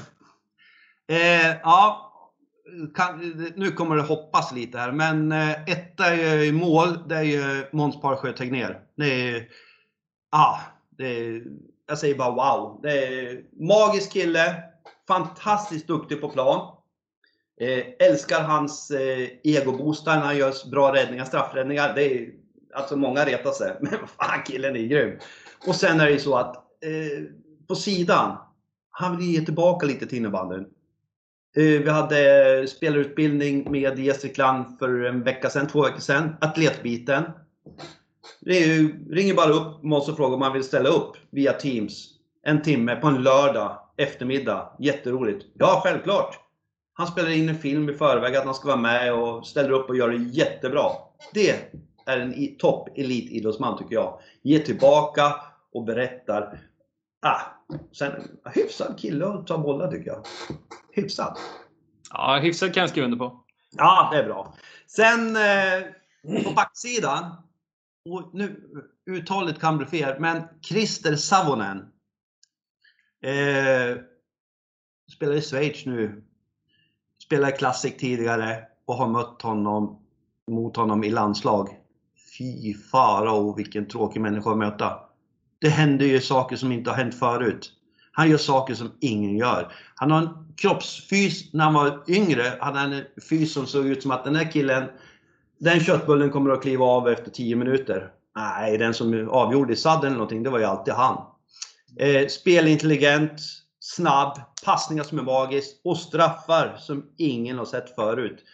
eh, 1.17 1.57
ja, 1.63 2.13
kan, 2.95 3.19
nu 3.57 3.71
kommer 3.71 3.97
det 3.97 4.03
hoppas 4.03 4.53
lite 4.53 4.79
här, 4.79 4.93
men 4.93 5.33
eh, 5.33 5.63
etta 5.67 6.15
i 6.45 6.53
mål, 6.53 7.09
det 7.09 7.17
är 7.17 7.23
ju 7.23 7.67
Måns 7.73 8.01
Parsjö 8.01 8.33
Tegnér. 8.33 8.81
Det 8.97 9.29
är, 9.29 9.49
ah, 10.31 10.59
det 10.91 11.05
är, 11.05 11.43
jag 11.89 11.99
säger 11.99 12.15
bara 12.15 12.31
wow. 12.31 12.81
Det 12.83 13.07
är 13.07 13.43
magisk 13.53 14.13
kille, 14.13 14.63
fantastiskt 15.13 15.87
duktig 15.87 16.21
på 16.21 16.29
plan. 16.29 16.77
Eh, 17.61 18.09
älskar 18.09 18.43
hans 18.43 18.91
eh, 18.91 19.29
egoboostar 19.45 20.17
när 20.17 20.25
han 20.25 20.37
gör 20.37 20.71
bra 20.71 20.95
räddningar, 20.95 21.25
straffräddningar. 21.25 21.95
Det 21.95 22.05
är, 22.05 22.31
alltså 22.75 22.97
många 22.97 23.25
retar 23.25 23.51
sig, 23.51 23.77
men 23.81 23.93
fan 23.93 24.43
killen 24.47 24.77
är 24.77 24.87
grym. 24.87 25.19
Och 25.67 25.75
sen 25.75 26.01
är 26.01 26.07
det 26.07 26.13
ju 26.13 26.19
så 26.19 26.37
att 26.37 26.57
eh, 26.57 27.25
på 27.69 27.75
sidan, 27.75 28.37
han 28.91 29.17
vill 29.17 29.27
ge 29.27 29.45
tillbaka 29.45 29.87
lite 29.87 30.07
till 30.07 30.19
innebandyn. 30.19 30.67
Eh, 31.57 31.63
vi 31.63 31.91
hade 31.91 32.59
eh, 32.59 32.67
spelarutbildning 32.67 33.71
med 33.71 33.99
Gästrikland 33.99 34.79
för 34.79 35.05
en 35.05 35.23
vecka 35.23 35.51
sedan, 35.51 35.67
två 35.67 35.83
veckor 35.83 36.01
sedan. 36.01 36.37
Atletbiten. 36.41 37.25
Det 38.41 38.59
ju, 38.59 39.09
ringer 39.11 39.35
bara 39.35 39.53
upp 39.53 39.83
Måns 39.83 40.09
och 40.09 40.17
frågar 40.17 40.37
om 40.37 40.43
han 40.43 40.53
vill 40.53 40.65
ställa 40.65 40.89
upp 40.89 41.17
via 41.31 41.53
Teams. 41.53 42.09
En 42.43 42.63
timme 42.63 42.97
på 42.97 43.07
en 43.07 43.23
lördag 43.23 43.79
eftermiddag. 43.97 44.77
Jätteroligt. 44.79 45.47
Ja, 45.55 45.81
självklart! 45.85 46.39
Han 46.95 47.07
spelar 47.07 47.31
in 47.31 47.49
en 47.49 47.59
film 47.59 47.89
i 47.89 47.95
förväg 47.95 48.37
att 48.37 48.45
han 48.45 48.55
ska 48.55 48.69
vara 48.69 48.77
med 48.77 49.15
och 49.15 49.47
ställer 49.47 49.71
upp 49.71 49.89
och 49.89 49.97
gör 49.97 50.09
det 50.09 50.17
jättebra. 50.17 50.91
Det 51.35 51.51
är 52.07 52.19
en 52.19 52.57
topp 52.59 52.89
elitidrottsman 52.97 53.79
tycker 53.79 53.95
jag. 53.95 54.21
Ger 54.43 54.59
tillbaka 54.59 55.35
och 55.73 55.85
berättar. 55.85 56.61
Ah, 57.27 57.41
sen, 57.93 58.13
hyfsad 58.55 58.99
kille 58.99 59.27
att 59.27 59.47
ta 59.47 59.59
bollar 59.59 59.91
tycker 59.91 60.11
jag 60.11 60.27
hyfsad. 60.93 61.39
Ja, 62.11 62.39
hyfsad 62.43 62.75
kan 62.75 62.81
jag 62.81 62.91
skriva 62.91 63.05
under 63.05 63.19
på. 63.19 63.45
Ja, 63.77 64.09
det 64.13 64.19
är 64.19 64.25
bra. 64.25 64.55
Sen 64.87 65.37
eh, 65.37 66.45
på 66.45 66.51
backsidan, 66.51 67.25
och 68.11 68.31
nu 68.35 68.71
uttalet 69.07 69.61
kan 69.61 69.79
bli 69.79 69.87
fel, 69.87 70.21
men 70.21 70.43
Christer 70.63 71.17
Savonen. 71.17 71.92
Eh, 73.23 73.97
spelar 75.17 75.35
i 75.35 75.41
Schweiz 75.41 75.87
nu. 75.87 76.23
Spelar 77.25 77.49
i 77.49 77.53
Classic 77.53 77.97
tidigare 77.97 78.65
och 78.87 78.95
har 78.95 79.09
mött 79.09 79.43
honom 79.43 79.99
mot 80.51 80.77
honom 80.77 81.05
i 81.05 81.11
landslag. 81.11 81.69
Fy 82.39 82.75
farao 82.75 83.51
oh, 83.51 83.57
vilken 83.57 83.89
tråkig 83.89 84.21
människa 84.21 84.51
att 84.51 84.59
möta. 84.59 84.99
Det 85.61 85.69
händer 85.69 86.07
ju 86.07 86.21
saker 86.21 86.57
som 86.57 86.73
inte 86.73 86.91
har 86.91 86.97
hänt 86.97 87.19
förut. 87.19 87.73
Han 88.13 88.31
gör 88.31 88.39
saker 88.39 88.75
som 88.75 88.93
ingen 89.01 89.37
gör. 89.37 89.73
Han 89.95 90.11
har 90.11 90.19
en 90.19 90.55
kroppsfys, 90.57 91.53
när 91.53 91.65
han 91.65 91.75
var 91.75 92.03
yngre, 92.09 92.53
hade 92.61 92.79
han 92.79 92.93
en 92.93 93.05
fys 93.29 93.53
som 93.53 93.67
såg 93.67 93.87
ut 93.87 94.03
som 94.03 94.11
att 94.11 94.25
den 94.25 94.37
här 94.37 94.53
killen, 94.53 94.85
den 95.59 95.81
köttbullen 95.81 96.31
kommer 96.31 96.51
att 96.51 96.63
kliva 96.63 96.85
av 96.85 97.09
efter 97.09 97.31
10 97.31 97.57
minuter. 97.57 98.11
Nej, 98.37 98.79
den 98.79 98.95
som 98.95 99.29
avgjorde 99.29 99.73
i 99.73 99.77
sadden 99.77 100.07
eller 100.07 100.17
någonting, 100.17 100.43
det 100.43 100.51
var 100.51 100.59
ju 100.59 100.65
alltid 100.65 100.95
han. 100.95 101.32
Eh, 101.99 102.27
spelintelligent, 102.27 103.41
snabb, 103.81 104.39
passningar 104.65 105.05
som 105.05 105.19
är 105.19 105.23
magiskt 105.23 105.81
och 105.85 105.99
straffar 105.99 106.77
som 106.79 107.07
ingen 107.19 107.59
har 107.59 107.65
sett 107.65 107.95
förut. 107.95 108.45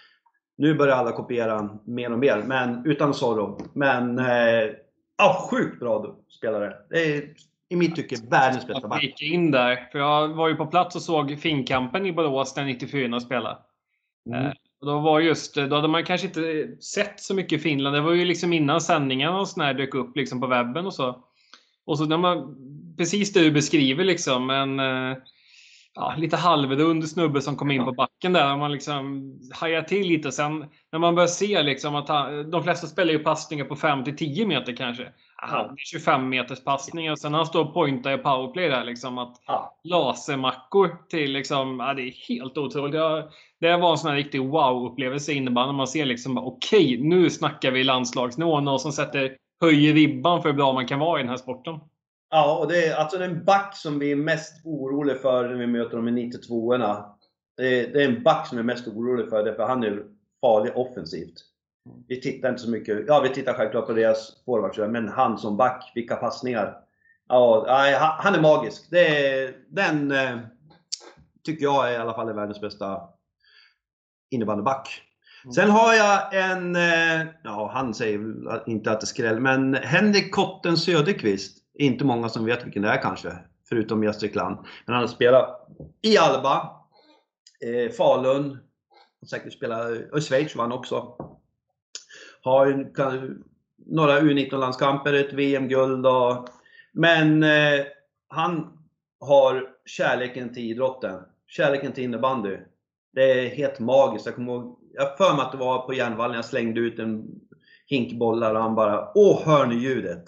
Nu 0.59 0.75
börjar 0.75 0.97
alla 0.97 1.13
kopiera 1.13 1.79
mer 1.85 2.13
och 2.13 2.19
mer, 2.19 2.43
men 2.47 2.87
utan 2.87 3.15
Zorro. 3.15 3.61
Men 3.75 4.19
eh, 4.19 4.71
ja, 5.19 5.49
sjukt 5.51 5.81
bra 5.81 6.17
spelare. 6.39 6.75
Det 6.91 7.17
är 7.17 7.35
i 7.69 7.77
mitt 7.77 7.97
tycke 7.97 8.17
världens 8.31 8.67
bästa 8.67 8.89
back. 8.89 9.03
Jag 9.03 9.11
gick 9.11 9.23
in 9.23 9.51
där, 9.51 9.89
för 9.93 9.99
jag 9.99 10.29
var 10.29 10.49
ju 10.49 10.57
på 10.57 10.67
plats 10.67 10.97
och 10.97 11.03
såg 11.03 11.39
Finnkampen 11.39 12.07
i 12.07 12.13
Borås 12.13 12.57
när 12.57 12.65
94 12.65 13.21
spelade. 13.21 13.59
Mm. 14.29 14.47
Eh, 14.47 14.53
och 14.81 14.87
då, 14.87 15.01
var 15.01 15.21
just, 15.21 15.55
då 15.55 15.77
hade 15.77 15.89
man 15.89 16.05
kanske 16.05 16.27
inte 16.27 16.69
sett 16.83 17.21
så 17.21 17.35
mycket 17.35 17.63
Finland. 17.63 17.97
Det 17.97 18.01
var 18.01 18.13
ju 18.13 18.25
liksom 18.25 18.53
innan 18.53 18.81
sändningarna 18.81 19.41
och 19.41 19.49
sådär 19.49 19.75
dök 19.75 19.95
upp 19.95 20.17
liksom 20.17 20.41
på 20.41 20.47
webben 20.47 20.87
och 20.87 20.95
så. 20.95 21.25
Och 21.87 21.99
så 21.99 22.05
när 22.05 22.19
man, 22.19 22.57
precis 22.99 23.33
det 23.33 23.41
du 23.41 23.51
beskriver 23.51 24.05
liksom, 24.05 24.51
en 24.51 24.81
eh, 24.81 25.17
ja, 25.95 26.15
lite 26.19 26.37
halvrund 26.37 27.09
snubbe 27.09 27.43
som 27.43 27.57
kom 27.57 27.71
in 27.71 27.85
på 27.85 27.93
backen 27.93 28.33
där. 28.33 28.53
Och 28.53 28.59
man 28.59 28.73
liksom 28.73 29.33
hajar 29.55 29.83
till 29.83 30.07
lite. 30.09 30.33
Sen 30.33 30.65
när 30.93 30.99
man 30.99 31.15
börjar 31.15 31.29
se 31.29 31.63
liksom 31.63 31.95
att 31.95 32.09
han, 32.09 32.51
de 32.51 32.63
flesta 32.63 32.87
spelar 32.87 33.13
ju 33.13 33.19
passningar 33.19 33.65
på 33.65 33.75
5-10 33.75 34.47
meter 34.47 34.77
kanske. 34.77 35.09
Aha, 35.43 35.63
det 35.63 35.73
är 35.73 35.77
25 35.77 36.29
meters 36.29 36.65
passningar 36.65 37.13
och 37.13 37.19
sen 37.19 37.35
han 37.35 37.47
står 37.47 37.65
och 37.65 37.75
pointar 37.75 38.13
i 38.13 38.19
powerplay 38.19 38.69
där 38.69 38.85
liksom. 38.85 39.19
Att 39.19 39.43
Ja. 39.47 39.79
lasermackor 39.85 41.09
till 41.11 41.33
liksom, 41.33 41.81
ja, 41.81 41.95
det 41.95 42.03
är 42.03 42.29
helt 42.29 42.59
otroligt. 42.59 42.93
Det, 42.93 43.29
det 43.61 43.77
var 43.77 43.91
en 43.91 43.99
sån 43.99 44.11
här 44.11 44.17
riktig 44.17 44.41
wow-upplevelse 44.41 45.33
i 45.33 45.35
innebandy. 45.35 45.73
Man 45.75 45.87
ser 45.87 46.07
liksom, 46.07 46.39
okej, 46.39 46.97
okay, 46.97 47.09
nu 47.09 47.31
snackar 47.31 47.71
vi 47.71 47.85
landslagsnivå. 47.85 48.61
Någon 48.61 48.79
som 48.79 48.93
sätter, 48.93 49.37
höjer 49.61 49.95
ribban 49.95 50.43
för 50.43 50.49
hur 50.49 50.57
bra 50.57 50.73
man 50.73 50.87
kan 50.87 50.99
vara 50.99 51.21
i 51.21 51.23
den 51.23 51.31
här 51.31 51.37
sporten. 51.37 51.75
Ja, 52.31 52.59
och 52.59 52.69
det 52.69 52.87
är 52.87 52.97
alltså 52.97 53.19
den 53.19 53.45
back 53.45 53.77
som 53.77 53.99
vi 53.99 54.13
är 54.13 54.17
mest 54.17 54.61
oroliga 54.65 55.17
för 55.17 55.49
när 55.49 55.55
vi 55.55 55.67
möter 55.67 55.97
dem 55.97 56.09
i 56.09 56.31
92orna. 56.31 57.05
Det 57.57 57.81
är, 57.81 57.93
det 57.93 58.03
är 58.03 58.09
en 58.09 58.23
back 58.23 58.47
som 58.47 58.57
vi 58.57 58.61
är 58.61 58.65
mest 58.65 58.89
oroliga 58.89 59.31
för, 59.31 59.45
därför 59.45 59.63
han 59.63 59.83
är 59.83 60.05
farlig 60.41 60.77
offensivt. 60.77 61.35
Vi 62.09 62.21
tittar 62.21 62.49
inte 62.49 62.63
så 62.63 62.71
mycket, 62.71 63.05
ja 63.07 63.21
vi 63.21 63.29
tittar 63.29 63.55
självklart 63.55 63.87
på 63.87 63.93
deras 63.93 64.45
forwards, 64.45 64.79
men 64.79 65.09
han 65.09 65.39
som 65.39 65.57
back, 65.57 65.93
vilka 65.95 66.17
passningar. 66.17 66.79
Ja, 67.29 67.65
han 68.19 68.35
är 68.35 68.41
magisk. 68.41 68.91
Det 68.91 69.27
är, 69.27 69.55
den 69.69 70.11
eh, 70.11 70.39
tycker 71.45 71.65
jag 71.65 71.89
är 71.89 71.93
i 71.93 71.97
alla 71.97 72.15
fall 72.15 72.29
är 72.29 72.35
världens 72.35 72.61
bästa 72.61 73.01
innebandyback. 74.31 75.03
Mm. 75.45 75.53
Sen 75.53 75.71
har 75.71 75.95
jag 75.95 76.35
en, 76.35 76.77
eh, 76.77 77.27
ja 77.45 77.71
han 77.75 77.95
säger 77.95 78.21
inte 78.67 78.91
att 78.91 79.01
det 79.01 79.05
är 79.05 79.07
skräll, 79.07 79.41
men 79.41 79.75
Henrik 79.75 80.35
Kotten 80.35 80.77
Söderqvist. 80.77 81.59
Inte 81.79 82.05
många 82.05 82.29
som 82.29 82.45
vet 82.45 82.67
vilken 82.67 82.83
det 82.83 82.89
är 82.89 83.03
kanske, 83.03 83.39
förutom 83.69 84.05
Gästrikland. 84.05 84.57
Men 84.87 84.95
han 84.95 85.03
har 85.03 85.09
spelat 85.09 85.69
i 86.03 86.19
Alba, 86.19 86.71
eh, 87.61 87.93
Falun, 87.93 88.59
och 89.23 89.29
säkert 89.29 89.53
spelat, 89.53 89.91
och 90.13 90.19
i 90.19 90.21
Schweiz 90.21 90.57
var 90.57 90.65
han 90.65 90.73
också. 90.73 91.17
Har 92.43 92.67
ju 92.67 92.93
kan, 92.93 93.45
några 93.87 94.21
U19-landskamper, 94.21 95.13
ett 95.13 95.33
VM-guld 95.33 96.07
och, 96.07 96.49
Men 96.93 97.43
eh, 97.43 97.81
han 98.29 98.79
har 99.21 99.69
kärleken 99.87 100.55
till 100.55 100.71
idrotten, 100.71 101.21
kärleken 101.47 101.93
till 101.93 102.05
innebandy. 102.05 102.57
Det 103.13 103.33
är 103.33 103.49
helt 103.49 103.79
magiskt. 103.79 104.27
Jag 104.27 104.35
kommer 104.35 104.53
ihåg, 104.53 104.79
jag 104.93 105.03
har 105.03 105.17
för 105.17 105.37
mig 105.37 105.45
att 105.45 105.53
det 105.53 105.59
var 105.59 105.87
på 105.87 105.95
Järnvallen 105.95 106.37
jag 106.37 106.45
slängde 106.45 106.81
ut 106.81 106.99
en 106.99 107.41
hink 107.87 108.19
bollar 108.19 108.55
och 108.55 108.63
han 108.63 108.75
bara 108.75 109.13
Åh, 109.15 109.43
hör 109.45 109.67
ni 109.67 109.75
ljudet? 109.75 110.25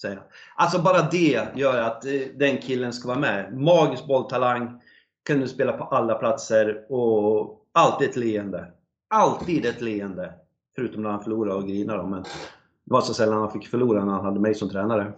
Säga. 0.00 0.18
Alltså 0.54 0.82
bara 0.82 1.02
det 1.02 1.46
gör 1.54 1.80
att 1.80 2.04
eh, 2.04 2.12
den 2.34 2.58
killen 2.58 2.92
ska 2.92 3.08
vara 3.08 3.18
med. 3.18 3.52
Magisk 3.58 4.06
bolltalang, 4.06 4.80
kunde 5.26 5.48
spela 5.48 5.72
på 5.72 5.84
alla 5.84 6.14
platser 6.14 6.92
och 6.92 7.60
alltid 7.72 8.08
ett 8.08 8.16
leende. 8.16 8.72
Alltid 9.10 9.66
ett 9.66 9.80
leende. 9.80 10.32
Förutom 10.76 11.02
när 11.02 11.10
han 11.10 11.22
förlorade 11.22 11.56
och 11.56 11.68
grinade 11.68 11.98
då, 11.98 12.06
men 12.06 12.22
det 12.22 12.92
var 12.92 13.00
så 13.00 13.14
sällan 13.14 13.38
han 13.38 13.52
fick 13.52 13.68
förlora 13.68 14.04
när 14.04 14.12
han 14.12 14.24
hade 14.24 14.40
mig 14.40 14.54
som 14.54 14.70
tränare. 14.70 15.12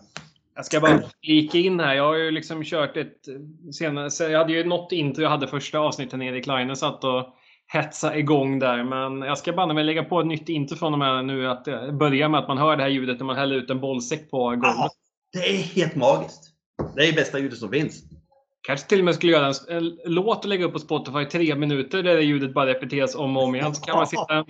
Jag 0.54 0.66
ska 0.66 0.80
bara 0.80 1.02
flika 1.22 1.58
in 1.58 1.80
här. 1.80 1.94
Jag 1.94 2.04
har 2.04 2.16
ju 2.16 2.30
liksom 2.30 2.64
kört 2.64 2.96
ett 2.96 3.28
eh, 3.28 3.70
senare. 3.72 4.32
Jag 4.32 4.38
hade 4.38 4.52
ju 4.52 4.64
något 4.64 4.92
intro 4.92 5.22
jag 5.22 5.30
hade 5.30 5.48
första 5.48 5.78
avsnittet 5.78 6.18
när 6.18 6.26
Erik 6.26 6.46
Laine 6.46 6.76
satt 6.76 7.04
och 7.04 7.34
hetsa 7.68 8.16
igång 8.16 8.58
där. 8.58 8.84
Men 8.84 9.22
jag 9.22 9.38
ska 9.38 9.52
banne 9.52 9.74
mig 9.74 9.84
lägga 9.84 10.04
på 10.04 10.20
ett 10.20 10.26
nytt 10.26 10.48
intro 10.48 10.76
från 10.76 10.92
och 10.92 10.98
med 10.98 11.24
nu. 11.24 11.48
Att 11.48 11.64
det 11.64 11.92
börjar 11.92 12.28
med 12.28 12.40
att 12.40 12.48
man 12.48 12.58
hör 12.58 12.76
det 12.76 12.82
här 12.82 12.90
ljudet 12.90 13.18
när 13.18 13.26
man 13.26 13.36
häller 13.36 13.56
ut 13.56 13.70
en 13.70 13.80
bollsäck 13.80 14.30
på 14.30 14.38
golvet. 14.38 14.62
Ja, 14.62 14.90
det 15.32 15.38
är 15.38 15.56
helt 15.56 15.96
magiskt. 15.96 16.50
Det 16.94 17.08
är 17.08 17.12
bästa 17.12 17.38
ljudet 17.38 17.58
som 17.58 17.70
finns. 17.70 18.02
Kanske 18.60 18.88
till 18.88 18.98
och 18.98 19.04
med 19.04 19.14
skulle 19.14 19.32
göra 19.32 19.46
en, 19.46 19.76
en 19.76 19.98
låt 20.04 20.44
och 20.44 20.48
lägga 20.48 20.64
upp 20.64 20.72
på 20.72 20.78
Spotify 20.78 21.24
tre 21.24 21.54
minuter 21.54 22.02
där 22.02 22.16
det 22.16 22.22
ljudet 22.22 22.54
bara 22.54 22.66
repeteras 22.66 23.14
om 23.14 23.36
och 23.36 23.42
om 23.42 23.54
igen. 23.54 23.74
Så 23.74 23.82
kan 23.82 23.96
man 23.96 24.06
sitta 24.06 24.34
en 24.34 24.44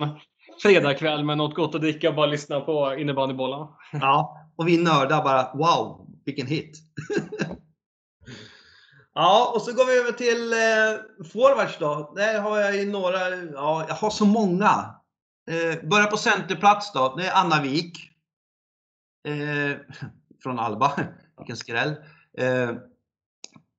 fredagkväll 0.61 1.23
med 1.23 1.37
något 1.37 1.55
gott 1.55 1.75
att 1.75 1.81
dricka 1.81 2.09
och 2.09 2.15
bara 2.15 2.25
lyssna 2.25 2.59
på 2.59 2.95
innebandybollarna. 2.99 3.67
Ja, 3.91 4.37
och 4.55 4.67
vi 4.67 4.77
nördar 4.77 5.23
bara 5.23 5.51
wow, 5.53 6.07
vilken 6.25 6.47
hit! 6.47 6.77
ja, 9.19 9.51
och 9.55 9.61
så 9.61 9.73
går 9.73 9.85
vi 9.85 9.99
över 9.99 10.11
till 10.11 10.53
eh, 10.53 11.25
forwards 11.31 11.77
då. 11.79 12.13
Där 12.15 12.41
har 12.41 12.59
jag 12.59 12.75
ju 12.75 12.91
några, 12.91 13.35
ja, 13.35 13.85
jag 13.87 13.95
har 13.95 14.09
så 14.09 14.25
många. 14.25 14.95
Eh, 15.49 15.89
börjar 15.89 16.07
på 16.07 16.17
centerplats 16.17 16.93
då. 16.93 17.15
Det 17.17 17.27
är 17.27 17.33
Anna 17.35 17.61
Wik. 17.61 17.97
Eh, 19.27 19.77
från 20.43 20.59
Alba. 20.59 20.91
Vilken 21.37 21.57
skräll. 21.57 21.95
Eh, 22.37 22.71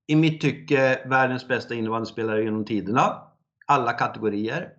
I 0.06 0.16
mitt 0.16 0.40
tycke 0.40 1.08
världens 1.08 1.48
bästa 1.48 1.74
innebandyspelare 1.74 2.42
genom 2.42 2.64
tiderna. 2.64 3.22
Alla 3.66 3.92
kategorier. 3.92 4.72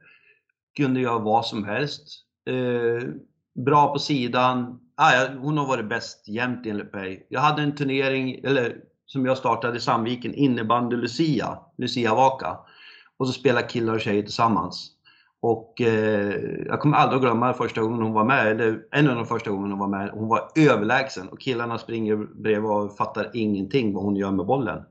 Kunde 0.78 1.00
göra 1.00 1.20
vad 1.20 1.46
som 1.46 1.66
helst. 1.66 2.08
Eh, 2.50 3.10
bra 3.66 3.94
på 3.94 4.00
sidan. 4.00 4.80
Ah, 4.96 5.14
ja, 5.14 5.30
hon 5.40 5.58
har 5.58 5.68
varit 5.68 5.90
bäst 5.90 6.28
jämt 6.28 6.66
enligt 6.66 6.94
mig. 6.94 7.28
Jag 7.30 7.42
hade 7.42 7.62
en 7.62 7.76
turnering, 7.76 8.42
eller 8.44 8.91
som 9.12 9.26
jag 9.26 9.38
startade 9.38 9.78
i 9.78 9.82
Sandviken, 9.82 10.34
innebandy 10.34 10.96
Lucia, 10.96 11.60
Lucia 11.78 12.16
Vaka. 12.16 12.58
Och 13.18 13.28
så 13.28 13.34
spelar 13.34 13.70
killar 13.70 13.94
och 13.94 14.02
tjejer 14.02 14.24
tillsammans. 14.24 14.92
Och 15.42 15.82
eh, 15.82 16.36
jag 16.66 16.80
kommer 16.80 16.98
aldrig 16.98 17.16
att 17.16 17.22
glömma 17.22 17.54
första 17.54 17.82
gången 17.82 18.02
hon 18.02 18.14
var 18.14 18.26
med, 18.26 18.48
eller 18.48 18.80
en 18.92 19.10
av 19.10 19.16
de 19.16 19.26
första 19.26 19.52
gångerna 19.52 19.74
hon 19.74 19.80
var 19.80 20.00
med. 20.00 20.10
Hon 20.14 20.28
var 20.28 20.52
överlägsen 20.56 21.28
och 21.28 21.40
killarna 21.40 21.78
springer 21.78 22.16
bredvid 22.16 22.72
och 22.72 22.98
fattar 22.98 23.32
ingenting 23.34 23.94
vad 23.94 24.04
hon 24.04 24.16
gör 24.16 24.32
med 24.32 24.46
bollen. 24.46 24.84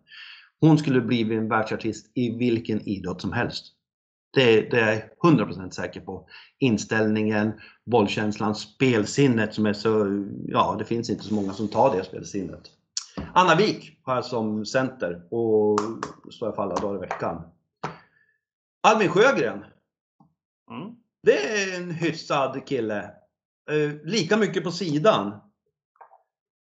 Hon 0.60 0.78
skulle 0.78 1.00
bli 1.00 1.34
en 1.34 1.48
världsartist 1.48 2.12
i 2.14 2.36
vilken 2.38 2.88
idrott 2.88 3.20
som 3.20 3.32
helst. 3.32 3.64
Det, 4.34 4.70
det 4.70 4.80
är 4.80 5.02
jag 5.22 5.32
100% 5.32 5.70
säker 5.70 6.00
på. 6.00 6.28
Inställningen, 6.58 7.52
bollkänslan, 7.86 8.54
spelsinnet 8.54 9.54
som 9.54 9.66
är 9.66 9.72
så, 9.72 10.24
ja 10.48 10.76
det 10.78 10.84
finns 10.84 11.10
inte 11.10 11.24
så 11.24 11.34
många 11.34 11.52
som 11.52 11.68
tar 11.68 11.96
det 11.96 12.04
spelsinnet. 12.04 12.70
Anna 13.34 13.54
Wik 13.54 14.00
har 14.02 14.14
jag 14.14 14.24
som 14.24 14.66
center 14.66 15.22
och 15.30 15.80
står 16.32 16.48
jag 16.48 16.54
för 16.54 16.62
alla 16.62 16.74
dagar 16.74 16.96
i 16.96 17.00
veckan. 17.00 17.42
Albin 18.82 19.08
Sjögren. 19.08 19.64
Mm. 20.70 20.94
Det 21.22 21.46
är 21.46 21.76
en 21.76 21.90
hyfsad 21.90 22.66
kille. 22.66 23.10
Eh, 23.70 23.90
lika 24.04 24.36
mycket 24.36 24.64
på 24.64 24.70
sidan. 24.70 25.40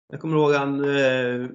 Jag 0.09 0.21
kommer 0.21 0.37
ihåg 0.37 0.53
han 0.53 0.85
eh, 0.85 1.49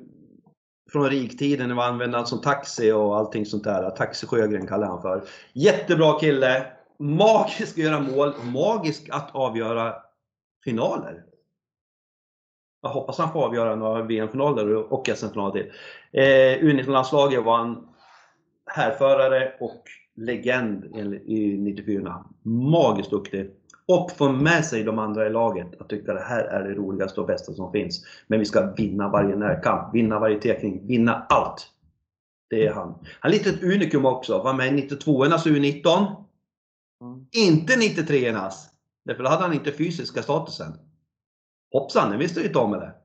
från 0.91 1.10
riktiden 1.10 1.68
när 1.68 1.76
vi 1.76 1.82
använde 1.82 2.18
han 2.18 2.28
som 2.28 2.41
taxi 2.41 2.91
och 2.91 3.18
allting 3.18 3.45
sånt 3.45 3.64
där. 3.64 3.90
Taxi 3.90 4.28
Sjögren 4.28 4.68
kallar 4.68 4.88
han 4.88 5.02
för. 5.02 5.24
Jättebra 5.53 6.20
kille. 6.20 6.65
Magisk 6.99 7.72
att 7.72 7.84
göra 7.84 7.99
mål. 7.99 8.34
Magisk 8.44 9.10
att 9.10 9.36
avgöra 9.36 9.94
finaler. 10.64 11.24
Jag 12.84 12.89
hoppas 12.89 13.18
han 13.18 13.31
får 13.31 13.45
avgöra 13.45 13.76
några 13.76 14.01
VM-finaler 14.01 14.93
och 14.93 15.10
SM-finaler 15.15 15.51
till. 15.51 15.72
Eh, 16.11 16.64
U19-landslaget 16.64 17.43
var 17.43 17.57
han 17.57 17.88
härförare 18.65 19.53
och 19.60 19.84
legend 20.15 20.85
i 21.26 21.57
94. 21.57 22.26
Magiskt 22.43 23.10
duktig. 23.10 23.51
Och 23.88 24.11
få 24.11 24.31
med 24.31 24.65
sig 24.65 24.84
de 24.84 24.99
andra 24.99 25.27
i 25.27 25.30
laget 25.30 25.81
att 25.81 25.89
tycka 25.89 26.14
det 26.14 26.23
här 26.23 26.43
är 26.43 26.64
det 26.64 26.73
roligaste 26.73 27.22
och 27.22 27.27
bästa 27.27 27.53
som 27.53 27.72
finns. 27.72 28.05
Men 28.27 28.39
vi 28.39 28.45
ska 28.45 28.73
vinna 28.77 29.10
varje 29.10 29.35
närkamp, 29.35 29.93
vinna 29.93 30.19
varje 30.19 30.39
tekning, 30.39 30.88
vinna 30.88 31.26
allt. 31.30 31.68
Det 32.49 32.65
är 32.65 32.73
han. 32.73 32.95
Han 33.19 33.31
är 33.31 33.35
lite 33.35 33.49
ett 33.49 33.64
unikum 33.64 34.05
också. 34.05 34.43
Var 34.43 34.53
med 34.53 34.68
i 34.68 34.88
92ornas 34.88 35.47
U19. 35.47 36.05
Mm. 37.01 37.26
Inte 37.31 37.73
93ornas. 37.73 38.53
Därför 39.05 39.23
hade 39.23 39.43
han 39.43 39.53
inte 39.53 39.72
fysiska 39.72 40.22
statusen. 40.22 40.73
Hoppsan, 41.73 42.09
den 42.09 42.19
visste 42.19 42.39
du 42.39 42.45
inte 42.45 42.59
om 42.59 42.71
det. 42.71 42.95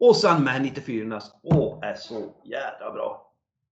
Och 0.00 0.16
sen 0.16 0.44
med 0.44 0.62
94ornas. 0.62 1.24
Åh, 1.42 1.78
är 1.82 1.94
så 1.94 2.34
jävla 2.44 2.92
bra. 2.92 3.32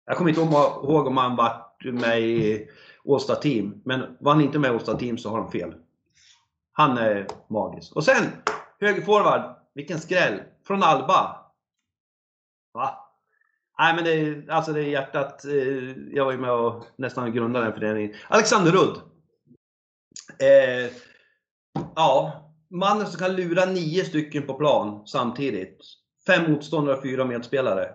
Jag 0.05 0.17
kommer 0.17 0.29
inte 0.29 0.41
ihåg 0.41 1.07
om 1.07 1.17
han 1.17 1.35
var 1.35 1.65
med 1.91 2.21
i 2.21 2.69
Åsta 3.03 3.35
Team. 3.35 3.81
Men 3.85 4.17
var 4.19 4.33
han 4.33 4.41
inte 4.41 4.59
med 4.59 4.71
i 4.71 4.75
Åsta 4.75 4.97
Team 4.97 5.17
så 5.17 5.29
har 5.29 5.37
de 5.37 5.51
fel. 5.51 5.75
Han 6.71 6.97
är 6.97 7.27
magisk. 7.47 7.95
Och 7.95 8.03
sen 8.03 8.25
högerforward. 8.79 9.55
Vilken 9.73 9.99
skräll. 9.99 10.41
Från 10.63 10.83
Alba. 10.83 11.45
Va? 12.73 13.15
Nej, 13.79 13.95
men 13.95 14.03
det 14.03 14.11
är, 14.11 14.51
alltså 14.51 14.73
det 14.73 14.81
är 14.81 14.85
hjärtat. 14.85 15.45
Eh, 15.45 15.97
jag 16.11 16.25
var 16.25 16.31
ju 16.31 16.37
med 16.37 16.51
och 16.51 16.85
nästan 16.95 17.33
grundade 17.33 17.65
den 17.65 17.73
föreningen. 17.73 18.15
Alexander 18.27 18.71
Rudd. 18.71 19.01
Eh, 20.39 20.91
ja, 21.95 22.48
mannen 22.69 23.07
som 23.07 23.19
kan 23.19 23.35
lura 23.35 23.65
nio 23.65 24.05
stycken 24.05 24.47
på 24.47 24.53
plan 24.53 25.07
samtidigt. 25.07 25.77
Fem 26.27 26.51
motståndare 26.51 26.95
och 26.95 27.03
fyra 27.03 27.25
medspelare. 27.25 27.89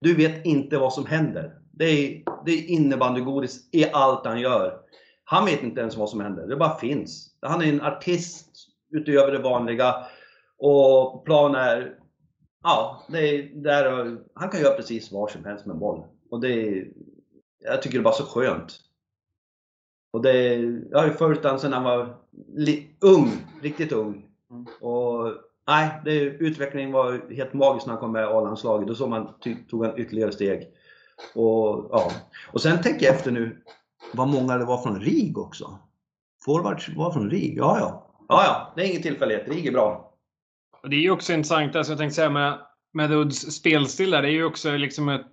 Du 0.00 0.14
vet 0.14 0.46
inte 0.46 0.78
vad 0.78 0.92
som 0.92 1.06
händer. 1.06 1.52
Det 1.72 1.84
är, 1.84 2.22
det 2.46 2.52
är 2.52 2.70
innebandygodis 2.70 3.68
i 3.72 3.90
allt 3.92 4.26
han 4.26 4.40
gör. 4.40 4.80
Han 5.24 5.44
vet 5.44 5.62
inte 5.62 5.80
ens 5.80 5.96
vad 5.96 6.10
som 6.10 6.20
händer. 6.20 6.46
Det 6.46 6.56
bara 6.56 6.78
finns. 6.78 7.36
Han 7.40 7.62
är 7.62 7.66
en 7.66 7.80
artist 7.80 8.48
utöver 8.90 9.32
det 9.32 9.38
vanliga. 9.38 9.94
Och 10.58 11.24
plan 11.24 11.54
är 11.54 11.98
Ja, 12.66 13.04
det 13.08 13.18
är, 13.18 13.42
där, 13.54 14.16
han 14.34 14.48
kan 14.48 14.60
göra 14.60 14.76
precis 14.76 15.12
vad 15.12 15.30
som 15.30 15.44
helst 15.44 15.66
med 15.66 15.76
boll. 15.76 16.04
Och 16.30 16.40
det 16.40 16.68
är, 16.68 16.88
jag 17.58 17.82
tycker 17.82 17.98
det 17.98 18.02
är 18.02 18.04
bara 18.04 18.14
så 18.14 18.24
skönt. 18.24 18.80
Och 20.14 20.22
det, 20.22 20.54
jag 20.90 20.98
har 20.98 21.06
ju 21.06 21.12
följt 21.12 21.44
honom 21.44 21.58
sedan 21.58 21.72
han 21.72 21.84
var 21.84 22.16
ung, 23.00 23.30
riktigt 23.62 23.92
ung. 23.92 24.26
Mm. 24.50 24.66
Och 24.80 25.32
nej, 25.66 25.90
det, 26.04 26.20
utvecklingen 26.20 26.92
var 26.92 27.34
helt 27.34 27.52
magisk 27.52 27.86
när 27.86 27.92
han 27.92 28.00
kom 28.00 28.12
med 28.12 28.22
i 28.22 28.26
A-landslaget. 28.26 28.88
Då 28.88 28.94
såg 28.94 29.10
man, 29.10 29.28
tog 29.70 29.84
han 29.84 29.98
ytterligare 29.98 30.32
steg. 30.32 30.68
Och, 31.34 31.88
ja. 31.90 32.12
och 32.52 32.60
sen 32.62 32.82
tänker 32.82 33.06
jag 33.06 33.14
efter 33.14 33.30
nu, 33.30 33.62
vad 34.12 34.28
många 34.28 34.58
det 34.58 34.64
var 34.64 34.82
från 34.82 35.00
RIG 35.00 35.38
också. 35.38 35.78
Forwards 36.44 36.88
var 36.88 37.12
från 37.12 37.30
RIG, 37.30 37.58
ja 37.58 37.78
ja. 37.78 38.10
Ja 38.28 38.44
ja, 38.44 38.72
det 38.76 38.82
är 38.82 38.90
ingen 38.90 39.02
tillfällighet. 39.02 39.48
RIG 39.48 39.66
är 39.66 39.72
bra. 39.72 40.14
Och 40.82 40.90
det 40.90 40.96
är 40.96 41.00
ju 41.00 41.10
också 41.10 41.32
intressant, 41.32 41.76
alltså 41.76 41.92
jag 41.92 41.98
tänkte 41.98 42.16
säga 42.16 42.30
med, 42.30 42.58
med 42.92 43.12
Udds 43.12 43.52
spelstil 43.52 44.10
där, 44.10 44.22
det 44.22 44.28
är 44.28 44.32
ju 44.32 44.44
också 44.44 44.70
liksom 44.70 45.08
ett 45.08 45.32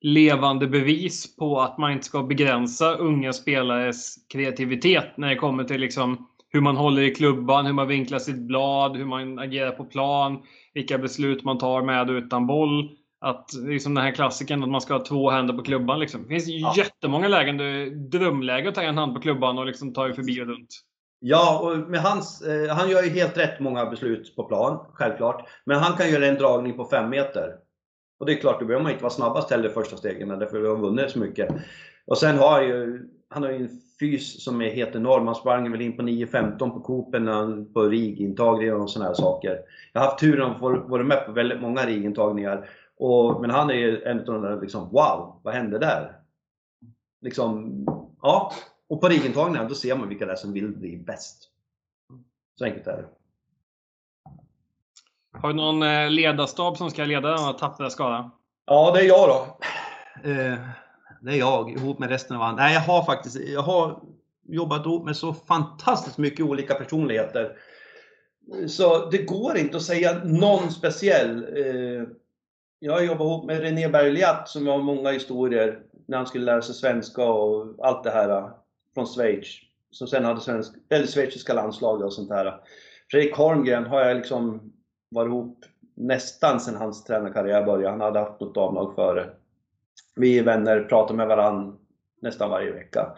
levande 0.00 0.66
bevis 0.66 1.36
på 1.36 1.60
att 1.60 1.78
man 1.78 1.92
inte 1.92 2.04
ska 2.04 2.22
begränsa 2.22 2.94
unga 2.94 3.32
spelares 3.32 4.14
kreativitet 4.32 5.16
när 5.16 5.28
det 5.28 5.36
kommer 5.36 5.64
till 5.64 5.80
liksom 5.80 6.28
hur 6.50 6.60
man 6.60 6.76
håller 6.76 7.02
i 7.02 7.14
klubban, 7.14 7.66
hur 7.66 7.72
man 7.72 7.88
vinklar 7.88 8.18
sitt 8.18 8.38
blad, 8.38 8.96
hur 8.96 9.04
man 9.04 9.38
agerar 9.38 9.70
på 9.70 9.84
plan, 9.84 10.42
vilka 10.74 10.98
beslut 10.98 11.44
man 11.44 11.58
tar 11.58 11.82
med 11.82 12.10
och 12.10 12.14
utan 12.14 12.46
boll. 12.46 12.90
Att 13.20 13.50
liksom 13.52 13.94
den 13.94 14.04
här 14.04 14.12
klassiken 14.12 14.62
att 14.62 14.68
man 14.68 14.80
ska 14.80 14.94
ha 14.94 15.04
två 15.04 15.30
händer 15.30 15.54
på 15.54 15.62
klubban. 15.62 16.00
Liksom. 16.00 16.22
Det 16.22 16.28
finns 16.28 16.48
ja. 16.48 16.74
jättemånga 16.76 17.28
lägen, 17.28 17.56
det 17.56 17.90
drömläge 17.90 18.68
att 18.68 18.74
ta 18.74 18.82
en 18.82 18.98
hand 18.98 19.14
på 19.14 19.20
klubban 19.20 19.58
och 19.58 19.66
liksom 19.66 19.94
ta 19.94 20.12
förbi 20.12 20.42
och 20.42 20.46
runt. 20.46 20.68
Ja, 21.20 21.58
och 21.58 21.90
med 21.90 22.00
hans, 22.00 22.42
eh, 22.42 22.76
han 22.76 22.90
gör 22.90 23.02
ju 23.02 23.10
helt 23.10 23.38
rätt 23.38 23.60
många 23.60 23.86
beslut 23.86 24.36
på 24.36 24.44
plan, 24.44 24.86
självklart. 24.92 25.48
Men 25.64 25.78
han 25.78 25.96
kan 25.96 26.10
göra 26.10 26.26
en 26.26 26.34
dragning 26.34 26.76
på 26.76 26.84
5 26.84 27.10
meter. 27.10 27.54
Och 28.18 28.26
det 28.26 28.32
är 28.32 28.36
klart, 28.36 28.60
då 28.60 28.66
behöver 28.66 28.82
man 28.82 28.92
inte 28.92 29.04
vara 29.04 29.12
snabbast 29.12 29.50
heller 29.50 29.68
första 29.68 29.96
stegen, 29.96 30.28
därför 30.28 30.60
vi 30.60 30.68
har 30.68 30.76
vunnit 30.76 31.10
så 31.10 31.18
mycket. 31.18 31.48
Och 32.06 32.18
sen 32.18 32.38
har 32.38 32.50
han 32.50 32.66
ju, 32.66 33.08
han 33.28 33.42
har 33.42 33.50
ju 33.50 33.56
en 33.56 33.68
fys 34.00 34.44
som 34.44 34.62
är 34.62 34.70
helt 34.70 34.94
enorm. 34.94 35.26
Han 35.26 35.34
sprang 35.34 35.72
väl 35.72 35.80
in 35.80 35.96
på 35.96 36.02
9.15 36.02 36.70
på 36.70 36.80
Coopen, 36.80 37.26
på 37.72 37.82
RIG-intagningar 37.82 38.74
och 38.74 38.90
sådana 38.90 39.08
här 39.08 39.14
saker. 39.14 39.58
Jag 39.92 40.00
har 40.00 40.08
haft 40.08 40.18
turen 40.18 40.50
att 40.50 40.58
få 40.58 40.78
vara 40.78 41.04
med 41.04 41.26
på 41.26 41.32
väldigt 41.32 41.60
många 41.60 41.86
RIG-intagningar. 41.86 42.70
men 43.40 43.50
han 43.50 43.70
är 43.70 43.74
ju 43.74 44.02
en 44.02 44.18
av 44.18 44.24
de 44.24 44.42
där 44.42 44.60
liksom, 44.60 44.88
wow, 44.88 45.40
vad 45.42 45.54
hände 45.54 45.78
där? 45.78 46.12
Liksom, 47.20 47.84
ja, 48.22 48.52
och 48.88 49.00
på 49.00 49.08
rigintagningar, 49.08 49.68
då 49.68 49.74
ser 49.74 49.96
man 49.96 50.08
vilka 50.08 50.26
det 50.26 50.32
är 50.32 50.36
som 50.36 50.52
vill 50.52 50.76
bli 50.76 50.96
bäst. 50.96 51.50
Så 52.58 52.64
enkelt 52.64 52.86
är 52.86 52.96
det. 52.96 53.17
Har 55.42 55.48
du 55.48 55.54
någon 55.54 55.82
eh, 55.82 56.10
ledarstab 56.10 56.76
som 56.76 56.90
ska 56.90 57.04
leda 57.04 57.28
denna 57.28 57.52
tappra 57.52 57.90
skara? 57.90 58.30
Ja, 58.66 58.90
det 58.94 59.00
är 59.00 59.04
jag 59.04 59.28
då. 59.28 59.58
Eh, 60.30 60.58
det 61.20 61.32
är 61.32 61.38
jag 61.38 61.70
ihop 61.70 61.98
med 61.98 62.08
resten 62.08 62.36
av 62.36 62.42
andra. 62.42 62.62
Nej, 62.62 62.74
jag 62.74 62.80
har 62.80 63.02
faktiskt 63.02 63.36
jag 63.36 63.62
har 63.62 64.00
jobbat 64.48 64.86
ihop 64.86 65.04
med 65.04 65.16
så 65.16 65.34
fantastiskt 65.34 66.18
mycket 66.18 66.46
olika 66.46 66.74
personligheter. 66.74 67.56
Så 68.68 69.10
det 69.10 69.18
går 69.18 69.56
inte 69.56 69.76
att 69.76 69.82
säga 69.82 70.20
någon 70.24 70.70
speciell. 70.70 71.44
Eh, 71.56 72.08
jag 72.78 72.92
har 72.92 73.00
jobbat 73.00 73.20
ihop 73.20 73.44
med 73.44 73.60
René 73.60 73.88
Bergliat 73.88 74.48
som 74.48 74.66
har 74.66 74.78
många 74.78 75.10
historier 75.10 75.78
när 76.06 76.16
han 76.16 76.26
skulle 76.26 76.44
lära 76.44 76.62
sig 76.62 76.74
svenska 76.74 77.24
och 77.24 77.86
allt 77.86 78.04
det 78.04 78.10
här 78.10 78.28
eh, 78.28 78.50
från 78.94 79.06
Schweiz. 79.06 79.46
Som 79.90 80.06
sen 80.06 80.24
hade 80.24 80.40
svensk, 80.40 80.74
eller 80.90 81.06
schweiziska 81.06 81.52
landslaget 81.52 82.06
och 82.06 82.12
sånt 82.12 82.30
här. 82.30 82.60
Fredrik 83.10 83.34
Holmgren 83.34 83.86
har 83.86 84.00
jag 84.00 84.16
liksom 84.16 84.72
varit 85.10 85.28
ihop 85.28 85.64
nästan 85.94 86.60
sedan 86.60 86.76
hans 86.76 87.04
tränarkarriär 87.04 87.64
började. 87.64 87.90
Han 87.90 88.00
hade 88.00 88.18
haft 88.18 88.40
något 88.40 88.54
damlag 88.54 88.94
före. 88.94 89.30
Vi 90.16 90.38
är 90.38 90.44
vänner, 90.44 90.80
pratar 90.80 91.14
med 91.14 91.28
varandra 91.28 91.76
nästan 92.20 92.50
varje 92.50 92.72
vecka. 92.72 93.16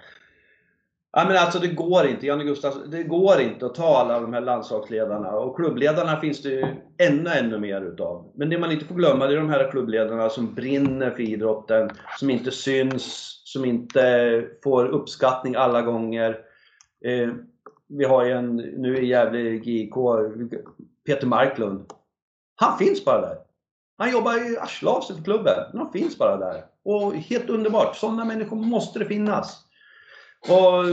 Ja, 1.13 1.25
men 1.29 1.37
alltså 1.37 1.59
det 1.59 1.69
går 1.69 2.07
inte, 2.07 2.27
Janne 2.27 2.45
Gustafsson, 2.45 2.91
det 2.91 3.03
går 3.03 3.41
inte 3.41 3.67
att 3.67 3.75
ta 3.75 3.99
alla 3.99 4.21
de 4.21 4.33
här 4.33 4.41
landslagsledarna. 4.41 5.31
Och 5.31 5.57
klubbledarna 5.57 6.21
finns 6.21 6.43
det 6.43 6.49
ju 6.49 6.65
ännu, 6.99 7.31
ännu 7.31 7.59
mer 7.59 7.81
utav. 7.83 8.33
Men 8.35 8.51
det 8.51 8.59
man 8.59 8.73
inte 8.73 8.85
får 8.85 8.95
glömma 8.95 9.27
det 9.27 9.35
är 9.35 9.37
de 9.37 9.51
här 9.51 9.71
klubbledarna 9.71 10.29
som 10.29 10.55
brinner 10.55 11.11
för 11.11 11.23
idrotten, 11.23 11.91
som 12.19 12.31
inte 12.31 12.51
syns, 12.51 13.35
som 13.45 13.65
inte 13.65 14.45
får 14.63 14.87
uppskattning 14.87 15.55
alla 15.55 15.83
gånger. 15.83 16.39
Eh, 17.05 17.29
vi 17.89 18.05
har 18.05 18.25
ju 18.25 18.33
en, 18.33 18.57
nu 18.57 18.99
i 18.99 19.07
Gävle 19.07 19.41
GIK, 19.41 19.95
Peter 21.11 21.27
Marklund. 21.27 21.93
Han 22.57 22.79
finns 22.79 23.05
bara 23.05 23.21
där. 23.21 23.37
Han 23.99 24.13
jobbar 24.13 24.53
i 24.53 24.59
arslet 24.59 24.93
av 24.93 25.01
sig 25.01 25.17
för 25.17 25.25
klubben, 25.25 25.55
men 25.73 25.83
han 25.83 25.93
finns 25.93 26.19
bara 26.19 26.37
där. 26.37 26.65
Och 26.85 27.15
helt 27.15 27.51
underbart, 27.51 27.97
sådana 27.97 28.25
människor 28.25 28.57
måste 28.57 28.99
det 28.99 29.05
finnas. 29.05 29.65
Och 30.49 30.85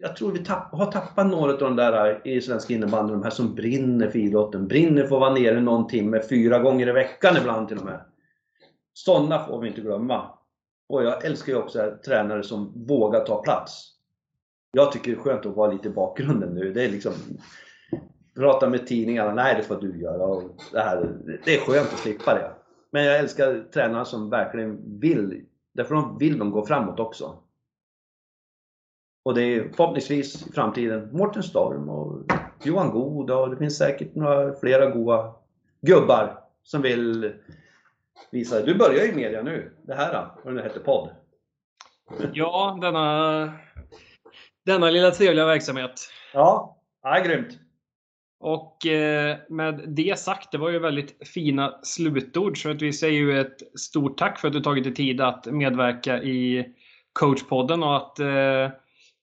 jag 0.00 0.16
tror 0.16 0.32
vi 0.32 0.44
tapp, 0.44 0.72
har 0.72 0.92
tappat 0.92 1.26
några 1.26 1.52
av 1.52 1.58
de 1.58 1.76
där 1.76 2.26
i 2.28 2.40
svensk 2.40 2.70
innebandy, 2.70 3.12
de 3.12 3.22
här 3.22 3.30
som 3.30 3.54
brinner 3.54 4.10
för 4.10 4.18
idrotten. 4.18 4.68
Brinner 4.68 5.06
för 5.06 5.16
att 5.16 5.20
vara 5.20 5.34
nere 5.34 5.60
någon 5.60 5.86
timme, 5.86 6.22
fyra 6.28 6.58
gånger 6.58 6.88
i 6.88 6.92
veckan 6.92 7.36
ibland 7.36 7.68
till 7.68 7.78
och 7.78 7.84
med. 7.84 8.00
Sådana 8.92 9.46
får 9.46 9.60
vi 9.60 9.68
inte 9.68 9.80
glömma. 9.80 10.30
Och 10.88 11.04
jag 11.04 11.24
älskar 11.24 11.52
ju 11.52 11.58
också 11.58 11.92
tränare 12.04 12.42
som 12.42 12.86
vågar 12.86 13.24
ta 13.24 13.42
plats. 13.42 13.92
Jag 14.72 14.92
tycker 14.92 15.10
det 15.10 15.16
är 15.16 15.22
skönt 15.22 15.46
att 15.46 15.56
vara 15.56 15.72
lite 15.72 15.88
i 15.88 15.92
bakgrunden 15.92 16.54
nu. 16.54 16.72
Det 16.72 16.84
är 16.84 16.88
liksom 16.88 17.12
Prata 18.34 18.68
med 18.68 18.86
tidningarna, 18.86 19.34
nej 19.34 19.54
det 19.56 19.62
får 19.62 19.76
du 19.76 20.00
göra. 20.00 20.24
Och 20.24 20.42
det, 20.72 20.80
här, 20.80 21.16
det 21.44 21.54
är 21.54 21.60
skönt 21.60 21.92
att 21.92 21.98
slippa 21.98 22.34
det. 22.34 22.50
Men 22.90 23.04
jag 23.04 23.18
älskar 23.18 23.64
tränare 23.72 24.04
som 24.04 24.30
verkligen 24.30 25.00
vill, 25.00 25.44
därför 25.72 25.94
de 25.94 26.18
vill 26.18 26.38
de 26.38 26.50
gå 26.50 26.66
framåt 26.66 27.00
också. 27.00 27.36
Och 29.22 29.34
det 29.34 29.42
är 29.42 29.68
förhoppningsvis 29.68 30.46
i 30.46 30.52
framtiden 30.52 31.08
Mårten 31.12 31.42
Storm 31.42 31.88
och 31.88 32.32
Johan 32.62 32.90
God 32.90 33.30
och 33.30 33.50
det 33.50 33.56
finns 33.56 33.78
säkert 33.78 34.14
några 34.14 34.54
flera 34.54 34.90
goa 34.90 35.34
gubbar 35.80 36.38
som 36.62 36.82
vill 36.82 37.32
visa. 38.30 38.62
Du 38.62 38.74
börjar 38.74 39.04
ju 39.04 39.14
media 39.14 39.42
nu, 39.42 39.72
det 39.82 39.94
här, 39.94 40.26
vad 40.44 40.54
det 40.54 40.62
heter, 40.62 40.80
podd. 40.80 41.10
Ja, 42.32 42.78
denna, 42.80 43.52
denna 44.66 44.90
lilla 44.90 45.10
trevliga 45.10 45.46
verksamhet. 45.46 45.92
Ja, 46.32 46.76
ja 47.02 47.22
grymt. 47.24 47.59
Och 48.40 48.86
eh, 48.86 49.36
med 49.48 49.84
det 49.86 50.18
sagt, 50.18 50.52
det 50.52 50.58
var 50.58 50.70
ju 50.70 50.78
väldigt 50.78 51.28
fina 51.28 51.74
slutord. 51.82 52.62
Så 52.62 52.70
att 52.70 52.82
vi 52.82 52.92
säger 52.92 53.20
ju 53.20 53.40
ett 53.40 53.78
stort 53.80 54.18
tack 54.18 54.38
för 54.38 54.48
att 54.48 54.54
du 54.54 54.60
tagit 54.60 54.84
dig 54.84 54.94
tid 54.94 55.20
att 55.20 55.46
medverka 55.46 56.22
i 56.22 56.66
coachpodden 57.12 57.82
och 57.82 57.96
att 57.96 58.18
eh, 58.18 58.70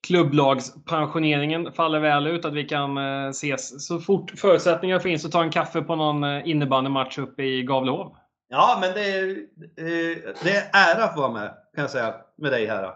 klubblagspensioneringen 0.07 1.71
faller 1.71 1.99
väl 1.99 2.27
ut. 2.27 2.45
Att 2.45 2.53
vi 2.53 2.63
kan 2.63 2.97
eh, 2.97 3.29
ses 3.29 3.87
så 3.87 3.99
fort 3.99 4.31
förutsättningar 4.31 4.99
finns 4.99 5.25
att 5.25 5.31
ta 5.31 5.43
en 5.43 5.51
kaffe 5.51 5.81
på 5.81 5.95
någon 5.95 6.23
innebandymatch 6.23 7.17
uppe 7.17 7.43
i 7.43 7.63
Gavlehov. 7.63 8.15
Ja, 8.49 8.77
men 8.81 8.93
det 8.93 9.09
är, 9.09 9.37
det 10.43 10.51
är 10.51 10.69
ära 10.73 11.03
att 11.03 11.13
få 11.13 11.21
vara 11.21 11.31
med, 11.31 11.53
kan 11.75 11.81
jag 11.81 11.89
säga, 11.89 12.15
med 12.37 12.51
dig 12.51 12.65
här. 12.65 12.91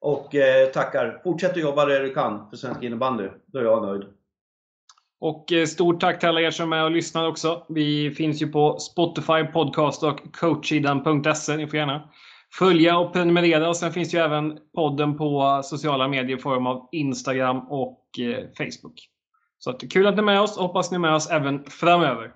Och 0.00 0.34
tackar. 0.74 1.20
Fortsätt 1.24 1.50
att 1.50 1.56
jobba 1.56 1.84
det 1.84 1.98
du 1.98 2.14
kan 2.14 2.50
för 2.50 2.56
svensk 2.56 2.82
innebandy. 2.82 3.28
Då 3.46 3.58
är 3.58 3.62
jag 3.62 3.82
nöjd. 3.82 4.04
Och 5.20 5.52
eh, 5.52 5.66
stort 5.66 6.00
tack 6.00 6.20
till 6.20 6.28
alla 6.28 6.40
er 6.40 6.50
som 6.50 6.72
är 6.72 6.76
med 6.76 6.84
och 6.84 6.90
lyssnar 6.90 7.28
också. 7.28 7.66
Vi 7.68 8.10
finns 8.10 8.42
ju 8.42 8.46
på 8.46 8.78
Spotify, 8.78 9.44
Podcast 9.52 10.02
och 10.02 10.32
coachidan.se. 10.32 11.56
Ni 11.56 11.66
får 11.66 11.78
gärna 11.78 12.08
följa 12.58 12.98
och 12.98 13.12
prenumerera. 13.12 13.68
Och 13.68 13.76
sen 13.76 13.92
finns 13.92 14.14
ju 14.14 14.18
även 14.18 14.58
podden 14.74 15.18
på 15.18 15.60
sociala 15.64 16.08
medier 16.08 16.36
i 16.36 16.40
form 16.40 16.66
av 16.66 16.88
Instagram 16.92 17.58
och 17.58 18.18
eh, 18.18 18.44
Facebook. 18.58 19.08
Så 19.58 19.70
att, 19.70 19.92
kul 19.92 20.06
att 20.06 20.14
ni 20.14 20.18
är 20.18 20.24
med 20.24 20.40
oss. 20.40 20.58
Hoppas 20.58 20.90
ni 20.90 20.94
är 20.94 20.98
med 20.98 21.14
oss 21.14 21.30
även 21.30 21.64
framöver. 21.64 22.30